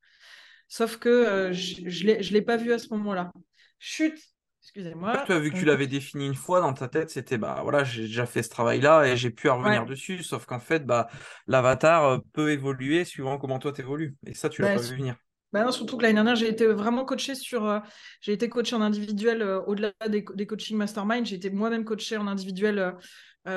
Sauf 0.73 0.97
que 0.97 1.51
je 1.53 1.83
ne 1.83 2.33
l'ai 2.33 2.41
pas 2.41 2.57
vu 2.57 2.73
à 2.73 2.79
ce 2.79 2.89
moment-là. 2.95 3.31
Chute, 3.79 4.19
Excusez-moi. 4.63 5.25
Tu 5.27 5.33
as 5.33 5.39
vu 5.39 5.51
que 5.51 5.59
tu 5.59 5.67
l'avais 5.67 5.87
défini 5.87 6.27
une 6.27 6.35
fois 6.35 6.63
dans 6.63 6.73
ta 6.73 6.89
tête, 6.89 7.11
c'était 7.11 7.37
bah 7.37 7.59
voilà, 7.63 7.85
j'ai 7.85 8.05
déjà 8.05 8.25
fait 8.25 8.43
ce 8.43 8.49
travail-là 8.49 9.05
et 9.05 9.19
j'ai 9.19 9.29
pu 9.29 9.51
revenir 9.51 9.85
dessus. 9.85 10.23
Sauf 10.23 10.47
qu'en 10.47 10.61
fait, 10.61 10.87
bah 10.87 11.09
l'avatar 11.47 12.05
euh, 12.07 12.19
peut 12.33 12.53
évoluer 12.53 13.05
suivant 13.05 13.37
comment 13.37 13.59
toi 13.59 13.73
t'évolues. 13.73 14.17
Et 14.27 14.33
ça, 14.33 14.49
tu 14.49 14.63
l'as 14.63 14.69
bah, 14.69 14.77
pas 14.77 14.81
vu 14.81 14.97
venir. 14.97 15.17
Bah 15.53 15.63
non, 15.63 15.73
surtout 15.73 15.99
que 15.99 16.05
l'année 16.05 16.15
dernière, 16.15 16.37
j'ai 16.37 16.49
été 16.49 16.67
vraiment 16.67 17.05
coaché 17.05 17.35
sur. 17.35 17.67
Euh, 17.67 17.81
j'ai 18.23 18.33
été 18.33 18.49
coaché 18.49 18.75
en 18.75 18.81
individuel 18.81 19.43
euh, 19.43 19.61
au-delà 19.67 19.93
des, 20.09 20.25
des, 20.35 20.47
coaching 20.47 20.79
mastermind. 20.79 21.27
J'ai 21.27 21.37
été 21.37 21.51
moi-même 21.51 21.85
coaché 21.85 22.17
en 22.17 22.27
individuel 22.27 22.95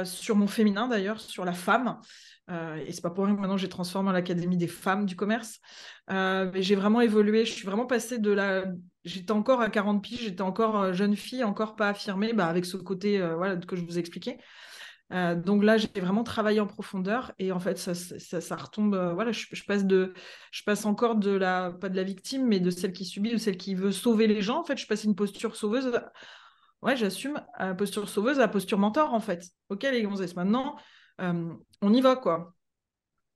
sur 0.03 0.35
mon 0.35 0.47
féminin 0.47 0.89
d'ailleurs, 0.89 1.21
sur 1.21 1.45
la 1.45 1.53
femme. 1.53 1.97
Euh, 2.51 2.75
et 2.85 2.91
c'est 2.91 3.01
pas 3.01 3.09
pour 3.09 3.25
rien 3.25 3.35
que 3.35 3.41
maintenant 3.41 3.57
j'ai 3.57 3.69
transformé 3.69 4.09
en 4.09 4.11
l'Académie 4.11 4.57
des 4.57 4.67
femmes 4.67 5.05
du 5.05 5.15
commerce. 5.15 5.59
Euh, 6.11 6.49
mais 6.53 6.61
j'ai 6.61 6.75
vraiment 6.75 7.01
évolué. 7.01 7.45
Je 7.45 7.51
suis 7.51 7.65
vraiment 7.65 7.85
passée 7.85 8.19
de 8.19 8.31
la. 8.31 8.65
J'étais 9.03 9.31
encore 9.31 9.61
à 9.61 9.69
40 9.69 10.03
piges, 10.03 10.21
j'étais 10.21 10.41
encore 10.41 10.79
euh, 10.81 10.93
jeune 10.93 11.15
fille, 11.15 11.43
encore 11.43 11.75
pas 11.75 11.89
affirmée, 11.89 12.33
bah, 12.33 12.47
avec 12.47 12.65
ce 12.65 12.77
côté 12.77 13.19
voilà, 13.19 13.55
que 13.57 13.75
je 13.75 13.83
vous 13.83 13.97
ai 13.97 13.99
expliqué. 13.99 14.37
donc 15.11 15.63
là, 15.63 15.77
j'ai 15.77 15.89
vraiment 15.99 16.23
travaillé 16.23 16.59
en 16.59 16.67
profondeur 16.67 17.31
et 17.37 17.51
en 17.51 17.59
fait, 17.59 17.77
ça, 17.77 17.93
ça, 17.93 18.55
retombe. 18.55 18.95
voilà, 19.13 19.31
je, 19.31 19.63
passe 19.67 19.85
de, 19.85 20.13
je 20.51 20.63
passe 20.63 20.85
encore 20.85 21.15
de 21.15 21.31
la, 21.31 21.71
pas 21.71 21.89
de 21.89 21.95
la 21.95 22.03
victime, 22.03 22.47
mais 22.47 22.59
de 22.59 22.71
celle 22.71 22.93
qui 22.93 23.05
subit, 23.05 23.31
de 23.31 23.37
celle 23.37 23.57
qui 23.57 23.75
veut 23.75 23.91
sauver 23.91 24.27
les 24.27 24.41
gens. 24.41 24.59
En 24.59 24.63
fait, 24.63 24.77
je 24.77 24.87
passe 24.87 25.03
une 25.03 25.15
posture 25.15 25.55
sauveuse. 25.55 25.91
Ouais, 26.81 26.95
j'assume, 26.95 27.41
posture 27.77 28.09
sauveuse 28.09 28.39
à 28.39 28.47
posture 28.47 28.79
mentor, 28.79 29.13
en 29.13 29.19
fait. 29.19 29.43
Ok, 29.69 29.83
les 29.83 30.03
gonzesses, 30.03 30.35
maintenant, 30.35 30.75
euh, 30.75 30.79
on 31.19 31.93
y 31.93 32.01
va, 32.01 32.15
quoi. 32.15 32.55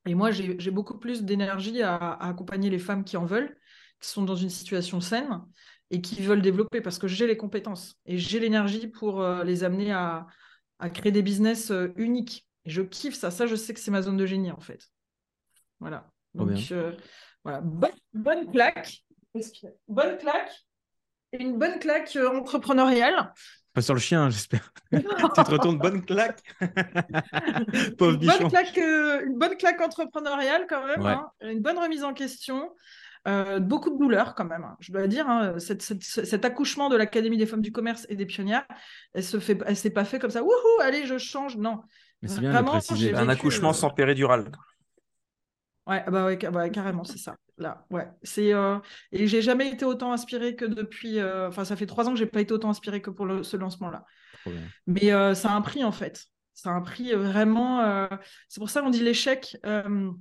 Et 0.06 0.16
moi, 0.16 0.32
j'ai 0.32 0.72
beaucoup 0.72 0.98
plus 0.98 1.24
d'énergie 1.24 1.82
à, 1.82 2.14
accompagner 2.14 2.70
les 2.70 2.80
femmes 2.80 3.04
qui 3.04 3.18
en 3.18 3.26
veulent, 3.26 3.58
qui 4.00 4.10
sont 4.10 4.24
dans 4.24 4.36
une 4.36 4.50
situation 4.50 5.02
saine 5.02 5.42
et 5.92 6.02
qui 6.02 6.22
veulent 6.22 6.42
développer 6.42 6.82
parce 6.82 7.00
que 7.00 7.08
j'ai 7.08 7.28
les 7.28 7.38
compétences 7.38 7.96
et 8.06 8.18
j'ai 8.18 8.40
l'énergie 8.40 8.88
pour 8.88 9.22
euh, 9.22 9.44
les 9.44 9.64
amener 9.64 9.92
à, 9.92 10.28
créer 10.94 11.12
des 11.12 11.22
business 11.22 11.72
euh, 11.72 11.92
uniques. 11.96 12.48
Et 12.66 12.70
je 12.70 12.82
kiffe 12.82 13.16
ça. 13.16 13.32
Ça, 13.32 13.48
je 13.48 13.56
sais 13.56 13.74
que 13.74 13.80
c'est 13.80 13.92
ma 13.92 14.02
zone 14.02 14.18
de 14.18 14.26
génie, 14.26 14.52
en 14.52 14.60
fait. 14.60 14.88
Voilà. 15.80 16.10
Donc, 16.34 16.52
voilà. 17.44 17.62
Bonne, 17.62 18.52
claque. 18.52 19.04
Bonne 19.88 20.18
claque. 20.18 20.66
une 21.34 21.58
bonne 21.58 21.80
claque 21.80 22.16
entrepreneuriale. 22.16 23.34
Pas 23.74 23.82
sur 23.82 23.94
le 23.94 24.00
chien, 24.00 24.30
j'espère. 24.30 24.74
tu 24.92 25.02
te 25.02 25.52
retournes 25.52 25.78
bonne 25.78 26.04
claque. 26.04 26.42
Pauvre 27.98 28.14
une 28.14 28.28
Bonne 28.28 28.50
claque, 28.50 28.78
euh, 28.78 29.26
une 29.26 29.38
bonne 29.38 29.56
claque 29.58 29.82
entrepreneuriale 29.82 30.66
quand 30.68 30.86
même. 30.86 31.06
Hein. 31.06 31.30
Une 31.42 31.62
bonne 31.62 31.78
remise 31.78 32.04
en 32.04 32.14
question. 32.14 32.72
Euh, 33.28 33.60
beaucoup 33.60 33.90
de 33.90 33.98
douleur 33.98 34.34
quand 34.34 34.46
même, 34.46 34.64
hein. 34.64 34.78
je 34.80 34.92
dois 34.92 35.06
dire. 35.06 35.30
Hein, 35.30 35.56
cet 35.60 36.46
accouchement 36.46 36.90
de 36.90 36.96
l'Académie 36.96 37.38
des 37.38 37.46
femmes 37.46 37.62
du 37.62 37.72
commerce 37.72 38.06
et 38.10 38.16
des 38.16 38.26
pionnières, 38.26 38.66
elle 39.14 39.24
se 39.24 39.40
fait, 39.40 39.60
elle 39.66 39.76
s'est 39.76 39.90
pas 39.90 40.06
fait 40.06 40.20
comme 40.20 40.32
ça. 40.32 40.42
Wouhou, 40.42 40.82
allez, 40.82 41.06
je 41.06 41.18
change. 41.18 41.58
Non. 41.58 41.82
Mais 42.22 42.30
c'est 42.30 42.40
bien 42.40 42.52
Vraiment, 42.52 42.76
de 42.76 42.78
préciser. 42.78 43.14
Un 43.14 43.30
accouchement 43.30 43.70
euh, 43.70 43.74
sans 43.74 43.90
péridurale. 43.90 44.52
Ouais, 45.86 46.04
bah 46.08 46.26
ouais, 46.26 46.38
carrément, 46.72 47.04
c'est 47.04 47.18
ça. 47.18 47.36
Là, 47.60 47.86
ouais. 47.92 48.08
C'est 48.24 48.54
euh... 48.54 48.80
et 49.12 49.28
j'ai 49.28 49.42
jamais 49.42 49.70
été 49.70 49.84
autant 49.84 50.14
inspirée 50.14 50.56
que 50.56 50.64
depuis. 50.64 51.20
Euh, 51.20 51.50
enfin, 51.50 51.66
ça 51.66 51.76
fait 51.76 51.86
trois 51.86 52.08
ans 52.08 52.14
que 52.14 52.18
j'ai 52.18 52.26
pas 52.26 52.40
été 52.40 52.54
autant 52.54 52.70
inspirée 52.70 53.02
que 53.02 53.10
pour 53.10 53.28
ce 53.44 53.58
lancement-là. 53.58 54.06
Mais 54.88 55.12
euh, 55.12 55.36
ça 55.36 55.52
a 55.52 55.56
un 55.56 55.62
prix 55.62 55.84
en 55.84 55.92
fait. 55.92 56.26
Ça 56.54 56.70
a 56.70 56.74
un 56.74 56.82
prix 56.82 57.14
euh, 57.14 57.18
vraiment. 57.18 58.08
C'est 58.48 58.62
pour 58.62 58.70
ça 58.70 58.82
qu'on 58.82 58.90
dit 58.90 59.04
l'échec. 59.04 59.58
On 59.66 60.16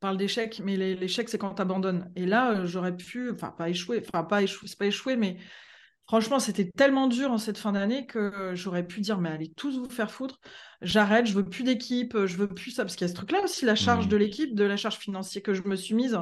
parle 0.00 0.18
d'échec, 0.18 0.60
mais 0.62 0.76
l'échec 0.76 1.28
c'est 1.30 1.38
quand 1.38 1.54
tu 1.54 1.62
abandonnes. 1.62 2.12
Et 2.14 2.26
là, 2.26 2.66
j'aurais 2.66 2.94
pu, 2.94 3.32
enfin 3.32 3.50
pas 3.50 3.70
échouer, 3.70 4.04
enfin 4.06 4.22
pas 4.22 4.42
échouer, 4.42 4.68
c'est 4.68 4.78
pas 4.78 4.86
échouer, 4.86 5.16
mais 5.16 5.38
Franchement, 6.08 6.40
c'était 6.40 6.70
tellement 6.70 7.06
dur 7.06 7.30
en 7.30 7.38
cette 7.38 7.58
fin 7.58 7.72
d'année 7.72 8.06
que 8.06 8.52
j'aurais 8.54 8.86
pu 8.86 9.00
dire, 9.00 9.18
mais 9.18 9.28
allez 9.28 9.52
tous 9.54 9.78
vous 9.78 9.90
faire 9.90 10.10
foutre, 10.10 10.40
j'arrête, 10.80 11.26
je 11.26 11.34
veux 11.34 11.44
plus 11.44 11.64
d'équipe, 11.64 12.16
je 12.24 12.36
veux 12.38 12.48
plus 12.48 12.70
ça, 12.70 12.82
parce 12.82 12.96
qu'il 12.96 13.06
y 13.06 13.10
a 13.10 13.12
ce 13.12 13.16
truc-là 13.16 13.42
aussi, 13.44 13.66
la 13.66 13.74
charge 13.74 14.06
mmh. 14.06 14.08
de 14.08 14.16
l'équipe, 14.16 14.54
de 14.54 14.64
la 14.64 14.78
charge 14.78 14.96
financière 14.96 15.42
que 15.42 15.52
je 15.52 15.62
me 15.64 15.76
suis 15.76 15.94
mise 15.94 16.18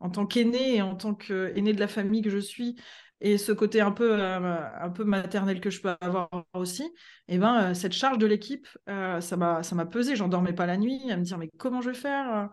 en 0.00 0.10
tant 0.10 0.26
qu'aînée 0.26 0.76
et 0.76 0.82
en 0.82 0.96
tant 0.96 1.14
qu'aînée 1.14 1.74
de 1.74 1.80
la 1.80 1.88
famille 1.88 2.22
que 2.22 2.30
je 2.30 2.38
suis, 2.38 2.76
et 3.20 3.38
ce 3.38 3.52
côté 3.52 3.80
un 3.80 3.92
peu, 3.92 4.12
euh, 4.12 4.58
un 4.80 4.90
peu 4.90 5.04
maternel 5.04 5.60
que 5.60 5.70
je 5.70 5.80
peux 5.80 5.94
avoir 6.00 6.28
aussi, 6.52 6.84
et 7.28 7.34
eh 7.34 7.38
ben, 7.38 7.70
euh, 7.70 7.74
cette 7.74 7.92
charge 7.92 8.18
de 8.18 8.26
l'équipe, 8.26 8.66
euh, 8.88 9.20
ça 9.20 9.36
m'a 9.36 9.86
pesé, 9.86 10.16
j'en 10.16 10.28
dormais 10.28 10.52
pas 10.52 10.66
la 10.66 10.76
nuit, 10.76 11.10
à 11.10 11.16
me 11.16 11.22
dire, 11.22 11.38
mais 11.38 11.50
comment 11.56 11.80
je 11.80 11.90
vais 11.90 11.96
faire? 11.96 12.50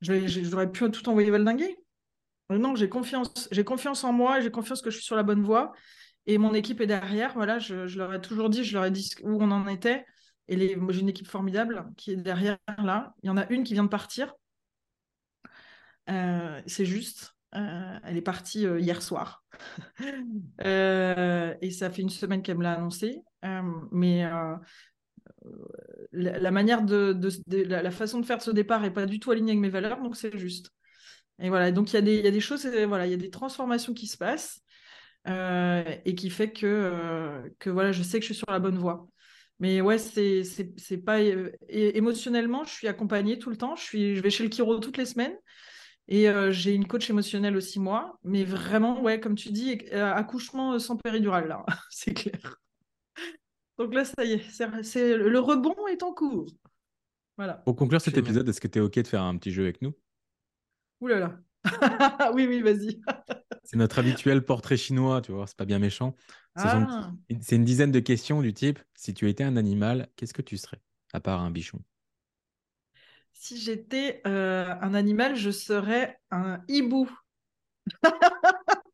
J'aurais 0.00 0.70
pu 0.70 0.90
tout 0.90 1.08
envoyer 1.08 1.30
valdinguer. 1.30 1.76
Euh, 2.52 2.58
non, 2.58 2.74
j'ai 2.76 2.88
confiance, 2.88 3.48
j'ai 3.50 3.64
confiance 3.64 4.04
en 4.04 4.12
moi, 4.12 4.40
j'ai 4.40 4.50
confiance 4.50 4.82
que 4.82 4.90
je 4.90 4.96
suis 4.96 5.04
sur 5.04 5.16
la 5.16 5.22
bonne 5.22 5.42
voie. 5.42 5.72
Et 6.26 6.38
mon 6.38 6.54
équipe 6.54 6.80
est 6.80 6.86
derrière. 6.86 7.34
Voilà, 7.34 7.58
je, 7.58 7.98
leur 7.98 8.14
ai 8.14 8.20
toujours 8.20 8.50
dit, 8.50 8.64
je 8.64 8.74
leur 8.74 8.84
ai 8.84 8.90
dit 8.90 9.10
où 9.22 9.42
on 9.42 9.50
en 9.50 9.66
était. 9.68 10.04
Et 10.48 10.58
j'ai 10.58 11.00
une 11.00 11.08
équipe 11.08 11.26
formidable 11.26 11.86
qui 11.96 12.12
est 12.12 12.16
derrière 12.16 12.58
là. 12.78 13.14
Il 13.22 13.28
y 13.28 13.30
en 13.30 13.36
a 13.36 13.50
une 13.50 13.64
qui 13.64 13.74
vient 13.74 13.84
de 13.84 13.88
partir. 13.88 14.34
Euh, 16.10 16.60
c'est 16.66 16.84
juste. 16.84 17.34
Euh, 17.54 17.98
elle 18.04 18.16
est 18.16 18.22
partie 18.22 18.62
hier 18.62 19.00
soir. 19.00 19.44
et 20.60 21.70
ça 21.70 21.90
fait 21.90 22.02
une 22.02 22.10
semaine 22.10 22.42
qu'elle 22.42 22.58
me 22.58 22.62
l'a 22.62 22.74
annoncé. 22.74 23.22
mais 23.90 24.28
la, 26.12 26.50
manière 26.50 26.82
de, 26.82 27.18
la, 27.48 27.90
façon 27.90 28.20
de 28.20 28.26
faire 28.26 28.42
ce 28.42 28.50
départ 28.50 28.80
n'est 28.80 28.90
pas 28.90 29.06
du 29.06 29.20
tout 29.20 29.30
alignée 29.30 29.52
avec 29.52 29.60
mes 29.60 29.68
valeurs, 29.68 30.02
donc 30.02 30.16
c'est 30.16 30.36
juste. 30.36 30.70
Et 31.40 31.48
voilà, 31.48 31.72
donc 31.72 31.92
il 31.92 31.94
y, 31.94 31.96
a 31.96 32.02
des, 32.02 32.20
y 32.20 32.26
a 32.26 32.30
des 32.30 32.40
choses, 32.40 32.66
voilà, 32.66 33.06
il 33.06 33.10
y 33.10 33.14
a 33.14 33.18
des 33.18 33.30
transformations 33.30 33.92
qui 33.92 34.06
se 34.06 34.16
passent 34.16 34.62
euh, 35.26 35.82
et 36.04 36.14
qui 36.14 36.30
fait 36.30 36.52
que, 36.52 36.66
euh, 36.66 37.48
que 37.58 37.70
voilà, 37.70 37.92
je 37.92 38.02
sais 38.02 38.18
que 38.18 38.22
je 38.22 38.32
suis 38.32 38.34
sur 38.34 38.50
la 38.50 38.58
bonne 38.58 38.78
voie. 38.78 39.08
Mais 39.60 39.80
ouais, 39.80 39.98
c'est, 39.98 40.44
pas. 41.04 41.20
émotionnellement, 41.68 42.64
je 42.64 42.70
suis 42.70 42.88
accompagnée 42.88 43.38
tout 43.38 43.50
le 43.50 43.56
temps. 43.56 43.76
Je, 43.76 43.82
suis, 43.82 44.16
je 44.16 44.20
vais 44.20 44.30
chez 44.30 44.44
le 44.44 44.50
chiro 44.50 44.78
toutes 44.78 44.98
les 44.98 45.06
semaines. 45.06 45.36
Et 46.06 46.28
euh, 46.28 46.52
j'ai 46.52 46.74
une 46.74 46.86
coach 46.86 47.08
émotionnelle 47.08 47.56
aussi, 47.56 47.80
moi. 47.80 48.18
Mais 48.24 48.44
vraiment, 48.44 49.00
ouais, 49.00 49.20
comme 49.20 49.36
tu 49.36 49.50
dis, 49.50 49.78
accouchement 49.92 50.78
sans 50.78 50.96
péridurale, 50.96 51.48
là, 51.48 51.64
c'est 51.90 52.12
clair. 52.12 52.60
Donc 53.78 53.94
là, 53.94 54.04
ça 54.04 54.24
y 54.24 54.32
est, 54.32 54.82
c'est, 54.82 55.16
le 55.16 55.38
rebond 55.38 55.86
est 55.88 56.02
en 56.02 56.12
cours. 56.12 56.46
Voilà. 57.36 57.54
Pour 57.54 57.74
conclure 57.74 58.00
cet 58.00 58.18
épisode, 58.18 58.48
est-ce 58.48 58.60
que 58.60 58.68
tu 58.68 58.78
es 58.78 58.82
OK 58.82 58.94
de 58.94 59.06
faire 59.06 59.22
un 59.22 59.36
petit 59.36 59.50
jeu 59.50 59.62
avec 59.62 59.82
nous? 59.82 59.94
Ouh 61.00 61.08
là 61.08 61.18
là. 61.18 61.38
oui, 62.34 62.46
oui, 62.46 62.60
vas-y. 62.60 63.00
c'est 63.64 63.76
notre 63.76 63.98
habituel 63.98 64.44
portrait 64.44 64.76
chinois, 64.76 65.20
tu 65.20 65.32
vois, 65.32 65.46
c'est 65.46 65.56
pas 65.56 65.64
bien 65.64 65.78
méchant. 65.78 66.14
Ah. 66.56 67.10
C'est 67.40 67.56
une 67.56 67.64
dizaine 67.64 67.90
de 67.90 68.00
questions 68.00 68.40
du 68.42 68.52
type 68.54 68.78
si 68.94 69.14
tu 69.14 69.28
étais 69.28 69.44
un 69.44 69.56
animal, 69.56 70.08
qu'est-ce 70.16 70.34
que 70.34 70.42
tu 70.42 70.56
serais, 70.56 70.80
à 71.12 71.20
part 71.20 71.40
un 71.40 71.50
bichon? 71.50 71.82
Si 73.32 73.58
j'étais 73.58 74.22
euh, 74.26 74.72
un 74.80 74.94
animal, 74.94 75.34
je 75.36 75.50
serais 75.50 76.20
un 76.30 76.60
hibou. 76.68 77.10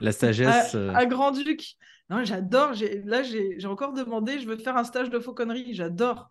La 0.00 0.12
sagesse. 0.12 0.74
Un, 0.74 0.96
euh. 0.96 1.06
grand-duc. 1.06 1.76
Non, 2.08 2.24
j'adore. 2.24 2.72
Là, 3.04 3.22
j'ai 3.22 3.66
encore 3.66 3.92
demandé, 3.92 4.40
je 4.40 4.46
veux 4.46 4.56
faire 4.56 4.78
un 4.78 4.84
stage 4.84 5.10
de 5.10 5.20
fauconnerie. 5.20 5.74
J'adore. 5.74 6.30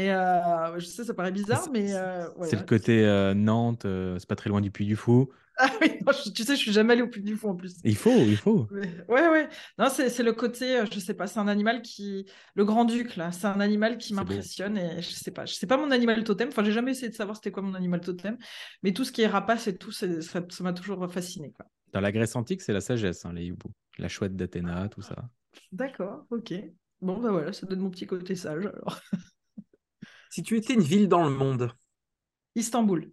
Et 0.00 0.10
euh, 0.10 0.78
je 0.78 0.86
sais, 0.86 1.04
ça 1.04 1.12
paraît 1.12 1.30
bizarre, 1.30 1.68
mais. 1.70 1.92
Euh, 1.92 2.26
c'est 2.44 2.56
le 2.56 2.64
côté 2.64 3.04
euh, 3.04 3.34
Nantes, 3.34 3.86
c'est 4.18 4.28
pas 4.28 4.34
très 4.34 4.48
loin 4.48 4.62
du 4.62 4.70
Puy 4.70 4.86
du 4.86 4.96
Fou. 4.96 5.28
Ah 5.58 5.68
oui, 5.82 5.98
tu 6.34 6.42
sais, 6.42 6.56
je 6.56 6.58
suis 6.58 6.72
jamais 6.72 6.94
allé 6.94 7.02
au 7.02 7.06
Puy 7.06 7.22
du 7.22 7.36
Fou 7.36 7.50
en 7.50 7.54
plus. 7.54 7.76
Il 7.84 7.96
faut, 7.96 8.16
il 8.16 8.38
faut. 8.38 8.66
Ouais, 9.08 9.28
ouais. 9.28 9.46
Non, 9.78 9.88
c'est 9.90 10.22
le 10.22 10.32
côté, 10.32 10.82
je 10.90 10.98
sais 10.98 11.12
pas, 11.12 11.26
c'est 11.26 11.38
un 11.38 11.48
animal 11.48 11.82
qui. 11.82 12.24
Le 12.54 12.64
grand-duc, 12.64 13.16
là, 13.16 13.30
c'est 13.30 13.46
un 13.46 13.60
animal 13.60 13.98
qui 13.98 14.14
m'impressionne 14.14 14.78
et 14.78 15.02
je 15.02 15.10
sais 15.10 15.32
pas. 15.32 15.44
Je 15.44 15.52
sais 15.52 15.66
pas 15.66 15.76
mon 15.76 15.90
animal 15.90 16.24
totem. 16.24 16.48
Enfin, 16.48 16.64
j'ai 16.64 16.72
jamais 16.72 16.92
essayé 16.92 17.10
de 17.10 17.14
savoir 17.14 17.36
c'était 17.36 17.50
quoi 17.50 17.62
mon 17.62 17.74
animal 17.74 18.00
totem, 18.00 18.38
mais 18.82 18.94
tout 18.94 19.04
ce 19.04 19.12
qui 19.12 19.20
est 19.20 19.26
rapace 19.26 19.68
et 19.68 19.76
tout, 19.76 19.92
ça 19.92 20.06
m'a 20.60 20.72
toujours 20.72 21.12
fasciné. 21.12 21.52
Quoi. 21.52 21.66
Dans 21.92 22.00
la 22.00 22.10
Grèce 22.10 22.36
antique, 22.36 22.62
c'est 22.62 22.72
la 22.72 22.80
sagesse, 22.80 23.26
hein, 23.26 23.34
les 23.34 23.44
hiboux. 23.44 23.72
La 23.98 24.08
chouette 24.08 24.34
d'Athéna, 24.34 24.88
tout 24.88 25.02
ça. 25.02 25.28
D'accord, 25.72 26.24
ok. 26.30 26.54
Bon, 27.02 27.18
bah 27.18 27.32
voilà, 27.32 27.52
ça 27.52 27.66
donne 27.66 27.80
mon 27.80 27.90
petit 27.90 28.06
côté 28.06 28.34
sage 28.34 28.64
alors. 28.64 28.98
Si 30.30 30.42
tu 30.42 30.56
étais 30.56 30.74
une 30.74 30.80
ville 30.80 31.08
dans 31.08 31.24
le 31.24 31.34
monde 31.34 31.72
Istanbul. 32.54 33.12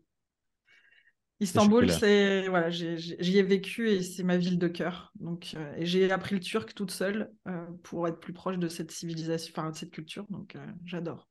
Istanbul, 1.40 1.92
c'est 1.92 2.48
voilà, 2.48 2.70
j'y 2.72 3.38
ai, 3.38 3.44
vécu 3.44 3.90
et 3.90 4.02
c'est 4.02 4.24
ma 4.24 4.38
ville 4.38 4.58
de 4.58 4.68
cœur. 4.68 5.12
Donc, 5.20 5.54
euh, 5.56 5.76
j'ai 5.80 6.12
appris 6.12 6.34
le 6.34 6.42
turc 6.42 6.74
toute 6.74 6.90
seule 6.90 7.32
euh, 7.48 7.66
pour 7.84 8.08
être 8.08 8.20
plus 8.20 8.34
proche 8.34 8.58
de 8.58 8.68
cette 8.68 8.92
civilisation, 8.92 9.54
enfin 9.56 9.70
de 9.70 9.76
cette 9.76 9.92
culture. 9.92 10.26
Donc, 10.30 10.56
euh, 10.56 10.66
j'adore. 10.86 11.28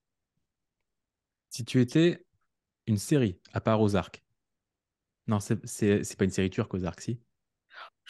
Si 1.51 1.65
tu 1.65 1.81
étais 1.81 2.25
une 2.87 2.99
série 2.99 3.41
à 3.53 3.61
part 3.61 3.81
Ozark, 3.81 4.23
non, 5.27 5.41
c'est 5.41 6.17
pas 6.17 6.25
une 6.25 6.31
série 6.31 6.51
turque 6.51 6.73
Ozark, 6.75 7.01
si? 7.01 7.21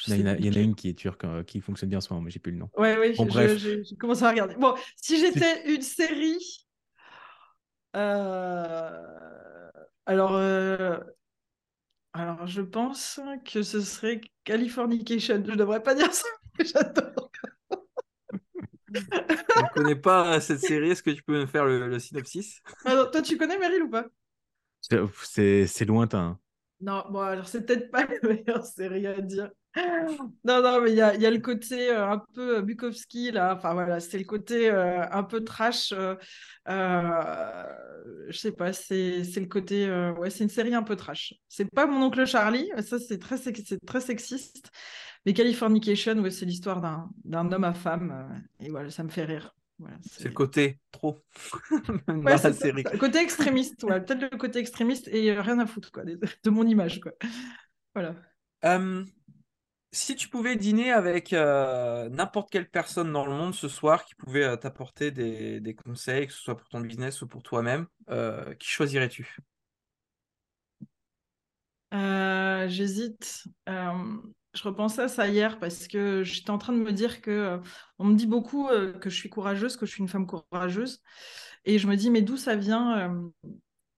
Il 0.08 0.18
y, 0.18 0.22
en 0.22 0.26
a, 0.26 0.60
une 0.60 0.74
qui 0.74 0.90
est 0.90 0.94
turque, 0.94 1.24
qui 1.46 1.60
fonctionne 1.62 1.88
bien 1.88 1.98
en 1.98 2.02
ce 2.02 2.12
moment, 2.12 2.22
mais 2.22 2.30
j'ai 2.30 2.38
plus 2.38 2.52
le 2.52 2.58
nom. 2.58 2.70
Oui, 2.76 2.88
oui, 3.00 3.14
bon, 3.16 3.26
j'ai 3.30 3.96
commencé 3.98 4.22
à 4.22 4.30
regarder. 4.30 4.54
Bon, 4.56 4.74
si 4.96 5.18
j'étais 5.18 5.74
une 5.74 5.80
série, 5.80 6.65
alors 10.06 10.36
alors, 12.18 12.46
je 12.46 12.62
pense 12.62 13.20
que 13.44 13.62
ce 13.62 13.82
serait 13.82 14.22
Californication. 14.44 15.42
Je 15.44 15.50
ne 15.50 15.56
devrais 15.56 15.82
pas 15.82 15.94
dire 15.94 16.14
ça, 16.14 16.26
mais 16.58 16.64
j'adore. 16.64 17.30
je 18.88 19.00
ne 19.00 19.74
connais 19.74 19.96
pas 19.96 20.40
cette 20.40 20.60
série. 20.60 20.92
Est-ce 20.92 21.02
que 21.02 21.10
tu 21.10 21.22
peux 21.22 21.38
me 21.38 21.46
faire 21.46 21.66
le, 21.66 21.98
synopsis? 21.98 22.62
Alors, 22.86 23.10
Toi, 23.10 23.20
tu 23.20 23.36
connais 23.36 23.58
Meryl 23.58 23.82
ou 23.82 23.90
pas? 23.90 24.06
C'est 24.80 25.84
lointain. 25.84 26.38
Non, 26.80 27.04
bon, 27.10 27.20
alors 27.20 27.48
c'est 27.48 27.66
peut-être 27.66 27.90
pas 27.90 28.06
la 28.22 28.28
meilleure 28.28 28.64
série 28.64 29.06
à 29.06 29.20
dire. 29.20 29.50
Non, 30.44 30.62
non, 30.62 30.80
mais 30.80 30.90
il 30.90 30.96
y 30.96 31.02
a, 31.02 31.14
y 31.14 31.26
a, 31.26 31.30
le 31.30 31.38
côté 31.38 31.90
euh, 31.90 32.08
un 32.08 32.18
peu 32.34 32.58
euh, 32.58 32.62
Bukowski, 32.62 33.30
là. 33.30 33.54
Enfin, 33.54 33.74
voilà, 33.74 34.00
c'est 34.00 34.18
le 34.18 34.24
côté 34.24 34.70
euh, 34.70 35.04
un 35.10 35.22
peu 35.22 35.44
trash. 35.44 35.92
je 36.66 37.06
sais 38.32 38.52
pas, 38.52 38.72
c'est 38.72 39.22
le 39.22 39.46
côté. 39.46 39.90
ouais, 40.18 40.30
c'est 40.30 40.44
une 40.44 40.50
série 40.50 40.74
un 40.74 40.82
peu 40.82 40.96
trash. 40.96 41.34
C'est 41.48 41.70
pas 41.70 41.86
mon 41.86 42.06
oncle 42.06 42.24
Charlie, 42.26 42.70
ça, 42.82 42.98
c'est 42.98 43.18
très, 43.18 43.36
très 43.86 44.00
sexiste. 44.00 44.70
Mais 45.24 45.32
Californication, 45.32 46.18
ouais, 46.18 46.30
c'est 46.30 46.46
l'histoire 46.46 46.80
d'un 47.24 47.52
homme 47.52 47.64
à 47.64 47.74
femme. 47.74 48.42
et 48.60 48.70
voilà, 48.70 48.90
ça 48.90 49.02
me 49.02 49.10
fait 49.10 49.24
rire. 49.24 49.54
c'est 50.02 50.28
le 50.28 50.34
côté 50.34 50.78
trop 50.92 51.18
ouais, 52.08 52.36
la 52.42 52.52
série. 52.52 52.84
Le 52.84 52.98
côté 52.98 53.18
extrémiste, 53.18 53.82
ouais, 53.82 54.00
peut-être 54.00 54.32
le 54.32 54.38
côté 54.38 54.60
extrémiste 54.60 55.08
et 55.08 55.38
rien 55.38 55.58
à 55.58 55.66
foutre 55.66 55.92
quoi, 55.92 56.04
de, 56.04 56.50
mon 56.50 56.66
image. 56.66 57.00
Quoi. 57.00 57.12
Voilà. 57.94 58.14
Si 59.96 60.14
tu 60.14 60.28
pouvais 60.28 60.56
dîner 60.56 60.92
avec 60.92 61.32
euh, 61.32 62.10
n'importe 62.10 62.50
quelle 62.50 62.68
personne 62.68 63.10
dans 63.14 63.24
le 63.24 63.32
monde 63.32 63.54
ce 63.54 63.66
soir 63.66 64.04
qui 64.04 64.14
pouvait 64.14 64.44
euh, 64.44 64.56
t'apporter 64.56 65.10
des, 65.10 65.74
conseils, 65.74 66.26
que 66.26 66.34
ce 66.34 66.38
soit 66.38 66.54
pour 66.54 66.68
ton 66.68 66.80
business 66.80 67.22
ou 67.22 67.26
pour 67.26 67.42
toi-même, 67.42 67.86
euh, 68.10 68.54
qui 68.56 68.68
choisirais-tu? 68.68 69.38
J'hésite. 72.68 73.44
je 73.66 74.62
repensais 74.62 75.02
à 75.02 75.08
ça 75.08 75.28
hier 75.28 75.58
parce 75.58 75.88
que 75.88 76.22
j'étais 76.22 76.50
en 76.50 76.58
train 76.58 76.74
de 76.74 76.78
me 76.78 76.92
dire 76.92 77.22
que 77.22 77.58
on 77.98 78.04
me 78.04 78.16
dit 78.16 78.26
beaucoup 78.26 78.68
que 79.00 79.08
je 79.08 79.16
suis 79.16 79.30
courageuse, 79.30 79.78
que 79.78 79.86
je 79.86 79.92
suis 79.92 80.02
une 80.02 80.08
femme 80.08 80.26
courageuse, 80.26 81.00
et 81.64 81.78
je 81.78 81.86
me 81.86 81.96
dis 81.96 82.10
mais 82.10 82.20
d'où 82.20 82.36
ça 82.36 82.54
vient 82.54 83.30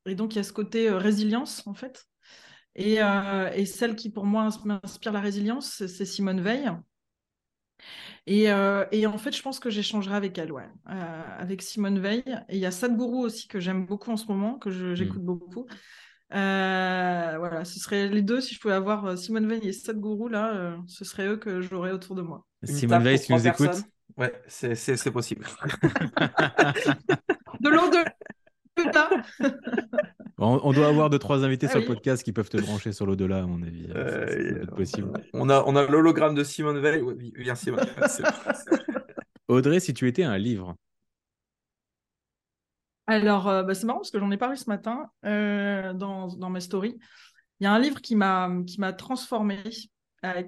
Et 0.07 0.15
donc 0.15 0.35
il 0.35 0.37
y 0.37 0.41
a 0.41 0.45
ce 0.45 0.53
côté 0.53 0.91
résilience 0.91 1.67
en 1.67 1.75
fait. 1.75 2.08
Euh, 2.79 3.51
et, 3.55 3.67
celle 3.67 3.97
qui, 3.97 4.11
pour 4.11 4.25
moi, 4.25 4.49
m'inspire 4.65 5.13
la 5.13 5.21
résilience, 5.21 5.85
c'est 5.87 6.05
Simone 6.05 6.41
Veil. 6.41 6.71
Euh, 8.29 8.85
et, 8.93 9.07
en 9.07 9.19
fait, 9.19 9.35
je 9.35 9.43
pense 9.43 9.59
que 9.59 9.71
j'échangerai 9.71 10.15
avec 10.15 10.39
elle, 10.39 10.53
ouais, 10.53 10.69
euh, 10.91 11.23
avec 11.39 11.63
Simone 11.63 11.99
Veil. 11.99 12.23
Et 12.49 12.57
il 12.57 12.59
y 12.59 12.67
a 12.67 12.71
Sadhguru 12.71 13.25
aussi 13.25 13.49
que 13.49 13.59
j'aime 13.59 13.87
beaucoup 13.87 14.11
en 14.11 14.17
ce 14.17 14.27
moment, 14.27 14.59
que 14.59 14.69
mm. 14.69 14.95
j'écoute 14.95 15.25
beaucoup. 15.25 15.67
voilà, 16.31 17.65
ce 17.65 17.81
seraient 17.81 18.09
les 18.09 18.23
deux. 18.23 18.41
Si 18.41 18.55
je 18.55 18.61
pouvais 18.61 18.75
avoir 18.75 19.19
Simone 19.19 19.49
Veil 19.49 19.67
et 19.67 19.73
Sadhguru, 19.73 20.31
là, 20.31 20.77
ce 20.87 21.05
serait 21.05 21.27
eux 21.27 21.37
que 21.37 21.61
j'aurais 21.61 21.93
autour 21.93 22.15
de 22.15 22.23
moi. 22.23 22.47
Simone 22.63 23.03
Veil, 23.03 23.19
si 23.19 23.27
tu 23.27 23.33
nous 23.33 23.49
écoutes? 23.49 23.83
Ouais, 24.17 24.33
c'est 24.47 25.11
possible. 25.11 25.47
de 27.61 27.69
l'eau 27.69 27.89
de 27.91 28.05
on, 30.39 30.73
doit 30.73 30.87
avoir 30.87 31.11
deux, 31.11 31.19
trois 31.19 31.45
invités 31.45 31.67
ah 31.67 31.71
sur 31.71 31.81
le 31.81 31.87
podcast 31.87 32.23
qui 32.23 32.33
peuvent 32.33 32.49
te 32.49 32.59
brancher 32.59 32.93
sur 32.93 33.07
l'au-delà, 33.07 33.39
à 33.39 33.47
mon 33.47 33.63
avis. 33.63 33.87
Euh, 33.95 34.65
possible. 34.67 35.13
On 35.33 35.49
a, 35.49 35.65
on 35.67 35.75
a 35.75 35.87
l'hologramme 35.87 36.35
de 36.35 36.45
Simone 36.45 36.79
Veil. 36.79 37.03
Oui, 37.03 37.33
bien 37.37 37.55
Simone. 37.55 37.87
Audrey, 39.49 39.81
si 39.81 39.95
tu 39.95 40.07
étais 40.07 40.23
un 40.23 40.39
livre 40.39 40.77
Alors, 43.07 43.49
euh, 43.49 43.63
bah, 43.65 43.75
c'est 43.75 43.87
marrant 43.87 43.99
parce 43.99 44.11
que 44.11 44.19
j'en 44.21 44.31
ai 44.31 44.37
parlé 44.37 44.57
ce 44.57 44.69
matin 44.69 45.11
euh, 45.25 45.93
dans, 45.93 46.29
dans 46.29 46.51
mes 46.51 46.61
stories. 46.61 46.99
Il 47.61 47.65
y 47.65 47.67
a 47.67 47.73
un 47.73 47.81
livre 47.81 48.01
qui 48.01 48.15
m'a 48.15 48.49
transformé, 48.97 49.61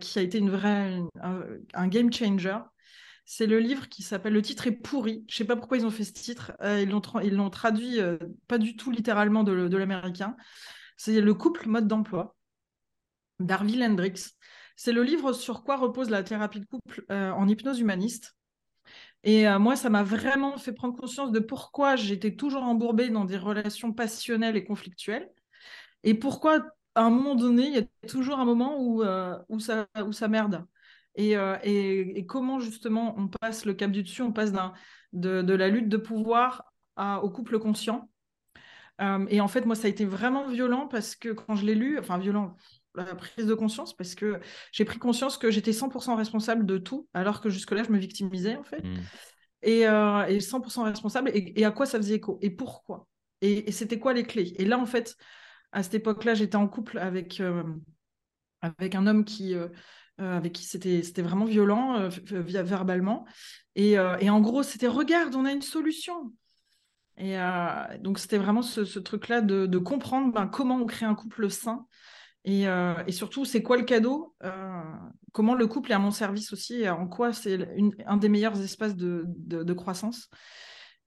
qui 0.00 0.18
a 0.18 0.22
été 0.22 0.38
une 0.38 0.50
vraie, 0.50 1.00
un 1.74 1.88
game 1.88 2.12
changer. 2.12 2.58
C'est 3.32 3.46
le 3.46 3.60
livre 3.60 3.88
qui 3.88 4.02
s'appelle 4.02 4.32
Le 4.32 4.42
titre 4.42 4.66
est 4.66 4.72
pourri. 4.72 5.24
Je 5.28 5.36
sais 5.36 5.44
pas 5.44 5.54
pourquoi 5.54 5.76
ils 5.76 5.86
ont 5.86 5.90
fait 5.92 6.02
ce 6.02 6.12
titre. 6.12 6.50
Euh, 6.62 6.80
ils 6.80 7.36
l'ont 7.36 7.50
traduit 7.50 8.00
euh, 8.00 8.18
pas 8.48 8.58
du 8.58 8.74
tout 8.74 8.90
littéralement 8.90 9.44
de, 9.44 9.52
l'américain. 9.76 10.36
C'est 10.96 11.20
Le 11.20 11.32
couple 11.32 11.68
mode 11.68 11.86
d'emploi 11.86 12.34
d'Arville 13.38 13.84
Hendrix. 13.84 14.32
C'est 14.74 14.90
le 14.90 15.04
livre 15.04 15.32
sur 15.32 15.62
quoi 15.62 15.76
repose 15.76 16.10
la 16.10 16.24
thérapie 16.24 16.58
de 16.58 16.66
couple 16.66 17.04
euh, 17.12 17.30
en 17.30 17.46
hypnose 17.46 17.78
humaniste. 17.78 18.34
Et 19.22 19.46
moi, 19.58 19.76
ça 19.76 19.90
m'a 19.90 20.02
vraiment 20.02 20.56
fait 20.56 20.72
prendre 20.72 20.96
conscience 20.96 21.30
de 21.30 21.38
pourquoi 21.38 21.94
j'étais 21.94 22.34
toujours 22.34 22.64
embourbée 22.64 23.10
dans 23.10 23.26
des 23.26 23.38
relations 23.38 23.92
passionnelles 23.92 24.56
et 24.56 24.64
conflictuelles. 24.64 25.30
Et 26.02 26.14
pourquoi, 26.14 26.66
à 26.96 27.02
un 27.02 27.10
moment 27.10 27.36
donné, 27.36 27.68
il 27.68 27.74
y 27.74 27.78
a 27.78 28.08
toujours 28.08 28.40
un 28.40 28.44
moment 28.44 28.76
où, 28.80 29.04
où, 29.48 29.60
ça, 29.60 29.86
où 30.04 30.12
ça 30.12 30.26
merde. 30.26 30.66
Euh, 31.18 31.58
et, 31.64 32.24
comment 32.26 32.60
justement 32.60 33.14
on 33.18 33.28
passe 33.28 33.64
le 33.64 33.74
cap 33.74 33.90
du 33.90 34.02
dessus, 34.02 34.22
on 34.22 34.32
passe 34.32 34.52
de, 35.12 35.42
de, 35.42 35.54
la 35.54 35.68
lutte 35.68 35.88
de 35.88 35.96
pouvoir 35.96 36.72
au 37.22 37.30
couple 37.30 37.58
conscient. 37.58 38.10
Euh, 39.00 39.26
et 39.28 39.40
en 39.40 39.48
fait, 39.48 39.64
moi, 39.64 39.74
ça 39.74 39.86
a 39.86 39.90
été 39.90 40.04
vraiment 40.04 40.46
violent 40.46 40.86
parce 40.86 41.16
que 41.16 41.30
quand 41.30 41.54
je 41.54 41.64
l'ai 41.64 41.74
lu, 41.74 41.98
enfin 41.98 42.18
violent, 42.18 42.56
la 42.94 43.14
prise 43.14 43.46
de 43.46 43.54
conscience, 43.54 43.96
parce 43.96 44.14
que 44.14 44.40
j'ai 44.72 44.84
pris 44.84 44.98
conscience 44.98 45.38
que 45.38 45.50
j'étais 45.50 45.72
100% 45.72 46.16
responsable 46.16 46.66
de 46.66 46.76
tout, 46.76 47.08
alors 47.14 47.40
que 47.40 47.48
jusque-là, 47.48 47.82
je 47.82 47.90
me 47.90 47.98
victimisais 47.98 48.56
en 48.56 48.64
fait. 48.64 48.82
Mmh. 48.82 48.96
Et, 49.62 49.84
100% 49.84 50.80
euh, 50.80 50.84
responsable, 50.84 51.30
et, 51.32 51.64
à 51.64 51.70
quoi 51.70 51.86
ça 51.86 51.98
faisait 51.98 52.16
écho, 52.16 52.38
et 52.42 52.50
pourquoi, 52.50 53.06
et, 53.40 53.70
c'était 53.72 53.98
quoi 53.98 54.12
les 54.12 54.24
clés? 54.24 54.54
Et 54.58 54.64
là, 54.64 54.78
en 54.78 54.86
fait, 54.86 55.16
à 55.72 55.82
cette 55.82 55.94
époque-là, 55.94 56.34
j'étais 56.34 56.56
en 56.56 56.68
couple 56.68 56.98
avec, 56.98 57.40
avec 58.60 58.94
un 58.94 59.06
homme 59.06 59.24
qui 59.24 59.54
euh, 59.54 59.68
avec 60.20 60.52
qui 60.52 60.64
c'était 60.64 61.22
vraiment 61.22 61.44
violent 61.44 61.98
euh, 61.98 62.08
verbalement. 62.30 63.24
Et, 63.74 63.98
euh, 63.98 64.16
et, 64.20 64.30
en 64.30 64.40
gros, 64.40 64.62
c'était 64.62 64.88
regarde, 64.88 65.34
on 65.34 65.44
a 65.44 65.52
une 65.52 65.62
solution. 65.62 66.32
Et 67.16 67.36
donc, 68.00 68.18
c'était 68.18 68.38
vraiment 68.38 68.62
ce, 68.62 68.98
truc-là 68.98 69.42
de, 69.42 69.78
comprendre 69.78 70.32
ben, 70.32 70.46
comment 70.46 70.76
on 70.76 70.86
crée 70.86 71.04
un 71.04 71.14
couple 71.14 71.50
sain. 71.50 71.86
Et, 72.46 72.62
et 72.62 73.12
surtout, 73.12 73.44
c'est 73.44 73.62
quoi 73.62 73.76
le 73.76 73.82
cadeau 73.82 74.34
Comment 75.32 75.54
le 75.54 75.66
couple 75.66 75.90
est 75.90 75.94
à 75.94 75.98
mon 75.98 76.12
service 76.12 76.50
aussi 76.54 76.88
en 76.88 77.06
quoi 77.06 77.34
c'est 77.34 77.68
un 78.06 78.16
des 78.16 78.30
meilleurs 78.30 78.58
espaces 78.62 78.96
de, 78.96 79.24
de, 79.26 79.72
croissance 79.74 80.30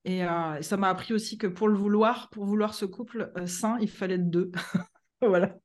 et, 0.05 0.23
ça 0.61 0.77
m'a 0.77 0.89
appris 0.89 1.15
aussi 1.15 1.39
que 1.39 1.47
pour 1.47 1.67
le 1.67 1.75
vouloir, 1.75 2.29
pour 2.29 2.45
vouloir 2.45 2.75
ce 2.75 2.85
couple 2.85 3.31
sain, 3.47 3.79
il 3.81 3.89
fallait 3.89 4.19
deux. 4.19 4.51
voilà. 5.21 5.57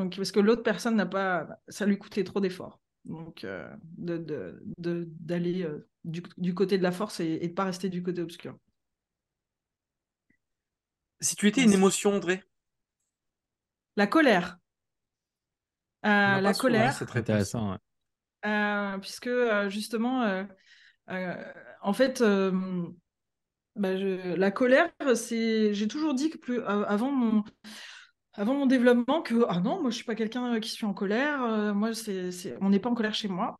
Donc, 0.00 0.16
parce 0.16 0.32
que 0.32 0.40
l'autre 0.40 0.62
personne 0.62 0.96
n'a 0.96 1.04
pas, 1.04 1.46
ça 1.68 1.84
lui 1.84 1.98
coûtait 1.98 2.24
trop 2.24 2.40
d'efforts. 2.40 2.80
Donc, 3.04 3.44
euh, 3.44 3.68
d'aller 3.98 5.62
euh, 5.62 5.86
du, 6.04 6.54
côté 6.54 6.78
de 6.78 6.82
la 6.82 6.90
force 6.90 7.20
et, 7.20 7.38
de 7.38 7.46
ne 7.46 7.52
pas 7.52 7.64
rester 7.64 7.90
du 7.90 8.02
côté 8.02 8.22
obscur. 8.22 8.56
Si 11.20 11.36
tu 11.36 11.48
étais 11.48 11.62
une 11.62 11.72
émotion, 11.72 12.14
André? 12.14 12.42
La 13.96 14.06
colère. 14.06 14.56
Euh, 16.06 16.40
la 16.40 16.54
colère. 16.54 16.94
c'est 16.94 17.04
très 17.04 17.20
intéressant. 17.20 17.76
puisque 19.02 19.30
justement, 19.68 20.46
en 21.82 21.92
fait, 21.92 22.24
bah, 23.76 23.92
la 23.92 24.50
colère, 24.50 24.90
c'est, 25.14 25.74
j'ai 25.74 25.88
toujours 25.88 26.14
dit 26.14 26.30
que 26.30 26.38
plus 26.38 26.62
avant 26.62 27.12
mon, 27.12 27.44
avant 28.34 28.54
mon 28.54 28.66
développement 28.66 29.22
que 29.22 29.44
ah 29.48 29.60
non, 29.60 29.80
moi 29.80 29.90
je 29.90 29.96
suis 29.96 30.04
pas 30.04 30.14
quelqu'un 30.14 30.54
euh, 30.54 30.60
qui 30.60 30.70
suis 30.70 30.86
en 30.86 30.94
colère. 30.94 31.42
Euh, 31.42 31.74
moi, 31.74 31.94
c'est, 31.94 32.30
on 32.60 32.70
n'est 32.70 32.78
pas 32.78 32.90
en 32.90 32.94
colère 32.94 33.14
chez 33.14 33.28
moi. 33.28 33.58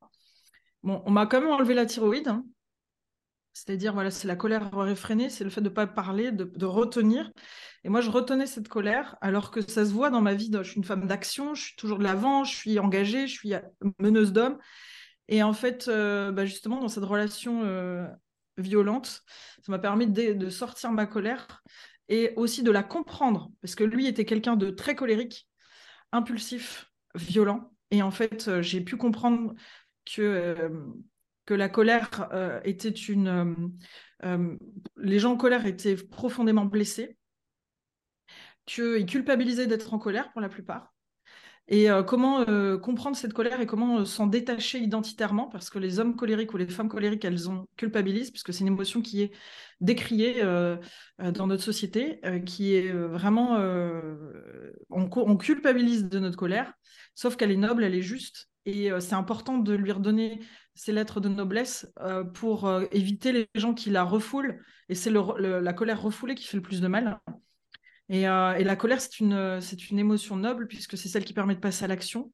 Bon, 0.82 1.02
on 1.06 1.10
m'a 1.10 1.26
quand 1.26 1.40
même 1.40 1.50
enlevé 1.50 1.74
la 1.74 1.86
thyroïde. 1.86 2.28
Hein. 2.28 2.44
C'est-à-dire, 3.52 3.92
voilà, 3.92 4.10
c'est 4.10 4.28
la 4.28 4.36
colère 4.36 4.70
réfrénée, 4.72 5.28
c'est 5.28 5.44
le 5.44 5.50
fait 5.50 5.60
de 5.60 5.68
ne 5.68 5.74
pas 5.74 5.86
parler, 5.86 6.30
de, 6.32 6.64
retenir. 6.64 7.30
Et 7.84 7.88
moi, 7.88 8.00
je 8.00 8.08
retenais 8.08 8.46
cette 8.46 8.68
colère, 8.68 9.16
alors 9.20 9.50
que 9.50 9.60
ça 9.60 9.84
se 9.84 9.92
voit 9.92 10.08
dans 10.08 10.20
ma 10.20 10.34
vie. 10.34 10.50
Je 10.52 10.62
suis 10.62 10.76
une 10.76 10.84
femme 10.84 11.06
d'action, 11.06 11.54
je 11.54 11.64
suis 11.64 11.76
toujours 11.76 11.98
de 11.98 12.04
l'avant, 12.04 12.44
je 12.44 12.54
suis 12.54 12.78
engagée, 12.78 13.26
je 13.26 13.32
suis 13.32 13.52
meneuse 13.98 14.32
d'hommes. 14.32 14.58
Et 15.28 15.42
en 15.42 15.52
fait, 15.52 15.88
euh, 15.88 16.30
bah, 16.30 16.46
justement, 16.46 16.80
dans 16.80 16.88
cette 16.88 17.04
relation 17.04 17.64
violente, 18.56 19.22
ça 19.62 19.72
m'a 19.72 19.78
permis 19.78 20.06
de, 20.06 20.48
sortir 20.48 20.92
ma 20.92 21.06
colère 21.06 21.62
et 22.10 22.34
aussi 22.36 22.62
de 22.62 22.70
la 22.70 22.82
comprendre, 22.82 23.50
parce 23.62 23.74
que 23.74 23.84
lui 23.84 24.06
était 24.06 24.26
quelqu'un 24.26 24.56
de 24.56 24.70
très 24.70 24.94
colérique. 24.94 25.48
impulsif, 26.12 26.90
violent. 27.14 27.72
Et 27.90 28.02
en 28.02 28.10
fait, 28.10 28.60
j'ai 28.60 28.80
pu 28.80 28.96
comprendre 28.96 29.54
que, 30.04 30.70
que 31.46 31.54
la 31.54 31.68
colère 31.68 32.60
était 32.64 32.88
une... 32.90 33.72
les 34.96 35.18
gens 35.18 35.32
en 35.32 35.36
colère 35.36 35.66
étaient 35.66 35.96
profondément 35.96 36.64
blessés, 36.64 37.16
qu'ils 38.66 39.06
culpabilisaient 39.06 39.66
d'être 39.66 39.94
en 39.94 39.98
colère 39.98 40.30
pour 40.32 40.40
la 40.40 40.48
plupart, 40.48 40.94
et 41.72 41.88
euh, 41.88 42.02
comment 42.02 42.40
euh, 42.48 42.78
comprendre 42.78 43.16
cette 43.16 43.32
colère 43.32 43.60
et 43.60 43.66
comment 43.66 44.00
euh, 44.00 44.04
s'en 44.04 44.26
détacher 44.26 44.80
identitairement, 44.80 45.46
parce 45.46 45.70
que 45.70 45.78
les 45.78 46.00
hommes 46.00 46.16
colériques 46.16 46.52
ou 46.52 46.56
les 46.56 46.66
femmes 46.66 46.88
colériques, 46.88 47.24
elles 47.24 47.48
ont 47.48 47.68
culpabilisent, 47.76 48.32
puisque 48.32 48.52
c'est 48.52 48.62
une 48.62 48.66
émotion 48.66 49.02
qui 49.02 49.22
est 49.22 49.30
décriée 49.80 50.42
dans 50.42 51.46
notre 51.46 51.62
société, 51.62 52.20
qui 52.44 52.74
est 52.74 52.92
vraiment... 52.92 53.56
On, 54.90 55.08
on, 55.10 55.36
culpabilise 55.38 56.08
de 56.08 56.18
notre 56.18 56.36
colère, 56.36 56.74
sauf 57.14 57.36
qu'elle 57.36 57.50
est 57.50 57.56
noble, 57.56 57.84
elle 57.84 57.94
est 57.94 58.02
juste, 58.02 58.50
et 58.66 58.90
c'est 59.00 59.14
important 59.14 59.56
de 59.56 59.72
lui 59.72 59.90
redonner 59.90 60.40
ces 60.74 60.92
lettres 60.92 61.20
de 61.20 61.30
noblesse 61.30 61.90
pour 62.34 62.70
éviter 62.92 63.32
les 63.32 63.48
gens 63.54 63.72
qui 63.72 63.88
la 63.88 64.04
refoulent, 64.04 64.62
et 64.90 64.94
c'est 64.94 65.10
la 65.10 65.72
colère 65.72 66.02
refoulée 66.02 66.34
qui 66.34 66.46
fait 66.46 66.58
le 66.58 66.62
plus 66.62 66.82
de 66.82 66.88
mal. 66.88 67.20
Euh, 68.10 68.54
et, 68.54 68.64
la 68.64 68.76
colère, 68.76 69.00
c'est 69.00 69.20
une, 69.20 69.60
c'est 69.60 69.90
une 69.90 69.98
émotion 69.98 70.36
noble 70.36 70.66
puisque 70.66 70.98
c'est 70.98 71.08
celle 71.08 71.24
qui 71.24 71.32
permet 71.32 71.54
de 71.54 71.60
passer 71.60 71.84
à 71.84 71.88
l'action. 71.88 72.32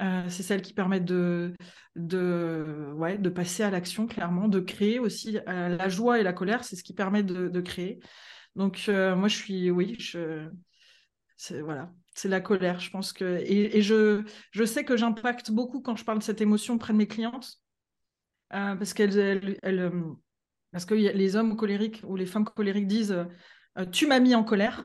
Euh, 0.00 0.28
c'est 0.28 0.42
celle 0.42 0.60
qui 0.60 0.74
permet 0.74 1.00
de, 1.00 1.54
de, 1.96 2.90
ouais, 2.94 3.16
de 3.16 3.28
passer 3.30 3.62
à 3.62 3.70
l'action, 3.70 4.06
clairement, 4.06 4.48
de 4.48 4.60
créer 4.60 4.98
aussi. 4.98 5.38
Euh, 5.48 5.68
la 5.68 5.88
joie 5.88 6.18
et 6.18 6.22
la 6.22 6.32
colère, 6.32 6.64
c'est 6.64 6.76
ce 6.76 6.82
qui 6.82 6.94
permet 6.94 7.22
de, 7.22 7.60
créer. 7.60 8.00
Donc, 8.56 8.82
moi, 8.88 9.28
je 9.28 9.36
suis, 9.36 9.70
oui, 9.70 9.96
c'est, 11.36 11.60
voilà, 11.60 11.92
c'est 12.14 12.28
la 12.28 12.40
colère. 12.40 12.80
Je 12.80 12.90
pense 12.90 13.12
que, 13.12 13.40
et, 13.46 13.80
je, 13.82 14.24
je 14.50 14.64
sais 14.64 14.84
que 14.84 14.96
j'impacte 14.96 15.50
beaucoup 15.50 15.80
quand 15.80 15.96
je 15.96 16.04
parle 16.04 16.18
de 16.18 16.24
cette 16.24 16.40
émotion 16.40 16.74
auprès 16.74 16.92
de 16.92 16.98
mes 16.98 17.08
clientes, 17.08 17.60
parce 18.50 18.94
qu'elles, 18.94 19.58
parce 20.72 20.84
que 20.84 20.94
les 20.94 21.36
hommes 21.36 21.56
colériques 21.56 22.02
ou 22.04 22.16
les 22.16 22.26
femmes 22.26 22.44
colériques 22.44 22.88
disent, 22.88 23.16
tu 23.92 24.06
m'as 24.06 24.20
mis 24.20 24.34
en 24.34 24.44
colère. 24.44 24.84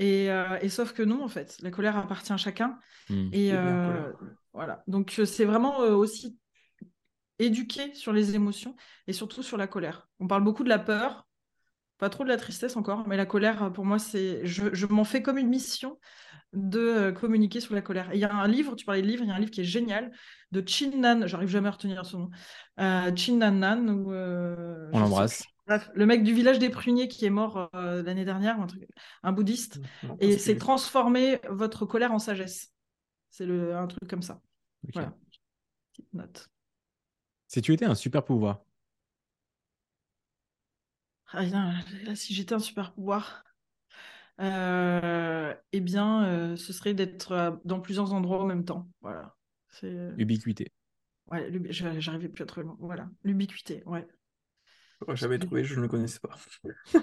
Euh, 0.00 0.58
et, 0.60 0.68
sauf 0.68 0.92
que 0.92 1.02
non, 1.02 1.22
en 1.22 1.28
fait, 1.28 1.56
la 1.60 1.70
colère 1.70 1.96
appartient 1.96 2.32
à 2.32 2.36
chacun. 2.36 2.78
Hmm. 3.08 3.28
et 3.32 3.50
euh, 3.52 4.10
voilà. 4.52 4.82
Donc 4.86 5.16
euh, 5.18 5.24
c'est 5.24 5.44
vraiment 5.44 5.78
aussi 5.78 6.38
éduquer 7.38 7.92
sur 7.94 8.12
les 8.12 8.34
émotions 8.34 8.76
et 9.06 9.12
surtout 9.12 9.42
sur 9.42 9.56
la 9.56 9.66
colère. 9.66 10.08
On 10.20 10.26
parle 10.26 10.44
beaucoup 10.44 10.64
de 10.64 10.68
la 10.68 10.78
peur, 10.78 11.26
pas 11.98 12.08
trop 12.08 12.24
de 12.24 12.28
la 12.28 12.36
tristesse 12.36 12.76
encore, 12.76 13.06
mais 13.08 13.16
la 13.16 13.26
colère, 13.26 13.72
pour 13.72 13.84
moi, 13.84 13.98
c'est, 13.98 14.44
je, 14.46 14.86
m'en 14.86 15.04
fais 15.04 15.22
comme 15.22 15.38
une 15.38 15.48
mission 15.48 15.98
de 16.52 17.10
communiquer 17.10 17.58
sur 17.58 17.74
la 17.74 17.82
colère. 17.82 18.10
il 18.14 18.20
y 18.20 18.24
a 18.24 18.32
un 18.32 18.46
livre, 18.46 18.76
tu 18.76 18.84
parlais 18.84 19.02
de 19.02 19.06
livre, 19.08 19.24
il 19.24 19.28
y 19.28 19.32
a 19.32 19.34
un 19.34 19.40
livre 19.40 19.50
qui 19.50 19.60
est 19.60 19.64
génial 19.64 20.12
de 20.52 20.62
Chin 20.64 20.92
Nan, 20.96 21.26
j'arrive 21.26 21.48
jamais 21.48 21.66
à 21.66 21.72
retenir 21.72 22.06
son 22.06 22.30
nom, 22.78 23.14
Chin 23.16 23.36
Nan 23.38 23.58
Nan. 23.58 23.90
On 24.92 24.98
l'embrasse. 24.98 25.44
Bref, 25.66 25.90
le 25.94 26.04
mec 26.04 26.22
du 26.22 26.34
village 26.34 26.58
des 26.58 26.68
pruniers 26.68 27.08
qui 27.08 27.24
est 27.24 27.30
mort 27.30 27.70
euh, 27.74 28.02
l'année 28.02 28.24
dernière, 28.24 28.60
un, 28.60 28.66
truc, 28.66 28.86
un 29.22 29.32
bouddhiste, 29.32 29.80
et 30.20 30.36
c'est 30.36 30.56
transformer 30.56 31.40
votre 31.48 31.86
colère 31.86 32.12
en 32.12 32.18
sagesse. 32.18 32.72
C'est 33.30 33.48
un 33.72 33.86
truc 33.86 34.08
comme 34.08 34.22
ça. 34.22 34.42
Voilà. 34.92 35.14
Petite 35.92 36.12
note. 36.12 36.50
Si 37.48 37.62
tu 37.62 37.72
étais 37.72 37.86
un 37.86 37.94
super 37.94 38.24
pouvoir. 38.24 38.62
Ah, 41.32 41.44
si 42.14 42.34
j'étais 42.34 42.54
un 42.54 42.60
super 42.60 42.92
pouvoir, 42.92 43.44
euh, 44.40 45.54
eh 45.72 45.80
bien, 45.80 46.26
euh, 46.26 46.56
ce 46.56 46.72
serait 46.72 46.94
d'être 46.94 47.60
dans 47.64 47.80
plusieurs 47.80 48.12
endroits 48.12 48.40
en 48.42 48.46
même 48.46 48.64
temps. 48.64 48.88
Voilà. 49.00 49.34
Ubiquité. 49.82 50.72
Ouais, 51.30 51.50
j'arrivais 51.70 52.28
plus 52.28 52.42
à 52.42 52.46
trouver 52.46 52.66
le 52.66 52.72
Voilà, 52.78 53.08
l'ubiquité, 53.24 53.82
ouais. 53.86 54.06
J'avais 55.14 55.38
trouvé, 55.38 55.64
je 55.64 55.76
ne 55.76 55.82
le 55.82 55.88
connaissais 55.88 56.20
pas. 56.20 56.36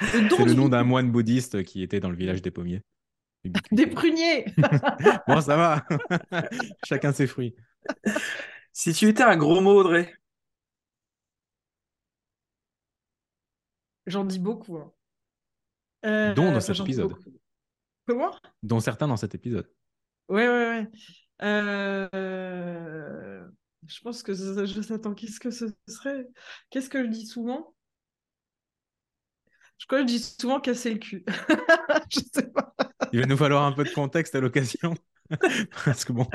c'est 0.00 0.44
le 0.44 0.54
nom 0.54 0.68
d'un 0.68 0.84
moine 0.84 1.10
bouddhiste 1.10 1.64
qui 1.64 1.82
était 1.82 2.00
dans 2.00 2.10
le 2.10 2.16
village 2.16 2.42
des 2.42 2.50
pommiers. 2.50 2.82
Des 3.72 3.86
pruniers 3.86 4.46
Bon, 5.28 5.40
ça 5.40 5.56
va. 5.56 5.86
Chacun 6.84 7.12
ses 7.12 7.26
fruits. 7.26 7.54
Si 8.72 8.92
tu 8.92 9.08
étais 9.08 9.22
un 9.22 9.36
gros 9.36 9.60
mot, 9.60 9.80
Audrey 9.80 10.12
J'en 14.06 14.24
dis 14.24 14.38
beaucoup. 14.38 14.78
Hein. 14.78 14.92
Euh, 16.04 16.34
dont 16.34 16.52
dans 16.52 16.60
cet 16.60 16.80
épisode. 16.80 17.14
Comment? 18.06 18.34
Dont 18.62 18.80
certains 18.80 19.08
dans 19.08 19.16
cet 19.16 19.34
épisode. 19.34 19.70
Ouais, 20.28 20.46
ouais, 20.46 20.68
ouais. 20.68 20.90
Euh... 21.42 23.48
Je 23.86 24.00
pense 24.00 24.22
que 24.22 24.32
je 24.34 24.82
s'attends. 24.82 25.14
Qu'est-ce 25.14 25.40
que 25.40 25.50
ce 25.50 25.66
serait? 25.88 26.26
Qu'est-ce 26.70 26.88
que 26.88 27.02
je 27.04 27.08
dis 27.08 27.26
souvent? 27.26 27.74
Je 29.78 29.86
crois 29.86 30.02
que 30.02 30.08
je 30.08 30.14
dis 30.14 30.22
souvent 30.22 30.60
casser 30.60 30.92
le 30.92 30.98
cul. 30.98 31.24
je 32.10 32.20
sais 32.32 32.50
pas. 32.50 32.74
Il 33.12 33.20
va 33.20 33.26
nous 33.26 33.36
falloir 33.36 33.64
un 33.64 33.72
peu 33.72 33.84
de 33.84 33.90
contexte 33.90 34.34
à 34.34 34.40
l'occasion. 34.40 34.94
Parce 35.84 36.04
que 36.04 36.12
bon. 36.12 36.26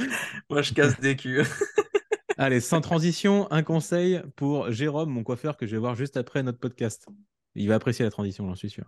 Moi, 0.50 0.62
je 0.62 0.74
casse 0.74 1.00
des 1.00 1.16
culs. 1.16 1.43
Allez, 2.38 2.62
sans 2.62 2.82
transition, 2.82 3.52
un 3.52 3.64
conseil 3.64 4.22
pour 4.36 4.72
Jérôme, 4.72 5.10
mon 5.10 5.24
coiffeur, 5.24 5.58
que 5.58 5.66
je 5.66 5.72
vais 5.72 5.78
voir 5.80 5.95
juste 5.95 6.16
après 6.16 6.43
notre 6.43 6.60
podcast. 6.60 7.08
Il 7.56 7.68
va 7.68 7.76
apprécier 7.76 8.06
la 8.06 8.12
transition, 8.12 8.47
j'en 8.47 8.56
suis 8.56 8.70
sûr. 8.70 8.86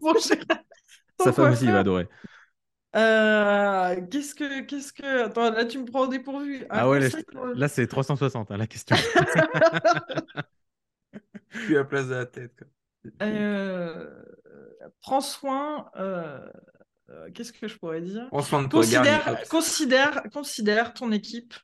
bon, 0.00 0.14
Sa 0.18 1.32
femme 1.32 1.52
aussi, 1.52 1.64
il 1.64 1.72
va 1.72 1.80
adorer. 1.80 2.08
Euh, 2.96 4.00
qu'est-ce 4.10 4.34
que, 4.34 4.62
qu'est-ce 4.62 4.92
que. 4.92 5.24
Attends, 5.24 5.50
là, 5.50 5.64
tu 5.64 5.78
me 5.78 5.84
prends 5.84 6.00
au 6.02 6.08
dépourvu. 6.08 6.66
ah 6.70 6.88
ouais, 6.88 7.08
là, 7.54 7.68
c'est 7.68 7.86
360, 7.86 8.50
hein, 8.50 8.56
la 8.56 8.66
question. 8.66 8.96
Puis 11.50 11.76
à 11.76 11.84
place 11.84 12.08
de 12.08 12.14
la 12.14 12.26
tête. 12.26 12.64
Euh, 13.22 14.10
prends 15.00 15.20
soin. 15.20 15.88
Euh, 15.96 16.40
qu'est-ce 17.34 17.52
que 17.52 17.68
je 17.68 17.76
pourrais 17.78 18.00
dire? 18.00 18.26
Prends 18.28 18.42
soin 18.42 18.62
de 18.62 18.68
toi, 18.68 18.80
considère, 18.80 19.42
considère, 19.48 20.22
considère 20.32 20.94
ton 20.94 21.12
équipe, 21.12 21.54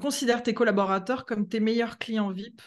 considère 0.00 0.42
tes 0.42 0.54
collaborateurs 0.54 1.26
comme 1.26 1.48
tes 1.48 1.60
meilleurs 1.60 1.98
clients 1.98 2.30
VIP 2.30 2.62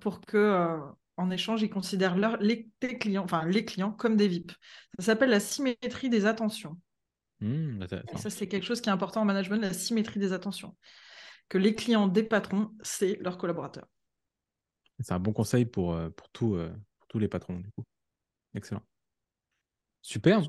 pour 0.00 0.20
que 0.20 0.78
en 1.16 1.30
échange, 1.30 1.62
ils 1.62 1.70
considèrent 1.70 2.16
les, 2.40 2.70
clients, 2.98 3.24
enfin, 3.24 3.44
les 3.46 3.64
clients 3.64 3.92
comme 3.92 4.16
des 4.16 4.28
VIP. 4.28 4.52
Ça 4.98 5.06
s'appelle 5.06 5.30
la 5.30 5.40
symétrie 5.40 6.08
des 6.08 6.26
attentions. 6.26 6.78
Mmh, 7.40 7.84
ça, 8.16 8.30
c'est 8.30 8.46
quelque 8.46 8.64
chose 8.64 8.80
qui 8.80 8.88
est 8.88 8.92
important 8.92 9.22
en 9.22 9.24
management, 9.24 9.60
la 9.60 9.72
symétrie 9.72 10.20
des 10.20 10.32
attentions. 10.32 10.76
Que 11.48 11.58
les 11.58 11.74
clients 11.74 12.06
des 12.06 12.22
patrons, 12.22 12.70
c'est 12.82 13.18
leurs 13.20 13.36
collaborateurs. 13.36 13.86
C'est 15.00 15.12
un 15.12 15.18
bon 15.18 15.32
conseil 15.32 15.64
pour, 15.66 15.92
euh, 15.92 16.08
pour, 16.10 16.54
euh, 16.54 16.68
pour, 16.98 17.08
tous 17.08 17.18
les 17.18 17.28
patrons, 17.28 17.58
du 17.58 17.70
coup. 17.72 17.84
Excellent. 18.54 18.82
Super. 20.02 20.42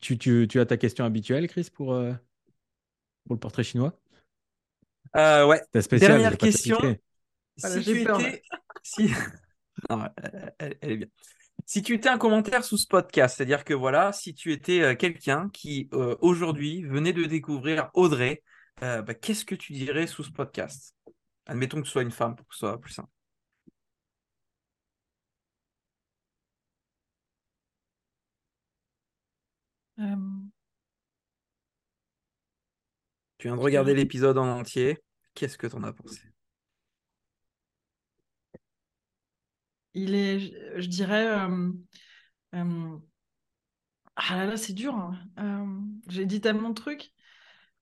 tu, 0.00 0.18
tu, 0.18 0.48
tu, 0.48 0.60
as 0.60 0.66
ta 0.66 0.76
question 0.76 1.04
habituelle, 1.04 1.46
Chris, 1.46 1.68
pour, 1.72 1.92
euh, 1.92 2.12
pour 3.24 3.34
le 3.34 3.40
portrait 3.40 3.64
chinois? 3.64 3.98
Ouais. 5.14 5.60
Dernière 5.98 6.38
question. 6.38 6.78
Si 7.56 7.82
tu 7.82 8.00
étais 8.00 8.42
si... 8.82 9.10
elle, 10.58 10.76
est 10.82 10.96
bien. 10.96 11.06
Si 11.66 11.82
tu 11.82 11.94
étais 11.94 12.08
un 12.08 12.18
commentaire 12.18 12.64
sous 12.64 12.76
ce 12.78 12.86
podcast, 12.86 13.36
c'est-à-dire 13.36 13.64
que 13.64 13.74
voilà, 13.74 14.12
si 14.12 14.34
tu 14.34 14.52
étais 14.52 14.82
euh, 14.82 14.94
quelqu'un 14.94 15.48
qui 15.50 15.88
euh, 15.92 16.16
aujourd'hui 16.20 16.82
venait 16.82 17.12
de 17.12 17.24
découvrir 17.24 17.90
Audrey, 17.94 18.42
euh, 18.82 19.02
bah, 19.02 19.14
qu'est-ce 19.14 19.44
que 19.44 19.54
tu 19.54 19.72
dirais 19.72 20.06
sous 20.06 20.24
ce 20.24 20.32
podcast? 20.32 20.94
Admettons 21.46 21.80
que 21.80 21.86
ce 21.86 21.92
soit 21.92 22.02
une 22.02 22.10
femme 22.10 22.36
pour 22.36 22.46
que 22.48 22.54
ce 22.54 22.60
soit 22.60 22.80
plus 22.80 22.92
simple. 22.92 23.10
Tu 33.38 33.48
viens 33.48 33.56
de 33.56 33.60
regarder 33.60 33.94
l'épisode 33.94 34.38
en 34.38 34.48
entier. 34.48 34.98
Qu'est-ce 35.34 35.58
que 35.58 35.66
tu 35.66 35.76
en 35.76 35.82
as 35.82 35.92
pensé? 35.92 36.29
Il 39.94 40.14
est, 40.14 40.38
je 40.80 40.88
dirais, 40.88 41.26
ah 42.52 44.36
là 44.36 44.46
là, 44.46 44.56
c'est 44.56 44.72
dur. 44.72 44.94
Hein. 44.94 45.18
J'ai 46.08 46.26
dit 46.26 46.40
tellement 46.40 46.70
de 46.70 46.74
trucs, 46.74 47.12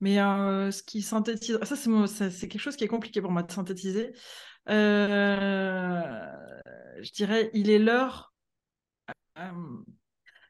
mais 0.01 0.17
ce 0.17 0.83
qui 0.83 1.03
synthétise, 1.03 1.59
ça 1.63 1.77
c'est, 1.77 2.31
c'est 2.31 2.49
quelque 2.49 2.61
chose 2.61 2.77
qui 2.77 2.85
est 2.85 2.89
compliqué 2.89 3.21
pour 3.21 3.31
moi 3.31 3.43
de 3.43 3.53
synthétiser. 3.53 4.13
je 4.67 4.73
dirais, 7.13 7.51
il 7.55 7.71
est 7.71 7.79
l'heure. 7.79 8.33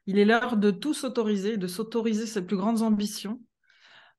il 0.06 0.18
est 0.18 0.24
l'heure 0.24 0.56
de 0.56 0.70
tout 0.70 0.94
s'autoriser, 0.94 1.56
de 1.56 1.66
s'autoriser 1.66 2.26
ses 2.26 2.44
plus 2.44 2.56
grandes 2.56 2.82
ambitions 2.82 3.40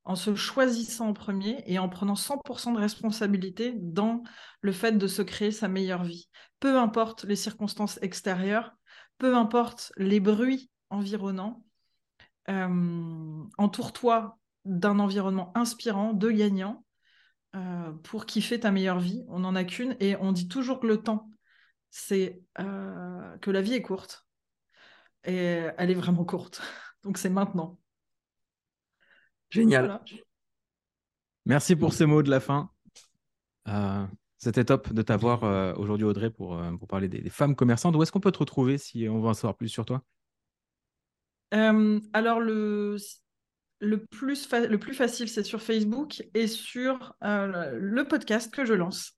en 0.09 0.15
se 0.15 0.33
choisissant 0.33 1.09
en 1.09 1.13
premier 1.13 1.61
et 1.67 1.77
en 1.77 1.87
prenant 1.87 2.15
100% 2.15 2.73
de 2.73 2.79
responsabilité 2.79 3.75
dans 3.77 4.23
le 4.61 4.71
fait 4.71 4.93
de 4.93 5.05
se 5.05 5.21
créer 5.21 5.51
sa 5.51 5.67
meilleure 5.67 6.03
vie. 6.03 6.29
Peu 6.59 6.79
importe 6.79 7.25
les 7.25 7.35
circonstances 7.35 7.99
extérieures, 8.01 8.75
peu 9.19 9.35
importe 9.35 9.93
les 9.97 10.19
bruits 10.19 10.71
environnants, 10.89 11.63
euh, 12.49 13.43
entoure-toi 13.59 14.39
d'un 14.65 14.97
environnement 14.97 15.51
inspirant, 15.55 16.13
de 16.13 16.31
gagnants, 16.31 16.83
euh, 17.55 17.91
pour 18.03 18.25
kiffer 18.25 18.59
ta 18.59 18.71
meilleure 18.71 18.99
vie. 18.99 19.23
On 19.27 19.37
n'en 19.37 19.53
a 19.53 19.63
qu'une 19.63 19.95
et 19.99 20.15
on 20.15 20.31
dit 20.31 20.47
toujours 20.47 20.79
que 20.79 20.87
le 20.87 21.03
temps, 21.03 21.29
c'est 21.91 22.41
euh, 22.57 23.37
que 23.37 23.51
la 23.51 23.61
vie 23.61 23.73
est 23.73 23.83
courte. 23.83 24.25
Et 25.23 25.67
elle 25.77 25.91
est 25.91 25.93
vraiment 25.93 26.25
courte. 26.25 26.63
Donc 27.03 27.19
c'est 27.19 27.29
maintenant. 27.29 27.77
Génial. 29.49 29.99
Merci 31.45 31.75
pour 31.75 31.93
ces 31.93 32.05
mots 32.05 32.23
de 32.23 32.29
la 32.29 32.39
fin. 32.39 32.69
C'était 34.37 34.65
top 34.65 34.93
de 34.93 35.01
t'avoir 35.01 35.77
aujourd'hui, 35.77 36.05
Audrey, 36.05 36.29
pour, 36.29 36.61
pour 36.77 36.87
parler 36.87 37.07
des, 37.07 37.21
des 37.21 37.29
femmes 37.29 37.55
commerçantes. 37.55 37.95
Où 37.95 38.03
est-ce 38.03 38.11
qu'on 38.11 38.19
peut 38.19 38.31
te 38.31 38.39
retrouver 38.39 38.77
si 38.77 39.07
on 39.09 39.19
veut 39.19 39.29
en 39.29 39.33
savoir 39.33 39.57
plus 39.57 39.69
sur 39.69 39.85
toi? 39.85 40.03
Alors, 41.51 42.39
le, 42.39 42.97
le 43.79 44.05
plus, 44.05 44.49
le 44.51 44.77
plus 44.77 44.93
facile, 44.93 45.29
c'est 45.29 45.43
sur 45.43 45.61
Facebook 45.61 46.23
et 46.33 46.47
sur 46.47 47.15
euh, 47.23 47.71
le 47.79 48.07
podcast 48.07 48.53
que 48.53 48.65
je 48.65 48.73
lance, 48.73 49.13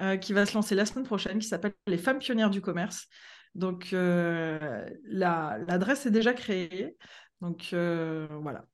euh, 0.00 0.16
qui 0.16 0.32
va 0.32 0.46
se 0.46 0.54
lancer 0.54 0.74
la 0.74 0.86
semaine 0.86 1.04
prochaine, 1.04 1.38
qui 1.38 1.48
s'appelle 1.48 1.74
Les 1.86 1.98
femmes 1.98 2.18
pionnières 2.18 2.50
du 2.50 2.60
commerce. 2.60 3.08
Donc, 3.54 3.92
euh, 3.92 4.88
l'adresse 5.04 6.06
est 6.06 6.10
déjà 6.10 6.34
créée. 6.34 6.96
Donc, 7.40 7.68
voilà. 7.72 8.64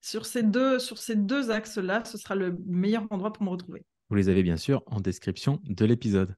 Sur 0.00 0.26
ces 0.26 0.42
deux, 0.42 0.78
sur 0.78 0.98
ces 0.98 1.16
deux 1.16 1.50
axes-là, 1.50 2.04
ce 2.04 2.18
sera 2.18 2.34
le 2.34 2.56
meilleur 2.66 3.06
endroit 3.10 3.32
pour 3.32 3.42
me 3.42 3.50
retrouver. 3.50 3.84
Vous 4.10 4.16
les 4.16 4.28
avez 4.28 4.42
bien 4.42 4.56
sûr 4.56 4.82
en 4.86 5.00
description 5.00 5.60
de 5.64 5.84
l'épisode. 5.84 6.34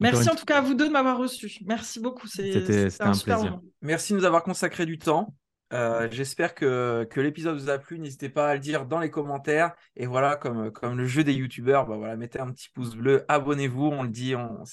Merci 0.00 0.28
en 0.28 0.34
tout 0.34 0.44
cas 0.44 0.58
à 0.58 0.60
vous 0.60 0.74
deux 0.74 0.88
de 0.88 0.92
m'avoir 0.92 1.18
reçu. 1.18 1.58
Merci 1.66 2.00
beaucoup. 2.00 2.26
C'était 2.26 2.88
un, 3.00 3.12
un 3.12 3.18
plaisir. 3.18 3.60
Merci 3.82 4.12
de 4.12 4.18
nous 4.18 4.24
avoir 4.24 4.42
consacré 4.42 4.86
du 4.86 4.98
temps. 4.98 5.34
Euh, 5.72 6.06
j'espère 6.10 6.54
que, 6.54 7.06
que 7.10 7.20
l'épisode 7.20 7.58
vous 7.58 7.70
a 7.70 7.78
plu. 7.78 7.98
N'hésitez 7.98 8.28
pas 8.28 8.48
à 8.48 8.54
le 8.54 8.60
dire 8.60 8.84
dans 8.84 9.00
les 9.00 9.10
commentaires. 9.10 9.72
Et 9.96 10.06
voilà, 10.06 10.36
comme, 10.36 10.70
comme 10.70 10.98
le 10.98 11.06
jeu 11.06 11.24
des 11.24 11.32
youtubeurs, 11.32 11.86
bah 11.86 11.96
voilà, 11.96 12.16
mettez 12.16 12.40
un 12.40 12.50
petit 12.50 12.68
pouce 12.74 12.94
bleu, 12.94 13.24
abonnez-vous. 13.28 13.86
On 13.86 14.02
le 14.02 14.10
dit, 14.10 14.34
on, 14.34 14.64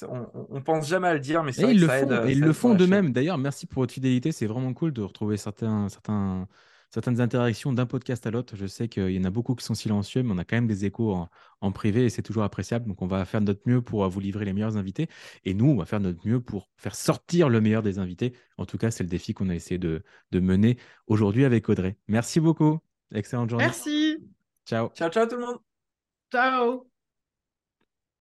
on, 0.49 0.61
pense 0.61 0.89
jamais 0.89 1.07
à 1.07 1.13
le 1.13 1.21
dire, 1.21 1.43
mais 1.43 1.53
ça, 1.53 1.71
ils, 1.71 1.79
le 1.79 1.87
font, 1.87 2.25
ils 2.27 2.41
le 2.41 2.53
font 2.53 2.75
de 2.75 2.85
même. 2.85 3.13
D'ailleurs, 3.13 3.37
merci 3.37 3.65
pour 3.65 3.83
votre 3.83 3.93
fidélité. 3.93 4.31
C'est 4.31 4.47
vraiment 4.47 4.73
cool 4.73 4.91
de 4.91 5.01
retrouver 5.01 5.37
certains, 5.37 5.87
certains, 5.87 6.47
certaines 6.89 7.21
interactions 7.21 7.73
d'un 7.73 7.85
podcast 7.85 8.25
à 8.25 8.31
l'autre. 8.31 8.55
Je 8.55 8.65
sais 8.65 8.87
qu'il 8.87 9.11
y 9.11 9.19
en 9.19 9.23
a 9.23 9.29
beaucoup 9.29 9.55
qui 9.55 9.63
sont 9.63 9.75
silencieux, 9.75 10.23
mais 10.23 10.33
on 10.33 10.37
a 10.37 10.43
quand 10.43 10.57
même 10.57 10.67
des 10.67 10.85
échos 10.85 11.13
en, 11.61 11.71
privé 11.71 12.05
et 12.05 12.09
c'est 12.09 12.21
toujours 12.21 12.43
appréciable. 12.43 12.87
Donc, 12.87 13.01
on 13.01 13.07
va 13.07 13.25
faire 13.25 13.41
notre 13.41 13.61
mieux 13.65 13.81
pour 13.81 14.07
vous 14.09 14.19
livrer 14.19 14.45
les 14.45 14.53
meilleurs 14.53 14.77
invités. 14.77 15.07
Et 15.45 15.53
nous, 15.53 15.67
on 15.67 15.75
va 15.75 15.85
faire 15.85 15.99
notre 15.99 16.25
mieux 16.27 16.39
pour 16.39 16.69
faire 16.77 16.95
sortir 16.95 17.49
le 17.49 17.61
meilleur 17.61 17.83
des 17.83 17.99
invités. 17.99 18.33
En 18.57 18.65
tout 18.65 18.77
cas, 18.77 18.91
c'est 18.91 19.03
le 19.03 19.09
défi 19.09 19.33
qu'on 19.33 19.49
a 19.49 19.55
essayé 19.55 19.77
de, 19.77 20.03
de 20.31 20.39
mener 20.39 20.77
aujourd'hui 21.07 21.45
avec 21.45 21.69
Audrey. 21.69 21.97
Merci 22.07 22.39
beaucoup. 22.39 22.79
Excellente 23.13 23.49
journée. 23.49 23.65
Merci. 23.65 24.17
Ciao. 24.65 24.89
Ciao, 24.95 25.09
ciao 25.09 25.25
tout 25.25 25.35
le 25.35 25.45
monde. 25.45 25.57
Ciao. 26.31 26.88